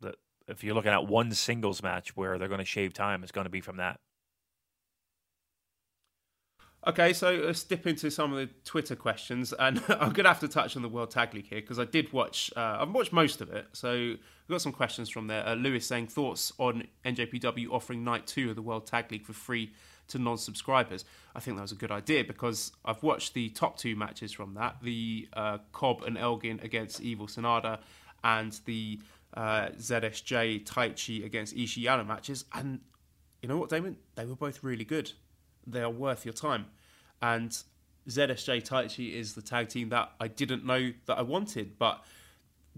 the, 0.00 0.14
if 0.46 0.62
you're 0.62 0.74
looking 0.74 0.92
at 0.92 1.06
one 1.06 1.32
singles 1.32 1.82
match 1.82 2.16
where 2.16 2.38
they're 2.38 2.48
going 2.48 2.58
to 2.58 2.64
shave 2.64 2.92
time, 2.92 3.22
it's 3.22 3.32
going 3.32 3.46
to 3.46 3.50
be 3.50 3.60
from 3.60 3.78
that. 3.78 4.00
Okay, 6.86 7.12
so 7.12 7.32
let's 7.44 7.64
dip 7.64 7.88
into 7.88 8.08
some 8.08 8.32
of 8.32 8.38
the 8.38 8.54
Twitter 8.64 8.94
questions, 8.94 9.52
and 9.52 9.82
I'm 9.88 10.12
going 10.12 10.24
to 10.24 10.28
have 10.28 10.40
to 10.40 10.48
touch 10.48 10.76
on 10.76 10.82
the 10.82 10.88
World 10.88 11.10
Tag 11.10 11.34
League 11.34 11.48
here 11.48 11.60
because 11.60 11.78
I 11.78 11.84
did 11.84 12.12
watch. 12.12 12.52
Uh, 12.56 12.78
I've 12.80 12.90
watched 12.90 13.12
most 13.12 13.40
of 13.40 13.50
it, 13.50 13.66
so 13.72 13.92
we've 13.92 14.18
got 14.48 14.62
some 14.62 14.72
questions 14.72 15.08
from 15.10 15.26
there. 15.26 15.44
Uh, 15.44 15.54
Lewis 15.54 15.86
saying 15.86 16.06
thoughts 16.06 16.52
on 16.58 16.84
NJPW 17.04 17.68
offering 17.70 18.04
night 18.04 18.28
two 18.28 18.50
of 18.50 18.56
the 18.56 18.62
World 18.62 18.86
Tag 18.86 19.10
League 19.10 19.26
for 19.26 19.32
free 19.32 19.72
to 20.08 20.18
non-subscribers. 20.18 21.04
I 21.34 21.40
think 21.40 21.56
that 21.56 21.62
was 21.62 21.72
a 21.72 21.76
good 21.76 21.90
idea 21.90 22.24
because 22.24 22.72
I've 22.84 23.02
watched 23.02 23.34
the 23.34 23.48
top 23.50 23.78
two 23.78 23.96
matches 23.96 24.32
from 24.32 24.54
that: 24.54 24.76
the 24.82 25.28
uh, 25.32 25.58
Cobb 25.72 26.02
and 26.02 26.18
Elgin 26.18 26.60
against 26.62 27.00
Evil 27.00 27.26
Sanada, 27.26 27.78
and 28.24 28.58
the 28.64 29.00
uh, 29.34 29.68
ZSJ 29.76 30.64
Taichi 30.64 31.24
against 31.24 31.56
Ishiyama 31.56 32.06
matches. 32.06 32.44
And 32.52 32.80
you 33.42 33.48
know 33.48 33.56
what, 33.56 33.70
Damon? 33.70 33.96
They 34.14 34.24
were 34.24 34.36
both 34.36 34.62
really 34.62 34.84
good. 34.84 35.12
They 35.66 35.82
are 35.82 35.90
worth 35.90 36.24
your 36.24 36.34
time. 36.34 36.66
And 37.20 37.56
ZSJ 38.08 38.66
Taichi 38.66 39.12
is 39.12 39.34
the 39.34 39.42
tag 39.42 39.68
team 39.68 39.90
that 39.90 40.12
I 40.18 40.28
didn't 40.28 40.64
know 40.64 40.92
that 41.06 41.18
I 41.18 41.22
wanted, 41.22 41.78
but 41.78 42.02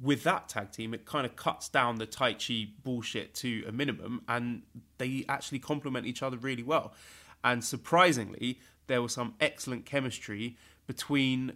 with 0.01 0.23
that 0.25 0.49
tag 0.49 0.73
team, 0.73 0.95
it 0.95 1.05
kind 1.05 1.27
of 1.27 1.37
cuts 1.37 1.69
down 1.69 1.97
the 1.97 2.07
Taichi 2.07 2.71
bullshit 2.83 3.35
to 3.37 3.65
a 3.69 3.73
minimum, 3.73 4.23
and 4.29 4.63
they 4.99 5.25
actually 5.29 5.59
complement 5.59 6.07
each 6.07 6.23
other 6.23 6.37
really 6.37 6.63
well. 6.63 6.95
And 7.45 7.63
surprisingly, 7.65 8.61
there 8.87 9.03
was 9.03 9.13
some 9.13 9.35
excellent 9.41 9.87
chemistry 9.87 10.57
between 10.87 11.53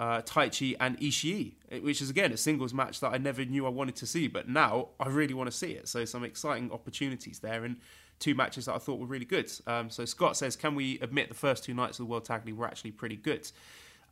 uh, 0.00 0.22
Taichi 0.22 0.74
and 0.80 0.98
Ishii, 0.98 1.82
which 1.82 2.02
is 2.02 2.10
again 2.10 2.32
a 2.32 2.36
singles 2.36 2.74
match 2.74 3.00
that 3.00 3.12
I 3.12 3.18
never 3.18 3.44
knew 3.44 3.66
I 3.66 3.70
wanted 3.70 3.96
to 3.96 4.06
see, 4.06 4.26
but 4.26 4.48
now 4.48 4.88
I 4.98 5.08
really 5.08 5.34
want 5.34 5.50
to 5.50 5.56
see 5.56 5.72
it. 5.72 5.88
So 5.88 6.04
some 6.04 6.24
exciting 6.24 6.72
opportunities 6.72 7.38
there, 7.38 7.64
and 7.64 7.76
two 8.18 8.34
matches 8.34 8.66
that 8.66 8.74
I 8.74 8.78
thought 8.78 8.98
were 8.98 9.06
really 9.06 9.24
good. 9.24 9.50
Um, 9.66 9.90
so 9.90 10.04
Scott 10.04 10.36
says, 10.36 10.56
"Can 10.56 10.74
we 10.74 10.98
admit 11.00 11.28
the 11.28 11.34
first 11.34 11.64
two 11.64 11.74
nights 11.74 11.98
of 11.98 12.06
the 12.06 12.10
World 12.10 12.24
Tag 12.24 12.44
League 12.44 12.56
were 12.56 12.66
actually 12.66 12.92
pretty 12.92 13.16
good?" 13.16 13.50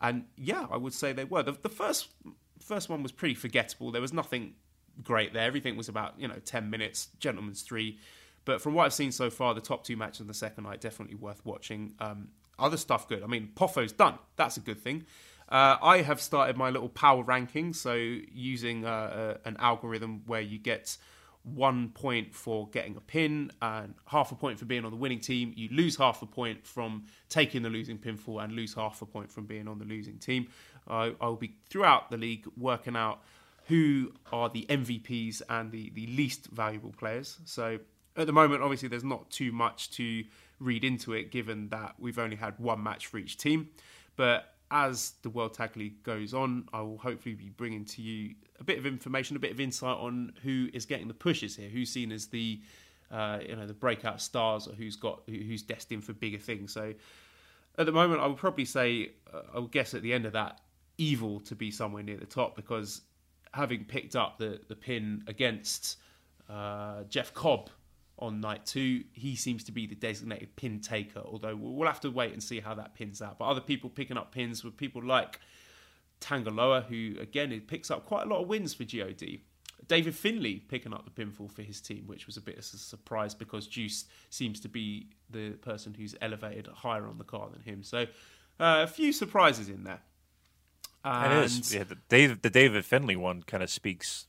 And 0.00 0.24
yeah, 0.36 0.66
I 0.70 0.76
would 0.76 0.94
say 0.94 1.12
they 1.12 1.24
were. 1.24 1.42
The, 1.42 1.52
the 1.52 1.68
first 1.68 2.08
first 2.62 2.88
one 2.88 3.02
was 3.02 3.12
pretty 3.12 3.34
forgettable. 3.34 3.90
There 3.90 4.02
was 4.02 4.12
nothing 4.12 4.54
great 5.02 5.32
there. 5.32 5.44
Everything 5.44 5.76
was 5.76 5.88
about 5.88 6.18
you 6.18 6.28
know 6.28 6.38
ten 6.44 6.70
minutes, 6.70 7.08
gentlemen's 7.18 7.62
three. 7.62 7.98
But 8.44 8.60
from 8.60 8.74
what 8.74 8.86
I've 8.86 8.94
seen 8.94 9.12
so 9.12 9.30
far, 9.30 9.54
the 9.54 9.60
top 9.60 9.84
two 9.84 9.96
matches 9.96 10.20
of 10.20 10.26
the 10.26 10.34
second 10.34 10.64
night 10.64 10.80
definitely 10.80 11.14
worth 11.14 11.44
watching. 11.44 11.94
Um, 12.00 12.28
other 12.58 12.76
stuff 12.76 13.08
good. 13.08 13.22
I 13.22 13.26
mean, 13.26 13.50
Poffo's 13.54 13.92
done. 13.92 14.18
That's 14.36 14.56
a 14.56 14.60
good 14.60 14.80
thing. 14.80 15.06
Uh, 15.48 15.76
I 15.82 15.98
have 15.98 16.20
started 16.20 16.56
my 16.56 16.70
little 16.70 16.88
power 16.88 17.22
ranking, 17.22 17.72
so 17.72 17.94
using 17.94 18.84
uh, 18.84 18.88
uh, 18.88 19.36
an 19.44 19.56
algorithm 19.58 20.22
where 20.26 20.40
you 20.40 20.58
get 20.58 20.96
one 21.44 21.88
point 21.88 22.32
for 22.34 22.68
getting 22.68 22.96
a 22.96 23.00
pin 23.00 23.50
and 23.60 23.94
half 24.06 24.30
a 24.30 24.34
point 24.34 24.58
for 24.58 24.64
being 24.64 24.84
on 24.84 24.90
the 24.90 24.96
winning 24.96 25.18
team. 25.18 25.52
You 25.56 25.68
lose 25.72 25.96
half 25.96 26.22
a 26.22 26.26
point 26.26 26.66
from 26.66 27.04
taking 27.28 27.62
the 27.62 27.68
losing 27.68 27.98
pinfall 27.98 28.42
and 28.42 28.52
lose 28.52 28.74
half 28.74 29.02
a 29.02 29.06
point 29.06 29.30
from 29.30 29.44
being 29.46 29.66
on 29.66 29.78
the 29.78 29.84
losing 29.84 30.18
team. 30.18 30.48
I 30.88 31.14
will 31.20 31.36
be 31.36 31.54
throughout 31.68 32.10
the 32.10 32.16
league 32.16 32.46
working 32.56 32.96
out 32.96 33.22
who 33.66 34.12
are 34.32 34.48
the 34.48 34.66
MVPs 34.68 35.42
and 35.48 35.70
the, 35.70 35.90
the 35.94 36.06
least 36.08 36.46
valuable 36.46 36.92
players. 36.92 37.38
So 37.44 37.78
at 38.16 38.26
the 38.26 38.32
moment, 38.32 38.62
obviously, 38.62 38.88
there's 38.88 39.04
not 39.04 39.30
too 39.30 39.52
much 39.52 39.90
to 39.92 40.24
read 40.58 40.84
into 40.84 41.12
it, 41.12 41.30
given 41.30 41.68
that 41.68 41.94
we've 41.98 42.18
only 42.18 42.36
had 42.36 42.58
one 42.58 42.82
match 42.82 43.06
for 43.06 43.18
each 43.18 43.36
team. 43.38 43.70
But 44.16 44.52
as 44.70 45.12
the 45.22 45.30
World 45.30 45.54
Tag 45.54 45.76
League 45.76 46.02
goes 46.02 46.34
on, 46.34 46.68
I 46.72 46.80
will 46.80 46.98
hopefully 46.98 47.34
be 47.34 47.50
bringing 47.50 47.84
to 47.86 48.02
you 48.02 48.34
a 48.58 48.64
bit 48.64 48.78
of 48.78 48.86
information, 48.86 49.36
a 49.36 49.38
bit 49.38 49.52
of 49.52 49.60
insight 49.60 49.96
on 49.96 50.32
who 50.42 50.68
is 50.72 50.86
getting 50.86 51.08
the 51.08 51.14
pushes 51.14 51.56
here, 51.56 51.68
who's 51.68 51.90
seen 51.90 52.10
as 52.12 52.26
the 52.26 52.60
uh, 53.10 53.40
you 53.46 53.54
know 53.54 53.66
the 53.66 53.74
breakout 53.74 54.20
stars, 54.20 54.66
or 54.66 54.72
who's 54.72 54.96
got 54.96 55.22
who's 55.26 55.62
destined 55.62 56.04
for 56.04 56.14
bigger 56.14 56.38
things. 56.38 56.72
So 56.72 56.94
at 57.76 57.86
the 57.86 57.92
moment, 57.92 58.20
I 58.20 58.26
would 58.26 58.38
probably 58.38 58.64
say 58.64 59.12
uh, 59.32 59.42
I 59.54 59.58
would 59.58 59.72
guess 59.72 59.92
at 59.94 60.02
the 60.02 60.12
end 60.12 60.24
of 60.24 60.32
that, 60.32 60.60
evil 60.98 61.40
to 61.40 61.54
be 61.54 61.70
somewhere 61.70 62.02
near 62.02 62.16
the 62.16 62.26
top 62.26 62.54
because 62.56 63.02
having 63.52 63.84
picked 63.84 64.16
up 64.16 64.38
the 64.38 64.60
the 64.68 64.76
pin 64.76 65.22
against 65.26 65.98
uh, 66.48 67.04
Jeff 67.04 67.32
Cobb 67.34 67.70
on 68.18 68.40
night 68.40 68.64
two. 68.64 69.02
He 69.12 69.36
seems 69.36 69.64
to 69.64 69.72
be 69.72 69.86
the 69.86 69.94
designated 69.94 70.54
pin 70.56 70.80
taker, 70.80 71.22
although 71.24 71.56
we'll 71.56 71.88
have 71.88 72.00
to 72.00 72.10
wait 72.10 72.32
and 72.32 72.42
see 72.42 72.60
how 72.60 72.74
that 72.74 72.94
pins 72.94 73.20
out. 73.20 73.38
But 73.38 73.46
other 73.46 73.60
people 73.60 73.90
picking 73.90 74.16
up 74.16 74.32
pins 74.32 74.64
were 74.64 74.70
people 74.70 75.04
like 75.04 75.40
Tanga 76.20 76.50
Loa, 76.50 76.82
who 76.82 77.14
again 77.20 77.60
picks 77.66 77.90
up 77.90 78.06
quite 78.06 78.26
a 78.26 78.28
lot 78.28 78.42
of 78.42 78.48
wins 78.48 78.74
for 78.74 78.84
God. 78.84 79.40
David 79.88 80.14
Finlay 80.14 80.60
picking 80.60 80.94
up 80.94 81.04
the 81.04 81.10
pinfall 81.10 81.50
for 81.50 81.62
his 81.62 81.80
team, 81.80 82.04
which 82.06 82.26
was 82.26 82.36
a 82.36 82.40
bit 82.40 82.56
of 82.56 82.60
a 82.60 82.62
surprise 82.62 83.34
because 83.34 83.66
Juice 83.66 84.04
seems 84.30 84.60
to 84.60 84.68
be 84.68 85.08
the 85.28 85.50
person 85.50 85.92
who's 85.92 86.14
elevated 86.22 86.68
higher 86.68 87.06
on 87.08 87.18
the 87.18 87.24
card 87.24 87.52
than 87.52 87.62
him. 87.62 87.82
So 87.82 88.02
uh, 88.60 88.84
a 88.84 88.86
few 88.86 89.12
surprises 89.12 89.68
in 89.68 89.82
there. 89.82 90.00
And 91.04 91.32
it 91.32 91.44
is. 91.44 91.74
Yeah, 91.74 91.84
the 91.84 91.98
David, 92.08 92.42
the 92.42 92.50
David 92.50 92.84
Finlay 92.84 93.16
one 93.16 93.42
kind 93.42 93.62
of 93.62 93.70
speaks 93.70 94.26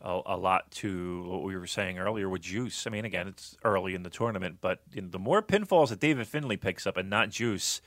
a, 0.00 0.20
a, 0.26 0.36
lot 0.36 0.70
to 0.72 1.24
what 1.28 1.42
we 1.42 1.56
were 1.56 1.66
saying 1.66 1.98
earlier 1.98 2.28
with 2.28 2.42
Juice. 2.42 2.86
I 2.86 2.90
mean, 2.90 3.04
again, 3.04 3.28
it's 3.28 3.56
early 3.64 3.94
in 3.94 4.02
the 4.02 4.10
tournament, 4.10 4.58
but 4.60 4.80
you 4.92 5.02
know, 5.02 5.08
the 5.08 5.18
more 5.18 5.42
pinfalls 5.42 5.90
that 5.90 6.00
David 6.00 6.26
Finlay 6.26 6.56
picks 6.56 6.86
up 6.86 6.96
and 6.96 7.10
not 7.10 7.30
Juice, 7.30 7.80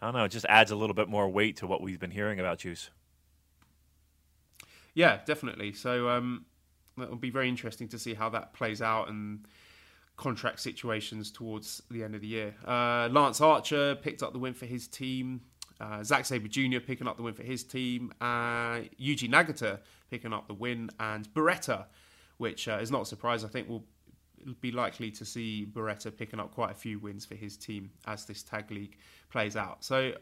I 0.00 0.06
don't 0.06 0.14
know, 0.14 0.24
it 0.24 0.30
just 0.30 0.46
adds 0.48 0.70
a 0.70 0.76
little 0.76 0.94
bit 0.94 1.08
more 1.08 1.28
weight 1.28 1.56
to 1.58 1.66
what 1.66 1.80
we've 1.80 2.00
been 2.00 2.10
hearing 2.10 2.40
about 2.40 2.58
Juice. 2.58 2.90
Yeah, 4.94 5.20
definitely. 5.24 5.72
So 5.72 6.08
um, 6.08 6.46
it'll 7.00 7.16
be 7.16 7.30
very 7.30 7.48
interesting 7.48 7.88
to 7.88 7.98
see 7.98 8.14
how 8.14 8.30
that 8.30 8.52
plays 8.52 8.82
out 8.82 9.08
and 9.08 9.46
contract 10.16 10.60
situations 10.60 11.30
towards 11.30 11.82
the 11.90 12.02
end 12.02 12.14
of 12.14 12.20
the 12.20 12.26
year. 12.26 12.54
Uh, 12.66 13.08
Lance 13.10 13.40
Archer 13.40 13.94
picked 13.94 14.22
up 14.22 14.32
the 14.32 14.38
win 14.38 14.54
for 14.54 14.66
his 14.66 14.88
team. 14.88 15.40
Uh, 15.80 16.02
Zack 16.04 16.26
Sabre 16.26 16.48
Jr. 16.48 16.78
picking 16.78 17.06
up 17.08 17.16
the 17.16 17.22
win 17.22 17.34
for 17.34 17.42
his 17.42 17.64
team. 17.64 18.12
Uh, 18.20 18.82
Yuji 19.00 19.30
Nagata 19.30 19.78
picking 20.10 20.32
up 20.32 20.46
the 20.46 20.54
win, 20.54 20.90
and 21.00 21.32
Beretta, 21.34 21.86
which 22.36 22.68
uh, 22.68 22.78
is 22.80 22.90
not 22.90 23.02
a 23.02 23.06
surprise. 23.06 23.44
I 23.44 23.48
think 23.48 23.68
we'll 23.68 23.84
be 24.60 24.72
likely 24.72 25.10
to 25.12 25.24
see 25.24 25.66
Beretta 25.70 26.16
picking 26.16 26.40
up 26.40 26.52
quite 26.54 26.70
a 26.70 26.74
few 26.74 26.98
wins 26.98 27.24
for 27.24 27.34
his 27.34 27.56
team 27.56 27.90
as 28.06 28.24
this 28.24 28.42
tag 28.42 28.70
league 28.70 28.96
plays 29.30 29.56
out. 29.56 29.84
So, 29.84 30.12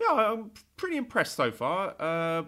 yeah, 0.00 0.12
I'm 0.12 0.50
pretty 0.76 0.96
impressed 0.96 1.34
so 1.34 1.50
far. 1.50 1.94
Uh, 1.98 2.42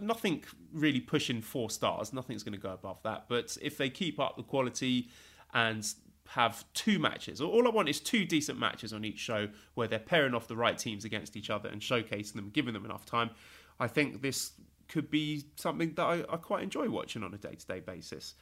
nothing 0.00 0.44
really 0.72 1.00
pushing 1.00 1.40
four 1.40 1.70
stars. 1.70 2.12
Nothing's 2.12 2.42
going 2.42 2.54
to 2.54 2.60
go 2.60 2.72
above 2.72 3.02
that. 3.02 3.26
But 3.28 3.56
if 3.60 3.76
they 3.76 3.90
keep 3.90 4.18
up 4.18 4.36
the 4.36 4.42
quality 4.42 5.08
and 5.52 5.86
have 6.28 6.64
two 6.74 6.98
matches. 6.98 7.40
All 7.40 7.66
I 7.66 7.70
want 7.70 7.88
is 7.88 8.00
two 8.00 8.24
decent 8.24 8.58
matches 8.58 8.92
on 8.92 9.04
each 9.04 9.18
show 9.18 9.48
where 9.74 9.88
they're 9.88 9.98
pairing 9.98 10.34
off 10.34 10.48
the 10.48 10.56
right 10.56 10.76
teams 10.76 11.04
against 11.04 11.36
each 11.36 11.50
other 11.50 11.68
and 11.68 11.80
showcasing 11.80 12.34
them, 12.34 12.50
giving 12.52 12.72
them 12.72 12.84
enough 12.84 13.04
time. 13.04 13.30
I 13.78 13.88
think 13.88 14.22
this 14.22 14.52
could 14.88 15.10
be 15.10 15.44
something 15.56 15.94
that 15.94 16.02
I, 16.02 16.20
I 16.30 16.36
quite 16.36 16.62
enjoy 16.62 16.88
watching 16.88 17.22
on 17.22 17.34
a 17.34 17.38
day 17.38 17.54
to 17.54 17.66
day 17.66 17.80
basis. 17.80 18.34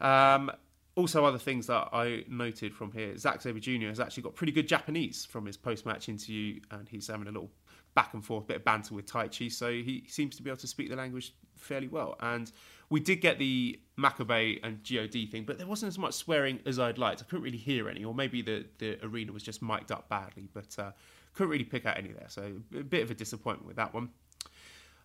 Um, 0.00 0.50
also, 0.94 1.24
other 1.24 1.38
things 1.38 1.68
that 1.68 1.88
I 1.92 2.24
noted 2.28 2.74
from 2.74 2.92
here 2.92 3.16
Zack 3.16 3.40
Sabre 3.40 3.60
Jr. 3.60 3.86
has 3.86 4.00
actually 4.00 4.24
got 4.24 4.34
pretty 4.34 4.52
good 4.52 4.68
Japanese 4.68 5.24
from 5.24 5.46
his 5.46 5.56
post 5.56 5.86
match 5.86 6.08
interview, 6.08 6.60
and 6.70 6.88
he's 6.88 7.06
having 7.06 7.28
a 7.28 7.30
little 7.30 7.50
back 7.94 8.14
and 8.14 8.24
forth 8.24 8.46
bit 8.46 8.56
of 8.56 8.64
banter 8.64 8.94
with 8.94 9.06
Taichi, 9.06 9.50
so 9.50 9.70
he 9.70 10.04
seems 10.08 10.36
to 10.36 10.42
be 10.42 10.50
able 10.50 10.58
to 10.58 10.66
speak 10.66 10.90
the 10.90 10.96
language 10.96 11.34
fairly 11.56 11.88
well. 11.88 12.16
And 12.20 12.50
we 12.92 13.00
did 13.00 13.22
get 13.22 13.38
the 13.38 13.80
Makabe 13.98 14.60
and 14.62 14.82
God 14.84 15.30
thing, 15.30 15.44
but 15.44 15.56
there 15.56 15.66
wasn't 15.66 15.88
as 15.88 15.98
much 15.98 16.12
swearing 16.12 16.60
as 16.66 16.78
I'd 16.78 16.98
liked. 16.98 17.22
I 17.22 17.24
couldn't 17.24 17.42
really 17.42 17.56
hear 17.56 17.88
any, 17.88 18.04
or 18.04 18.14
maybe 18.14 18.42
the, 18.42 18.66
the 18.76 18.98
arena 19.02 19.32
was 19.32 19.42
just 19.42 19.62
mic'd 19.62 19.90
up 19.90 20.10
badly, 20.10 20.50
but 20.52 20.78
uh, 20.78 20.90
couldn't 21.32 21.50
really 21.50 21.64
pick 21.64 21.86
out 21.86 21.96
any 21.96 22.12
there. 22.12 22.26
So 22.28 22.52
a 22.78 22.82
bit 22.82 23.02
of 23.02 23.10
a 23.10 23.14
disappointment 23.14 23.66
with 23.66 23.76
that 23.76 23.94
one. 23.94 24.10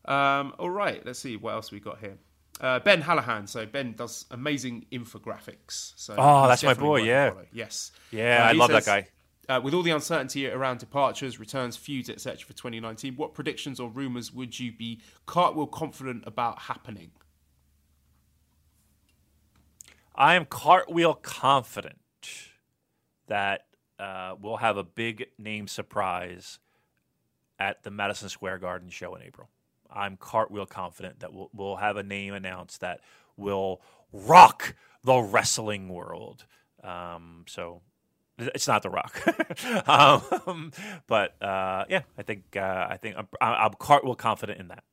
Um, 0.04 0.54
all 0.60 0.70
right, 0.70 1.02
let's 1.06 1.20
see 1.20 1.38
what 1.38 1.54
else 1.54 1.72
we 1.72 1.80
got 1.80 2.00
here. 2.00 2.18
Uh, 2.60 2.80
ben 2.80 3.02
Hallahan. 3.02 3.48
So 3.48 3.66
Ben 3.66 3.94
does 3.94 4.26
amazing 4.32 4.86
infographics. 4.92 5.94
So 5.96 6.16
oh, 6.18 6.48
that's 6.50 6.64
my 6.64 6.74
boy. 6.74 7.04
Yeah. 7.04 7.32
Yes. 7.54 7.94
Yeah, 8.12 8.44
uh, 8.44 8.50
I 8.50 8.52
love 8.52 8.70
says, 8.70 8.86
that 8.86 9.08
guy. 9.48 9.54
Uh, 9.54 9.62
with 9.62 9.74
all 9.74 9.84
the 9.84 9.92
uncertainty 9.92 10.50
around 10.50 10.80
departures, 10.80 11.40
returns, 11.40 11.78
feuds, 11.78 12.10
etc. 12.10 12.40
for 12.40 12.54
2019, 12.54 13.16
what 13.16 13.34
predictions 13.34 13.80
or 13.80 13.90
rumors 13.90 14.34
would 14.34 14.60
you 14.60 14.74
be 14.74 15.00
cartwheel 15.26 15.68
confident 15.68 16.26
about 16.28 16.60
happening? 16.60 17.12
I 20.18 20.36
am 20.36 20.46
cartwheel 20.46 21.14
confident 21.16 22.00
that 23.28 23.66
uh, 24.00 24.36
we'll 24.42 24.58
have 24.58 24.78
a 24.78 24.84
big 24.84 25.28
name 25.38 25.68
surprise 25.68 26.60
at 27.60 27.84
the 27.84 27.92
Madison 27.92 28.30
Square 28.30 28.60
Garden 28.60 28.90
show 28.90 29.16
in 29.16 29.22
April. 29.22 29.50
I'm 29.92 30.18
cartwheel 30.18 30.66
confident 30.66 31.20
that 31.22 31.34
we'll, 31.34 31.50
we'll 31.54 31.76
have 31.78 31.98
a 31.98 32.04
name 32.04 32.34
announced 32.34 32.82
that 32.82 33.02
will 33.38 33.82
rock 34.12 34.76
the 35.04 35.18
wrestling 35.20 35.90
world. 35.90 36.46
Um, 36.84 37.46
so 37.48 37.82
It's 38.40 38.68
not 38.68 38.84
The 38.84 38.90
Rock, 38.90 39.20
um, 39.88 40.72
but 41.08 41.42
uh, 41.42 41.86
yeah, 41.90 42.02
I 42.18 42.22
think 42.24 42.56
uh, 42.56 42.88
I 42.90 42.98
think 42.98 43.16
I'm, 43.18 43.28
I'm 43.42 43.74
cartwheel 43.80 44.16
confident 44.16 44.60
in 44.60 44.68
that. 44.68 44.84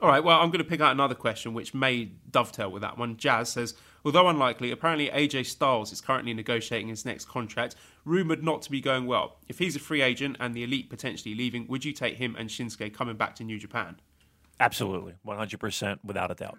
All 0.00 0.08
right, 0.08 0.22
well, 0.22 0.40
I'm 0.40 0.50
going 0.50 0.62
to 0.62 0.68
pick 0.68 0.80
out 0.80 0.92
another 0.92 1.14
question 1.14 1.54
which 1.54 1.74
may 1.74 2.12
dovetail 2.30 2.70
with 2.70 2.82
that 2.82 2.98
one. 2.98 3.16
Jazz 3.16 3.48
says, 3.48 3.74
although 4.04 4.28
unlikely, 4.28 4.70
apparently 4.70 5.08
AJ 5.08 5.46
Styles 5.46 5.92
is 5.92 6.00
currently 6.00 6.32
negotiating 6.32 6.88
his 6.88 7.04
next 7.04 7.24
contract, 7.24 7.74
rumoured 8.04 8.44
not 8.44 8.62
to 8.62 8.70
be 8.70 8.80
going 8.80 9.06
well. 9.06 9.38
If 9.48 9.58
he's 9.58 9.74
a 9.74 9.80
free 9.80 10.00
agent 10.02 10.36
and 10.38 10.54
the 10.54 10.62
elite 10.62 10.88
potentially 10.88 11.34
leaving, 11.34 11.66
would 11.66 11.84
you 11.84 11.92
take 11.92 12.16
him 12.16 12.36
and 12.38 12.48
Shinsuke 12.48 12.94
coming 12.94 13.16
back 13.16 13.34
to 13.36 13.44
New 13.44 13.58
Japan? 13.58 13.96
Absolutely, 14.60 15.14
100%, 15.26 15.98
without 16.04 16.30
a 16.30 16.34
doubt. 16.34 16.58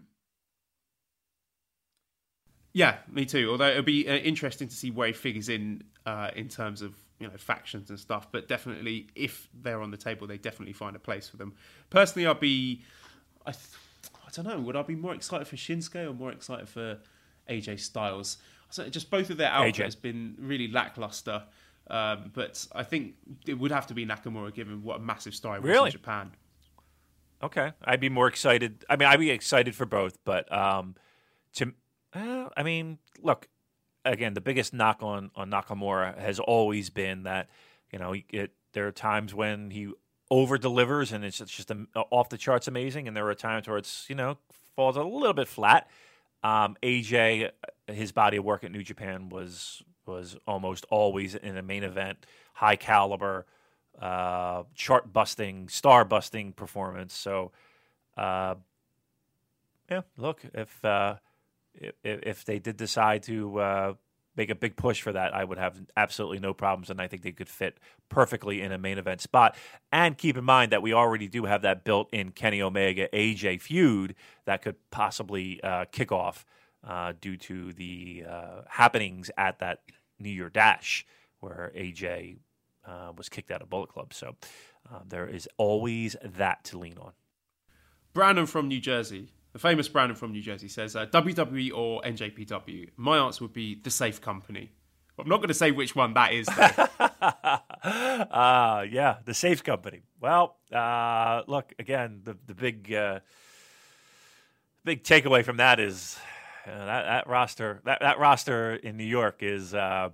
Yeah, 2.73 2.97
me 3.11 3.25
too. 3.25 3.49
Although 3.51 3.69
it'll 3.69 3.83
be 3.83 4.07
uh, 4.07 4.15
interesting 4.15 4.67
to 4.67 4.75
see 4.75 4.91
where 4.91 5.07
he 5.07 5.13
figures 5.13 5.49
in 5.49 5.83
uh, 6.05 6.29
in 6.35 6.49
terms 6.49 6.81
of 6.81 6.93
you 7.19 7.27
know 7.27 7.33
factions 7.37 7.89
and 7.89 7.99
stuff. 7.99 8.31
But 8.31 8.47
definitely, 8.47 9.07
if 9.15 9.49
they're 9.53 9.81
on 9.81 9.91
the 9.91 9.97
table, 9.97 10.27
they 10.27 10.37
definitely 10.37 10.73
find 10.73 10.95
a 10.95 10.99
place 10.99 11.27
for 11.27 11.37
them. 11.37 11.53
Personally, 11.89 12.27
I'd 12.27 12.39
be, 12.39 12.83
I, 13.45 13.51
th- 13.51 13.63
I 14.25 14.29
don't 14.33 14.45
know, 14.45 14.59
would 14.59 14.75
I 14.75 14.81
be 14.83 14.95
more 14.95 15.13
excited 15.13 15.47
for 15.47 15.55
Shinsuke 15.55 16.07
or 16.07 16.13
more 16.13 16.31
excited 16.31 16.69
for 16.69 16.99
AJ 17.49 17.79
Styles? 17.79 18.37
So 18.69 18.87
just 18.89 19.09
both 19.09 19.29
of 19.29 19.37
their 19.37 19.49
output 19.49 19.75
AJ. 19.75 19.83
has 19.83 19.95
been 19.95 20.35
really 20.39 20.67
lackluster. 20.67 21.43
Um, 21.89 22.31
but 22.33 22.67
I 22.73 22.83
think 22.83 23.15
it 23.47 23.55
would 23.55 23.71
have 23.71 23.87
to 23.87 23.93
be 23.93 24.05
Nakamura, 24.05 24.53
given 24.53 24.83
what 24.83 24.97
a 24.97 24.99
massive 24.99 25.33
star 25.33 25.55
he 25.55 25.61
was 25.61 25.69
really? 25.69 25.87
in 25.87 25.91
Japan. 25.91 26.31
Okay, 27.41 27.71
I'd 27.83 28.01
be 28.01 28.09
more 28.09 28.27
excited. 28.27 28.85
I 28.89 28.95
mean, 28.95 29.07
I'd 29.07 29.19
be 29.19 29.31
excited 29.31 29.73
for 29.73 29.85
both, 29.85 30.17
but 30.23 30.51
um, 30.55 30.95
to 31.53 31.73
uh, 32.13 32.49
I 32.55 32.63
mean, 32.63 32.99
look, 33.21 33.47
again, 34.05 34.33
the 34.33 34.41
biggest 34.41 34.73
knock 34.73 35.01
on 35.01 35.31
on 35.35 35.49
Nakamura 35.49 36.17
has 36.19 36.39
always 36.39 36.89
been 36.89 37.23
that 37.23 37.49
you 37.91 37.97
know 37.97 38.13
it, 38.29 38.51
there 38.73 38.87
are 38.87 38.91
times 38.91 39.33
when 39.33 39.71
he 39.71 39.91
over 40.31 40.57
delivers 40.57 41.11
and 41.11 41.25
it's 41.25 41.37
just 41.37 41.71
a, 41.71 41.85
off 42.11 42.29
the 42.29 42.37
charts 42.37 42.67
amazing, 42.67 43.07
and 43.07 43.15
there 43.15 43.27
are 43.27 43.35
times 43.35 43.67
where 43.67 43.77
it's 43.77 44.05
you 44.09 44.15
know 44.15 44.37
falls 44.75 44.97
a 44.97 45.03
little 45.03 45.33
bit 45.33 45.47
flat. 45.47 45.89
Um, 46.43 46.77
AJ, 46.81 47.51
his 47.87 48.11
body 48.11 48.37
of 48.37 48.45
work 48.45 48.63
at 48.63 48.71
New 48.71 48.83
Japan 48.83 49.29
was 49.29 49.83
was 50.05 50.37
almost 50.47 50.85
always 50.89 51.35
in 51.35 51.57
a 51.57 51.61
main 51.61 51.83
event, 51.83 52.25
high 52.53 52.75
caliber, 52.75 53.45
uh, 54.01 54.63
chart 54.75 55.11
busting, 55.11 55.69
star 55.69 56.05
busting 56.05 56.53
performance. 56.53 57.13
So, 57.13 57.51
uh, 58.17 58.55
yeah, 59.89 60.01
look 60.17 60.41
if. 60.53 60.83
Uh, 60.83 61.15
if, 61.73 61.93
if 62.03 62.45
they 62.45 62.59
did 62.59 62.77
decide 62.77 63.23
to 63.23 63.59
uh, 63.59 63.93
make 64.39 64.49
a 64.49 64.55
big 64.55 64.77
push 64.77 65.01
for 65.01 65.11
that, 65.11 65.35
I 65.35 65.43
would 65.43 65.57
have 65.57 65.81
absolutely 65.97 66.39
no 66.39 66.53
problems, 66.53 66.89
and 66.89 67.01
I 67.01 67.07
think 67.07 67.23
they 67.23 67.33
could 67.33 67.49
fit 67.49 67.77
perfectly 68.07 68.61
in 68.61 68.71
a 68.71 68.77
main 68.77 68.97
event 68.97 69.19
spot. 69.19 69.57
And 69.91 70.17
keep 70.17 70.37
in 70.37 70.45
mind 70.45 70.71
that 70.71 70.81
we 70.81 70.93
already 70.93 71.27
do 71.27 71.43
have 71.43 71.61
that 71.63 71.83
built-in 71.83 72.31
Kenny 72.31 72.61
Omega 72.61 73.09
AJ 73.09 73.61
feud 73.61 74.15
that 74.45 74.61
could 74.61 74.77
possibly 74.91 75.61
uh, 75.61 75.85
kick 75.91 76.13
off 76.13 76.45
uh, 76.87 77.11
due 77.19 77.35
to 77.35 77.73
the 77.73 78.23
uh, 78.27 78.61
happenings 78.69 79.29
at 79.37 79.59
that 79.59 79.81
New 80.19 80.29
Year 80.29 80.49
Dash 80.49 81.05
where 81.41 81.73
AJ 81.75 82.37
uh, 82.87 83.11
was 83.17 83.27
kicked 83.27 83.51
out 83.51 83.61
of 83.61 83.69
Bullet 83.69 83.89
Club. 83.89 84.13
So 84.13 84.37
uh, 84.89 84.99
there 85.05 85.27
is 85.27 85.49
always 85.57 86.15
that 86.23 86.63
to 86.65 86.77
lean 86.77 86.97
on. 86.97 87.11
Brandon 88.13 88.45
from 88.45 88.69
New 88.69 88.79
Jersey 88.79 89.27
the 89.53 89.59
famous 89.59 89.87
Brandon 89.87 90.15
from 90.15 90.31
New 90.31 90.41
Jersey 90.41 90.67
says 90.67 90.95
uh, 90.95 91.05
WWE 91.07 91.71
or 91.73 92.01
NJPW. 92.01 92.89
My 92.97 93.17
answer 93.17 93.43
would 93.43 93.53
be 93.53 93.75
the 93.75 93.89
Safe 93.89 94.21
Company. 94.21 94.71
I'm 95.17 95.27
not 95.27 95.37
going 95.37 95.49
to 95.49 95.53
say 95.53 95.71
which 95.71 95.95
one 95.95 96.13
that 96.13 96.33
is. 96.33 96.47
uh, 96.47 97.59
yeah, 98.89 99.17
the 99.25 99.33
Safe 99.33 99.63
Company. 99.63 100.03
Well, 100.21 100.57
uh, 100.71 101.43
look 101.47 101.73
again. 101.77 102.21
The 102.23 102.37
the 102.45 102.53
big 102.53 102.93
uh, 102.93 103.19
big 104.85 105.03
takeaway 105.03 105.43
from 105.43 105.57
that 105.57 105.79
is 105.79 106.17
uh, 106.65 106.85
that 106.85 107.03
that 107.03 107.27
roster 107.27 107.81
that, 107.85 107.99
that 107.99 108.19
roster 108.19 108.75
in 108.75 108.95
New 108.97 109.03
York 109.03 109.37
is 109.41 109.73
uh, 109.73 110.09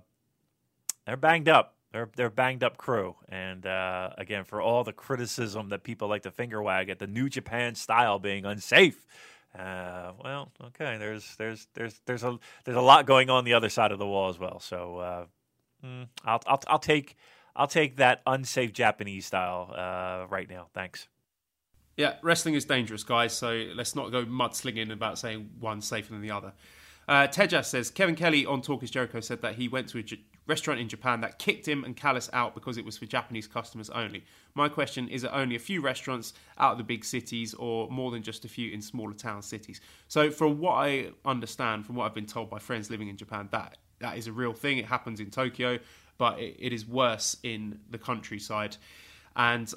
they're 1.06 1.16
banged 1.16 1.48
up. 1.48 1.75
They're 1.96 2.10
they're 2.14 2.28
banged 2.28 2.62
up 2.62 2.76
crew, 2.76 3.16
and 3.26 3.64
uh, 3.64 4.10
again, 4.18 4.44
for 4.44 4.60
all 4.60 4.84
the 4.84 4.92
criticism 4.92 5.70
that 5.70 5.82
people 5.82 6.08
like 6.08 6.24
to 6.24 6.30
finger 6.30 6.62
wag 6.62 6.90
at 6.90 6.98
the 6.98 7.06
New 7.06 7.30
Japan 7.30 7.74
style 7.74 8.18
being 8.18 8.44
unsafe, 8.44 9.06
uh, 9.58 10.12
well, 10.22 10.52
okay, 10.62 10.98
there's 10.98 11.36
there's 11.36 11.68
there's 11.72 11.98
there's 12.04 12.22
a 12.22 12.38
there's 12.64 12.76
a 12.76 12.82
lot 12.82 13.06
going 13.06 13.30
on 13.30 13.46
the 13.46 13.54
other 13.54 13.70
side 13.70 13.92
of 13.92 13.98
the 13.98 14.06
wall 14.06 14.28
as 14.28 14.38
well. 14.38 14.60
So 14.60 14.98
uh, 14.98 15.24
mm, 15.82 16.06
I'll, 16.22 16.42
I'll 16.46 16.60
I'll 16.66 16.78
take 16.78 17.16
I'll 17.56 17.66
take 17.66 17.96
that 17.96 18.20
unsafe 18.26 18.74
Japanese 18.74 19.24
style 19.24 19.72
uh, 19.74 20.26
right 20.28 20.50
now. 20.50 20.66
Thanks. 20.74 21.08
Yeah, 21.96 22.16
wrestling 22.20 22.56
is 22.56 22.66
dangerous, 22.66 23.04
guys. 23.04 23.32
So 23.32 23.68
let's 23.74 23.96
not 23.96 24.12
go 24.12 24.26
mudslinging 24.26 24.92
about 24.92 25.18
saying 25.18 25.48
one's 25.58 25.88
safer 25.88 26.12
than 26.12 26.20
the 26.20 26.32
other. 26.32 26.52
Uh, 27.08 27.26
Tejas 27.26 27.66
says 27.66 27.90
Kevin 27.90 28.16
Kelly 28.16 28.44
on 28.44 28.60
Talk 28.60 28.82
is 28.82 28.90
Jericho 28.90 29.20
said 29.20 29.40
that 29.40 29.54
he 29.54 29.68
went 29.68 29.88
to 29.88 29.98
a 29.98 30.02
J- 30.02 30.20
restaurant 30.46 30.80
in 30.80 30.88
Japan 30.88 31.20
that 31.20 31.38
kicked 31.38 31.66
him 31.66 31.84
and 31.84 31.96
Callis 31.96 32.30
out 32.32 32.54
because 32.54 32.78
it 32.78 32.84
was 32.84 32.96
for 32.96 33.06
Japanese 33.06 33.46
customers 33.46 33.90
only. 33.90 34.24
My 34.54 34.68
question 34.68 35.08
is: 35.08 35.24
Are 35.24 35.34
only 35.34 35.56
a 35.56 35.60
few 35.60 35.80
restaurants 35.80 36.34
out 36.58 36.72
of 36.72 36.78
the 36.78 36.84
big 36.84 37.04
cities, 37.04 37.54
or 37.54 37.90
more 37.90 38.10
than 38.10 38.22
just 38.22 38.44
a 38.44 38.48
few 38.48 38.72
in 38.72 38.80
smaller 38.82 39.14
town 39.14 39.42
cities? 39.42 39.80
So, 40.08 40.30
from 40.30 40.58
what 40.58 40.74
I 40.74 41.10
understand, 41.24 41.86
from 41.86 41.96
what 41.96 42.06
I've 42.06 42.14
been 42.14 42.26
told 42.26 42.50
by 42.50 42.58
friends 42.58 42.90
living 42.90 43.08
in 43.08 43.16
Japan, 43.16 43.48
that 43.52 43.78
that 44.00 44.18
is 44.18 44.26
a 44.26 44.32
real 44.32 44.52
thing. 44.52 44.78
It 44.78 44.86
happens 44.86 45.20
in 45.20 45.30
Tokyo, 45.30 45.78
but 46.18 46.38
it, 46.38 46.56
it 46.58 46.72
is 46.72 46.86
worse 46.86 47.36
in 47.42 47.80
the 47.90 47.98
countryside. 47.98 48.76
And 49.34 49.72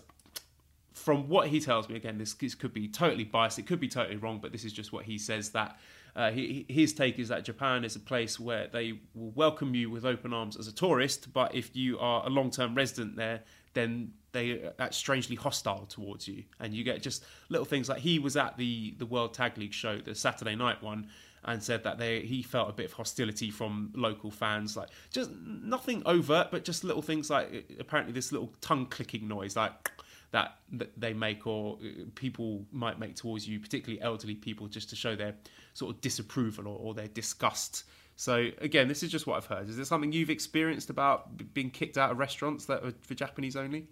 from 0.94 1.30
what 1.30 1.48
he 1.48 1.60
tells 1.60 1.88
me, 1.88 1.96
again, 1.96 2.18
this, 2.18 2.34
this 2.34 2.56
could 2.56 2.74
be 2.74 2.88
totally 2.88 3.24
biased. 3.24 3.58
It 3.58 3.68
could 3.68 3.80
be 3.80 3.88
totally 3.88 4.18
wrong, 4.18 4.40
but 4.42 4.52
this 4.52 4.66
is 4.66 4.74
just 4.74 4.92
what 4.92 5.06
he 5.06 5.18
says 5.18 5.50
that 5.52 5.80
uh, 6.16 6.32
he, 6.32 6.66
his 6.68 6.94
take 6.94 7.20
is 7.20 7.28
that 7.30 7.44
Japan 7.44 7.84
is 7.84 7.96
a 7.96 8.00
place 8.00 8.40
where 8.40 8.68
they 8.68 9.00
will 9.14 9.32
welcome 9.32 9.76
you 9.76 9.90
with 9.90 10.06
open 10.06 10.34
arms 10.34 10.58
as 10.58 10.68
a 10.68 10.74
tourist, 10.74 11.32
but 11.34 11.54
if 11.56 11.76
you 11.76 12.00
are 12.00 12.26
a 12.26 12.30
long 12.30 12.52
term 12.52 12.76
resident 12.76 13.16
there, 13.16 13.42
then 13.74 14.14
they 14.32 14.70
are 14.80 14.92
strangely 14.92 15.36
hostile 15.36 15.86
towards 15.86 16.28
you, 16.28 16.44
and 16.60 16.74
you 16.74 16.84
get 16.84 17.02
just 17.02 17.26
little 17.50 17.66
things 17.66 17.90
like 17.90 18.00
he 18.00 18.20
was 18.20 18.38
at 18.38 18.58
the 18.58 18.96
the 18.98 19.06
World 19.06 19.34
Tag 19.34 19.58
League 19.58 19.74
show, 19.74 20.00
the 20.00 20.16
Saturday 20.16 20.56
night 20.56 20.82
one, 20.82 21.08
and 21.46 21.62
said 21.62 21.84
that 21.84 21.98
they 21.98 22.22
he 22.22 22.44
felt 22.44 22.70
a 22.70 22.74
bit 22.74 22.86
of 22.88 22.94
hostility 22.94 23.50
from 23.50 23.92
local 23.96 24.32
fans, 24.32 24.76
like 24.78 24.90
just 25.12 25.32
nothing 25.32 26.04
overt, 26.06 26.50
but 26.52 26.64
just 26.64 26.84
little 26.84 27.02
things 27.02 27.30
like 27.30 27.72
apparently 27.80 28.14
this 28.14 28.32
little 28.32 28.54
tongue 28.62 28.86
clicking 28.86 29.28
noise, 29.28 29.56
like 29.56 29.92
that, 30.32 30.58
that 30.74 31.00
they 31.00 31.14
make 31.14 31.48
or 31.48 31.78
uh, 31.84 32.04
people 32.16 32.66
might 32.72 33.00
make 33.00 33.16
towards 33.16 33.48
you, 33.48 33.60
particularly 33.60 34.02
elderly 34.02 34.36
people, 34.36 34.68
just 34.68 34.90
to 34.90 34.96
show 34.96 35.16
their 35.16 35.36
sort 35.74 35.96
of 35.96 36.02
disapproval 36.02 36.68
or, 36.68 36.78
or 36.78 36.94
their 36.94 37.08
disgust. 37.08 37.84
So 38.16 38.50
again, 38.60 38.88
this 38.88 39.02
is 39.02 39.12
just 39.12 39.28
what 39.28 39.38
I've 39.38 39.46
heard. 39.46 39.70
Is 39.70 39.78
there 39.78 39.86
something 39.86 40.12
you've 40.12 40.30
experienced 40.30 40.90
about 40.90 41.54
being 41.54 41.70
kicked 41.70 41.98
out 41.98 42.12
of 42.12 42.18
restaurants 42.18 42.66
that 42.66 42.84
are 42.84 42.94
for 43.02 43.14
Japanese 43.14 43.56
only? 43.56 43.88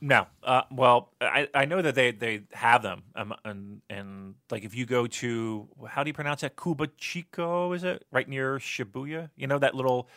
No. 0.00 0.26
Uh, 0.42 0.62
well, 0.70 1.12
I, 1.20 1.46
I 1.54 1.66
know 1.66 1.82
that 1.82 1.94
they, 1.94 2.12
they 2.12 2.44
have 2.52 2.82
them, 2.82 3.02
um, 3.14 3.34
and 3.44 3.82
and 3.90 4.34
like 4.50 4.64
if 4.64 4.74
you 4.74 4.86
go 4.86 5.06
to 5.06 5.68
how 5.86 6.02
do 6.02 6.08
you 6.08 6.14
pronounce 6.14 6.40
that 6.40 6.56
Kubachiko? 6.56 7.76
Is 7.76 7.84
it 7.84 8.06
right 8.10 8.26
near 8.26 8.58
Shibuya? 8.58 9.28
You 9.36 9.46
know 9.46 9.58
that 9.58 9.74
little, 9.74 10.08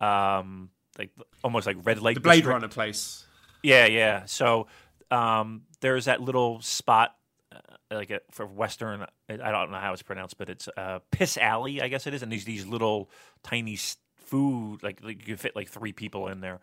um, 0.00 0.70
like 0.98 1.10
almost 1.44 1.68
like 1.68 1.76
red 1.84 2.00
light. 2.00 2.14
The 2.14 2.20
Blade 2.20 2.38
district? 2.38 2.52
Runner 2.52 2.68
place. 2.68 3.26
Yeah, 3.62 3.86
yeah. 3.86 4.24
So 4.26 4.66
um, 5.10 5.62
there's 5.80 6.06
that 6.06 6.20
little 6.20 6.60
spot 6.60 7.14
uh, 7.52 7.58
like 7.90 8.10
a, 8.10 8.20
for 8.30 8.46
Western. 8.46 9.06
I 9.28 9.50
don't 9.50 9.70
know 9.70 9.78
how 9.78 9.92
it's 9.92 10.02
pronounced, 10.02 10.38
but 10.38 10.48
it's 10.48 10.68
uh, 10.76 11.00
Piss 11.10 11.36
Alley, 11.36 11.80
I 11.80 11.88
guess 11.88 12.06
it 12.06 12.14
is. 12.14 12.22
And 12.22 12.30
these 12.30 12.44
these 12.44 12.66
little 12.66 13.10
tiny 13.42 13.78
food, 14.16 14.82
like, 14.82 15.02
like 15.02 15.20
you 15.20 15.34
could 15.34 15.40
fit 15.40 15.56
like 15.56 15.68
three 15.68 15.92
people 15.92 16.28
in 16.28 16.40
there. 16.40 16.60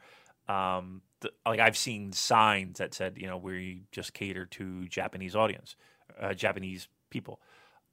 Um, 0.47 1.01
the, 1.21 1.31
like 1.45 1.59
I've 1.59 1.77
seen 1.77 2.11
signs 2.11 2.77
that 2.77 2.93
said, 2.93 3.17
you 3.17 3.27
know, 3.27 3.37
we 3.37 3.83
just 3.91 4.13
cater 4.13 4.45
to 4.45 4.87
Japanese 4.87 5.35
audience, 5.35 5.75
uh, 6.19 6.33
Japanese 6.33 6.87
people. 7.09 7.41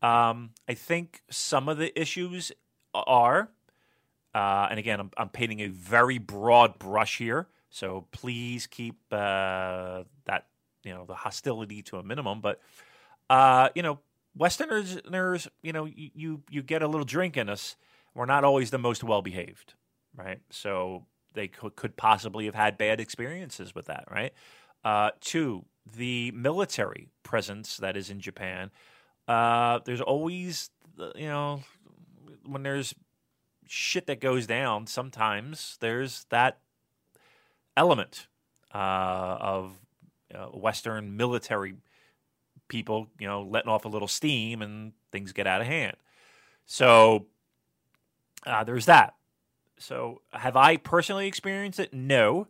Um, 0.02 0.50
I 0.68 0.74
think 0.74 1.22
some 1.30 1.68
of 1.68 1.78
the 1.78 1.98
issues 1.98 2.52
are, 2.92 3.48
uh, 4.34 4.66
and 4.68 4.78
again, 4.78 5.00
I'm, 5.00 5.10
I'm 5.16 5.28
painting 5.28 5.60
a 5.60 5.68
very 5.68 6.18
broad 6.18 6.78
brush 6.78 7.18
here. 7.18 7.48
So 7.73 8.07
please 8.12 8.66
keep 8.66 8.97
uh, 9.11 10.05
that 10.27 10.47
you 10.85 10.93
know 10.93 11.05
the 11.07 11.15
hostility 11.15 11.82
to 11.85 11.97
a 11.97 12.03
minimum. 12.03 12.40
But 12.40 12.61
uh, 13.31 13.70
you 13.74 13.82
know, 13.82 13.99
Westerners, 14.36 14.99
you 15.62 15.73
know, 15.73 15.86
you, 15.86 16.11
you 16.15 16.43
you 16.51 16.62
get 16.62 16.82
a 16.82 16.86
little 16.86 17.07
drink 17.07 17.36
in 17.36 17.49
us. 17.49 17.77
We're 18.15 18.27
not 18.27 18.44
always 18.44 18.70
the 18.70 18.78
most 18.78 19.03
well 19.03 19.23
behaved, 19.23 19.73
right? 20.15 20.40
So 20.51 21.07
they 21.32 21.49
could, 21.49 21.74
could 21.74 21.97
possibly 21.97 22.44
have 22.44 22.55
had 22.55 22.77
bad 22.77 23.01
experiences 23.01 23.74
with 23.74 23.86
that, 23.86 24.05
right? 24.11 24.35
Uh, 24.85 25.12
two, 25.20 25.65
the 25.97 26.31
military 26.32 27.09
presence 27.23 27.78
that 27.78 27.97
is 27.97 28.11
in 28.11 28.20
Japan. 28.20 28.70
Uh, 29.27 29.78
there's 29.86 30.03
always, 30.03 30.69
you 31.15 31.27
know, 31.27 31.62
when 32.44 32.65
there's 32.65 32.94
shit 33.66 34.07
that 34.09 34.20
goes 34.20 34.47
down, 34.47 34.86
sometimes 34.86 35.78
there's 35.81 36.27
that 36.28 36.59
element 37.77 38.27
uh, 38.74 39.36
of 39.40 39.73
uh, 40.35 40.47
Western 40.47 41.16
military 41.16 41.74
people, 42.69 43.09
you 43.19 43.27
know, 43.27 43.43
letting 43.43 43.70
off 43.70 43.85
a 43.85 43.89
little 43.89 44.09
steam 44.09 44.62
and 44.62 44.93
things 45.11 45.32
get 45.32 45.47
out 45.47 45.61
of 45.61 45.66
hand. 45.66 45.97
So 46.66 47.27
uh, 48.47 48.65
there's 48.65 48.86
that. 48.86 49.15
So 49.78 50.23
have 50.32 50.57
I 50.57 50.77
personally 50.77 51.27
experienced 51.27 51.81
it? 51.81 51.93
No, 51.93 52.47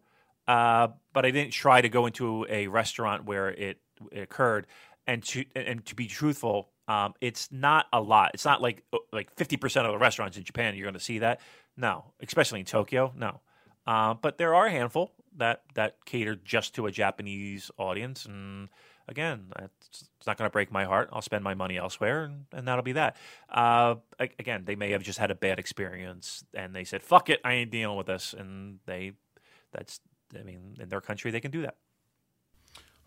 uh, 0.47 0.89
but 1.13 1.25
I 1.25 1.31
didn't 1.31 1.53
try 1.53 1.81
to 1.81 1.89
go 1.89 2.07
into 2.07 2.47
a 2.49 2.67
restaurant 2.67 3.25
where 3.25 3.49
it, 3.49 3.79
it 4.11 4.21
occurred. 4.21 4.67
And 5.07 5.23
to 5.25 5.45
and 5.57 5.85
to 5.87 5.97
be 5.97 6.07
truthful, 6.07 6.69
um, 6.87 7.15
it's 7.21 7.51
not 7.51 7.87
a 7.93 8.01
lot. 8.01 8.31
It's 8.35 8.45
not 8.45 8.63
like 8.63 8.85
like 9.13 9.35
fifty 9.35 9.57
percent 9.57 9.87
of 9.87 9.93
the 9.93 9.99
restaurants 9.99 10.37
in 10.37 10.45
Japan 10.45 10.77
you're 10.77 10.85
going 10.85 10.95
to 10.95 11.01
see 11.01 11.19
that. 11.19 11.41
No, 11.77 12.05
especially 12.21 12.61
in 12.61 12.67
Tokyo. 12.67 13.13
No, 13.17 13.41
uh, 13.87 14.15
but 14.15 14.39
there 14.39 14.55
are 14.55 14.67
a 14.67 14.71
handful 14.71 15.13
that 15.37 15.63
that 15.75 16.05
cater 16.05 16.37
just 16.37 16.75
to 16.75 16.87
a 16.87 16.93
Japanese 16.93 17.71
audience, 17.79 18.25
and 18.25 18.69
again, 19.09 19.47
it's, 19.59 20.09
not 20.27 20.39
going 20.39 20.49
to 20.49 20.53
break 20.53 20.71
my 20.71 20.85
heart. 20.85 21.09
I'll 21.13 21.23
spend 21.23 21.43
my 21.43 21.55
money 21.55 21.77
elsewhere, 21.77 22.25
and, 22.25 22.45
and 22.53 22.69
that'll 22.69 22.85
be 22.85 22.93
that. 22.93 23.17
Uh, 23.49 23.97
again, 24.19 24.63
they 24.65 24.77
may 24.77 24.91
have 24.93 25.03
just 25.03 25.19
had 25.19 25.31
a 25.31 25.35
bad 25.35 25.59
experience, 25.59 26.45
and 26.55 26.75
they 26.75 26.85
said, 26.85 27.03
"Fuck 27.03 27.29
it, 27.29 27.41
I 27.45 27.55
ain't 27.55 27.71
dealing 27.71 27.97
with 27.97 28.07
this," 28.07 28.35
and 28.37 28.79
they, 28.87 29.13
that's, 29.73 30.01
I 30.39 30.43
mean, 30.43 30.77
in 30.81 30.89
their 30.89 31.01
country, 31.01 31.31
they 31.31 31.41
can 31.41 31.51
do 31.51 31.63
that. 31.63 31.77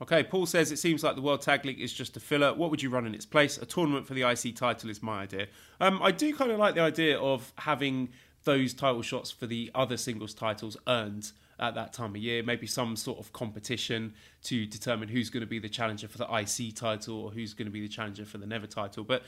Okay, 0.01 0.23
Paul 0.23 0.45
says 0.45 0.73
it 0.73 0.77
seems 0.77 1.05
like 1.05 1.15
the 1.15 1.21
World 1.21 1.41
Tag 1.41 1.63
League 1.63 1.79
is 1.79 1.93
just 1.93 2.17
a 2.17 2.19
filler. 2.19 2.53
What 2.53 2.69
would 2.69 2.83
you 2.83 2.89
run 2.89 3.05
in 3.05 3.15
its 3.15 3.25
place? 3.25 3.57
A 3.57 3.65
tournament 3.65 4.05
for 4.05 4.13
the 4.13 4.23
IC 4.29 4.57
title 4.57 4.89
is 4.89 5.01
my 5.01 5.21
idea. 5.21 5.47
Um, 5.79 6.01
I 6.03 6.11
do 6.11 6.35
kind 6.35 6.51
of 6.51 6.59
like 6.59 6.75
the 6.75 6.81
idea 6.81 7.17
of 7.17 7.53
having 7.57 8.09
those 8.45 8.73
title 8.73 9.01
shots 9.01 9.31
for 9.31 9.45
the 9.45 9.69
other 9.75 9.97
singles 9.97 10.33
titles 10.33 10.77
earned 10.87 11.31
at 11.59 11.75
that 11.75 11.93
time 11.93 12.11
of 12.11 12.17
year. 12.17 12.43
Maybe 12.43 12.67
some 12.67 12.95
sort 12.95 13.19
of 13.19 13.33
competition 13.33 14.13
to 14.43 14.65
determine 14.65 15.09
who's 15.09 15.29
going 15.29 15.41
to 15.41 15.47
be 15.47 15.59
the 15.59 15.69
challenger 15.69 16.07
for 16.07 16.17
the 16.17 16.27
IC 16.33 16.75
title 16.75 17.19
or 17.19 17.31
who's 17.31 17.53
going 17.53 17.65
to 17.65 17.71
be 17.71 17.81
the 17.81 17.87
challenger 17.87 18.25
for 18.25 18.37
the 18.37 18.45
Never 18.45 18.67
title. 18.67 19.03
But 19.03 19.23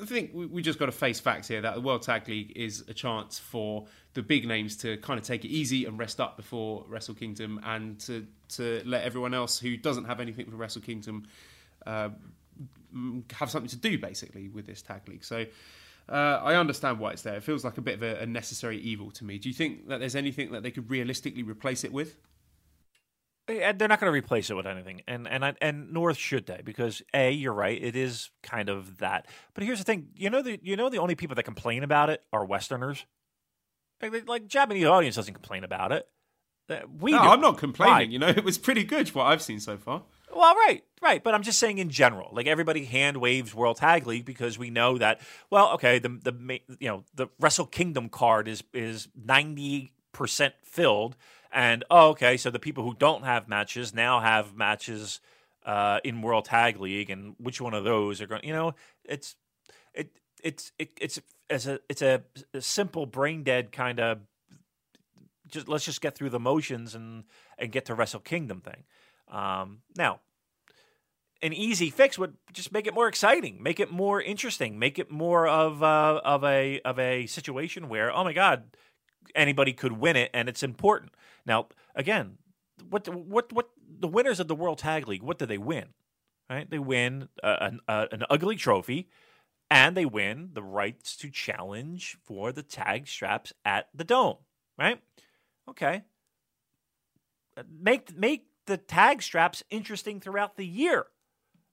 I 0.00 0.06
think 0.06 0.30
we 0.32 0.62
just 0.62 0.78
got 0.78 0.86
to 0.86 0.92
face 0.92 1.20
facts 1.20 1.48
here 1.48 1.60
that 1.60 1.74
the 1.74 1.80
World 1.80 2.02
Tag 2.02 2.26
League 2.26 2.52
is 2.56 2.84
a 2.88 2.94
chance 2.94 3.38
for 3.38 3.86
the 4.14 4.22
big 4.22 4.46
names 4.46 4.76
to 4.78 4.96
kind 4.98 5.18
of 5.18 5.26
take 5.26 5.44
it 5.44 5.48
easy 5.48 5.84
and 5.84 5.98
rest 5.98 6.20
up 6.20 6.36
before 6.36 6.84
Wrestle 6.88 7.14
Kingdom, 7.14 7.60
and 7.64 7.98
to 8.00 8.26
to 8.50 8.82
let 8.86 9.04
everyone 9.04 9.34
else 9.34 9.58
who 9.58 9.76
doesn't 9.76 10.04
have 10.04 10.20
anything 10.20 10.50
for 10.50 10.56
Wrestle 10.56 10.82
Kingdom 10.82 11.26
uh, 11.86 12.08
have 13.32 13.50
something 13.50 13.68
to 13.68 13.76
do 13.76 13.98
basically 13.98 14.48
with 14.48 14.66
this 14.66 14.80
tag 14.80 15.06
league. 15.06 15.24
So 15.24 15.44
uh, 16.10 16.40
I 16.42 16.56
understand 16.56 16.98
why 16.98 17.12
it's 17.12 17.22
there. 17.22 17.36
It 17.36 17.44
feels 17.44 17.64
like 17.64 17.78
a 17.78 17.80
bit 17.80 17.94
of 17.94 18.02
a, 18.02 18.22
a, 18.22 18.26
necessary 18.26 18.78
evil 18.78 19.12
to 19.12 19.24
me. 19.24 19.38
Do 19.38 19.48
you 19.48 19.54
think 19.54 19.88
that 19.88 20.00
there's 20.00 20.16
anything 20.16 20.50
that 20.52 20.64
they 20.64 20.72
could 20.72 20.90
realistically 20.90 21.44
replace 21.44 21.84
it 21.84 21.92
with? 21.92 22.16
They're 23.46 23.72
not 23.72 24.00
going 24.00 24.12
to 24.12 24.12
replace 24.12 24.50
it 24.50 24.54
with 24.54 24.66
anything, 24.66 25.02
and 25.08 25.26
and 25.26 25.56
and 25.60 25.92
nor 25.92 26.14
should 26.14 26.46
they, 26.46 26.60
because 26.64 27.02
a, 27.12 27.32
you're 27.32 27.52
right, 27.52 27.82
it 27.82 27.96
is 27.96 28.30
kind 28.44 28.68
of 28.68 28.98
that. 28.98 29.26
But 29.54 29.64
here's 29.64 29.78
the 29.78 29.84
thing: 29.84 30.08
you 30.14 30.30
know, 30.30 30.40
the 30.40 30.60
you 30.62 30.76
know, 30.76 30.88
the 30.88 30.98
only 30.98 31.16
people 31.16 31.34
that 31.34 31.42
complain 31.42 31.82
about 31.82 32.10
it 32.10 32.22
are 32.32 32.44
Westerners. 32.44 33.06
Like, 34.00 34.28
like 34.28 34.46
Japanese 34.46 34.84
audience 34.86 35.16
doesn't 35.16 35.34
complain 35.34 35.64
about 35.64 35.90
it. 35.90 36.08
We 37.00 37.10
no, 37.10 37.18
do. 37.18 37.24
I'm 37.24 37.40
not 37.40 37.58
complaining. 37.58 37.94
Right. 37.94 38.08
You 38.08 38.18
know, 38.20 38.28
it 38.36 38.44
was 38.44 38.56
pretty 38.56 38.84
good 38.84 39.08
what 39.08 39.26
I've 39.26 39.42
seen 39.42 39.58
so 39.58 39.76
far. 39.76 40.04
Well, 40.34 40.54
right, 40.54 40.82
right, 41.02 41.22
but 41.22 41.34
I'm 41.34 41.42
just 41.42 41.58
saying 41.58 41.78
in 41.78 41.90
general, 41.90 42.30
like 42.32 42.46
everybody 42.46 42.84
hand 42.84 43.16
waves 43.16 43.54
World 43.54 43.78
Tag 43.78 44.06
League 44.06 44.24
because 44.24 44.58
we 44.58 44.70
know 44.70 44.98
that. 44.98 45.20
Well, 45.50 45.72
okay, 45.72 45.98
the 45.98 46.08
the 46.08 46.60
you 46.78 46.88
know 46.88 47.04
the 47.14 47.28
Wrestle 47.38 47.66
Kingdom 47.66 48.08
card 48.08 48.46
is 48.46 48.62
is 48.72 49.08
ninety 49.14 49.92
percent 50.12 50.54
filled, 50.62 51.16
and 51.52 51.84
oh, 51.90 52.10
okay, 52.10 52.36
so 52.36 52.50
the 52.50 52.58
people 52.58 52.84
who 52.84 52.94
don't 52.94 53.24
have 53.24 53.48
matches 53.48 53.92
now 53.92 54.20
have 54.20 54.54
matches 54.54 55.20
uh, 55.66 56.00
in 56.04 56.22
World 56.22 56.44
Tag 56.44 56.80
League, 56.80 57.10
and 57.10 57.34
which 57.38 57.60
one 57.60 57.74
of 57.74 57.84
those 57.84 58.20
are 58.20 58.26
going? 58.26 58.44
You 58.44 58.52
know, 58.52 58.74
it's 59.04 59.36
it 59.94 60.10
it's 60.42 60.72
it, 60.78 60.92
it's 61.00 61.20
as 61.48 61.66
a 61.66 61.80
it's 61.88 62.02
a, 62.02 62.22
a 62.54 62.60
simple 62.60 63.06
brain 63.06 63.42
dead 63.42 63.72
kind 63.72 63.98
of 63.98 64.20
just 65.48 65.68
let's 65.68 65.84
just 65.84 66.00
get 66.00 66.14
through 66.14 66.30
the 66.30 66.40
motions 66.40 66.94
and 66.94 67.24
and 67.58 67.72
get 67.72 67.86
to 67.86 67.94
Wrestle 67.94 68.20
Kingdom 68.20 68.60
thing. 68.60 68.84
Um, 69.30 69.82
now, 69.96 70.20
an 71.42 71.52
easy 71.52 71.90
fix 71.90 72.18
would 72.18 72.36
just 72.52 72.72
make 72.72 72.86
it 72.86 72.94
more 72.94 73.08
exciting, 73.08 73.62
make 73.62 73.80
it 73.80 73.90
more 73.90 74.20
interesting, 74.20 74.78
make 74.78 74.98
it 74.98 75.10
more 75.10 75.46
of 75.46 75.82
uh, 75.82 76.20
of 76.24 76.44
a 76.44 76.80
of 76.80 76.98
a 76.98 77.26
situation 77.26 77.88
where 77.88 78.14
oh 78.14 78.24
my 78.24 78.32
god, 78.32 78.76
anybody 79.34 79.72
could 79.72 79.92
win 79.92 80.16
it 80.16 80.30
and 80.34 80.48
it's 80.48 80.62
important. 80.62 81.12
Now, 81.46 81.68
again, 81.94 82.38
what 82.88 83.08
what 83.08 83.52
what 83.52 83.70
the 84.00 84.08
winners 84.08 84.40
of 84.40 84.48
the 84.48 84.54
World 84.54 84.78
Tag 84.78 85.08
League, 85.08 85.22
what 85.22 85.38
do 85.38 85.46
they 85.46 85.58
win? 85.58 85.86
Right? 86.48 86.68
They 86.68 86.80
win 86.80 87.28
an, 87.42 87.80
an 87.88 88.24
ugly 88.28 88.56
trophy 88.56 89.08
and 89.70 89.96
they 89.96 90.04
win 90.04 90.50
the 90.52 90.62
rights 90.62 91.16
to 91.16 91.30
challenge 91.30 92.16
for 92.24 92.50
the 92.50 92.62
tag 92.62 93.06
straps 93.06 93.52
at 93.64 93.88
the 93.94 94.02
dome, 94.02 94.38
right? 94.76 95.00
Okay. 95.68 96.02
Make 97.80 98.16
make 98.16 98.46
the 98.70 98.76
tag 98.76 99.20
straps 99.20 99.64
interesting 99.68 100.20
throughout 100.20 100.56
the 100.56 100.64
year. 100.64 101.06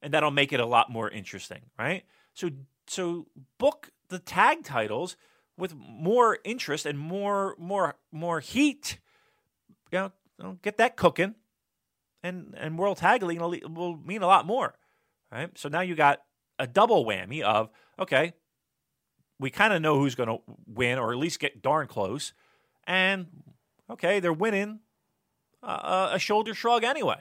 And 0.02 0.14
that'll 0.14 0.32
make 0.32 0.52
it 0.52 0.60
a 0.60 0.66
lot 0.66 0.90
more 0.90 1.10
interesting, 1.10 1.62
right? 1.78 2.04
So 2.34 2.50
so 2.88 3.28
book 3.60 3.92
the 4.10 4.18
tag 4.18 4.64
titles 4.64 5.16
with 5.58 5.76
more 5.76 6.40
interest 6.44 6.88
and 6.88 6.98
more 6.98 7.56
more 7.60 7.96
more 8.12 8.40
heat. 8.40 8.98
You 9.92 10.12
know, 10.40 10.58
get 10.64 10.78
that 10.78 10.98
cooking. 10.98 11.36
And 12.24 12.56
and 12.58 12.80
World 12.80 12.98
Tag 12.98 13.22
League 13.22 13.40
will 13.40 13.98
mean 13.98 14.24
a 14.24 14.28
lot 14.28 14.48
more. 14.48 14.74
Right? 15.32 15.56
So 15.56 15.70
now 15.70 15.82
you 15.82 15.94
got 15.94 16.22
a 16.58 16.66
double 16.66 17.06
whammy 17.06 17.42
of 17.42 17.70
okay, 18.00 18.34
we 19.40 19.52
kind 19.52 19.72
of 19.72 19.84
know 19.84 20.00
who's 20.00 20.16
going 20.16 20.30
to 20.30 20.40
win 20.66 20.98
or 20.98 21.12
at 21.12 21.20
least 21.20 21.40
get 21.40 21.62
darn 21.62 21.86
close. 21.88 22.34
And 22.86 23.28
okay, 23.88 24.20
they're 24.20 24.34
winning 24.34 24.80
uh, 25.64 26.10
a 26.14 26.20
shoulder 26.20 26.54
shrug 26.54 26.84
anyway, 26.84 27.20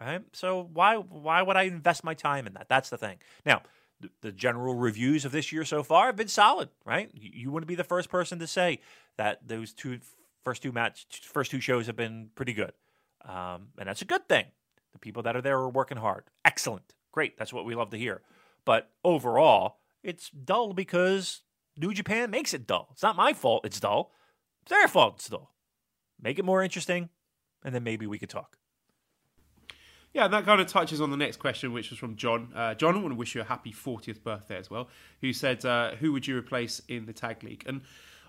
right? 0.00 0.22
So 0.32 0.68
why 0.72 0.96
why 0.96 1.42
would 1.42 1.56
I 1.56 1.62
invest 1.62 2.04
my 2.04 2.14
time 2.14 2.46
in 2.46 2.54
that? 2.54 2.68
That's 2.68 2.90
the 2.90 2.98
thing. 2.98 3.18
Now, 3.44 3.62
the, 4.00 4.10
the 4.20 4.32
general 4.32 4.74
reviews 4.74 5.24
of 5.24 5.32
this 5.32 5.52
year 5.52 5.64
so 5.64 5.82
far 5.82 6.06
have 6.06 6.16
been 6.16 6.28
solid, 6.28 6.70
right? 6.84 7.10
You, 7.14 7.30
you 7.32 7.50
wouldn't 7.50 7.68
be 7.68 7.74
the 7.74 7.84
first 7.84 8.08
person 8.08 8.38
to 8.38 8.46
say 8.46 8.80
that 9.16 9.46
those 9.46 9.72
two 9.72 10.00
first 10.44 10.62
two 10.62 10.72
match 10.72 11.06
first 11.22 11.50
two 11.50 11.60
shows 11.60 11.86
have 11.86 11.96
been 11.96 12.30
pretty 12.34 12.52
good, 12.52 12.72
um, 13.24 13.68
and 13.78 13.88
that's 13.88 14.02
a 14.02 14.06
good 14.06 14.28
thing. 14.28 14.46
The 14.92 14.98
people 14.98 15.22
that 15.22 15.36
are 15.36 15.42
there 15.42 15.58
are 15.58 15.68
working 15.68 15.98
hard. 15.98 16.24
Excellent, 16.44 16.94
great. 17.12 17.36
That's 17.38 17.52
what 17.52 17.64
we 17.64 17.74
love 17.74 17.90
to 17.90 17.98
hear. 17.98 18.22
But 18.64 18.90
overall, 19.04 19.78
it's 20.02 20.30
dull 20.30 20.72
because 20.72 21.42
New 21.76 21.92
Japan 21.92 22.30
makes 22.30 22.54
it 22.54 22.66
dull. 22.66 22.88
It's 22.92 23.02
not 23.02 23.16
my 23.16 23.32
fault. 23.32 23.66
It's 23.66 23.80
dull. 23.80 24.12
It's 24.62 24.70
their 24.70 24.88
fault. 24.88 25.16
It's 25.16 25.28
dull. 25.28 25.52
Make 26.20 26.38
it 26.38 26.44
more 26.44 26.62
interesting 26.62 27.10
and 27.64 27.74
then 27.74 27.82
maybe 27.82 28.06
we 28.06 28.18
could 28.18 28.30
talk. 28.30 28.58
Yeah, 30.12 30.28
that 30.28 30.44
kind 30.44 30.60
of 30.60 30.68
touches 30.68 31.00
on 31.00 31.10
the 31.10 31.16
next 31.16 31.38
question, 31.38 31.72
which 31.72 31.90
was 31.90 31.98
from 31.98 32.14
John. 32.14 32.52
Uh, 32.54 32.74
John, 32.74 32.94
I 32.94 32.98
want 32.98 33.10
to 33.10 33.16
wish 33.16 33.34
you 33.34 33.40
a 33.40 33.44
happy 33.44 33.72
40th 33.72 34.22
birthday 34.22 34.56
as 34.56 34.70
well. 34.70 34.88
Who 35.20 35.32
said, 35.32 35.64
uh, 35.64 35.96
"Who 35.96 36.12
would 36.12 36.26
you 36.26 36.38
replace 36.38 36.80
in 36.86 37.06
the 37.06 37.12
tag 37.12 37.42
league?" 37.42 37.64
And 37.66 37.80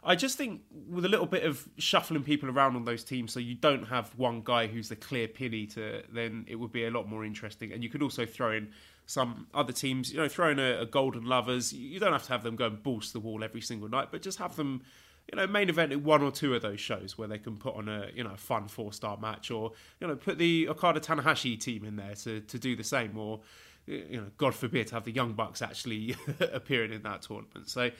I 0.03 0.15
just 0.15 0.35
think 0.35 0.61
with 0.89 1.05
a 1.05 1.07
little 1.07 1.27
bit 1.27 1.43
of 1.43 1.67
shuffling 1.77 2.23
people 2.23 2.49
around 2.49 2.75
on 2.75 2.85
those 2.85 3.03
teams, 3.03 3.33
so 3.33 3.39
you 3.39 3.53
don't 3.53 3.85
have 3.85 4.09
one 4.17 4.41
guy 4.43 4.65
who's 4.65 4.89
the 4.89 4.95
clear 4.95 5.27
pinny 5.27 5.67
to, 5.67 6.03
then 6.11 6.45
it 6.47 6.55
would 6.55 6.71
be 6.71 6.85
a 6.85 6.91
lot 6.91 7.07
more 7.07 7.23
interesting. 7.23 7.71
And 7.71 7.83
you 7.83 7.89
could 7.89 8.01
also 8.01 8.25
throw 8.25 8.51
in 8.51 8.69
some 9.07 9.47
other 9.53 9.73
teams, 9.73 10.11
you 10.11 10.17
know, 10.17 10.27
throw 10.27 10.49
in 10.49 10.59
a, 10.59 10.81
a 10.81 10.85
Golden 10.85 11.25
Lovers. 11.25 11.73
You 11.73 11.99
don't 11.99 12.13
have 12.13 12.23
to 12.23 12.31
have 12.33 12.43
them 12.43 12.55
go 12.55 12.67
and 12.67 12.81
balls 12.81 13.13
the 13.13 13.19
wall 13.19 13.43
every 13.43 13.61
single 13.61 13.89
night, 13.89 14.09
but 14.11 14.23
just 14.23 14.39
have 14.39 14.55
them 14.55 14.83
you 15.31 15.37
know, 15.37 15.47
main 15.47 15.69
event 15.69 15.95
one 16.01 16.21
or 16.21 16.31
two 16.31 16.53
of 16.53 16.61
those 16.61 16.79
shows 16.79 17.17
where 17.17 17.27
they 17.27 17.39
can 17.39 17.57
put 17.57 17.75
on 17.75 17.89
a 17.89 18.09
you 18.13 18.23
know 18.23 18.35
fun 18.35 18.67
four 18.67 18.93
star 18.93 19.17
match, 19.17 19.51
or 19.51 19.71
you 19.99 20.07
know 20.07 20.15
put 20.15 20.37
the 20.37 20.67
Okada 20.69 20.99
Tanahashi 20.99 21.59
team 21.59 21.83
in 21.85 21.95
there 21.95 22.15
to 22.15 22.41
to 22.41 22.59
do 22.59 22.75
the 22.75 22.83
same, 22.83 23.17
or 23.17 23.41
you 23.87 24.17
know, 24.17 24.31
God 24.37 24.55
forbid, 24.55 24.89
have 24.89 25.05
the 25.05 25.11
Young 25.11 25.33
Bucks 25.33 25.61
actually 25.61 26.15
appearing 26.53 26.91
in 26.91 27.03
that 27.03 27.21
tournament. 27.21 27.69
So, 27.69 27.91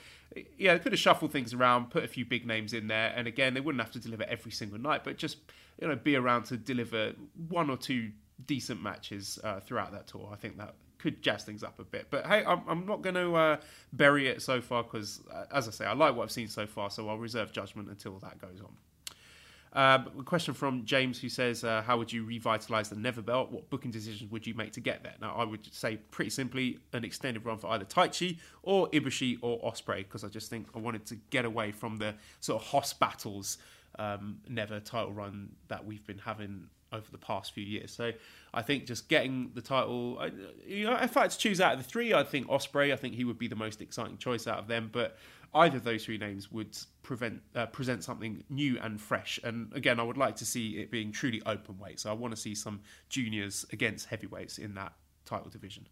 yeah, 0.58 0.72
they 0.74 0.80
could 0.80 0.92
have 0.92 0.98
shuffled 0.98 1.30
things 1.30 1.54
around, 1.54 1.90
put 1.90 2.02
a 2.02 2.08
few 2.08 2.24
big 2.24 2.44
names 2.44 2.72
in 2.72 2.88
there, 2.88 3.12
and 3.14 3.28
again, 3.28 3.54
they 3.54 3.60
wouldn't 3.60 3.80
have 3.80 3.92
to 3.92 4.00
deliver 4.00 4.24
every 4.24 4.50
single 4.50 4.78
night, 4.78 5.04
but 5.04 5.16
just 5.16 5.38
you 5.80 5.86
know, 5.88 5.96
be 5.96 6.16
around 6.16 6.44
to 6.44 6.56
deliver 6.56 7.12
one 7.48 7.70
or 7.70 7.76
two 7.76 8.10
decent 8.46 8.82
matches 8.82 9.38
uh, 9.44 9.60
throughout 9.60 9.92
that 9.92 10.06
tour. 10.06 10.28
I 10.32 10.36
think 10.36 10.58
that 10.58 10.74
could 11.06 11.22
jazz 11.22 11.44
things 11.44 11.62
up 11.62 11.78
a 11.78 11.84
bit. 11.84 12.08
But 12.10 12.26
hey, 12.26 12.44
I'm, 12.44 12.62
I'm 12.66 12.84
not 12.84 13.00
going 13.00 13.14
to 13.14 13.36
uh, 13.36 13.56
bury 13.92 14.26
it 14.26 14.42
so 14.42 14.60
far 14.60 14.82
because, 14.82 15.20
uh, 15.32 15.44
as 15.52 15.68
I 15.68 15.70
say, 15.70 15.84
I 15.84 15.92
like 15.92 16.16
what 16.16 16.24
I've 16.24 16.32
seen 16.32 16.48
so 16.48 16.66
far, 16.66 16.90
so 16.90 17.08
I'll 17.08 17.16
reserve 17.16 17.52
judgment 17.52 17.88
until 17.88 18.18
that 18.18 18.40
goes 18.40 18.60
on. 18.60 18.74
Um, 19.72 20.10
a 20.18 20.22
question 20.24 20.52
from 20.52 20.84
James 20.84 21.20
who 21.20 21.28
says, 21.28 21.62
uh, 21.62 21.82
"How 21.82 21.96
would 21.96 22.12
you 22.12 22.24
revitalise 22.24 22.88
the 22.88 22.96
Never 22.96 23.22
Belt? 23.22 23.52
What 23.52 23.70
booking 23.70 23.92
decisions 23.92 24.32
would 24.32 24.46
you 24.46 24.54
make 24.54 24.72
to 24.72 24.80
get 24.80 25.04
there?" 25.04 25.14
Now, 25.20 25.36
I 25.36 25.44
would 25.44 25.72
say 25.72 25.98
pretty 26.10 26.30
simply 26.30 26.78
an 26.92 27.04
extended 27.04 27.44
run 27.44 27.58
for 27.58 27.68
either 27.68 27.84
Taichi 27.84 28.38
or 28.62 28.88
Ibushi 28.90 29.38
or 29.42 29.60
Ospreay 29.60 29.98
because 29.98 30.24
I 30.24 30.28
just 30.28 30.50
think 30.50 30.66
I 30.74 30.80
wanted 30.80 31.06
to 31.06 31.16
get 31.30 31.44
away 31.44 31.70
from 31.70 31.98
the 31.98 32.14
sort 32.40 32.62
of 32.62 32.68
Hoss 32.68 32.94
battles 32.94 33.58
um, 33.98 34.38
Never 34.48 34.80
title 34.80 35.12
run 35.12 35.54
that 35.68 35.84
we've 35.84 36.04
been 36.04 36.18
having 36.18 36.68
over 36.92 37.10
the 37.10 37.18
past 37.18 37.52
few 37.52 37.64
years. 37.64 37.92
So 37.92 38.12
I 38.54 38.62
think 38.62 38.86
just 38.86 39.08
getting 39.08 39.50
the 39.54 39.60
title, 39.60 40.20
you 40.66 40.84
know, 40.84 40.96
if 40.96 41.16
I 41.16 41.22
had 41.22 41.30
to 41.30 41.38
choose 41.38 41.60
out 41.60 41.74
of 41.74 41.78
the 41.78 41.84
three, 41.84 42.14
I 42.14 42.22
think 42.22 42.46
Ospreay. 42.48 42.92
I 42.92 42.96
think 42.96 43.14
he 43.14 43.24
would 43.24 43.38
be 43.38 43.48
the 43.48 43.56
most 43.56 43.80
exciting 43.80 44.18
choice 44.18 44.46
out 44.46 44.58
of 44.58 44.68
them. 44.68 44.90
But 44.92 45.16
either 45.54 45.78
of 45.78 45.84
those 45.84 46.04
three 46.04 46.18
names 46.18 46.50
would 46.52 46.76
prevent, 47.02 47.42
uh, 47.54 47.66
present 47.66 48.04
something 48.04 48.44
new 48.48 48.78
and 48.80 49.00
fresh. 49.00 49.40
And 49.42 49.72
again, 49.74 49.98
I 49.98 50.02
would 50.02 50.18
like 50.18 50.36
to 50.36 50.46
see 50.46 50.78
it 50.78 50.90
being 50.90 51.12
truly 51.12 51.42
open 51.46 51.78
weight. 51.78 52.00
So 52.00 52.10
I 52.10 52.12
want 52.12 52.34
to 52.34 52.40
see 52.40 52.54
some 52.54 52.80
juniors 53.08 53.66
against 53.72 54.06
heavyweights 54.06 54.58
in 54.58 54.74
that 54.74 54.92
title 55.24 55.50
division. 55.50 55.88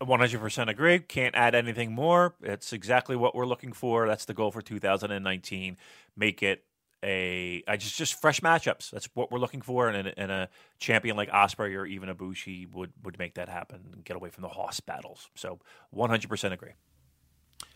100% 0.00 0.68
agree. 0.68 0.98
Can't 1.00 1.34
add 1.34 1.54
anything 1.54 1.92
more. 1.92 2.34
It's 2.42 2.72
exactly 2.72 3.16
what 3.16 3.34
we're 3.34 3.46
looking 3.46 3.72
for. 3.72 4.06
That's 4.06 4.24
the 4.24 4.32
goal 4.32 4.50
for 4.50 4.62
2019. 4.62 5.76
Make 6.16 6.42
it 6.42 6.64
a 7.02 7.62
I 7.66 7.76
just 7.76 7.96
just 7.96 8.20
fresh 8.20 8.40
matchups. 8.40 8.90
That's 8.90 9.08
what 9.14 9.32
we're 9.32 9.38
looking 9.38 9.62
for, 9.62 9.88
and, 9.88 10.12
and 10.16 10.30
a 10.30 10.48
champion 10.78 11.16
like 11.16 11.30
Ospreay 11.30 11.74
or 11.74 11.86
even 11.86 12.08
Ibushi 12.08 12.70
would 12.70 12.92
would 13.02 13.18
make 13.18 13.34
that 13.34 13.48
happen 13.48 13.80
and 13.92 14.04
get 14.04 14.16
away 14.16 14.30
from 14.30 14.42
the 14.42 14.48
Hoss 14.48 14.80
battles. 14.80 15.28
So 15.34 15.58
100% 15.94 16.52
agree. 16.52 16.72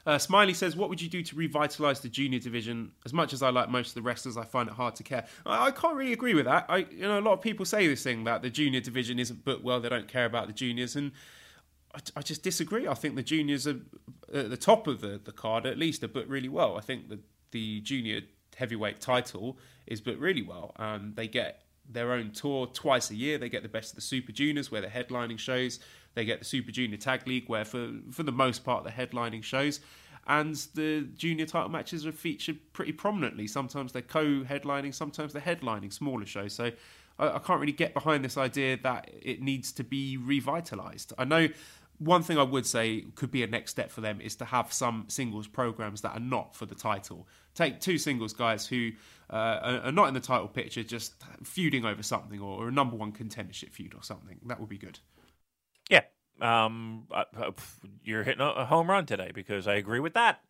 Uh, 0.06 0.18
Smiley 0.18 0.52
says, 0.52 0.76
"What 0.76 0.90
would 0.90 1.00
you 1.00 1.08
do 1.08 1.22
to 1.22 1.34
revitalise 1.34 2.02
the 2.02 2.10
junior 2.10 2.38
division? 2.38 2.92
As 3.06 3.14
much 3.14 3.32
as 3.32 3.42
I 3.42 3.48
like 3.48 3.70
most 3.70 3.88
of 3.88 3.94
the 3.94 4.02
wrestlers, 4.02 4.36
I 4.36 4.44
find 4.44 4.68
it 4.68 4.74
hard 4.74 4.96
to 4.96 5.02
care. 5.02 5.26
I, 5.46 5.66
I, 5.66 5.70
can't 5.70 5.96
really 5.96 6.12
agree 6.12 6.34
with 6.34 6.44
that. 6.44 6.66
I, 6.68 6.78
you 6.90 7.02
know, 7.02 7.18
a 7.18 7.22
lot 7.22 7.32
of 7.32 7.40
people 7.40 7.64
say 7.64 7.86
this 7.86 8.02
thing 8.02 8.24
that 8.24 8.42
the 8.42 8.50
junior 8.50 8.80
division 8.80 9.18
isn't 9.18 9.44
booked 9.44 9.64
well. 9.64 9.80
They 9.80 9.88
don't 9.88 10.08
care 10.08 10.26
about 10.26 10.46
the 10.46 10.52
juniors, 10.52 10.94
and 10.94 11.12
I, 11.94 12.00
I 12.16 12.20
just 12.20 12.42
disagree. 12.42 12.86
I 12.86 12.92
think 12.92 13.16
the 13.16 13.22
juniors 13.22 13.66
are 13.66 13.80
at 14.32 14.50
the 14.50 14.58
top 14.58 14.86
of 14.86 15.00
the, 15.00 15.18
the 15.24 15.32
card, 15.32 15.64
at 15.64 15.78
least, 15.78 16.04
are 16.04 16.08
booked 16.08 16.28
really 16.28 16.50
well. 16.50 16.76
I 16.76 16.82
think 16.82 17.08
the 17.08 17.20
the 17.54 17.80
junior 17.80 18.20
heavyweight 18.54 19.00
title 19.00 19.58
is 19.86 20.00
booked 20.00 20.20
really 20.20 20.42
well. 20.42 20.72
Um, 20.76 21.12
they 21.14 21.28
get 21.28 21.62
their 21.88 22.12
own 22.12 22.30
tour 22.30 22.66
twice 22.66 23.10
a 23.10 23.14
year. 23.14 23.38
They 23.38 23.48
get 23.48 23.62
the 23.62 23.68
best 23.68 23.90
of 23.90 23.96
the 23.96 24.02
Super 24.02 24.32
Juniors, 24.32 24.70
where 24.70 24.80
they're 24.80 24.90
headlining 24.90 25.38
shows. 25.38 25.80
They 26.14 26.24
get 26.24 26.38
the 26.38 26.44
Super 26.44 26.70
Junior 26.70 26.96
Tag 26.96 27.26
League, 27.26 27.48
where 27.48 27.64
for 27.64 27.90
for 28.10 28.22
the 28.22 28.32
most 28.32 28.64
part 28.64 28.84
they're 28.84 29.06
headlining 29.06 29.42
shows. 29.42 29.80
And 30.26 30.54
the 30.74 31.06
junior 31.16 31.44
title 31.44 31.68
matches 31.68 32.06
are 32.06 32.12
featured 32.12 32.58
pretty 32.72 32.92
prominently. 32.92 33.46
Sometimes 33.46 33.92
they're 33.92 34.00
co-headlining, 34.00 34.94
sometimes 34.94 35.34
they're 35.34 35.42
headlining 35.42 35.92
smaller 35.92 36.24
shows. 36.24 36.54
So 36.54 36.70
I, 37.18 37.28
I 37.28 37.38
can't 37.38 37.60
really 37.60 37.72
get 37.72 37.92
behind 37.92 38.24
this 38.24 38.38
idea 38.38 38.78
that 38.82 39.10
it 39.20 39.42
needs 39.42 39.70
to 39.72 39.84
be 39.84 40.16
revitalized. 40.16 41.12
I 41.18 41.24
know 41.24 41.48
one 41.98 42.22
thing 42.22 42.38
I 42.38 42.42
would 42.42 42.66
say 42.66 43.04
could 43.14 43.30
be 43.30 43.42
a 43.42 43.46
next 43.46 43.70
step 43.70 43.90
for 43.90 44.00
them 44.00 44.20
is 44.20 44.36
to 44.36 44.44
have 44.44 44.72
some 44.72 45.04
singles 45.08 45.46
programs 45.46 46.00
that 46.02 46.10
are 46.10 46.20
not 46.20 46.54
for 46.54 46.66
the 46.66 46.74
title. 46.74 47.28
Take 47.54 47.80
two 47.80 47.98
singles 47.98 48.32
guys 48.32 48.66
who 48.66 48.90
uh, 49.30 49.80
are 49.84 49.92
not 49.92 50.08
in 50.08 50.14
the 50.14 50.20
title 50.20 50.48
picture, 50.48 50.82
just 50.82 51.14
feuding 51.44 51.84
over 51.84 52.02
something 52.02 52.40
or, 52.40 52.68
a 52.68 52.72
number 52.72 52.96
one 52.96 53.12
contendership 53.12 53.70
feud 53.70 53.94
or 53.94 54.02
something. 54.02 54.40
That 54.46 54.60
would 54.60 54.68
be 54.68 54.78
good. 54.78 54.98
Yeah, 55.88 56.02
um, 56.40 57.06
you're 58.02 58.24
hitting 58.24 58.40
a 58.40 58.64
home 58.64 58.90
run 58.90 59.06
today 59.06 59.30
because 59.32 59.68
I 59.68 59.74
agree 59.74 60.00
with 60.00 60.14
that. 60.14 60.40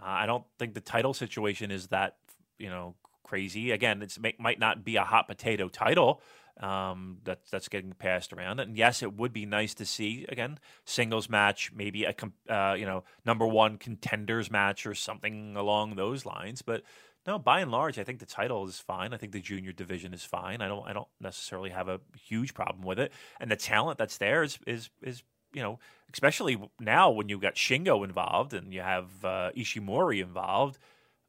Uh, 0.00 0.06
I 0.06 0.26
don't 0.26 0.44
think 0.58 0.74
the 0.74 0.80
title 0.80 1.14
situation 1.14 1.70
is 1.70 1.88
that 1.88 2.16
you 2.58 2.68
know 2.68 2.96
crazy. 3.22 3.70
Again, 3.70 4.02
it 4.02 4.18
might 4.38 4.58
not 4.58 4.84
be 4.84 4.96
a 4.96 5.04
hot 5.04 5.26
potato 5.26 5.68
title 5.68 6.20
um, 6.60 7.18
that's 7.24 7.50
that's 7.50 7.68
getting 7.68 7.92
passed 7.92 8.32
around. 8.32 8.60
And 8.60 8.76
yes, 8.76 9.02
it 9.02 9.14
would 9.14 9.32
be 9.32 9.46
nice 9.46 9.74
to 9.74 9.86
see 9.86 10.26
again 10.28 10.58
singles 10.84 11.28
match, 11.28 11.72
maybe 11.74 12.04
a 12.04 12.14
uh, 12.48 12.74
you 12.74 12.86
know 12.86 13.04
number 13.24 13.46
one 13.46 13.78
contenders 13.78 14.50
match 14.50 14.86
or 14.86 14.94
something 14.94 15.56
along 15.56 15.96
those 15.96 16.26
lines. 16.26 16.62
But 16.62 16.82
no, 17.26 17.38
by 17.38 17.60
and 17.60 17.70
large, 17.70 17.98
I 17.98 18.04
think 18.04 18.18
the 18.18 18.26
title 18.26 18.66
is 18.66 18.80
fine. 18.80 19.14
I 19.14 19.16
think 19.16 19.32
the 19.32 19.40
junior 19.40 19.72
division 19.72 20.12
is 20.12 20.24
fine. 20.24 20.60
I 20.60 20.68
don't 20.68 20.86
I 20.86 20.92
don't 20.92 21.08
necessarily 21.20 21.70
have 21.70 21.88
a 21.88 22.00
huge 22.20 22.54
problem 22.54 22.82
with 22.82 22.98
it. 22.98 23.12
And 23.40 23.50
the 23.50 23.56
talent 23.56 23.98
that's 23.98 24.18
there 24.18 24.42
is 24.42 24.58
is 24.66 24.90
is 25.02 25.22
you 25.52 25.62
know 25.62 25.78
especially 26.12 26.58
now 26.78 27.10
when 27.10 27.28
you've 27.28 27.40
got 27.40 27.54
Shingo 27.54 28.04
involved 28.04 28.52
and 28.52 28.72
you 28.72 28.82
have 28.82 29.24
uh, 29.24 29.50
Ishimori 29.56 30.20
involved. 30.22 30.78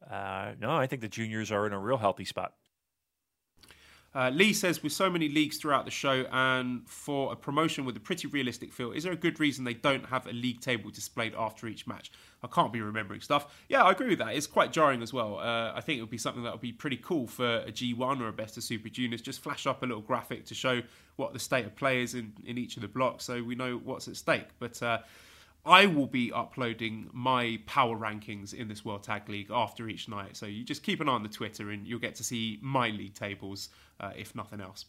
Uh, 0.10 0.54
no, 0.60 0.72
I 0.72 0.88
think 0.88 1.02
the 1.02 1.08
juniors 1.08 1.52
are 1.52 1.66
in 1.66 1.72
a 1.72 1.80
real 1.80 1.98
healthy 1.98 2.26
spot. 2.26 2.54
Uh, 4.16 4.30
Lee 4.30 4.54
says, 4.54 4.84
with 4.84 4.92
so 4.92 5.10
many 5.10 5.28
leagues 5.28 5.58
throughout 5.58 5.86
the 5.86 5.92
show 5.92 6.26
and 6.32 6.88
for 6.88 7.32
a 7.34 7.36
promotion 7.36 7.84
with 7.84 7.98
a 7.98 8.00
pretty 8.00 8.28
realistic 8.28 8.72
feel, 8.72 8.92
is 8.92 9.04
there 9.04 9.12
a 9.12 9.18
good 9.18 9.40
reason 9.40 9.64
they 9.64 9.74
don't 9.74 10.06
have 10.06 10.28
a 10.28 10.32
league 10.32 10.62
table 10.62 10.92
displayed 10.92 11.34
after 11.36 11.68
each 11.68 11.88
match? 11.88 12.12
I 12.44 12.48
can't 12.48 12.72
be 12.72 12.82
remembering 12.82 13.22
stuff. 13.22 13.64
Yeah, 13.70 13.84
I 13.84 13.92
agree 13.92 14.10
with 14.10 14.20
that. 14.20 14.36
It's 14.36 14.46
quite 14.46 14.72
jarring 14.72 15.02
as 15.02 15.14
well. 15.14 15.40
Uh, 15.40 15.74
I 15.74 15.82
think 15.82 15.98
it 15.98 16.02
would 16.02 16.12
be 16.12 16.20
something 16.20 16.44
that 16.44 16.52
would 16.52 16.62
be 16.62 16.72
pretty 16.72 16.98
cool 16.98 17.26
for 17.26 17.58
a 17.58 17.72
G1 17.72 18.22
or 18.22 18.28
a 18.28 18.34
Best 18.34 18.56
of 18.58 18.64
Super 18.64 18.90
Juniors. 18.90 19.22
Just 19.22 19.42
flash 19.42 19.66
up 19.66 19.82
a 19.82 19.86
little 19.86 20.02
graphic 20.02 20.46
to 20.46 20.54
show 20.54 20.82
what 21.16 21.34
the 21.34 21.40
state 21.40 21.66
of 21.66 21.76
play 21.76 22.04
is 22.04 22.14
in, 22.14 22.34
in 22.46 22.58
each 22.58 22.76
of 22.76 22.82
the 22.82 22.88
blocks 22.88 23.24
so 23.24 23.42
we 23.42 23.56
know 23.56 23.80
what's 23.84 24.08
at 24.08 24.16
stake. 24.16 24.48
But 24.60 24.82
uh, 24.84 25.00
I 25.66 25.86
will 25.86 26.08
be 26.08 26.32
uploading 26.32 27.10
my 27.14 27.60
power 27.66 27.98
rankings 27.98 28.54
in 28.54 28.68
this 28.68 28.84
World 28.84 29.04
Tag 29.04 29.30
League 29.30 29.50
after 29.50 29.88
each 29.88 30.10
night. 30.10 30.36
So 30.36 30.46
you 30.46 30.64
just 30.64 30.84
keep 30.84 31.00
an 31.00 31.08
eye 31.08 31.14
on 31.14 31.24
the 31.24 31.30
Twitter 31.30 31.70
and 31.72 31.88
you'll 31.88 32.00
get 32.00 32.16
to 32.16 32.24
see 32.24 32.60
my 32.62 32.90
league 32.90 33.14
tables, 33.14 33.70
uh, 34.00 34.12
if 34.16 34.36
nothing 34.36 34.60
else. 34.60 34.86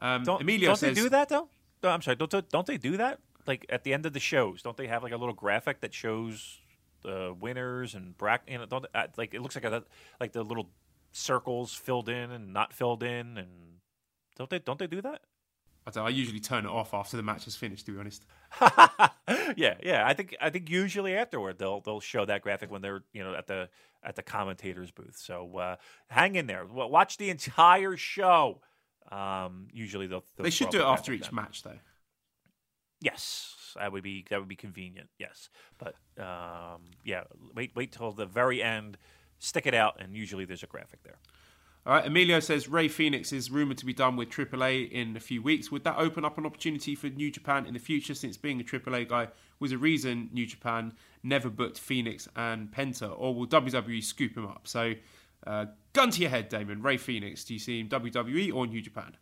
Um, 0.00 0.24
don't, 0.24 0.40
Emilio 0.40 0.70
don't 0.70 0.76
says, 0.76 0.96
they 0.96 1.02
do 1.02 1.08
that 1.10 1.28
though? 1.28 1.48
No, 1.82 1.90
I'm 1.90 2.02
sorry. 2.02 2.16
Don't 2.16 2.48
don't 2.48 2.66
they 2.66 2.76
do 2.76 2.96
that? 2.96 3.20
Like 3.46 3.66
at 3.68 3.84
the 3.84 3.94
end 3.94 4.04
of 4.04 4.12
the 4.12 4.20
shows, 4.20 4.62
don't 4.62 4.76
they 4.76 4.88
have 4.88 5.02
like 5.02 5.12
a 5.12 5.16
little 5.16 5.34
graphic 5.34 5.80
that 5.82 5.94
shows 5.94 6.58
the 7.02 7.34
winners 7.38 7.94
and 7.94 8.16
bracket? 8.18 8.50
You 8.50 8.58
know, 8.58 8.66
don't 8.66 8.86
uh, 8.94 9.06
like 9.16 9.32
it 9.32 9.42
looks 9.42 9.54
like 9.54 9.64
a, 9.64 9.84
like 10.20 10.32
the 10.32 10.42
little 10.42 10.70
circles 11.12 11.72
filled 11.72 12.08
in 12.08 12.32
and 12.32 12.52
not 12.52 12.72
filled 12.72 13.04
in, 13.04 13.38
and 13.38 13.48
don't 14.36 14.50
they 14.50 14.58
don't 14.58 14.78
they 14.78 14.88
do 14.88 15.00
that? 15.02 15.20
I, 15.86 15.90
don't, 15.90 16.06
I 16.06 16.10
usually 16.10 16.40
turn 16.40 16.64
it 16.64 16.70
off 16.70 16.94
after 16.94 17.16
the 17.16 17.22
match 17.22 17.46
is 17.46 17.56
finished. 17.56 17.86
To 17.86 17.92
be 17.92 17.98
honest. 17.98 18.24
yeah, 19.56 19.74
yeah. 19.82 20.04
I 20.06 20.14
think 20.14 20.34
I 20.40 20.50
think 20.50 20.70
usually 20.70 21.14
afterward 21.14 21.58
they'll 21.58 21.80
they'll 21.80 22.00
show 22.00 22.24
that 22.24 22.42
graphic 22.42 22.70
when 22.70 22.82
they're 22.82 23.02
you 23.12 23.22
know 23.22 23.34
at 23.34 23.46
the 23.46 23.68
at 24.02 24.16
the 24.16 24.22
commentators 24.22 24.90
booth. 24.90 25.16
So 25.16 25.58
uh, 25.58 25.76
hang 26.08 26.36
in 26.36 26.46
there. 26.46 26.64
Watch 26.66 27.16
the 27.18 27.30
entire 27.30 27.96
show. 27.96 28.60
Um, 29.10 29.68
usually 29.72 30.06
they'll, 30.06 30.24
they'll 30.36 30.44
they 30.44 30.50
should 30.50 30.70
do 30.70 30.80
it 30.80 30.84
after 30.84 31.12
each 31.12 31.30
match 31.32 31.62
though. 31.62 31.78
Yes, 33.00 33.74
that 33.76 33.92
would 33.92 34.02
be 34.02 34.24
that 34.30 34.38
would 34.38 34.48
be 34.48 34.56
convenient. 34.56 35.08
Yes, 35.18 35.50
but 35.78 35.94
um, 36.18 36.82
yeah, 37.04 37.24
wait 37.54 37.72
wait 37.74 37.92
till 37.92 38.12
the 38.12 38.26
very 38.26 38.62
end. 38.62 38.96
Stick 39.38 39.66
it 39.66 39.74
out, 39.74 40.00
and 40.00 40.16
usually 40.16 40.46
there's 40.46 40.62
a 40.62 40.66
graphic 40.66 41.02
there. 41.02 41.18
All 41.86 41.92
right, 41.92 42.06
Emilio 42.06 42.40
says 42.40 42.66
Rey 42.66 42.88
Fénix 42.88 43.30
is 43.30 43.50
rumored 43.50 43.76
to 43.76 43.84
be 43.84 43.92
done 43.92 44.16
with 44.16 44.30
AAA 44.30 44.90
in 44.90 45.14
a 45.18 45.20
few 45.20 45.42
weeks. 45.42 45.70
Would 45.70 45.84
that 45.84 45.98
open 45.98 46.24
up 46.24 46.38
an 46.38 46.46
opportunity 46.46 46.94
for 46.94 47.08
New 47.08 47.30
Japan 47.30 47.66
in 47.66 47.74
the 47.74 47.80
future? 47.80 48.14
Since 48.14 48.38
being 48.38 48.58
a 48.58 48.64
AAA 48.64 49.06
guy 49.06 49.28
was 49.60 49.70
a 49.70 49.76
reason 49.76 50.30
New 50.32 50.46
Japan 50.46 50.94
never 51.22 51.50
booked 51.50 51.78
Fénix 51.78 52.26
and 52.34 52.72
Penta, 52.72 53.14
or 53.14 53.34
will 53.34 53.46
WWE 53.46 54.02
scoop 54.02 54.34
him 54.34 54.46
up? 54.46 54.66
So, 54.66 54.94
uh, 55.46 55.66
gun 55.92 56.10
to 56.12 56.22
your 56.22 56.30
head, 56.30 56.48
Damon. 56.48 56.80
Rey 56.80 56.96
Fénix. 56.96 57.44
do 57.46 57.52
you 57.52 57.60
see 57.60 57.80
him 57.80 57.90
WWE 57.90 58.54
or 58.54 58.66
New 58.66 58.80
Japan? 58.80 59.18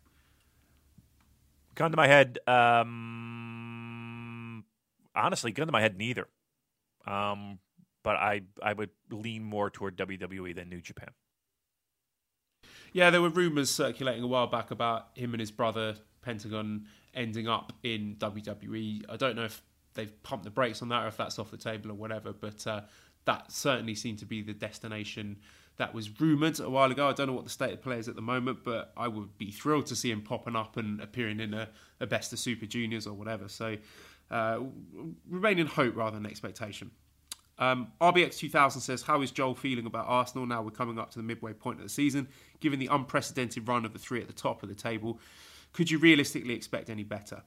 Gun 1.75 1.91
to 1.91 1.97
my 1.97 2.07
head. 2.07 2.39
Um, 2.47 2.93
honestly, 5.13 5.51
gun 5.51 5.67
to 5.67 5.73
my 5.73 5.81
head, 5.81 5.97
neither. 5.97 6.29
Um, 7.05 7.59
but 8.03 8.15
I 8.15 8.43
I 8.61 8.71
would 8.71 8.91
lean 9.09 9.43
more 9.43 9.69
toward 9.69 9.97
WWE 9.97 10.55
than 10.55 10.69
New 10.69 10.79
Japan. 10.79 11.09
Yeah, 12.93 13.09
there 13.09 13.21
were 13.21 13.29
rumours 13.29 13.71
circulating 13.71 14.23
a 14.23 14.27
while 14.27 14.47
back 14.47 14.71
about 14.71 15.09
him 15.15 15.33
and 15.33 15.39
his 15.41 15.51
brother 15.51 15.95
Pentagon 16.21 16.85
ending 17.13 17.47
up 17.47 17.73
in 17.83 18.15
WWE. 18.19 19.03
I 19.09 19.17
don't 19.17 19.35
know 19.35 19.45
if 19.45 19.61
they've 19.95 20.23
pumped 20.23 20.45
the 20.45 20.51
brakes 20.51 20.81
on 20.81 20.89
that 20.89 21.03
or 21.03 21.07
if 21.07 21.17
that's 21.17 21.37
off 21.39 21.51
the 21.51 21.57
table 21.57 21.91
or 21.91 21.95
whatever, 21.95 22.33
but 22.33 22.65
uh, 22.65 22.81
that 23.25 23.51
certainly 23.51 23.95
seemed 23.95 24.19
to 24.19 24.25
be 24.25 24.41
the 24.41 24.53
destination 24.53 25.37
that 25.77 25.93
was 25.93 26.19
rumoured 26.21 26.59
a 26.59 26.69
while 26.69 26.91
ago. 26.91 27.07
I 27.09 27.13
don't 27.13 27.27
know 27.27 27.33
what 27.33 27.45
the 27.45 27.49
state 27.49 27.73
of 27.73 27.81
play 27.81 27.97
is 27.97 28.07
at 28.07 28.15
the 28.15 28.21
moment, 28.21 28.59
but 28.63 28.93
I 28.95 29.07
would 29.07 29.37
be 29.37 29.51
thrilled 29.51 29.87
to 29.87 29.95
see 29.95 30.11
him 30.11 30.21
popping 30.21 30.55
up 30.55 30.77
and 30.77 31.01
appearing 31.01 31.39
in 31.39 31.53
a, 31.53 31.69
a 31.99 32.05
Best 32.05 32.31
of 32.31 32.39
Super 32.39 32.67
Juniors 32.67 33.07
or 33.07 33.13
whatever. 33.13 33.49
So 33.49 33.77
uh, 34.29 34.59
remain 35.27 35.57
in 35.57 35.67
hope 35.67 35.95
rather 35.95 36.15
than 36.15 36.27
expectation. 36.27 36.91
Um, 37.59 37.91
RBX 38.01 38.37
2000 38.37 38.81
says, 38.81 39.01
How 39.03 39.21
is 39.21 39.31
Joel 39.31 39.55
feeling 39.55 39.85
about 39.85 40.05
Arsenal 40.07 40.45
now 40.45 40.61
we're 40.61 40.71
coming 40.71 40.97
up 40.97 41.11
to 41.11 41.19
the 41.19 41.23
midway 41.23 41.53
point 41.53 41.77
of 41.79 41.83
the 41.83 41.89
season? 41.89 42.27
Given 42.63 42.79
the 42.79 42.87
unprecedented 42.87 43.67
run 43.67 43.83
of 43.83 43.91
the 43.91 43.99
three 43.99 44.21
at 44.21 44.27
the 44.27 44.33
top 44.33 44.63
of 44.63 44.69
the 44.69 44.75
table, 44.75 45.19
could 45.73 45.91
you 45.91 45.97
realistically 45.97 46.53
expect 46.53 46.89
any 46.89 47.03
better? 47.03 47.43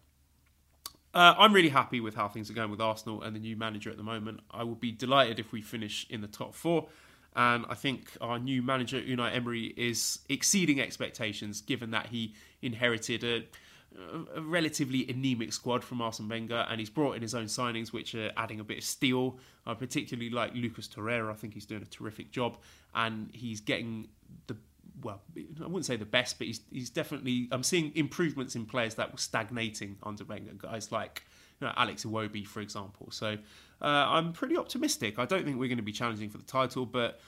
Uh, 1.15 1.35
I'm 1.39 1.55
really 1.55 1.71
happy 1.71 2.01
with 2.01 2.15
how 2.15 2.29
things 2.29 2.51
are 2.51 2.53
going 2.53 2.71
with 2.71 2.83
Arsenal 2.83 3.23
and 3.23 3.35
the 3.35 3.41
new 3.41 3.57
manager 3.57 3.89
at 3.89 3.97
the 3.97 4.03
moment. 4.03 4.41
I 4.51 4.63
would 4.63 4.79
be 4.79 4.93
delighted 4.93 5.39
if 5.39 5.53
we 5.53 5.63
finish 5.63 6.07
in 6.11 6.21
the 6.21 6.27
top 6.27 6.55
four. 6.55 6.89
And 7.35 7.65
I 7.71 7.75
think 7.75 8.11
our 8.21 8.39
new 8.39 8.61
manager, 8.61 9.01
Unai 9.01 9.35
Emery, 9.35 9.73
is 9.79 10.19
exceeding 10.29 10.83
expectations 10.83 11.63
given 11.63 11.93
that 11.93 12.09
he 12.09 12.35
inherited 12.61 13.25
a, 13.25 13.45
a 14.35 14.43
relatively 14.43 15.09
anemic 15.09 15.55
squad 15.55 15.83
from 15.83 16.03
Arsene 16.03 16.29
Wenger 16.29 16.67
and 16.69 16.79
he's 16.79 16.91
brought 16.91 17.17
in 17.17 17.23
his 17.23 17.35
own 17.35 17.47
signings, 17.47 17.91
which 17.91 18.15
are 18.15 18.33
adding 18.37 18.61
a 18.61 18.65
bit 18.65 18.77
of 18.77 18.85
steel. 18.85 19.39
I 19.67 19.73
particularly 19.73 20.29
like 20.29 20.55
Lucas 20.55 20.89
Torreira. 20.89 21.31
I 21.31 21.35
think 21.35 21.55
he's 21.55 21.65
doing 21.65 21.81
a 21.81 21.87
terrific 21.87 22.31
job 22.31 22.59
and 22.95 23.31
he's 23.33 23.63
getting 23.63 24.09
the 24.47 24.59
well, 25.03 25.23
I 25.37 25.67
wouldn't 25.67 25.87
say 25.87 25.97
the 25.97 26.05
best, 26.05 26.39
but 26.39 26.47
he's 26.47 26.61
he's 26.71 26.91
definitely. 26.91 27.49
I'm 27.53 27.63
seeing 27.63 27.93
improvements 27.95 28.57
in 28.57 28.67
players 28.67 28.95
that 28.95 29.13
were 29.13 29.19
stagnating 29.19 29.97
under 30.03 30.25
Wenger. 30.25 30.53
Guys 30.57 30.91
like 30.91 31.23
you 31.61 31.67
know, 31.67 31.73
Alex 31.77 32.05
Iwobi, 32.05 32.47
for 32.47 32.61
example. 32.61 33.09
So 33.11 33.37
uh, 33.83 33.85
I'm 33.85 34.33
pretty 34.33 34.57
optimistic. 34.57 35.19
I 35.19 35.27
don't 35.27 35.45
think 35.45 35.59
we're 35.59 35.69
going 35.69 35.79
to 35.79 35.83
be 35.83 35.93
challenging 35.93 36.31
for 36.31 36.39
the 36.39 36.45
title, 36.45 36.87
but 36.87 37.21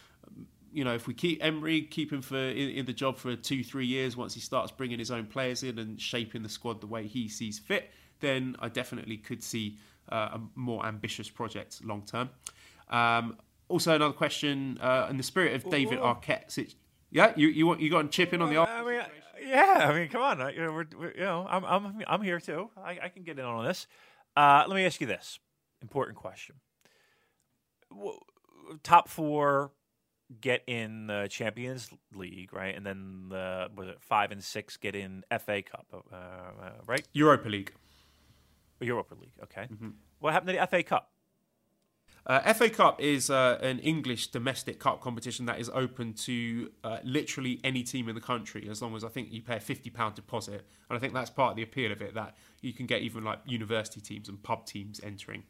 you 0.72 0.84
know, 0.84 0.94
if 0.94 1.06
we 1.06 1.14
keep 1.14 1.42
Emery, 1.42 1.82
keep 1.82 2.12
him 2.12 2.22
for 2.22 2.36
in, 2.36 2.70
in, 2.70 2.86
the 2.86 2.92
job 2.92 3.16
for 3.16 3.34
two, 3.36 3.64
three 3.64 3.86
years, 3.86 4.16
once 4.16 4.34
he 4.34 4.40
starts 4.40 4.70
bringing 4.70 4.98
his 4.98 5.10
own 5.10 5.26
players 5.26 5.62
in 5.62 5.78
and 5.78 6.00
shaping 6.00 6.42
the 6.42 6.48
squad 6.48 6.80
the 6.80 6.86
way 6.86 7.06
he 7.06 7.28
sees 7.28 7.58
fit, 7.58 7.90
then 8.20 8.56
I 8.60 8.68
definitely 8.68 9.16
could 9.16 9.42
see 9.42 9.78
uh, 10.10 10.30
a 10.34 10.40
more 10.54 10.84
ambitious 10.84 11.30
project 11.30 11.84
long 11.84 12.02
term. 12.02 12.30
Um, 12.90 13.38
also, 13.68 13.94
another 13.94 14.14
question 14.14 14.78
uh, 14.80 15.08
in 15.10 15.16
the 15.16 15.22
spirit 15.22 15.54
of 15.54 15.70
David 15.70 15.98
Arquette. 15.98 16.74
Yeah, 17.10 17.32
you 17.36 17.48
you 17.48 17.66
want 17.66 17.80
you 17.80 17.90
got 17.90 18.02
to 18.02 18.08
chip 18.08 18.32
in 18.32 18.42
on 18.42 18.50
the. 18.50 18.56
Well, 18.56 18.68
I 18.68 18.84
mean, 18.84 19.00
yeah, 19.48 19.86
I 19.88 19.94
mean, 19.94 20.08
come 20.08 20.22
on, 20.22 20.38
you 20.52 20.60
know, 20.60 20.72
we're, 20.72 20.86
we're, 20.98 21.12
you 21.14 21.20
know, 21.20 21.46
I'm 21.48 21.64
I'm 21.64 22.02
I'm 22.06 22.22
here 22.22 22.40
too. 22.40 22.70
I, 22.76 22.98
I 23.04 23.08
can 23.08 23.22
get 23.22 23.38
in 23.38 23.44
on 23.44 23.64
this. 23.64 23.86
Uh, 24.36 24.64
let 24.66 24.74
me 24.74 24.84
ask 24.84 25.00
you 25.00 25.06
this 25.06 25.38
important 25.80 26.18
question: 26.18 26.56
Top 28.82 29.08
four 29.08 29.72
get 30.40 30.62
in 30.66 31.06
the 31.06 31.28
Champions 31.30 31.90
League, 32.14 32.52
right? 32.52 32.76
And 32.76 32.84
then 32.84 33.26
the 33.30 33.70
was 33.74 33.88
it 33.88 33.98
five 34.00 34.30
and 34.30 34.42
six 34.42 34.76
get 34.76 34.94
in 34.94 35.24
FA 35.40 35.62
Cup, 35.62 35.86
uh, 35.92 36.16
uh, 36.16 36.70
right? 36.86 37.06
Europa 37.12 37.48
League. 37.48 37.72
Europa 38.80 39.14
League. 39.14 39.32
Okay. 39.44 39.62
Mm-hmm. 39.72 39.90
What 40.20 40.32
happened 40.32 40.54
to 40.54 40.60
the 40.60 40.66
FA 40.66 40.82
Cup? 40.82 41.10
Uh, 42.26 42.52
FA 42.52 42.68
Cup 42.68 43.00
is 43.00 43.30
uh, 43.30 43.58
an 43.62 43.78
English 43.78 44.28
domestic 44.28 44.78
cup 44.78 45.00
competition 45.00 45.46
that 45.46 45.58
is 45.58 45.70
open 45.72 46.12
to 46.12 46.70
uh, 46.84 46.98
literally 47.02 47.60
any 47.64 47.82
team 47.82 48.08
in 48.08 48.14
the 48.14 48.20
country, 48.20 48.68
as 48.70 48.82
long 48.82 48.94
as 48.94 49.02
I 49.02 49.08
think 49.08 49.32
you 49.32 49.40
pay 49.40 49.56
a 49.56 49.60
fifty 49.60 49.90
pound 49.90 50.14
deposit, 50.14 50.66
and 50.88 50.96
I 50.96 50.98
think 50.98 51.14
that's 51.14 51.30
part 51.30 51.52
of 51.52 51.56
the 51.56 51.62
appeal 51.62 51.90
of 51.90 52.02
it 52.02 52.14
that 52.14 52.36
you 52.60 52.72
can 52.72 52.86
get 52.86 53.02
even 53.02 53.24
like 53.24 53.38
university 53.46 54.00
teams 54.00 54.28
and 54.28 54.42
pub 54.42 54.66
teams 54.66 55.00
entering. 55.02 55.44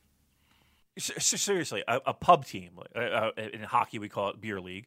Seriously, 0.99 1.82
a, 1.86 2.01
a 2.07 2.15
pub 2.15 2.45
team 2.45 2.78
uh, 2.95 2.99
uh, 2.99 3.31
in 3.36 3.62
hockey 3.62 3.99
we 3.99 4.09
call 4.09 4.31
it 4.31 4.40
beer 4.40 4.61
league, 4.61 4.86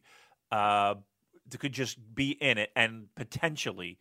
uh, 0.50 0.94
could 1.58 1.72
just 1.72 1.98
be 2.14 2.30
in 2.30 2.58
it 2.58 2.70
and 2.74 3.06
potentially 3.14 3.98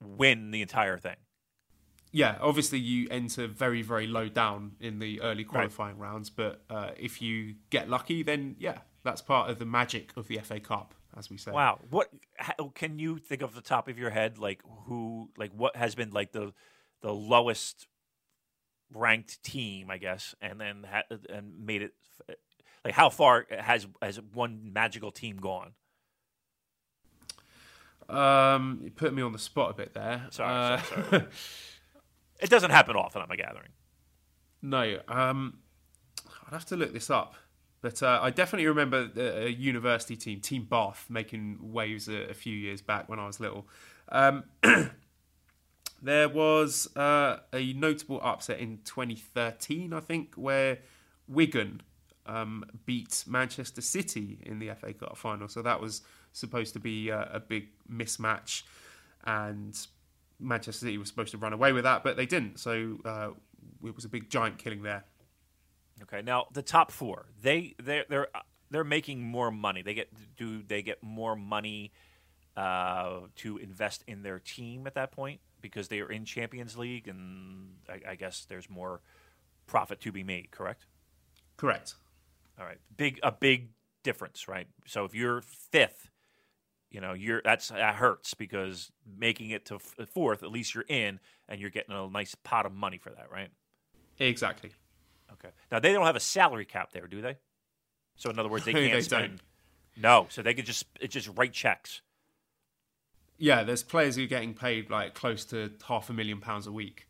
win 0.00 0.50
the 0.50 0.62
entire 0.62 0.98
thing 0.98 1.16
yeah, 2.12 2.36
obviously 2.40 2.78
you 2.78 3.08
enter 3.10 3.46
very, 3.46 3.82
very 3.82 4.06
low 4.06 4.28
down 4.28 4.72
in 4.80 4.98
the 4.98 5.20
early 5.20 5.44
qualifying 5.44 5.98
right. 5.98 6.10
rounds, 6.10 6.30
but 6.30 6.62
uh, 6.68 6.90
if 6.98 7.22
you 7.22 7.54
get 7.70 7.88
lucky, 7.88 8.22
then 8.22 8.56
yeah, 8.58 8.78
that's 9.04 9.22
part 9.22 9.50
of 9.50 9.58
the 9.58 9.64
magic 9.64 10.12
of 10.16 10.26
the 10.26 10.38
FA 10.38 10.58
Cup, 10.58 10.94
as 11.16 11.30
we 11.30 11.36
say. 11.36 11.52
Wow, 11.52 11.78
what 11.90 12.08
how, 12.36 12.72
can 12.74 12.98
you 12.98 13.18
think 13.18 13.42
of 13.42 13.54
the 13.54 13.60
top 13.60 13.88
of 13.88 13.98
your 13.98 14.10
head, 14.10 14.38
like 14.38 14.62
who, 14.86 15.30
like 15.36 15.52
what 15.52 15.76
has 15.76 15.94
been 15.94 16.10
like 16.10 16.32
the 16.32 16.52
the 17.00 17.12
lowest 17.12 17.86
ranked 18.92 19.42
team, 19.42 19.90
I 19.90 19.98
guess, 19.98 20.34
and 20.40 20.60
then 20.60 20.86
ha- 20.90 21.16
and 21.28 21.64
made 21.64 21.82
it 21.82 21.94
like 22.84 22.94
how 22.94 23.10
far 23.10 23.46
has 23.50 23.86
has 24.02 24.20
one 24.32 24.72
magical 24.72 25.10
team 25.10 25.36
gone? 25.36 25.72
Um, 28.08 28.80
you 28.82 28.90
put 28.90 29.14
me 29.14 29.22
on 29.22 29.32
the 29.32 29.38
spot 29.38 29.70
a 29.70 29.74
bit 29.74 29.94
there. 29.94 30.26
Sorry, 30.30 30.50
uh, 30.52 30.82
sorry, 30.82 31.04
sorry. 31.08 31.26
It 32.40 32.50
doesn't 32.50 32.70
happen 32.70 32.96
often, 32.96 33.22
I'm 33.22 33.36
gathering. 33.36 33.68
No, 34.62 35.00
um, 35.08 35.58
I'd 36.46 36.52
have 36.52 36.66
to 36.66 36.76
look 36.76 36.92
this 36.92 37.10
up. 37.10 37.34
But 37.82 38.02
uh, 38.02 38.20
I 38.22 38.30
definitely 38.30 38.66
remember 38.66 39.08
a 39.16 39.48
university 39.48 40.16
team, 40.16 40.40
Team 40.40 40.66
Bath, 40.68 41.06
making 41.08 41.58
waves 41.60 42.08
a, 42.08 42.30
a 42.30 42.34
few 42.34 42.54
years 42.54 42.82
back 42.82 43.08
when 43.08 43.18
I 43.18 43.26
was 43.26 43.40
little. 43.40 43.66
Um, 44.10 44.44
there 46.02 46.28
was 46.28 46.94
uh, 46.94 47.38
a 47.54 47.72
notable 47.72 48.20
upset 48.22 48.58
in 48.58 48.80
2013, 48.84 49.94
I 49.94 50.00
think, 50.00 50.34
where 50.34 50.78
Wigan 51.26 51.80
um, 52.26 52.64
beat 52.84 53.24
Manchester 53.26 53.80
City 53.80 54.38
in 54.44 54.58
the 54.58 54.70
FA 54.74 54.92
Cup 54.92 55.16
final. 55.16 55.48
So 55.48 55.62
that 55.62 55.80
was 55.80 56.02
supposed 56.32 56.74
to 56.74 56.80
be 56.80 57.08
a, 57.08 57.30
a 57.32 57.40
big 57.40 57.68
mismatch. 57.90 58.62
And 59.24 59.74
Manchester 60.40 60.86
City 60.86 60.98
was 60.98 61.08
supposed 61.08 61.30
to 61.32 61.38
run 61.38 61.52
away 61.52 61.72
with 61.72 61.84
that, 61.84 62.02
but 62.02 62.16
they 62.16 62.26
didn't. 62.26 62.58
So 62.58 62.98
uh, 63.04 63.30
it 63.84 63.94
was 63.94 64.04
a 64.04 64.08
big 64.08 64.30
giant 64.30 64.58
killing 64.58 64.82
there. 64.82 65.04
Okay, 66.02 66.22
now 66.22 66.46
the 66.52 66.62
top 66.62 66.90
four, 66.90 67.26
they 67.42 67.74
they 67.82 68.04
they're 68.08 68.28
they're 68.70 68.84
making 68.84 69.22
more 69.22 69.50
money. 69.50 69.82
They 69.82 69.94
get 69.94 70.08
do 70.36 70.62
they 70.62 70.82
get 70.82 71.02
more 71.02 71.36
money 71.36 71.92
uh, 72.56 73.20
to 73.36 73.58
invest 73.58 74.04
in 74.06 74.22
their 74.22 74.38
team 74.38 74.86
at 74.86 74.94
that 74.94 75.12
point 75.12 75.40
because 75.60 75.88
they 75.88 76.00
are 76.00 76.10
in 76.10 76.24
Champions 76.24 76.78
League, 76.78 77.06
and 77.06 77.76
I, 77.88 78.12
I 78.12 78.14
guess 78.14 78.46
there's 78.48 78.70
more 78.70 79.02
profit 79.66 80.00
to 80.00 80.12
be 80.12 80.22
made. 80.22 80.50
Correct. 80.50 80.86
Correct. 81.56 81.94
All 82.58 82.64
right, 82.64 82.78
big 82.96 83.20
a 83.22 83.32
big 83.32 83.70
difference, 84.02 84.48
right? 84.48 84.66
So 84.86 85.04
if 85.04 85.14
you're 85.14 85.42
fifth 85.42 86.10
you 86.90 87.00
know 87.00 87.12
you're 87.12 87.40
that's 87.44 87.68
that 87.68 87.94
hurts 87.94 88.34
because 88.34 88.90
making 89.18 89.50
it 89.50 89.64
to 89.66 89.78
fourth 89.78 90.42
at 90.42 90.50
least 90.50 90.74
you're 90.74 90.84
in 90.88 91.20
and 91.48 91.60
you're 91.60 91.70
getting 91.70 91.94
a 91.94 92.08
nice 92.08 92.34
pot 92.34 92.66
of 92.66 92.72
money 92.72 92.98
for 92.98 93.10
that 93.10 93.30
right? 93.30 93.48
Exactly. 94.18 94.70
Okay. 95.32 95.48
Now 95.70 95.78
they 95.78 95.92
don't 95.92 96.04
have 96.06 96.16
a 96.16 96.20
salary 96.20 96.64
cap 96.64 96.92
there 96.92 97.06
do 97.06 97.22
they? 97.22 97.36
So 98.16 98.30
in 98.30 98.38
other 98.38 98.48
words 98.48 98.64
they 98.64 98.72
can't 98.74 98.92
they 98.92 99.00
spend 99.00 99.38
don't. 99.96 100.02
no 100.02 100.26
so 100.28 100.42
they 100.42 100.54
could 100.54 100.66
just 100.66 100.84
it 101.00 101.08
just 101.10 101.28
write 101.36 101.52
checks. 101.52 102.02
Yeah 103.38 103.62
there's 103.62 103.82
players 103.82 104.16
who 104.16 104.24
are 104.24 104.26
getting 104.26 104.54
paid 104.54 104.90
like 104.90 105.14
close 105.14 105.44
to 105.46 105.70
half 105.86 106.10
a 106.10 106.12
million 106.12 106.40
pounds 106.40 106.66
a 106.66 106.72
week. 106.72 107.06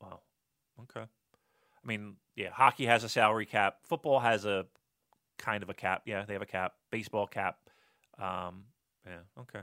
Wow. 0.00 0.20
Okay. 0.82 1.02
I 1.04 1.86
mean 1.86 2.14
yeah 2.36 2.50
hockey 2.50 2.86
has 2.86 3.02
a 3.02 3.08
salary 3.08 3.46
cap. 3.46 3.78
Football 3.84 4.20
has 4.20 4.44
a 4.44 4.66
kind 5.38 5.64
of 5.64 5.70
a 5.70 5.74
cap. 5.74 6.02
Yeah 6.06 6.24
they 6.24 6.34
have 6.34 6.42
a 6.42 6.46
cap. 6.46 6.74
Baseball 6.90 7.26
cap. 7.26 7.58
Um, 8.18 8.64
yeah. 9.06 9.40
Okay. 9.40 9.60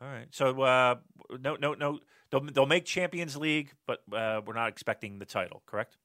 All 0.00 0.08
right. 0.08 0.26
So 0.30 0.60
uh, 0.62 0.96
no, 1.40 1.56
no, 1.56 1.74
no. 1.74 1.98
They'll, 2.30 2.44
they'll 2.44 2.66
make 2.66 2.84
Champions 2.84 3.36
League, 3.36 3.72
but 3.86 4.02
uh, 4.12 4.42
we're 4.44 4.54
not 4.54 4.68
expecting 4.68 5.18
the 5.18 5.24
title. 5.24 5.62
Correct. 5.66 5.96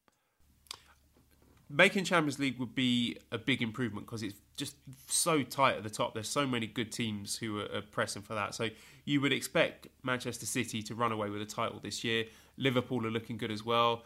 Making 1.69 2.05
Champions 2.05 2.39
League 2.39 2.59
would 2.59 2.75
be 2.75 3.17
a 3.31 3.37
big 3.37 3.61
improvement 3.61 4.05
because 4.05 4.23
it's 4.23 4.35
just 4.55 4.75
so 5.07 5.43
tight 5.43 5.75
at 5.75 5.83
the 5.83 5.89
top. 5.89 6.13
There's 6.13 6.29
so 6.29 6.45
many 6.45 6.67
good 6.67 6.91
teams 6.91 7.35
who 7.35 7.59
are, 7.59 7.77
are 7.77 7.81
pressing 7.81 8.21
for 8.21 8.35
that. 8.35 8.55
So 8.55 8.69
you 9.05 9.21
would 9.21 9.33
expect 9.33 9.87
Manchester 10.03 10.45
City 10.45 10.81
to 10.83 10.95
run 10.95 11.11
away 11.11 11.29
with 11.29 11.41
a 11.41 11.45
title 11.45 11.79
this 11.81 12.03
year. 12.03 12.25
Liverpool 12.57 13.05
are 13.05 13.11
looking 13.11 13.37
good 13.37 13.51
as 13.51 13.65
well. 13.65 14.03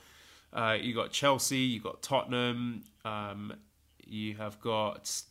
Uh, 0.54 0.78
you 0.80 0.96
got 0.96 1.12
Chelsea, 1.12 1.58
you 1.58 1.82
got 1.82 2.02
Tottenham, 2.02 2.84
um, 3.04 3.54
you 4.06 4.36
have 4.36 4.60
got 4.62 5.22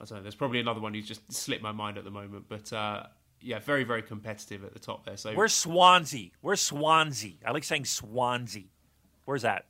I 0.00 0.04
don't 0.04 0.18
know. 0.18 0.22
There's 0.22 0.34
probably 0.34 0.60
another 0.60 0.80
one 0.80 0.94
who's 0.94 1.06
just 1.06 1.30
slipped 1.32 1.62
my 1.62 1.72
mind 1.72 1.98
at 1.98 2.04
the 2.04 2.10
moment, 2.10 2.46
but 2.48 2.72
uh, 2.72 3.04
yeah, 3.40 3.58
very 3.58 3.84
very 3.84 4.02
competitive 4.02 4.64
at 4.64 4.72
the 4.72 4.78
top 4.78 5.04
there. 5.04 5.16
So 5.16 5.32
where's 5.34 5.54
Swansea? 5.54 6.30
Where's 6.40 6.60
Swansea? 6.60 7.34
I 7.46 7.50
like 7.50 7.64
saying 7.64 7.84
Swansea. 7.84 8.64
Where's 9.24 9.42
that? 9.42 9.66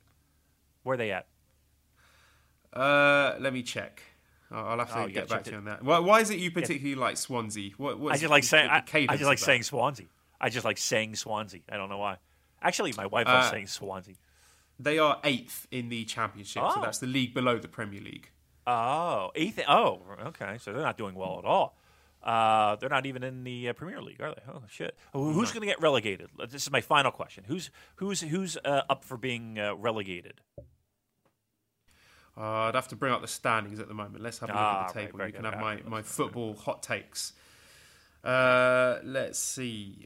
Where 0.83 0.95
are 0.95 0.97
they 0.97 1.11
at? 1.11 1.27
Uh, 2.73 3.35
let 3.39 3.53
me 3.53 3.61
check. 3.63 4.01
I'll 4.49 4.79
have 4.79 4.89
to 4.89 4.99
oh, 5.03 5.07
get 5.07 5.29
back 5.29 5.43
to 5.45 5.51
you 5.51 5.57
on 5.57 5.65
that. 5.65 5.83
Why, 5.83 5.99
why, 5.99 6.19
is 6.19 6.29
it 6.29 6.39
you 6.39 6.51
particularly 6.51 6.95
yeah. 6.95 7.05
like 7.05 7.15
Swansea? 7.15 7.71
What, 7.77 7.99
I 8.11 8.17
just 8.17 8.29
like 8.29 8.43
saying. 8.43 8.69
I, 8.69 8.83
I, 9.07 9.15
just 9.15 9.23
like 9.23 9.39
saying 9.39 9.63
Swansea. 9.63 10.07
I 10.41 10.49
just 10.49 10.65
like 10.65 10.77
saying 10.77 11.15
Swansea. 11.15 11.61
I 11.71 11.77
don't 11.77 11.89
know 11.89 11.99
why. 11.99 12.17
Actually, 12.61 12.93
my 12.97 13.05
wife 13.05 13.27
loves 13.27 13.47
uh, 13.47 13.51
saying 13.51 13.67
Swansea. 13.67 14.15
They 14.77 14.99
are 14.99 15.19
eighth 15.23 15.67
in 15.71 15.89
the 15.89 16.03
Championship, 16.03 16.63
oh. 16.65 16.75
so 16.75 16.81
that's 16.81 16.97
the 16.97 17.07
league 17.07 17.33
below 17.33 17.59
the 17.59 17.67
Premier 17.67 18.01
League. 18.01 18.29
Oh, 18.67 19.31
eighth. 19.35 19.59
Oh, 19.67 20.01
okay. 20.27 20.57
So 20.59 20.73
they're 20.73 20.83
not 20.83 20.97
doing 20.97 21.15
well 21.15 21.39
at 21.39 21.45
all. 21.45 21.75
Uh, 22.23 22.75
they're 22.75 22.89
not 22.89 23.07
even 23.07 23.23
in 23.23 23.43
the 23.43 23.69
uh, 23.69 23.73
Premier 23.73 24.01
League, 24.01 24.21
are 24.21 24.35
they? 24.35 24.41
Oh 24.47 24.61
shit! 24.69 24.95
Who's 25.11 25.51
going 25.51 25.61
to 25.61 25.67
get 25.67 25.81
relegated? 25.81 26.29
This 26.49 26.61
is 26.61 26.71
my 26.71 26.81
final 26.81 27.09
question. 27.09 27.45
Who's 27.47 27.71
who's 27.95 28.21
who's 28.21 28.57
uh, 28.63 28.83
up 28.89 29.03
for 29.03 29.17
being 29.17 29.57
uh, 29.57 29.73
relegated? 29.73 30.41
Uh, 32.37 32.41
I'd 32.41 32.75
have 32.75 32.87
to 32.89 32.95
bring 32.95 33.11
up 33.11 33.21
the 33.21 33.27
standings 33.27 33.79
at 33.79 33.87
the 33.87 33.93
moment. 33.93 34.23
Let's 34.23 34.39
have 34.39 34.49
a 34.49 34.53
look 34.53 34.61
ah, 34.61 34.85
at 34.85 34.93
the 34.93 34.99
table. 34.99 35.19
Right, 35.19 35.27
you 35.27 35.33
can 35.33 35.45
have 35.45 35.59
my, 35.59 35.81
my 35.85 36.01
football 36.01 36.55
hot 36.55 36.81
takes. 36.81 37.33
Uh, 38.23 38.99
let's 39.03 39.37
see. 39.37 40.05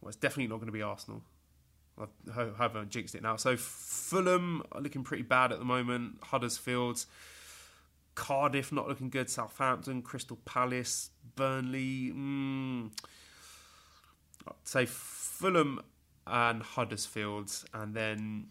Well, 0.00 0.08
it's 0.08 0.16
definitely 0.16 0.48
not 0.48 0.56
going 0.56 0.66
to 0.66 0.72
be 0.72 0.82
Arsenal. 0.82 1.22
I 2.00 2.48
haven't 2.58 2.90
jinxed 2.90 3.14
it 3.14 3.22
now. 3.22 3.36
So 3.36 3.56
Fulham 3.56 4.62
are 4.72 4.80
looking 4.80 5.04
pretty 5.04 5.22
bad 5.22 5.52
at 5.52 5.58
the 5.58 5.64
moment. 5.64 6.18
Huddersfield. 6.22 7.04
Cardiff 8.14 8.72
not 8.72 8.88
looking 8.88 9.10
good. 9.10 9.30
Southampton, 9.30 10.02
Crystal 10.02 10.38
Palace, 10.44 11.10
Burnley. 11.36 12.12
Mm, 12.14 12.90
I'd 14.46 14.54
say 14.64 14.86
Fulham 14.86 15.80
and 16.26 16.62
Huddersfield, 16.62 17.52
and 17.72 17.94
then 17.94 18.48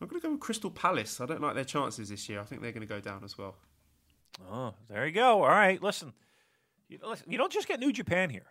I'm 0.00 0.08
going 0.08 0.20
to 0.20 0.26
go 0.26 0.32
with 0.32 0.40
Crystal 0.40 0.70
Palace. 0.70 1.20
I 1.20 1.26
don't 1.26 1.40
like 1.40 1.54
their 1.54 1.64
chances 1.64 2.08
this 2.08 2.28
year. 2.28 2.40
I 2.40 2.44
think 2.44 2.62
they're 2.62 2.72
going 2.72 2.86
to 2.86 2.92
go 2.92 3.00
down 3.00 3.22
as 3.24 3.36
well. 3.36 3.56
Oh, 4.50 4.74
there 4.88 5.06
you 5.06 5.12
go. 5.12 5.42
All 5.42 5.48
right, 5.48 5.82
listen. 5.82 6.12
You, 6.88 6.98
listen, 7.04 7.30
you 7.30 7.36
don't 7.36 7.52
just 7.52 7.68
get 7.68 7.80
New 7.80 7.92
Japan 7.92 8.30
here. 8.30 8.46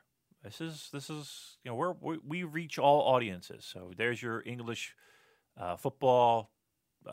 This 0.48 0.62
is 0.62 0.90
this 0.94 1.10
is 1.10 1.58
you 1.66 1.72
know 1.72 1.76
we're, 1.76 1.94
we 2.00 2.20
we 2.26 2.44
reach 2.44 2.80
all 2.80 3.02
audiences. 3.02 3.66
So 3.66 3.92
there's 3.98 4.22
your 4.22 4.42
English 4.46 4.96
uh, 5.60 5.76
football 5.76 6.52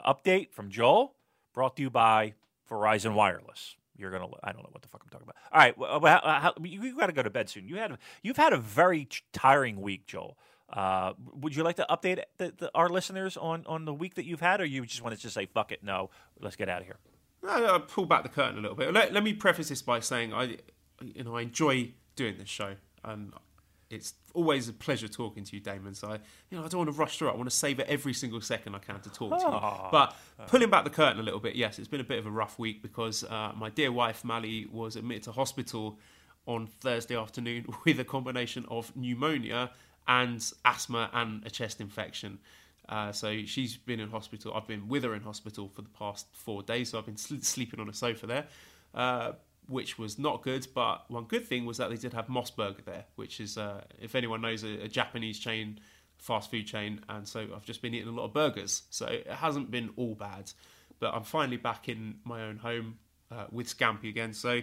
update 0.06 0.52
from 0.52 0.70
Joel, 0.70 1.16
brought 1.52 1.74
to 1.76 1.82
you 1.82 1.90
by 1.90 2.34
Verizon 2.70 3.14
Wireless. 3.14 3.74
You're 3.96 4.12
gonna 4.12 4.28
I 4.44 4.52
don't 4.52 4.62
know 4.62 4.68
what 4.70 4.82
the 4.82 4.88
fuck 4.88 5.02
I'm 5.02 5.10
talking 5.10 5.26
about. 5.26 5.36
All 5.52 5.58
right, 5.58 5.76
well, 5.76 6.00
how, 6.00 6.20
how, 6.40 6.54
you, 6.62 6.80
you 6.80 6.96
got 6.96 7.06
to 7.06 7.12
go 7.12 7.24
to 7.24 7.30
bed 7.30 7.48
soon. 7.50 7.66
You 7.66 7.76
had 7.76 7.98
you've 8.22 8.36
had 8.36 8.52
a 8.52 8.58
very 8.58 9.08
tiring 9.32 9.80
week, 9.80 10.06
Joel. 10.06 10.38
Uh, 10.72 11.14
would 11.34 11.56
you 11.56 11.64
like 11.64 11.76
to 11.76 11.86
update 11.90 12.22
the, 12.38 12.52
the, 12.56 12.70
our 12.74 12.88
listeners 12.88 13.36
on, 13.36 13.64
on 13.66 13.84
the 13.84 13.92
week 13.92 14.14
that 14.14 14.24
you've 14.24 14.40
had, 14.40 14.60
or 14.60 14.64
you 14.64 14.84
just 14.86 15.02
want 15.02 15.14
to 15.14 15.20
just 15.20 15.34
say 15.34 15.46
fuck 15.46 15.72
it? 15.72 15.82
No, 15.82 16.10
let's 16.40 16.56
get 16.56 16.68
out 16.68 16.80
of 16.80 16.86
here. 16.86 16.98
I'll 17.46 17.80
pull 17.80 18.06
back 18.06 18.22
the 18.22 18.28
curtain 18.28 18.58
a 18.58 18.60
little 18.60 18.76
bit. 18.76 18.92
Let, 18.92 19.12
let 19.12 19.22
me 19.22 19.34
preface 19.34 19.68
this 19.68 19.82
by 19.82 20.00
saying 20.00 20.32
I, 20.32 20.56
you 21.02 21.24
know, 21.24 21.36
I 21.36 21.42
enjoy 21.42 21.92
doing 22.16 22.38
this 22.38 22.48
show, 22.48 22.76
and 23.04 23.32
it's 23.90 24.14
always 24.32 24.68
a 24.68 24.72
pleasure 24.72 25.08
talking 25.08 25.44
to 25.44 25.56
you, 25.56 25.60
Damon. 25.60 25.94
So 25.94 26.08
I, 26.08 26.14
you 26.50 26.58
know, 26.58 26.64
I 26.64 26.68
don't 26.68 26.78
want 26.78 26.90
to 26.90 26.96
rush 26.96 27.18
through 27.18 27.28
it. 27.28 27.32
I 27.32 27.36
want 27.36 27.48
to 27.50 27.54
savor 27.56 27.84
every 27.86 28.12
single 28.14 28.40
second 28.40 28.74
I 28.74 28.78
can 28.78 29.00
to 29.00 29.10
talk 29.10 29.30
to 29.38 29.44
you. 29.46 29.52
But 29.92 30.16
pulling 30.48 30.70
back 30.70 30.84
the 30.84 30.90
curtain 30.90 31.20
a 31.20 31.22
little 31.22 31.40
bit, 31.40 31.54
yes, 31.54 31.78
it's 31.78 31.88
been 31.88 32.00
a 32.00 32.04
bit 32.04 32.18
of 32.18 32.26
a 32.26 32.30
rough 32.30 32.58
week 32.58 32.82
because 32.82 33.24
uh, 33.24 33.52
my 33.56 33.70
dear 33.70 33.92
wife 33.92 34.24
Mally 34.24 34.66
was 34.72 34.96
admitted 34.96 35.24
to 35.24 35.32
hospital 35.32 35.98
on 36.46 36.66
Thursday 36.66 37.16
afternoon 37.16 37.66
with 37.84 38.00
a 38.00 38.04
combination 38.04 38.66
of 38.68 38.94
pneumonia 38.96 39.70
and 40.06 40.52
asthma 40.64 41.10
and 41.12 41.46
a 41.46 41.50
chest 41.50 41.80
infection. 41.80 42.38
Uh, 42.88 43.12
so 43.12 43.44
she's 43.46 43.76
been 43.76 44.00
in 44.00 44.10
hospital. 44.10 44.52
I've 44.54 44.66
been 44.66 44.88
with 44.88 45.04
her 45.04 45.14
in 45.14 45.22
hospital 45.22 45.68
for 45.68 45.82
the 45.82 45.88
past 45.88 46.26
four 46.32 46.62
days. 46.62 46.90
So 46.90 46.98
I've 46.98 47.06
been 47.06 47.16
sl- 47.16 47.36
sleeping 47.40 47.80
on 47.80 47.88
a 47.88 47.94
sofa 47.94 48.26
there, 48.26 48.46
uh, 48.94 49.32
which 49.66 49.98
was 49.98 50.18
not 50.18 50.42
good. 50.42 50.66
But 50.74 51.10
one 51.10 51.24
good 51.24 51.46
thing 51.46 51.64
was 51.64 51.78
that 51.78 51.90
they 51.90 51.96
did 51.96 52.12
have 52.12 52.28
MOS 52.28 52.50
Burger 52.50 52.82
there, 52.84 53.04
which 53.16 53.40
is, 53.40 53.58
uh, 53.58 53.82
if 54.00 54.14
anyone 54.14 54.40
knows, 54.40 54.64
a, 54.64 54.84
a, 54.84 54.88
Japanese 54.88 55.38
chain, 55.38 55.80
fast 56.18 56.50
food 56.50 56.66
chain. 56.66 57.00
And 57.08 57.26
so 57.26 57.48
I've 57.54 57.64
just 57.64 57.82
been 57.82 57.94
eating 57.94 58.08
a 58.08 58.12
lot 58.12 58.24
of 58.24 58.32
burgers. 58.32 58.82
So 58.90 59.06
it 59.06 59.26
hasn't 59.30 59.70
been 59.70 59.90
all 59.96 60.14
bad. 60.14 60.52
But 61.00 61.14
I'm 61.14 61.24
finally 61.24 61.56
back 61.56 61.88
in 61.88 62.16
my 62.24 62.42
own 62.42 62.58
home 62.58 62.98
uh, 63.30 63.46
with 63.50 63.66
Scampy 63.66 64.08
again. 64.08 64.32
So 64.32 64.60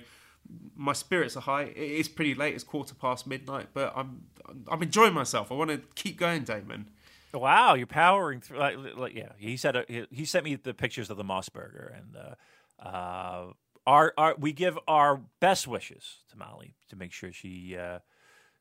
my 0.76 0.94
spirits 0.94 1.38
are 1.38 1.42
high. 1.42 1.64
It 1.64 1.78
is 1.78 2.08
pretty 2.08 2.36
late. 2.36 2.56
It's 2.56 2.64
quarter 2.64 2.96
past 2.96 3.28
midnight, 3.28 3.70
but 3.74 3.94
I'm 3.96 4.24
I'm 4.68 4.82
enjoying 4.82 5.14
myself. 5.14 5.52
I 5.52 5.56
want 5.56 5.70
to 5.70 5.82
keep 5.96 6.18
going, 6.18 6.44
Damon. 6.44 6.90
Wow, 7.34 7.76
you're 7.76 7.88
powering 7.88 8.42
through. 8.42 8.60
Like, 8.60 8.76
like 8.98 9.16
yeah, 9.16 9.32
he 9.38 9.56
said 9.56 9.76
uh, 9.78 9.84
he, 9.88 10.06
he, 10.12 10.26
sent 10.26 10.44
me 10.44 10.56
the 10.56 10.74
pictures 10.74 11.10
of 11.10 11.18
the 11.18 11.24
MOS 11.24 11.48
Burger, 11.50 11.96
and 11.96 12.18
uh, 12.18 12.86
uh, 12.86 13.54
our, 13.88 14.14
our 14.18 14.36
we 14.38 14.54
give 14.54 14.78
our 14.88 15.22
best 15.40 15.68
wishes 15.68 16.18
to 16.30 16.38
Molly 16.38 16.76
to 16.90 16.96
make 16.96 17.12
sure 17.12 17.32
she 17.32 17.78
uh, 17.78 18.00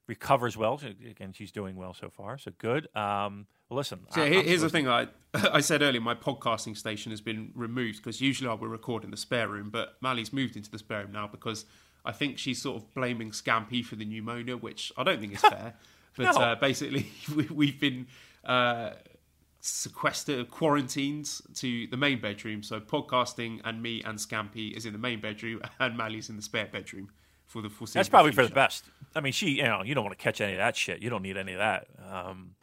recovers 0.06 0.56
well. 0.56 0.80
Again, 1.08 1.32
she's 1.32 1.52
doing 1.52 1.76
well 1.76 1.94
so 1.94 2.10
far, 2.10 2.38
so 2.38 2.52
good. 2.58 2.88
Um, 2.96 3.46
well, 3.68 3.76
listen. 3.78 4.00
So 4.10 4.22
I, 4.22 4.28
here's 4.28 4.62
the 4.62 4.70
thing. 4.70 4.88
I 4.88 5.08
I 5.34 5.60
said 5.60 5.82
earlier, 5.82 6.00
my 6.00 6.14
podcasting 6.14 6.76
station 6.76 7.10
has 7.10 7.20
been 7.20 7.52
removed 7.54 7.98
because 7.98 8.20
usually 8.20 8.50
I 8.50 8.54
would 8.54 8.70
record 8.70 9.04
in 9.04 9.10
the 9.10 9.16
spare 9.16 9.48
room, 9.48 9.70
but 9.70 9.96
Mally's 10.00 10.32
moved 10.32 10.56
into 10.56 10.70
the 10.70 10.78
spare 10.78 11.02
room 11.02 11.12
now 11.12 11.28
because 11.28 11.64
I 12.04 12.12
think 12.12 12.38
she's 12.38 12.60
sort 12.60 12.82
of 12.82 12.94
blaming 12.94 13.30
Scampy 13.30 13.84
for 13.84 13.96
the 13.96 14.04
pneumonia, 14.04 14.56
which 14.56 14.92
I 14.96 15.04
don't 15.04 15.20
think 15.20 15.34
is 15.34 15.40
fair. 15.54 15.74
but 16.16 16.24
no. 16.24 16.40
uh, 16.40 16.54
basically, 16.56 17.10
we, 17.54 17.68
have 17.68 17.80
been 17.80 18.06
uh, 18.44 18.90
sequestered, 19.60 20.50
quarantined 20.50 21.40
to 21.54 21.86
the 21.88 21.96
main 21.96 22.20
bedroom. 22.20 22.62
So 22.62 22.80
podcasting 22.80 23.60
and 23.64 23.82
me 23.82 24.02
and 24.04 24.18
Scampy 24.18 24.76
is 24.76 24.86
in 24.86 24.92
the 24.92 24.98
main 24.98 25.20
bedroom, 25.20 25.60
and 25.80 25.96
Mally's 25.96 26.30
in 26.30 26.36
the 26.36 26.42
spare 26.42 26.66
bedroom 26.66 27.10
for 27.46 27.62
the 27.62 27.68
foreseeable. 27.68 28.00
That's 28.00 28.08
probably 28.08 28.32
future. 28.32 28.44
for 28.44 28.48
the 28.48 28.54
best. 28.54 28.84
I 29.14 29.20
mean, 29.20 29.32
she, 29.32 29.50
you 29.50 29.64
know, 29.64 29.82
you 29.82 29.94
don't 29.94 30.04
want 30.04 30.16
to 30.16 30.22
catch 30.22 30.40
any 30.40 30.52
of 30.52 30.58
that 30.58 30.76
shit. 30.76 31.02
You 31.02 31.10
don't 31.10 31.22
need 31.22 31.36
any 31.36 31.52
of 31.52 31.58
that. 31.58 31.86
Um, 32.10 32.54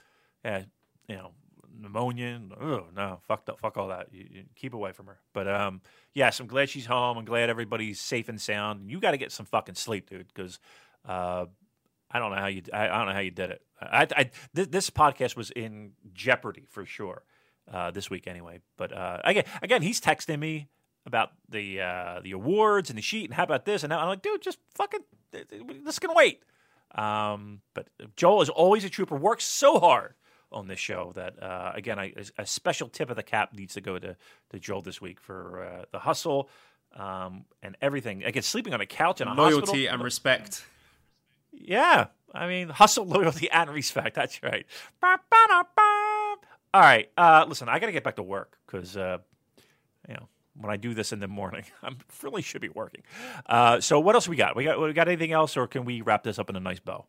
yeah, 0.44 0.64
you 1.08 1.16
know, 1.16 1.32
pneumonia. 1.80 2.42
Oh 2.60 2.86
no, 2.96 3.20
fuck 3.28 3.44
up, 3.50 3.60
fuck 3.60 3.78
all 3.78 3.90
that. 3.90 4.08
You, 4.12 4.26
you 4.30 4.44
keep 4.56 4.74
away 4.74 4.92
from 4.92 5.08
her. 5.08 5.20
But 5.34 5.48
um, 5.48 5.82
yes, 6.14 6.40
I'm 6.40 6.48
glad 6.48 6.70
she's 6.70 6.86
home. 6.86 7.18
I'm 7.18 7.26
glad 7.26 7.50
everybody's 7.50 8.00
safe 8.00 8.30
and 8.30 8.40
sound. 8.40 8.90
You 8.90 9.00
got 9.00 9.12
to 9.12 9.18
get 9.18 9.32
some 9.32 9.46
fucking 9.46 9.76
sleep, 9.76 10.10
dude, 10.10 10.28
because 10.34 10.60
uh, 11.06 11.46
I 12.10 12.20
don't 12.20 12.32
know 12.32 12.38
how 12.38 12.48
you. 12.48 12.62
I, 12.74 12.86
I, 12.86 12.98
don't 12.98 13.08
know 13.08 13.14
how 13.14 13.20
you 13.20 13.32
did 13.32 13.52
it. 13.52 13.62
I, 13.82 14.08
I 14.16 14.30
th- 14.56 14.70
this 14.70 14.90
podcast 14.90 15.36
was 15.36 15.52
in 15.52 15.92
jeopardy 16.14 16.66
for 16.70 16.86
sure 16.86 17.24
uh, 17.72 17.92
this 17.92 18.10
week 18.10 18.28
anyway. 18.28 18.60
But 18.78 18.94
uh, 18.94 19.20
again, 19.24 19.44
again, 19.62 19.82
he's 19.82 20.00
texting 20.00 20.40
me 20.40 20.70
about 21.06 21.32
the 21.50 21.82
uh, 21.82 22.20
the 22.24 22.32
awards 22.32 22.90
and 22.90 22.98
the 22.98 23.02
sheet 23.02 23.26
and 23.26 23.34
how 23.34 23.44
about 23.44 23.66
this 23.66 23.84
and 23.84 23.90
now 23.90 24.00
I'm 24.00 24.08
like, 24.08 24.22
dude, 24.22 24.42
just 24.42 24.60
fucking 24.76 25.02
this 25.84 26.00
can 26.00 26.14
wait. 26.14 26.44
Um, 26.96 27.62
but 27.74 27.90
Joel 28.16 28.42
is 28.42 28.50
always 28.50 28.84
a 28.86 28.90
trooper. 28.90 29.16
Works 29.16 29.46
so 29.46 29.80
hard 29.80 30.14
on 30.52 30.68
this 30.68 30.80
show 30.80 31.12
that 31.16 31.42
uh, 31.42 31.72
again, 31.76 32.00
I, 32.00 32.14
a 32.38 32.46
special 32.46 32.88
tip 32.88 33.10
of 33.10 33.16
the 33.16 33.24
cap 33.24 33.54
needs 33.54 33.74
to 33.74 33.82
go 33.82 34.00
to 34.00 34.16
to 34.52 34.60
Joel 34.60 34.82
this 34.82 35.02
week 35.02 35.20
for 35.20 35.64
uh, 35.64 35.86
the 35.92 36.00
hustle 36.00 36.50
um, 36.96 37.46
and 37.62 37.76
everything. 37.82 38.24
Again, 38.24 38.44
sleeping 38.44 38.74
on 38.74 38.82
a 38.82 38.86
couch 38.86 39.22
in 39.22 39.28
a 39.28 39.34
loyalty 39.34 39.60
hospital. 39.60 39.94
and 39.94 40.04
respect. 40.04 40.66
Yeah, 41.60 42.08
I 42.34 42.48
mean 42.48 42.70
hustle, 42.70 43.06
loyalty, 43.08 43.50
and 43.50 43.70
respect. 43.70 44.16
That's 44.16 44.42
right. 44.44 44.66
All 46.74 46.82
right, 46.82 47.10
uh, 47.18 47.46
listen, 47.48 47.70
I 47.70 47.80
got 47.80 47.88
to 47.88 47.92
get 47.92 48.04
back 48.04 48.18
to 48.18 48.24
work 48.24 48.58
because 48.66 48.96
uh, 48.96 49.18
you 50.08 50.14
know 50.14 50.28
when 50.60 50.72
I 50.72 50.78
do 50.78 50.94
this 50.94 51.12
in 51.12 51.20
the 51.20 51.28
morning. 51.28 51.64
I 51.84 51.92
really 52.24 52.42
should 52.42 52.62
be 52.62 52.70
working. 52.70 53.04
Uh, 53.46 53.80
so 53.80 54.00
what 54.00 54.16
else 54.16 54.28
we 54.28 54.36
got? 54.36 54.56
We 54.56 54.64
got 54.64 54.80
we 54.80 54.94
got 54.94 55.08
anything 55.08 55.32
else, 55.32 55.58
or 55.58 55.68
can 55.68 55.86
we 55.86 56.02
wrap 56.02 56.24
this 56.24 56.40
up 56.40 56.50
in 56.50 56.56
a 56.56 56.60
nice 56.60 56.80
bow? 56.80 57.06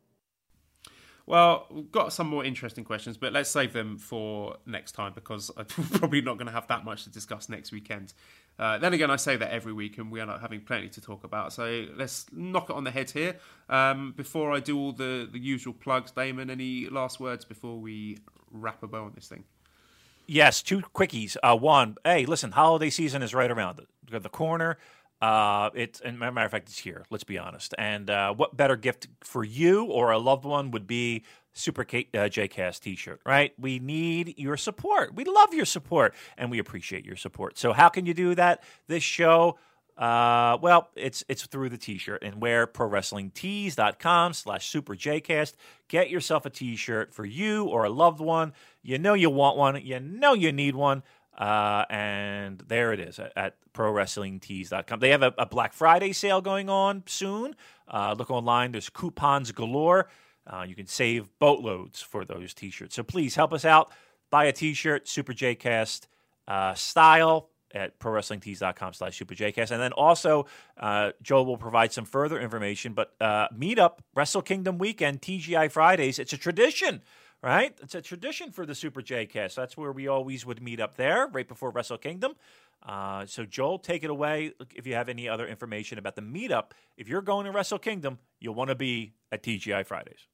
Well, 1.27 1.67
we've 1.71 1.93
got 1.93 2.15
some 2.15 2.27
more 2.27 2.43
interesting 2.43 2.85
questions, 2.85 3.19
but 3.19 3.35
let's 3.35 3.51
save 3.51 3.75
them 3.75 3.99
for 3.99 4.57
next 4.65 4.93
time 4.93 5.13
because 5.15 5.51
I'm 5.59 5.67
probably 5.93 6.23
not 6.23 6.39
going 6.39 6.47
to 6.47 6.53
have 6.53 6.67
that 6.69 6.87
much 6.87 7.05
to 7.05 7.11
discuss 7.11 7.51
next 7.51 7.71
weekend. 7.71 8.15
Uh, 8.59 8.77
then 8.79 8.93
again, 8.93 9.11
I 9.11 9.17
say 9.17 9.37
that 9.37 9.51
every 9.51 9.73
week, 9.73 9.99
and 9.99 10.11
we 10.11 10.21
are 10.21 10.27
not 10.27 10.41
having 10.41 10.61
plenty 10.61 10.89
to 10.89 11.01
talk 11.01 11.23
about. 11.25 11.53
So 11.53 11.87
let's 11.97 12.27
knock 12.33 12.71
it 12.71 12.77
on 12.77 12.85
the 12.85 12.91
head 12.91 13.11
here. 13.11 13.37
Um, 13.69 14.13
before 14.17 14.53
I 14.53 14.61
do 14.61 14.77
all 14.79 14.93
the, 14.93 15.29
the 15.31 15.39
usual 15.39 15.75
plugs, 15.75 16.11
Damon, 16.11 16.51
any 16.51 16.89
last 16.89 17.21
words 17.21 17.45
before 17.45 17.79
we 17.79 18.19
wrap 18.51 18.83
a 18.83 18.89
bow 18.89 19.05
on 19.05 19.13
this 19.15 19.29
thing? 19.29 19.45
Yes, 20.27 20.63
two 20.63 20.81
quickies. 20.95 21.37
Uh, 21.43 21.57
one, 21.57 21.97
hey, 22.05 22.27
listen, 22.27 22.53
holiday 22.53 22.91
season 22.91 23.23
is 23.23 23.33
right 23.33 23.51
around 23.51 23.81
the, 24.11 24.21
the 24.21 24.29
corner. 24.29 24.77
Uh, 25.21 25.71
it's 25.75 26.01
and 26.01 26.19
matter 26.19 26.45
of 26.45 26.51
fact, 26.51 26.69
it's 26.69 26.79
here. 26.79 27.05
Let's 27.11 27.25
be 27.25 27.39
honest. 27.39 27.75
And 27.79 28.11
uh, 28.11 28.35
what 28.35 28.57
better 28.57 28.77
gift 28.77 29.09
for 29.23 29.43
you 29.43 29.85
or 29.85 30.11
a 30.13 30.19
loved 30.19 30.45
one 30.45 30.71
would 30.71 30.87
be 30.87 31.25
Super 31.59 31.85
K- 31.85 32.09
uh, 32.15 32.19
JCast 32.19 32.81
T-shirt, 32.81 33.21
right? 33.27 33.53
We 33.59 33.79
need 33.79 34.39
your 34.39 34.57
support. 34.57 35.15
We 35.15 35.25
love 35.25 35.53
your 35.53 35.65
support, 35.65 36.15
and 36.37 36.51
we 36.51 36.59
appreciate 36.59 37.05
your 37.05 37.17
support. 37.17 37.59
So, 37.59 37.73
how 37.73 37.89
can 37.89 38.07
you 38.07 38.15
do 38.15 38.35
that? 38.35 38.63
This 38.87 39.03
show. 39.03 39.59
Uh, 39.97 40.57
well, 40.63 40.91
it's 40.95 41.25
it's 41.29 41.45
through 41.47 41.69
the 41.69 41.77
T-shirt 41.77 42.23
and 42.23 42.41
wear 42.41 42.69
ProWrestlingTees.com 42.69 44.33
slash 44.33 44.73
SuperJCast. 44.73 45.55
Get 45.89 46.09
yourself 46.09 46.47
a 46.47 46.51
T-shirt 46.51 47.13
for 47.13 47.25
you 47.25 47.65
or 47.65 47.83
a 47.83 47.91
loved 47.91 48.21
one. 48.21 48.53
You 48.81 48.99
know 48.99 49.15
you 49.15 49.29
want 49.29 49.57
one. 49.57 49.85
You 49.85 49.99
know 49.99 50.35
you 50.35 50.53
need 50.53 50.77
one. 50.77 51.03
Uh, 51.37 51.85
and 51.89 52.59
there 52.67 52.93
it 52.93 52.99
is 52.99 53.19
at, 53.21 53.33
at 53.37 53.55
ProWrestlingTees.com. 53.73 54.99
They 54.99 55.11
have 55.11 55.23
a, 55.23 55.33
a, 55.39 55.47
Black 55.47 55.73
Friday 55.73 56.13
sale 56.13 56.41
going 56.41 56.69
on 56.69 57.05
soon. 57.07 57.55
Uh, 57.87 58.17
look 58.19 58.29
online. 58.29 58.73
There's 58.73 58.91
coupons 58.91 59.53
galore. 59.53 60.09
Uh, 60.49 60.65
you 60.67 60.75
can 60.75 60.87
save 60.87 61.29
boatloads 61.39 62.01
for 62.01 62.25
those 62.25 62.55
T-shirts. 62.55 62.95
So 62.95 63.03
please 63.03 63.35
help 63.35 63.53
us 63.53 63.65
out. 63.65 63.93
Buy 64.31 64.45
a 64.45 64.53
T-shirt, 64.53 65.09
Super 65.09 65.33
J-Cast 65.33 66.09
uh, 66.47 66.75
style 66.75 67.51
at 67.75 67.99
ProWrestlingTees.com 67.99 68.95
slash 68.95 69.19
SuperJCast. 69.19 69.71
And 69.71 69.81
then 69.81 69.93
also, 69.93 70.47
uh, 70.79 71.13
Joe 71.23 71.43
will 71.43 71.59
provide 71.59 71.93
some 71.93 72.07
further 72.07 72.41
information. 72.41 72.95
But 72.95 73.15
uh, 73.21 73.49
meet 73.55 73.79
up, 73.79 74.03
Wrestle 74.15 74.43
Kingdom 74.43 74.79
Weekend, 74.79 75.21
TGI 75.21 75.71
Fridays. 75.71 76.19
It's 76.19 76.33
a 76.33 76.39
tradition 76.39 77.03
right? 77.43 77.77
It's 77.83 77.95
a 77.95 78.03
tradition 78.03 78.51
for 78.51 78.67
the 78.67 78.75
Super 78.75 79.03
J 79.03 79.27
Cast. 79.27 79.57
That's 79.57 79.77
where 79.77 79.93
we 79.93 80.09
always 80.09 80.45
would 80.45 80.63
meet 80.63 80.81
up 80.81 80.97
there, 80.97 81.29
right 81.29 81.47
before 81.47 81.71
Wrestle 81.71 81.99
Kingdom. 81.99 82.35
Uh, 82.83 83.27
so, 83.27 83.45
Joel, 83.45 83.79
take 83.79 84.05
it 84.05 84.11
away. 84.11 84.53
If 84.75 84.87
you 84.87 84.95
have 84.95 85.09
any 85.09 85.29
other 85.29 85.47
information 85.47 85.99
about 85.99 86.17
the 86.17 86.23
meetup, 86.23 86.71
if 86.97 87.09
you're 87.09 87.23
going 87.23 87.47
to 87.47 87.53
Wrestle 87.53 87.79
Kingdom, 87.79 88.19
you'll 88.41 88.55
want 88.55 88.69
to 88.69 88.75
be 88.75 89.13
at 89.33 89.43
TGI 89.43 89.87
Fridays. 89.87 90.27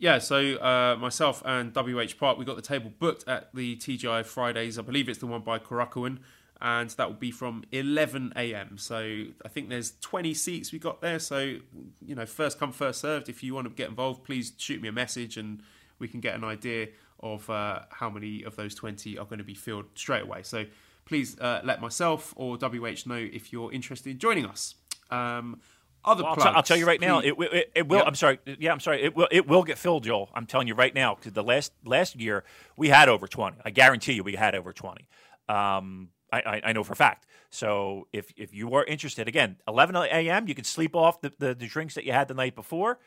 Yeah, 0.00 0.16
so 0.16 0.56
uh, 0.56 0.96
myself 0.98 1.42
and 1.44 1.76
WH 1.76 2.18
Park, 2.18 2.38
we 2.38 2.46
got 2.46 2.56
the 2.56 2.62
table 2.62 2.90
booked 2.98 3.28
at 3.28 3.54
the 3.54 3.76
TGI 3.76 4.24
Fridays. 4.24 4.78
I 4.78 4.82
believe 4.82 5.10
it's 5.10 5.18
the 5.18 5.26
one 5.26 5.42
by 5.42 5.58
Korakuen. 5.58 6.20
and 6.62 6.88
that 6.90 7.06
will 7.06 7.16
be 7.16 7.30
from 7.30 7.64
11 7.70 8.32
a.m. 8.34 8.78
So 8.78 9.24
I 9.44 9.48
think 9.48 9.68
there's 9.68 9.92
20 10.00 10.32
seats 10.32 10.72
we 10.72 10.78
got 10.78 11.02
there. 11.02 11.18
So 11.18 11.56
you 12.00 12.14
know, 12.14 12.24
first 12.24 12.58
come, 12.58 12.72
first 12.72 13.00
served. 13.00 13.28
If 13.28 13.42
you 13.42 13.54
want 13.54 13.68
to 13.68 13.74
get 13.74 13.90
involved, 13.90 14.24
please 14.24 14.54
shoot 14.56 14.80
me 14.80 14.88
a 14.88 14.92
message, 14.92 15.36
and 15.36 15.62
we 15.98 16.08
can 16.08 16.20
get 16.20 16.34
an 16.34 16.44
idea 16.44 16.88
of 17.20 17.48
uh, 17.50 17.80
how 17.90 18.08
many 18.08 18.42
of 18.44 18.56
those 18.56 18.74
20 18.74 19.18
are 19.18 19.26
going 19.26 19.38
to 19.38 19.44
be 19.44 19.54
filled 19.54 19.84
straight 19.94 20.22
away. 20.22 20.42
So 20.42 20.64
please 21.04 21.38
uh, 21.40 21.60
let 21.62 21.82
myself 21.82 22.32
or 22.36 22.56
WH 22.56 23.06
know 23.06 23.28
if 23.32 23.52
you're 23.52 23.70
interested 23.70 24.10
in 24.10 24.18
joining 24.18 24.46
us. 24.46 24.76
Um, 25.10 25.60
other 26.04 26.22
Well, 26.22 26.32
I'll, 26.32 26.36
t- 26.36 26.48
I'll 26.56 26.62
tell 26.62 26.76
you 26.76 26.86
right 26.86 27.00
now, 27.00 27.20
it, 27.20 27.34
it, 27.38 27.70
it 27.74 27.88
will. 27.88 27.98
Yep. 27.98 28.06
I'm 28.06 28.14
sorry. 28.14 28.38
Yeah, 28.58 28.72
I'm 28.72 28.80
sorry. 28.80 29.02
It 29.02 29.14
will. 29.16 29.28
It 29.30 29.46
will 29.46 29.62
get 29.62 29.78
filled, 29.78 30.04
Joel. 30.04 30.30
I'm 30.34 30.46
telling 30.46 30.66
you 30.68 30.74
right 30.74 30.94
now 30.94 31.14
because 31.14 31.32
the 31.32 31.42
last 31.42 31.72
last 31.84 32.16
year 32.16 32.44
we 32.76 32.88
had 32.88 33.08
over 33.08 33.26
20. 33.26 33.58
I 33.64 33.70
guarantee 33.70 34.14
you 34.14 34.24
we 34.24 34.34
had 34.34 34.54
over 34.54 34.72
20. 34.72 35.06
Um, 35.48 36.08
I, 36.32 36.40
I, 36.40 36.60
I 36.66 36.72
know 36.72 36.84
for 36.84 36.92
a 36.92 36.96
fact. 36.96 37.26
So 37.50 38.06
if 38.12 38.32
if 38.36 38.54
you 38.54 38.72
are 38.74 38.84
interested, 38.84 39.28
again, 39.28 39.56
11 39.66 39.96
a.m. 39.96 40.48
You 40.48 40.54
can 40.54 40.64
sleep 40.64 40.94
off 40.94 41.20
the, 41.20 41.32
the, 41.38 41.54
the 41.54 41.66
drinks 41.66 41.94
that 41.94 42.04
you 42.04 42.12
had 42.12 42.28
the 42.28 42.34
night 42.34 42.54
before. 42.54 42.98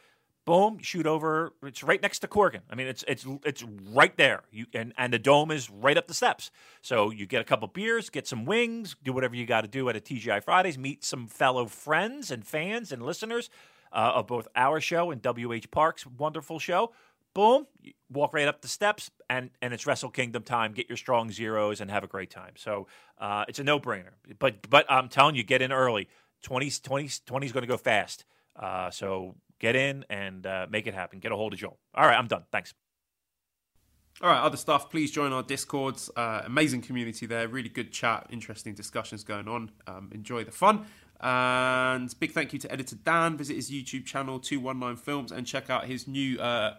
Boom, 0.45 0.79
shoot 0.79 1.07
over. 1.07 1.53
It's 1.63 1.83
right 1.83 2.01
next 2.01 2.19
to 2.19 2.27
Corgan. 2.27 2.61
I 2.69 2.75
mean, 2.75 2.87
it's 2.87 3.05
it's 3.07 3.25
it's 3.45 3.63
right 3.63 4.15
there. 4.17 4.41
You 4.51 4.65
and 4.73 4.93
and 4.97 5.13
the 5.13 5.19
dome 5.19 5.51
is 5.51 5.69
right 5.69 5.97
up 5.97 6.07
the 6.07 6.13
steps. 6.13 6.51
So 6.81 7.11
you 7.11 7.25
get 7.25 7.39
a 7.39 7.45
couple 7.45 7.69
beers, 7.69 8.09
get 8.09 8.27
some 8.27 8.43
wings, 8.43 8.97
do 9.01 9.13
whatever 9.13 9.35
you 9.35 9.45
got 9.45 9.61
to 9.61 9.69
do 9.69 9.87
at 9.87 9.95
a 9.95 10.01
TGI 10.01 10.43
Fridays. 10.43 10.77
Meet 10.77 11.05
some 11.05 11.27
fellow 11.27 11.65
friends 11.67 12.29
and 12.29 12.45
fans 12.45 12.91
and 12.91 13.01
listeners 13.03 13.49
uh, 13.93 14.11
of 14.15 14.27
both 14.27 14.49
our 14.53 14.81
show 14.81 15.11
and 15.11 15.25
WH 15.25 15.71
Park's 15.71 16.05
wonderful 16.05 16.59
show. 16.59 16.91
Boom, 17.33 17.65
walk 18.11 18.33
right 18.33 18.47
up 18.47 18.61
the 18.61 18.67
steps, 18.67 19.11
and 19.29 19.49
and 19.61 19.73
it's 19.73 19.87
Wrestle 19.87 20.09
Kingdom 20.09 20.43
time. 20.43 20.73
Get 20.73 20.89
your 20.89 20.97
strong 20.97 21.31
zeros 21.31 21.79
and 21.79 21.89
have 21.89 22.03
a 22.03 22.07
great 22.07 22.29
time. 22.29 22.53
So 22.57 22.87
uh, 23.17 23.45
it's 23.47 23.59
a 23.59 23.63
no 23.63 23.79
brainer. 23.79 24.11
But 24.39 24.69
but 24.69 24.85
I'm 24.89 25.07
telling 25.07 25.35
you, 25.35 25.43
get 25.43 25.61
in 25.61 25.71
early. 25.71 26.09
20 26.41 26.69
20 26.69 27.09
20 27.25 27.45
is 27.45 27.53
going 27.53 27.63
to 27.63 27.67
go 27.67 27.77
fast. 27.77 28.25
Uh, 28.55 28.91
so 28.91 29.35
get 29.63 29.77
in 29.77 30.03
and 30.09 30.45
uh, 30.45 30.67
make 30.69 30.87
it 30.87 30.93
happen. 30.93 31.19
Get 31.19 31.31
a 31.31 31.37
hold 31.37 31.53
of 31.53 31.59
Joel. 31.59 31.79
All 31.95 32.05
right, 32.05 32.17
I'm 32.17 32.27
done. 32.27 32.43
Thanks. 32.51 32.73
All 34.21 34.29
right, 34.29 34.41
other 34.41 34.57
stuff. 34.57 34.91
Please 34.91 35.09
join 35.09 35.31
our 35.31 35.41
discords. 35.41 36.11
Uh, 36.17 36.41
amazing 36.45 36.81
community 36.81 37.25
there. 37.25 37.47
Really 37.47 37.69
good 37.69 37.93
chat. 37.93 38.27
Interesting 38.29 38.73
discussions 38.73 39.23
going 39.23 39.47
on. 39.47 39.71
Um, 39.87 40.11
enjoy 40.13 40.43
the 40.43 40.51
fun. 40.51 40.85
And 41.21 42.13
big 42.19 42.31
thank 42.33 42.51
you 42.51 42.59
to 42.59 42.71
editor 42.71 42.97
Dan. 42.97 43.37
Visit 43.37 43.55
his 43.55 43.71
YouTube 43.71 44.05
channel, 44.05 44.37
219 44.37 44.97
Films, 45.01 45.31
and 45.31 45.47
check 45.47 45.69
out 45.69 45.85
his 45.85 46.09
new 46.09 46.37
uh, 46.39 46.75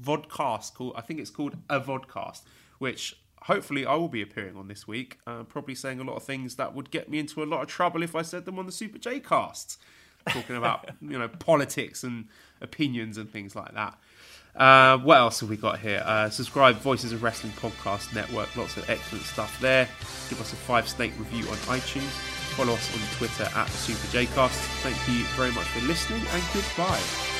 vodcast 0.00 0.74
called, 0.74 0.92
I 0.94 1.00
think 1.00 1.18
it's 1.18 1.30
called 1.30 1.56
A 1.68 1.80
Vodcast, 1.80 2.42
which 2.78 3.20
hopefully 3.42 3.84
I 3.84 3.96
will 3.96 4.08
be 4.08 4.22
appearing 4.22 4.56
on 4.56 4.68
this 4.68 4.86
week. 4.86 5.18
Uh, 5.26 5.42
probably 5.42 5.74
saying 5.74 5.98
a 5.98 6.04
lot 6.04 6.14
of 6.14 6.22
things 6.22 6.54
that 6.54 6.76
would 6.76 6.92
get 6.92 7.10
me 7.10 7.18
into 7.18 7.42
a 7.42 7.44
lot 7.44 7.62
of 7.62 7.66
trouble 7.66 8.04
if 8.04 8.14
I 8.14 8.22
said 8.22 8.44
them 8.44 8.56
on 8.60 8.66
the 8.66 8.72
Super 8.72 8.98
J 8.98 9.18
cast. 9.18 9.80
Talking 10.28 10.56
about, 10.56 10.90
you 11.00 11.18
know, 11.18 11.28
politics 11.28 12.04
and 12.04 12.26
opinions 12.60 13.16
and 13.16 13.30
things 13.30 13.56
like 13.56 13.74
that. 13.74 13.98
Uh, 14.54 14.98
what 14.98 15.18
else 15.18 15.40
have 15.40 15.48
we 15.48 15.56
got 15.56 15.78
here? 15.78 16.02
Uh, 16.04 16.28
subscribe 16.28 16.76
Voices 16.76 17.12
of 17.12 17.22
Wrestling 17.22 17.52
Podcast 17.54 18.14
Network. 18.14 18.54
Lots 18.56 18.76
of 18.76 18.88
excellent 18.90 19.24
stuff 19.24 19.58
there. 19.60 19.88
Give 20.28 20.40
us 20.40 20.52
a 20.52 20.56
five 20.56 20.88
snake 20.88 21.12
review 21.18 21.48
on 21.48 21.56
iTunes. 21.78 22.10
Follow 22.56 22.74
us 22.74 22.94
on 22.94 23.16
Twitter 23.16 23.44
at 23.44 23.68
SuperJcast. 23.68 24.82
Thank 24.82 24.96
you 25.08 25.24
very 25.36 25.52
much 25.52 25.66
for 25.68 25.86
listening 25.86 26.22
and 26.32 26.42
goodbye. 26.52 27.39